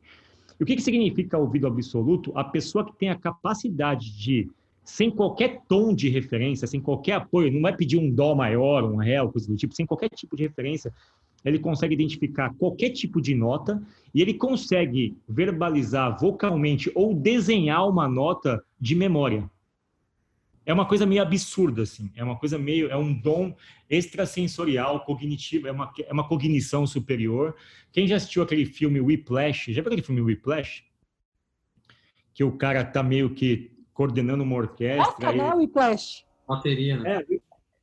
E 0.60 0.64
o 0.64 0.66
que, 0.66 0.76
que 0.76 0.82
significa 0.82 1.38
ouvido 1.38 1.68
absoluto? 1.68 2.32
A 2.36 2.44
pessoa 2.44 2.86
que 2.86 2.96
tem 2.96 3.10
a 3.10 3.16
capacidade 3.16 4.16
de, 4.16 4.50
sem 4.84 5.10
qualquer 5.10 5.62
tom 5.68 5.94
de 5.94 6.10
referência, 6.10 6.68
sem 6.68 6.80
qualquer 6.80 7.14
apoio, 7.14 7.52
não 7.52 7.62
vai 7.62 7.76
pedir 7.76 7.98
um 7.98 8.10
dó 8.10 8.36
maior, 8.36 8.84
um 8.84 8.98
ré, 8.98 9.26
coisa 9.28 9.48
do 9.48 9.56
tipo, 9.58 9.76
sem 9.76 9.86
qualquer 9.86 10.10
tipo 10.10 10.36
de 10.36 10.44
referência, 10.44 10.94
ele 11.44 11.60
consegue 11.60 11.94
identificar 11.94 12.54
qualquer 12.54 12.92
tipo 12.92 13.22
de 13.22 13.36
nota 13.36 13.82
e 14.14 14.22
ele 14.22 14.34
consegue 14.34 15.18
verbalizar 15.28 16.18
vocalmente 16.20 16.92
ou 16.96 17.14
desenhar 17.14 17.88
uma 17.90 18.08
nota 18.08 18.64
de 18.80 18.96
memória. 18.96 19.50
É 20.66 20.74
uma 20.74 20.86
coisa 20.86 21.06
meio 21.06 21.22
absurda, 21.22 21.82
assim. 21.82 22.12
É 22.16 22.24
uma 22.24 22.38
coisa 22.38 22.58
meio. 22.58 22.90
É 22.90 22.96
um 22.98 23.14
dom 23.14 23.56
extrasensorial, 23.90 25.04
cognitivo, 25.06 25.68
é 25.68 25.72
uma, 25.72 25.92
é 26.08 26.14
uma 26.14 26.28
cognição 26.28 26.88
superior. 26.88 27.56
Quem 27.92 28.08
já 28.08 28.16
assistiu 28.16 28.44
aquele 28.44 28.66
filme 28.66 29.00
Whiplash? 29.02 29.74
Já 29.74 29.82
viu 29.82 29.88
aquele 29.92 30.02
filme 30.06 30.22
Whiplash? 30.22 30.84
Que 32.34 32.44
o 32.44 32.52
cara 32.54 32.84
tá 32.84 33.04
meio 33.04 33.30
que 33.32 33.72
coordenando 33.94 34.44
uma 34.44 34.56
orquestra. 34.56 35.14
Toca, 35.14 35.32
né, 35.32 35.54
Whiplash? 35.54 36.24
Bateria, 36.48 36.98
né? 36.98 37.22
É, 37.30 37.40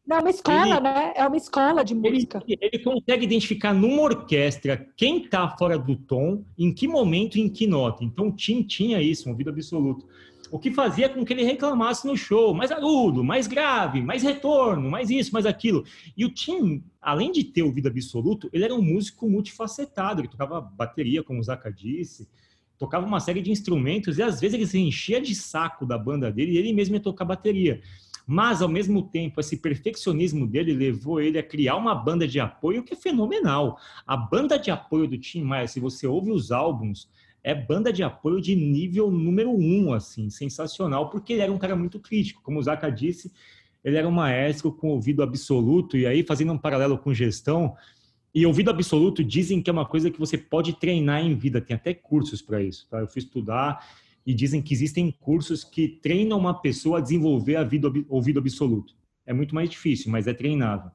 Não, 0.07 0.17
é 0.17 0.21
uma 0.21 0.31
escola, 0.31 0.67
Ele- 0.77 0.81
né? 0.81 1.13
É 1.15 1.27
uma 1.27 1.37
escola 1.37 1.85
de 1.85 1.93
ele, 1.95 2.11
música. 2.11 2.43
ele 2.49 2.79
consegue 2.83 3.25
identificar 3.25 3.73
numa 3.73 4.03
orquestra 4.03 4.89
quem 4.97 5.29
tá 5.29 5.49
fora 5.57 5.79
do 5.79 5.95
tom, 5.95 6.45
em 6.59 6.75
que 6.75 6.89
momento 6.89 7.37
e 7.39 7.43
em 7.43 7.49
que 7.49 7.65
nota. 7.67 8.03
Então 8.03 8.29
o 8.29 8.33
Tim 8.35 8.63
tinha 8.65 9.01
isso, 9.01 9.29
um 9.29 9.33
ouvido 9.33 9.51
absoluto. 9.51 10.09
O 10.51 10.59
que 10.59 10.73
fazia 10.73 11.09
com 11.09 11.25
que 11.25 11.33
ele 11.33 11.45
reclamasse 11.45 12.07
no 12.07 12.17
show, 12.17 12.53
mais 12.53 12.73
agudo, 12.73 13.23
mais 13.23 13.47
grave, 13.47 14.03
mais 14.03 14.23
retorno, 14.23 14.91
mais 14.91 15.09
isso, 15.09 15.33
mais 15.33 15.47
aquilo. 15.47 15.85
E 16.17 16.25
o 16.25 16.31
Tim, 16.31 16.83
além 17.01 17.31
de 17.31 17.45
ter 17.45 17.63
ouvido 17.63 17.87
absoluto, 17.87 18.51
ele 18.53 18.65
era 18.65 18.75
um 18.75 18.83
músico 18.83 19.29
multifacetado. 19.29 20.21
Ele 20.21 20.29
tocava 20.29 20.61
bateria, 20.61 21.23
como 21.23 21.39
o 21.39 21.43
Zaka 21.43 21.71
disse, 21.71 22.29
tocava 22.77 23.07
uma 23.07 23.21
série 23.21 23.43
de 23.43 23.51
instrumentos 23.51 24.19
e 24.19 24.23
às 24.23 24.41
vezes 24.41 24.55
ele 24.55 24.67
se 24.67 24.79
enchia 24.79 25.21
de 25.21 25.35
saco 25.35 25.87
da 25.87 25.97
banda 25.99 26.33
dele 26.33 26.53
e 26.53 26.57
ele 26.57 26.73
mesmo 26.73 26.97
ia 26.97 27.01
tocar 27.01 27.25
bateria. 27.25 27.81
Mas, 28.27 28.63
ao 28.63 28.69
mesmo 28.69 29.03
tempo, 29.03 29.41
esse 29.41 29.57
perfeccionismo 29.57 30.47
dele 30.47 30.73
levou 30.73 31.21
ele 31.21 31.39
a 31.39 31.43
criar 31.43 31.77
uma 31.77 31.95
banda 31.95 32.29
de 32.29 32.39
apoio 32.39 32.83
que 32.83 32.95
é 32.95 32.97
fenomenal. 32.97 33.79
A 34.07 34.17
banda 34.17 34.59
de 34.59 34.71
apoio 34.71 35.09
do 35.09 35.19
Tim 35.19 35.43
Maia, 35.43 35.67
se 35.67 35.81
você 35.81 36.07
ouve 36.07 36.31
os 36.31 36.53
álbuns, 36.53 37.09
é 37.43 37.55
banda 37.55 37.93
de 37.93 38.03
apoio 38.03 38.41
de 38.41 38.55
nível 38.55 39.11
número 39.11 39.51
um, 39.51 39.93
assim, 39.93 40.29
sensacional, 40.29 41.11
porque 41.11 41.33
ele 41.33 41.43
era 41.43 41.53
um 41.53 41.59
cara 41.59 41.75
muito 41.75 41.99
crítico. 41.99 42.43
Como 42.43 42.59
o 42.59 42.63
Zaka 42.63 42.91
disse, 42.91 43.33
ele 43.83 43.97
era 43.97 44.07
um 44.07 44.13
maestro 44.13 44.71
com 44.71 44.89
ouvido 44.89 45.23
absoluto, 45.23 45.97
e 45.97 46.07
aí, 46.07 46.23
fazendo 46.23 46.53
um 46.53 46.59
paralelo 46.59 46.99
com 46.99 47.15
gestão, 47.15 47.75
e 48.35 48.47
ouvido 48.47 48.71
absoluto 48.71 49.25
dizem 49.25 49.61
que 49.61 49.69
é 49.69 49.73
uma 49.73 49.87
coisa 49.87 50.11
que 50.11 50.19
você 50.19 50.39
pode 50.39 50.75
treinar 50.75 51.25
em 51.25 51.35
vida, 51.35 51.61
tem 51.61 51.75
até 51.75 51.93
cursos 51.93 52.41
para 52.41 52.63
isso, 52.63 52.87
tá? 52.89 53.01
Eu 53.01 53.09
fui 53.09 53.21
estudar 53.21 53.85
e 54.25 54.33
dizem 54.33 54.63
que 54.63 54.73
existem 54.73 55.11
cursos 55.11 55.65
que 55.65 55.89
treinam 55.89 56.39
uma 56.39 56.55
pessoa 56.55 56.99
a 56.99 57.01
desenvolver 57.01 57.57
a 57.57 57.65
vida, 57.65 57.91
ouvido 58.09 58.39
absoluto. 58.39 58.95
É 59.27 59.33
muito 59.33 59.55
mais 59.55 59.69
difícil, 59.69 60.13
mas 60.13 60.27
é 60.27 60.35
treinável. 60.35 60.91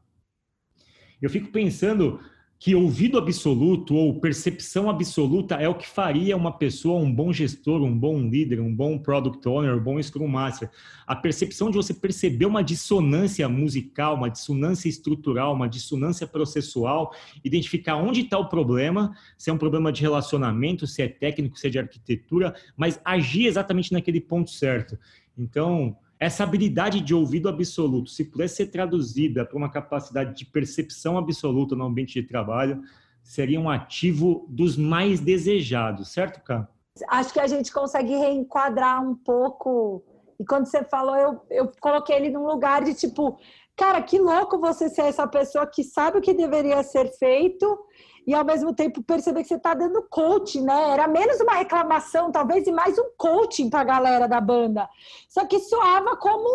Eu 1.22 1.30
fico 1.30 1.52
pensando 1.52 2.20
que 2.66 2.74
ouvido 2.74 3.20
absoluto 3.20 3.94
ou 3.94 4.20
percepção 4.20 4.90
absoluta 4.90 5.54
é 5.54 5.70
o 5.70 5.76
que 5.76 5.88
faria 5.88 6.36
uma 6.36 6.52
pessoa 6.52 7.00
um 7.00 7.14
bom 7.14 7.32
gestor, 7.32 7.84
um 7.84 7.96
bom 7.96 8.20
líder, 8.28 8.60
um 8.60 8.76
bom 8.76 8.98
product 8.98 9.48
owner, 9.48 9.78
um 9.78 9.80
bom 9.80 10.02
scrum 10.02 10.28
master. 10.28 10.72
A 11.06 11.16
percepção 11.16 11.70
de 11.70 11.78
você 11.78 11.94
perceber 11.94 12.48
uma 12.48 12.64
dissonância 12.64 13.48
musical, 13.48 14.16
uma 14.16 14.32
dissonância 14.32 14.90
estrutural, 14.90 15.54
uma 15.54 15.70
dissonância 15.70 16.26
processual, 16.26 17.14
identificar 17.44 17.98
onde 17.98 18.22
está 18.22 18.40
o 18.40 18.50
problema, 18.50 19.16
se 19.38 19.52
é 19.52 19.54
um 19.54 19.60
problema 19.60 19.92
de 19.92 20.02
relacionamento, 20.02 20.88
se 20.88 21.04
é 21.04 21.08
técnico, 21.08 21.60
se 21.60 21.68
é 21.68 21.70
de 21.70 21.78
arquitetura, 21.78 22.56
mas 22.76 23.00
agir 23.06 23.46
exatamente 23.46 23.94
naquele 23.94 24.20
ponto 24.20 24.50
certo. 24.50 24.98
Então, 25.38 25.96
essa 26.20 26.44
habilidade 26.44 27.02
de 27.02 27.14
ouvido 27.14 27.50
absoluto, 27.50 28.10
se 28.10 28.24
pudesse 28.24 28.58
ser 28.58 28.68
traduzida 28.68 29.46
para 29.46 29.58
uma 29.58 29.70
capacidade 29.70 30.36
de 30.36 30.46
percepção 30.46 31.18
absoluta 31.18 31.76
no 31.76 31.86
ambiente 31.86 32.22
de 32.22 32.28
trabalho, 32.28 32.82
seria 33.22 33.60
um 33.60 33.70
ativo 33.70 34.46
dos 34.50 34.78
mais 34.78 35.20
desejados, 35.20 36.10
certo, 36.10 36.42
Cá? 36.44 36.68
Acho 37.10 37.34
que 37.34 37.40
a 37.40 37.48
gente 37.48 37.74
consegue 37.74 38.16
reenquadrar 38.16 39.04
um 39.04 39.16
pouco. 39.16 40.02
E 40.40 40.46
quando 40.46 40.66
você 40.66 40.84
falou, 40.86 41.16
eu, 41.16 41.42
eu 41.50 41.72
coloquei 41.82 42.16
ele 42.16 42.30
num 42.30 42.46
lugar 42.46 42.84
de 42.84 42.94
tipo, 42.94 43.38
cara, 43.76 44.02
que 44.02 44.18
louco 44.18 44.60
você 44.60 44.88
ser 44.88 45.02
essa 45.02 45.28
pessoa 45.28 45.68
que 45.68 45.84
sabe 45.84 46.20
o 46.20 46.22
que 46.22 46.34
deveria 46.34 46.82
ser 46.84 47.12
feito 47.18 47.78
e 48.26 48.34
ao 48.34 48.44
mesmo 48.44 48.74
tempo 48.74 49.04
perceber 49.04 49.44
que 49.44 49.48
você 49.48 49.56
está 49.56 49.74
dando 49.74 50.02
coaching, 50.10 50.64
né? 50.64 50.92
Era 50.92 51.08
menos 51.08 51.40
uma 51.40 51.54
reclamação, 51.54 52.32
talvez, 52.32 52.66
e 52.66 52.72
mais 52.72 52.98
um 52.98 53.12
coaching 53.18 53.70
para 53.70 53.82
a 53.82 53.86
galera 53.86 54.28
da 54.28 54.42
banda. 54.42 54.90
Só 55.30 55.46
que 55.46 55.60
soava 55.60 56.18
como 56.18 56.50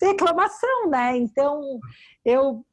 reclamação, 0.00 0.88
né? 0.90 1.16
Então, 1.16 1.80
eu. 2.24 2.64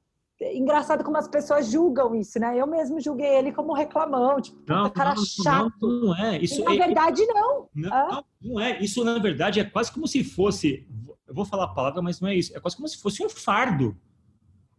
Engraçado 0.53 1.01
como 1.01 1.15
as 1.15 1.29
pessoas 1.29 1.71
julgam 1.71 2.13
isso, 2.13 2.37
né? 2.39 2.59
Eu 2.59 2.67
mesmo 2.67 2.99
julguei 2.99 3.37
ele 3.37 3.53
como 3.53 3.73
reclamão, 3.73 4.41
tipo, 4.41 4.57
puta, 4.57 4.89
cara 4.89 5.15
chato. 5.15 5.71
Não, 5.81 6.07
não 6.07 6.15
é. 6.15 6.37
Isso 6.39 6.59
E, 6.59 6.65
na 6.65 6.73
é, 6.73 6.77
verdade, 6.77 7.25
não. 7.27 7.69
Não, 7.73 7.89
não, 7.89 8.25
não 8.41 8.59
é. 8.59 8.77
Isso, 8.83 9.01
na 9.05 9.17
verdade, 9.17 9.61
é 9.61 9.63
quase 9.63 9.93
como 9.93 10.05
se 10.05 10.25
fosse. 10.25 10.85
Eu 11.25 11.33
vou 11.33 11.45
falar 11.45 11.63
a 11.63 11.73
palavra, 11.73 12.01
mas 12.01 12.19
não 12.19 12.27
é 12.27 12.35
isso. 12.35 12.55
É 12.55 12.59
quase 12.59 12.75
como 12.75 12.87
se 12.89 12.97
fosse 12.97 13.25
um 13.25 13.29
fardo. 13.29 13.97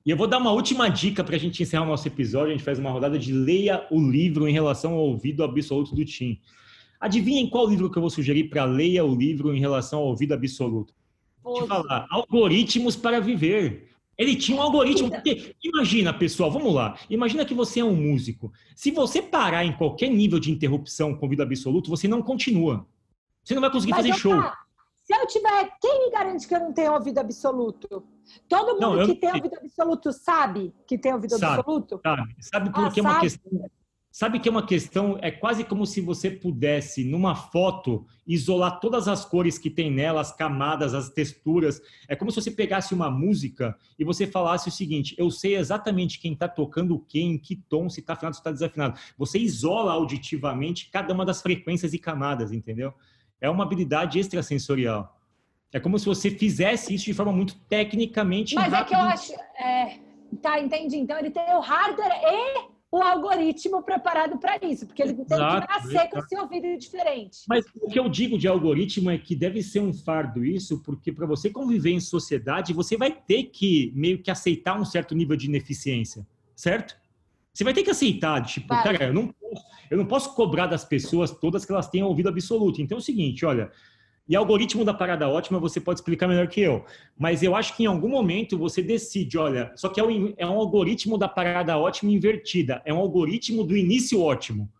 E 0.07 0.11
eu 0.11 0.16
vou 0.16 0.28
dar 0.28 0.38
uma 0.38 0.52
última 0.52 0.88
dica 0.88 1.24
para 1.24 1.34
a 1.34 1.38
gente 1.38 1.61
encerrar 1.61 1.82
o 1.82 1.88
nosso 1.88 2.07
episódio. 2.07 2.50
A 2.50 2.52
gente 2.52 2.62
faz 2.62 2.78
uma 2.78 2.90
rodada 2.90 3.18
de 3.18 3.32
leia 3.32 3.84
o 3.90 4.00
livro 4.00 4.46
em 4.46 4.52
relação 4.52 4.92
ao 4.92 5.00
ouvido 5.00 5.42
absoluto 5.42 5.96
do 5.96 6.04
Tim. 6.04 6.40
Adivinhem 7.00 7.50
qual 7.50 7.68
livro 7.68 7.90
que 7.90 7.98
eu 7.98 8.00
vou 8.00 8.09
sugerir 8.09 8.44
para 8.44 8.64
leia 8.64 9.04
o 9.04 9.12
livro 9.12 9.52
em 9.52 9.59
relação 9.59 9.98
ao 9.98 10.07
ouvido 10.07 10.32
absoluto? 10.32 10.94
Vou 11.42 11.61
te 11.61 11.66
falar. 11.66 12.07
Algoritmos 12.09 12.94
para 12.94 13.18
viver. 13.20 13.88
Ele 14.16 14.36
tinha 14.36 14.57
um 14.57 14.62
algoritmo. 14.62 15.11
Porque, 15.11 15.57
imagina, 15.62 16.14
pessoal, 16.14 16.52
vamos 16.52 16.72
lá. 16.72 16.96
Imagina 17.11 17.44
que 17.44 17.52
você 17.52 17.80
é 17.80 17.84
um 17.84 17.96
músico. 17.96 18.52
Se 18.76 18.92
você 18.92 19.20
parar 19.20 19.64
em 19.64 19.72
qualquer 19.72 20.09
nível 20.09 20.38
de 20.38 20.52
interrupção 20.52 21.16
com 21.16 21.26
ouvido 21.26 21.42
absoluto, 21.42 21.90
você 21.90 22.07
não 22.07 22.22
continua. 22.22 22.86
Você 23.42 23.54
não 23.54 23.61
vai 23.61 23.72
conseguir 23.72 23.94
fazer 23.94 24.12
ó, 24.12 24.14
show. 24.14 24.42
Se 25.07 25.14
eu 25.14 25.24
tiver, 25.28 25.70
quem 25.80 26.04
me 26.04 26.11
garante 26.11 26.48
que 26.48 26.54
eu 26.54 26.59
não 26.59 26.72
tenho 26.72 26.92
ouvido 26.92 27.18
absoluto? 27.18 28.04
Todo 28.48 28.72
mundo 28.72 28.96
Não, 28.98 29.07
que 29.07 29.14
tem 29.14 29.30
sei. 29.30 29.38
ouvido 29.38 29.57
absoluto 29.57 30.12
sabe 30.12 30.74
que 30.84 30.98
tem 30.98 31.14
ouvido 31.14 31.38
Sabe. 31.38 31.61
absoluto? 31.61 32.00
Sabe, 32.02 32.34
sabe 32.40 32.70
Ah, 32.74 32.90
que 32.90 32.98
é 32.98 33.02
uma 33.02 33.12
sabe? 33.12 33.20
questão? 33.20 33.70
Sabe 34.11 34.40
que 34.40 34.48
é 34.48 34.50
uma 34.50 34.66
questão, 34.66 35.18
é 35.20 35.30
quase 35.30 35.62
como 35.62 35.84
se 35.86 36.00
você 36.00 36.30
pudesse, 36.30 37.04
numa 37.04 37.34
foto, 37.36 38.07
isolar 38.26 38.80
todas 38.80 39.07
as 39.09 39.26
cores 39.26 39.59
que 39.59 39.68
tem 39.68 39.90
nela, 39.92 40.22
as 40.22 40.34
camadas, 40.34 40.94
as 40.94 41.11
texturas. 41.11 41.80
É 42.09 42.16
como 42.16 42.30
se 42.32 42.40
você 42.40 42.50
pegasse 42.50 42.94
uma 42.94 43.11
música 43.11 43.76
e 43.98 44.04
você 44.04 44.26
falasse 44.26 44.68
o 44.68 44.72
seguinte: 44.72 45.14
eu 45.18 45.30
sei 45.30 45.57
exatamente 45.57 46.18
quem 46.18 46.32
está 46.32 46.48
tocando 46.48 46.94
o 46.94 46.98
quê, 46.98 47.20
em 47.20 47.38
que 47.38 47.54
tom, 47.54 47.88
se 47.90 48.00
está 48.00 48.14
afinado, 48.14 48.34
se 48.34 48.40
está 48.40 48.50
desafinado. 48.50 48.98
Você 49.18 49.38
isola 49.38 49.92
auditivamente 49.92 50.90
cada 50.90 51.12
uma 51.14 51.24
das 51.24 51.42
frequências 51.42 51.92
e 51.92 51.98
camadas, 51.98 52.50
entendeu? 52.50 52.94
É 53.41 53.49
uma 53.51 53.64
habilidade 53.64 54.18
extrasensorial. 54.18 55.14
É 55.72 55.80
como 55.80 55.99
se 55.99 56.07
você 56.07 56.30
fizesse 56.30 56.94
isso 56.94 57.05
de 57.05 57.15
forma 57.15 57.32
muito 57.32 57.59
tecnicamente 57.69 58.55
Mas 58.55 58.73
é 58.73 58.85
que 58.85 58.94
eu 58.94 58.98
rápida. 58.98 59.15
acho. 59.15 59.32
é, 59.59 59.98
tá, 60.40 60.60
entendi. 60.60 60.97
Então 60.97 61.19
ele 61.19 61.31
tem 61.31 61.55
o 61.55 61.60
hardware 61.60 62.12
e 62.24 62.77
o 62.90 63.02
algoritmo 63.02 63.82
preparado 63.82 64.39
para 64.39 64.56
isso, 64.65 64.86
porque 64.86 65.02
ele 65.02 65.12
tem 65.12 65.24
Exato, 65.36 65.66
que 65.66 65.73
nascer 65.73 66.09
com 66.09 66.19
exato. 66.19 66.19
esse 66.19 66.36
ouvido 66.39 66.78
diferente. 66.78 67.39
Mas 67.48 67.66
o 67.82 67.89
que 67.89 67.98
eu 67.98 68.09
digo 68.09 68.39
de 68.39 68.47
algoritmo 68.48 69.10
é 69.10 69.19
que 69.19 69.35
deve 69.35 69.62
ser 69.62 69.81
um 69.81 69.93
fardo 69.93 70.44
isso, 70.44 70.81
porque 70.82 71.12
para 71.12 71.27
você 71.27 71.51
conviver 71.51 71.90
em 71.90 72.01
sociedade, 72.01 72.73
você 72.73 72.97
vai 72.97 73.10
ter 73.10 73.44
que 73.44 73.93
meio 73.94 74.23
que 74.23 74.31
aceitar 74.31 74.81
um 74.81 74.85
certo 74.85 75.15
nível 75.15 75.36
de 75.36 75.47
ineficiência, 75.47 76.27
certo? 76.55 76.97
Você 77.57 77.65
vai 77.65 77.73
ter 77.73 77.83
que 77.83 77.91
aceitar, 77.91 78.45
tipo, 78.45 78.69
Vai. 78.69 78.83
cara, 78.83 79.05
eu 79.05 79.15
não, 79.15 79.28
posso, 79.28 79.65
eu 79.91 79.97
não 79.97 80.05
posso 80.05 80.35
cobrar 80.35 80.66
das 80.66 80.85
pessoas 80.85 81.31
todas 81.31 81.65
que 81.65 81.73
elas 81.73 81.89
tenham 81.89 82.07
ouvido 82.07 82.28
absoluto. 82.28 82.83
Então 82.83 82.99
é 82.99 83.01
o 83.01 83.03
seguinte, 83.03 83.47
olha, 83.47 83.70
e 84.28 84.37
algoritmo 84.37 84.85
da 84.85 84.93
parada 84.93 85.27
ótima 85.27 85.59
você 85.59 85.81
pode 85.81 86.01
explicar 86.01 86.28
melhor 86.28 86.49
que 86.49 86.61
eu, 86.61 86.85
mas 87.19 87.43
eu 87.43 87.57
acho 87.57 87.74
que 87.74 87.85
em 87.85 87.87
algum 87.87 88.11
momento 88.11 88.59
você 88.59 88.83
decide, 88.83 89.39
olha, 89.39 89.73
só 89.74 89.89
que 89.89 89.99
é 89.99 90.05
um, 90.05 90.35
é 90.37 90.47
um 90.47 90.53
algoritmo 90.53 91.16
da 91.16 91.28
parada 91.28 91.78
ótima 91.78 92.12
invertida, 92.12 92.83
é 92.85 92.93
um 92.93 92.99
algoritmo 92.99 93.65
do 93.65 93.74
início 93.74 94.20
ótimo, 94.20 94.70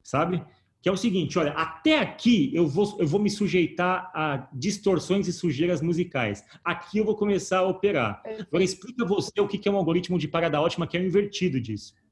sabe? 0.00 0.40
Que 0.80 0.88
é 0.88 0.92
o 0.92 0.96
seguinte, 0.96 1.36
olha, 1.36 1.50
até 1.50 1.98
aqui 1.98 2.48
eu 2.54 2.68
vou, 2.68 2.96
eu 3.00 3.08
vou 3.08 3.18
me 3.18 3.28
sujeitar 3.28 4.12
a 4.14 4.48
distorções 4.52 5.26
e 5.26 5.32
sujeiras 5.32 5.82
musicais. 5.82 6.44
Aqui 6.64 6.98
eu 6.98 7.04
vou 7.04 7.16
começar 7.16 7.58
a 7.58 7.66
operar. 7.66 8.22
Agora 8.46 8.62
explica 8.62 9.04
você 9.04 9.40
o 9.40 9.48
que 9.48 9.58
que 9.58 9.68
é 9.68 9.72
um 9.72 9.76
algoritmo 9.76 10.16
de 10.16 10.28
parada 10.28 10.60
ótima, 10.60 10.86
que 10.86 10.96
é 10.96 11.00
o 11.00 11.04
invertido 11.04 11.60
disso. 11.60 12.03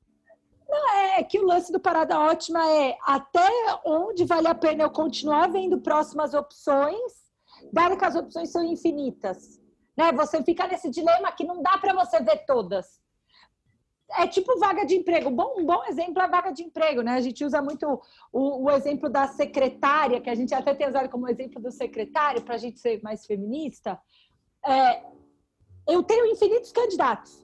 É 1.16 1.22
que 1.22 1.38
o 1.38 1.44
lance 1.44 1.70
do 1.70 1.78
Parada 1.78 2.18
Ótima 2.18 2.66
é 2.70 2.96
até 3.04 3.48
onde 3.84 4.24
vale 4.24 4.48
a 4.48 4.54
pena 4.54 4.84
eu 4.84 4.90
continuar 4.90 5.50
vendo 5.50 5.80
próximas 5.80 6.32
opções, 6.32 7.12
dado 7.72 7.98
que 7.98 8.04
as 8.04 8.14
opções 8.14 8.50
são 8.50 8.64
infinitas. 8.64 9.60
Né? 9.96 10.10
Você 10.12 10.42
fica 10.42 10.66
nesse 10.66 10.88
dilema 10.90 11.30
que 11.32 11.44
não 11.44 11.62
dá 11.62 11.76
para 11.76 11.92
você 11.92 12.20
ver 12.20 12.46
todas. 12.46 13.00
É 14.14 14.26
tipo 14.26 14.58
vaga 14.58 14.84
de 14.84 14.96
emprego. 14.96 15.30
Bom, 15.30 15.54
um 15.58 15.64
bom 15.64 15.84
exemplo 15.84 16.20
é 16.20 16.24
a 16.24 16.28
vaga 16.28 16.50
de 16.50 16.62
emprego, 16.62 17.00
né? 17.02 17.12
A 17.12 17.20
gente 17.20 17.44
usa 17.44 17.62
muito 17.62 18.00
o, 18.30 18.64
o 18.64 18.70
exemplo 18.70 19.08
da 19.08 19.26
secretária, 19.26 20.20
que 20.20 20.28
a 20.28 20.34
gente 20.34 20.54
até 20.54 20.74
tem 20.74 20.88
usado 20.88 21.08
como 21.08 21.28
exemplo 21.28 21.60
do 21.62 21.70
secretário, 21.70 22.42
para 22.42 22.54
a 22.54 22.58
gente 22.58 22.78
ser 22.78 23.02
mais 23.02 23.24
feminista. 23.24 23.98
É, 24.64 25.02
eu 25.88 26.02
tenho 26.02 26.26
infinitos 26.26 26.72
candidatos. 26.72 27.42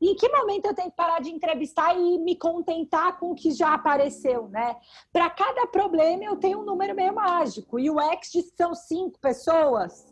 Em 0.00 0.14
que 0.14 0.28
momento 0.28 0.66
eu 0.66 0.74
tenho 0.74 0.90
que 0.90 0.96
parar 0.96 1.20
de 1.20 1.30
entrevistar 1.30 1.96
e 1.96 2.18
me 2.18 2.36
contentar 2.36 3.18
com 3.18 3.32
o 3.32 3.34
que 3.34 3.50
já 3.50 3.74
apareceu, 3.74 4.48
né? 4.48 4.76
Para 5.12 5.28
cada 5.28 5.66
problema 5.66 6.24
eu 6.24 6.36
tenho 6.36 6.60
um 6.60 6.64
número 6.64 6.94
meio 6.94 7.14
mágico. 7.14 7.78
E 7.78 7.90
o 7.90 8.00
X 8.00 8.52
são 8.56 8.74
cinco 8.74 9.18
pessoas. 9.20 10.06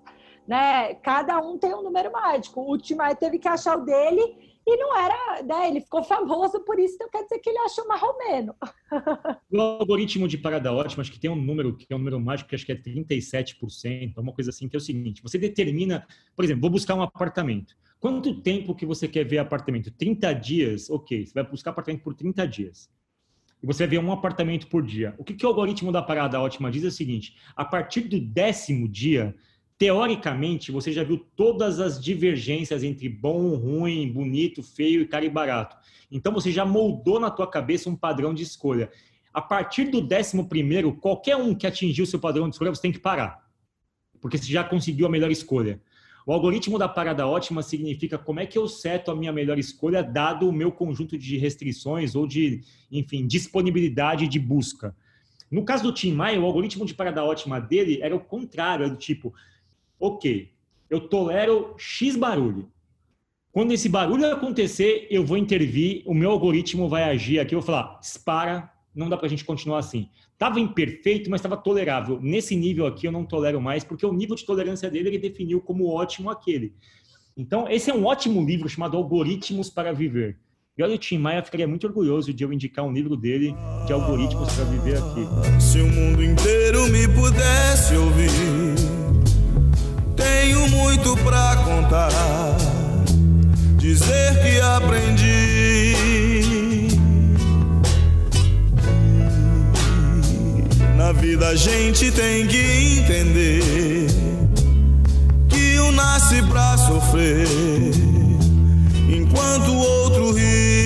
né? 0.46 0.94
Cada 0.96 1.38
um 1.40 1.58
tem 1.58 1.74
um 1.74 1.82
número 1.82 2.10
mágico. 2.12 2.60
O 2.68 2.78
Timai 2.78 3.14
teve 3.16 3.38
que 3.38 3.48
achar 3.48 3.76
o 3.76 3.84
dele 3.84 4.56
e 4.66 4.76
não 4.76 4.96
era, 4.98 5.42
né? 5.44 5.68
Ele 5.68 5.80
ficou 5.80 6.02
famoso 6.02 6.58
por 6.64 6.78
isso, 6.80 6.96
então 6.96 7.08
quer 7.08 7.22
dizer 7.22 7.38
que 7.38 7.48
ele 7.48 7.58
achou 7.58 7.86
marromeno. 7.86 8.54
O 9.48 9.60
algoritmo 9.60 10.26
de 10.26 10.36
parada 10.36 10.72
ótima, 10.72 11.02
acho 11.02 11.12
que 11.12 11.20
tem 11.20 11.30
um 11.30 11.36
número 11.36 11.76
que 11.76 11.86
é 11.88 11.94
um 11.94 11.98
número 11.98 12.18
mágico, 12.18 12.50
que 12.50 12.56
acho 12.56 12.66
que 12.66 12.72
é 12.72 12.76
37%, 12.76 14.18
uma 14.18 14.32
coisa 14.32 14.50
assim, 14.50 14.68
que 14.68 14.74
é 14.76 14.78
o 14.78 14.80
seguinte: 14.80 15.22
você 15.22 15.38
determina, 15.38 16.04
por 16.34 16.44
exemplo, 16.44 16.62
vou 16.62 16.70
buscar 16.70 16.96
um 16.96 17.02
apartamento. 17.02 17.76
Quanto 17.98 18.40
tempo 18.40 18.74
que 18.74 18.84
você 18.84 19.08
quer 19.08 19.24
ver 19.24 19.38
apartamento? 19.38 19.90
30 19.90 20.32
dias? 20.34 20.90
Ok, 20.90 21.26
você 21.26 21.32
vai 21.32 21.44
buscar 21.44 21.70
apartamento 21.70 22.02
por 22.02 22.14
30 22.14 22.46
dias. 22.46 22.90
E 23.62 23.66
você 23.66 23.84
vai 23.84 23.96
ver 23.96 24.04
um 24.04 24.12
apartamento 24.12 24.66
por 24.66 24.84
dia. 24.84 25.14
O 25.18 25.24
que, 25.24 25.34
que 25.34 25.46
o 25.46 25.48
algoritmo 25.48 25.90
da 25.90 26.02
parada 26.02 26.40
ótima 26.40 26.70
diz 26.70 26.84
é 26.84 26.88
o 26.88 26.90
seguinte: 26.90 27.36
a 27.56 27.64
partir 27.64 28.02
do 28.02 28.20
décimo 28.20 28.86
dia, 28.86 29.34
teoricamente, 29.78 30.70
você 30.70 30.92
já 30.92 31.02
viu 31.02 31.26
todas 31.34 31.80
as 31.80 32.02
divergências 32.02 32.82
entre 32.82 33.08
bom, 33.08 33.56
ruim, 33.56 34.12
bonito, 34.12 34.62
feio 34.62 35.02
e 35.02 35.06
caro 35.06 35.24
e 35.24 35.30
barato. 35.30 35.76
Então 36.10 36.32
você 36.32 36.52
já 36.52 36.64
moldou 36.64 37.18
na 37.18 37.30
tua 37.30 37.46
cabeça 37.46 37.88
um 37.88 37.96
padrão 37.96 38.34
de 38.34 38.42
escolha. 38.42 38.90
A 39.32 39.40
partir 39.40 39.84
do 39.84 40.00
décimo 40.00 40.48
primeiro, 40.48 40.94
qualquer 40.94 41.36
um 41.36 41.54
que 41.54 41.66
atingiu 41.66 42.04
o 42.04 42.06
seu 42.06 42.18
padrão 42.18 42.48
de 42.48 42.54
escolha, 42.54 42.74
você 42.74 42.82
tem 42.82 42.92
que 42.92 42.98
parar. 42.98 43.44
Porque 44.20 44.38
você 44.38 44.50
já 44.50 44.64
conseguiu 44.64 45.06
a 45.06 45.10
melhor 45.10 45.30
escolha. 45.30 45.80
O 46.26 46.32
algoritmo 46.32 46.76
da 46.76 46.88
parada 46.88 47.24
ótima 47.24 47.62
significa 47.62 48.18
como 48.18 48.40
é 48.40 48.46
que 48.46 48.58
eu 48.58 48.66
seto 48.66 49.12
a 49.12 49.14
minha 49.14 49.32
melhor 49.32 49.60
escolha 49.60 50.02
dado 50.02 50.48
o 50.48 50.52
meu 50.52 50.72
conjunto 50.72 51.16
de 51.16 51.38
restrições 51.38 52.16
ou 52.16 52.26
de, 52.26 52.62
enfim, 52.90 53.24
disponibilidade 53.24 54.26
de 54.26 54.40
busca. 54.40 54.92
No 55.48 55.64
caso 55.64 55.84
do 55.84 55.92
Tim 55.92 56.12
Maia, 56.12 56.40
o 56.40 56.44
algoritmo 56.44 56.84
de 56.84 56.94
parada 56.94 57.22
ótima 57.22 57.60
dele 57.60 58.00
era 58.02 58.16
o 58.16 58.18
contrário, 58.18 58.84
era 58.84 58.92
do 58.92 58.98
tipo, 58.98 59.32
ok, 60.00 60.50
eu 60.90 61.08
tolero 61.08 61.76
X 61.78 62.16
barulho. 62.16 62.68
Quando 63.52 63.72
esse 63.72 63.88
barulho 63.88 64.26
acontecer, 64.26 65.06
eu 65.08 65.24
vou 65.24 65.36
intervir, 65.36 66.02
o 66.04 66.12
meu 66.12 66.32
algoritmo 66.32 66.88
vai 66.88 67.04
agir 67.04 67.38
aqui, 67.38 67.54
eu 67.54 67.60
vou 67.60 67.66
falar, 67.66 68.00
para, 68.24 68.75
não 68.98 69.08
dá 69.08 69.16
para 69.16 69.26
a 69.26 69.28
gente 69.28 69.44
continuar 69.44 69.78
assim. 69.78 70.08
Estava 70.32 70.58
imperfeito, 70.58 71.30
mas 71.30 71.40
estava 71.40 71.56
tolerável. 71.56 72.18
Nesse 72.20 72.56
nível 72.56 72.86
aqui 72.86 73.06
eu 73.06 73.12
não 73.12 73.24
tolero 73.24 73.60
mais, 73.60 73.84
porque 73.84 74.04
o 74.06 74.12
nível 74.12 74.36
de 74.36 74.44
tolerância 74.44 74.90
dele 74.90 75.08
ele 75.08 75.18
definiu 75.18 75.60
como 75.60 75.88
ótimo 75.88 76.30
aquele. 76.30 76.74
Então, 77.36 77.68
esse 77.68 77.90
é 77.90 77.94
um 77.94 78.04
ótimo 78.06 78.44
livro 78.44 78.68
chamado 78.68 78.96
Algoritmos 78.96 79.68
para 79.68 79.92
Viver. 79.92 80.38
E 80.78 80.82
olha, 80.82 80.94
o 80.94 80.98
Tim 80.98 81.18
Maia 81.18 81.42
ficaria 81.42 81.66
muito 81.66 81.86
orgulhoso 81.86 82.34
de 82.34 82.44
eu 82.44 82.52
indicar 82.52 82.84
um 82.84 82.92
livro 82.92 83.16
dele 83.16 83.54
de 83.86 83.92
algoritmos 83.92 84.52
para 84.54 84.64
viver 84.64 84.98
aqui. 84.98 85.60
Se 85.60 85.80
o 85.80 85.88
mundo 85.88 86.22
inteiro 86.22 86.86
me 86.88 87.08
pudesse 87.08 87.96
ouvir 87.96 88.30
tenho 90.16 90.68
muito 90.68 91.16
pra 91.18 91.56
contar, 91.64 92.10
dizer 93.78 94.42
que 94.42 94.60
aprendi. 94.60 95.55
Vida 101.20 101.48
a 101.48 101.54
gente 101.54 102.12
tem 102.12 102.46
que 102.46 102.98
entender 102.98 103.60
que 105.48 105.80
um 105.80 105.92
nasce 105.92 106.42
pra 106.42 106.76
sofrer, 106.76 107.46
enquanto 109.08 109.68
o 109.68 109.78
outro 109.78 110.32
ri. 110.32 110.76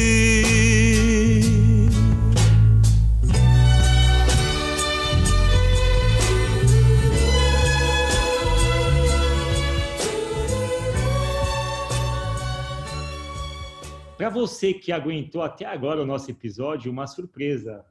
Para 14.16 14.28
você 14.28 14.74
que 14.74 14.92
aguentou 14.92 15.42
até 15.42 15.64
agora 15.64 16.02
o 16.02 16.06
nosso 16.06 16.30
episódio, 16.30 16.92
uma 16.92 17.06
surpresa. 17.06 17.84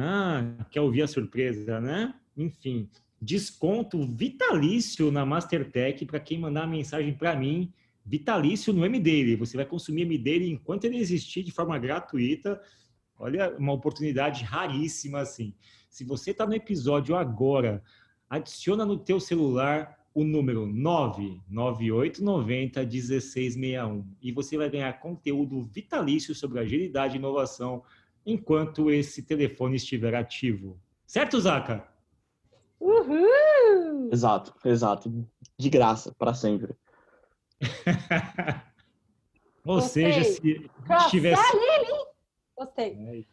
Ah, 0.00 0.44
quer 0.70 0.80
ouvir 0.80 1.02
a 1.02 1.08
surpresa, 1.08 1.80
né? 1.80 2.14
Enfim, 2.36 2.88
desconto 3.20 4.06
vitalício 4.06 5.10
na 5.10 5.26
Mastertech 5.26 6.06
para 6.06 6.20
quem 6.20 6.38
mandar 6.38 6.68
mensagem 6.68 7.12
para 7.12 7.34
mim, 7.34 7.72
vitalício 8.06 8.72
no 8.72 8.88
MDele. 8.88 9.34
Você 9.34 9.56
vai 9.56 9.66
consumir 9.66 10.04
MDele 10.04 10.48
enquanto 10.48 10.84
ele 10.84 10.98
existir 10.98 11.42
de 11.42 11.50
forma 11.50 11.76
gratuita. 11.80 12.62
Olha, 13.18 13.52
uma 13.58 13.72
oportunidade 13.72 14.44
raríssima 14.44 15.18
assim. 15.18 15.52
Se 15.90 16.04
você 16.04 16.30
está 16.30 16.46
no 16.46 16.54
episódio 16.54 17.16
agora, 17.16 17.82
adiciona 18.30 18.86
no 18.86 18.96
teu 18.96 19.18
celular 19.18 19.98
o 20.14 20.22
número 20.22 20.64
99890 20.64 22.84
1661 22.84 24.06
e 24.22 24.30
você 24.30 24.56
vai 24.56 24.70
ganhar 24.70 24.92
conteúdo 25.00 25.64
vitalício 25.64 26.36
sobre 26.36 26.60
agilidade 26.60 27.16
e 27.16 27.18
inovação 27.18 27.82
enquanto 28.24 28.90
esse 28.90 29.22
telefone 29.22 29.76
estiver 29.76 30.14
ativo. 30.14 30.80
Certo, 31.06 31.40
Zaca? 31.40 31.86
Uhul! 32.80 34.10
Exato, 34.12 34.54
exato. 34.64 35.26
De 35.56 35.68
graça, 35.70 36.14
para 36.18 36.34
sempre. 36.34 36.74
Ou 39.64 39.76
Gostei. 39.80 40.12
seja, 40.12 40.24
se 40.24 40.70
Gostei, 40.86 41.10
tivesse. 41.10 41.56
Lili! 41.56 42.06
Gostei. 42.56 42.92
É, 42.92 43.24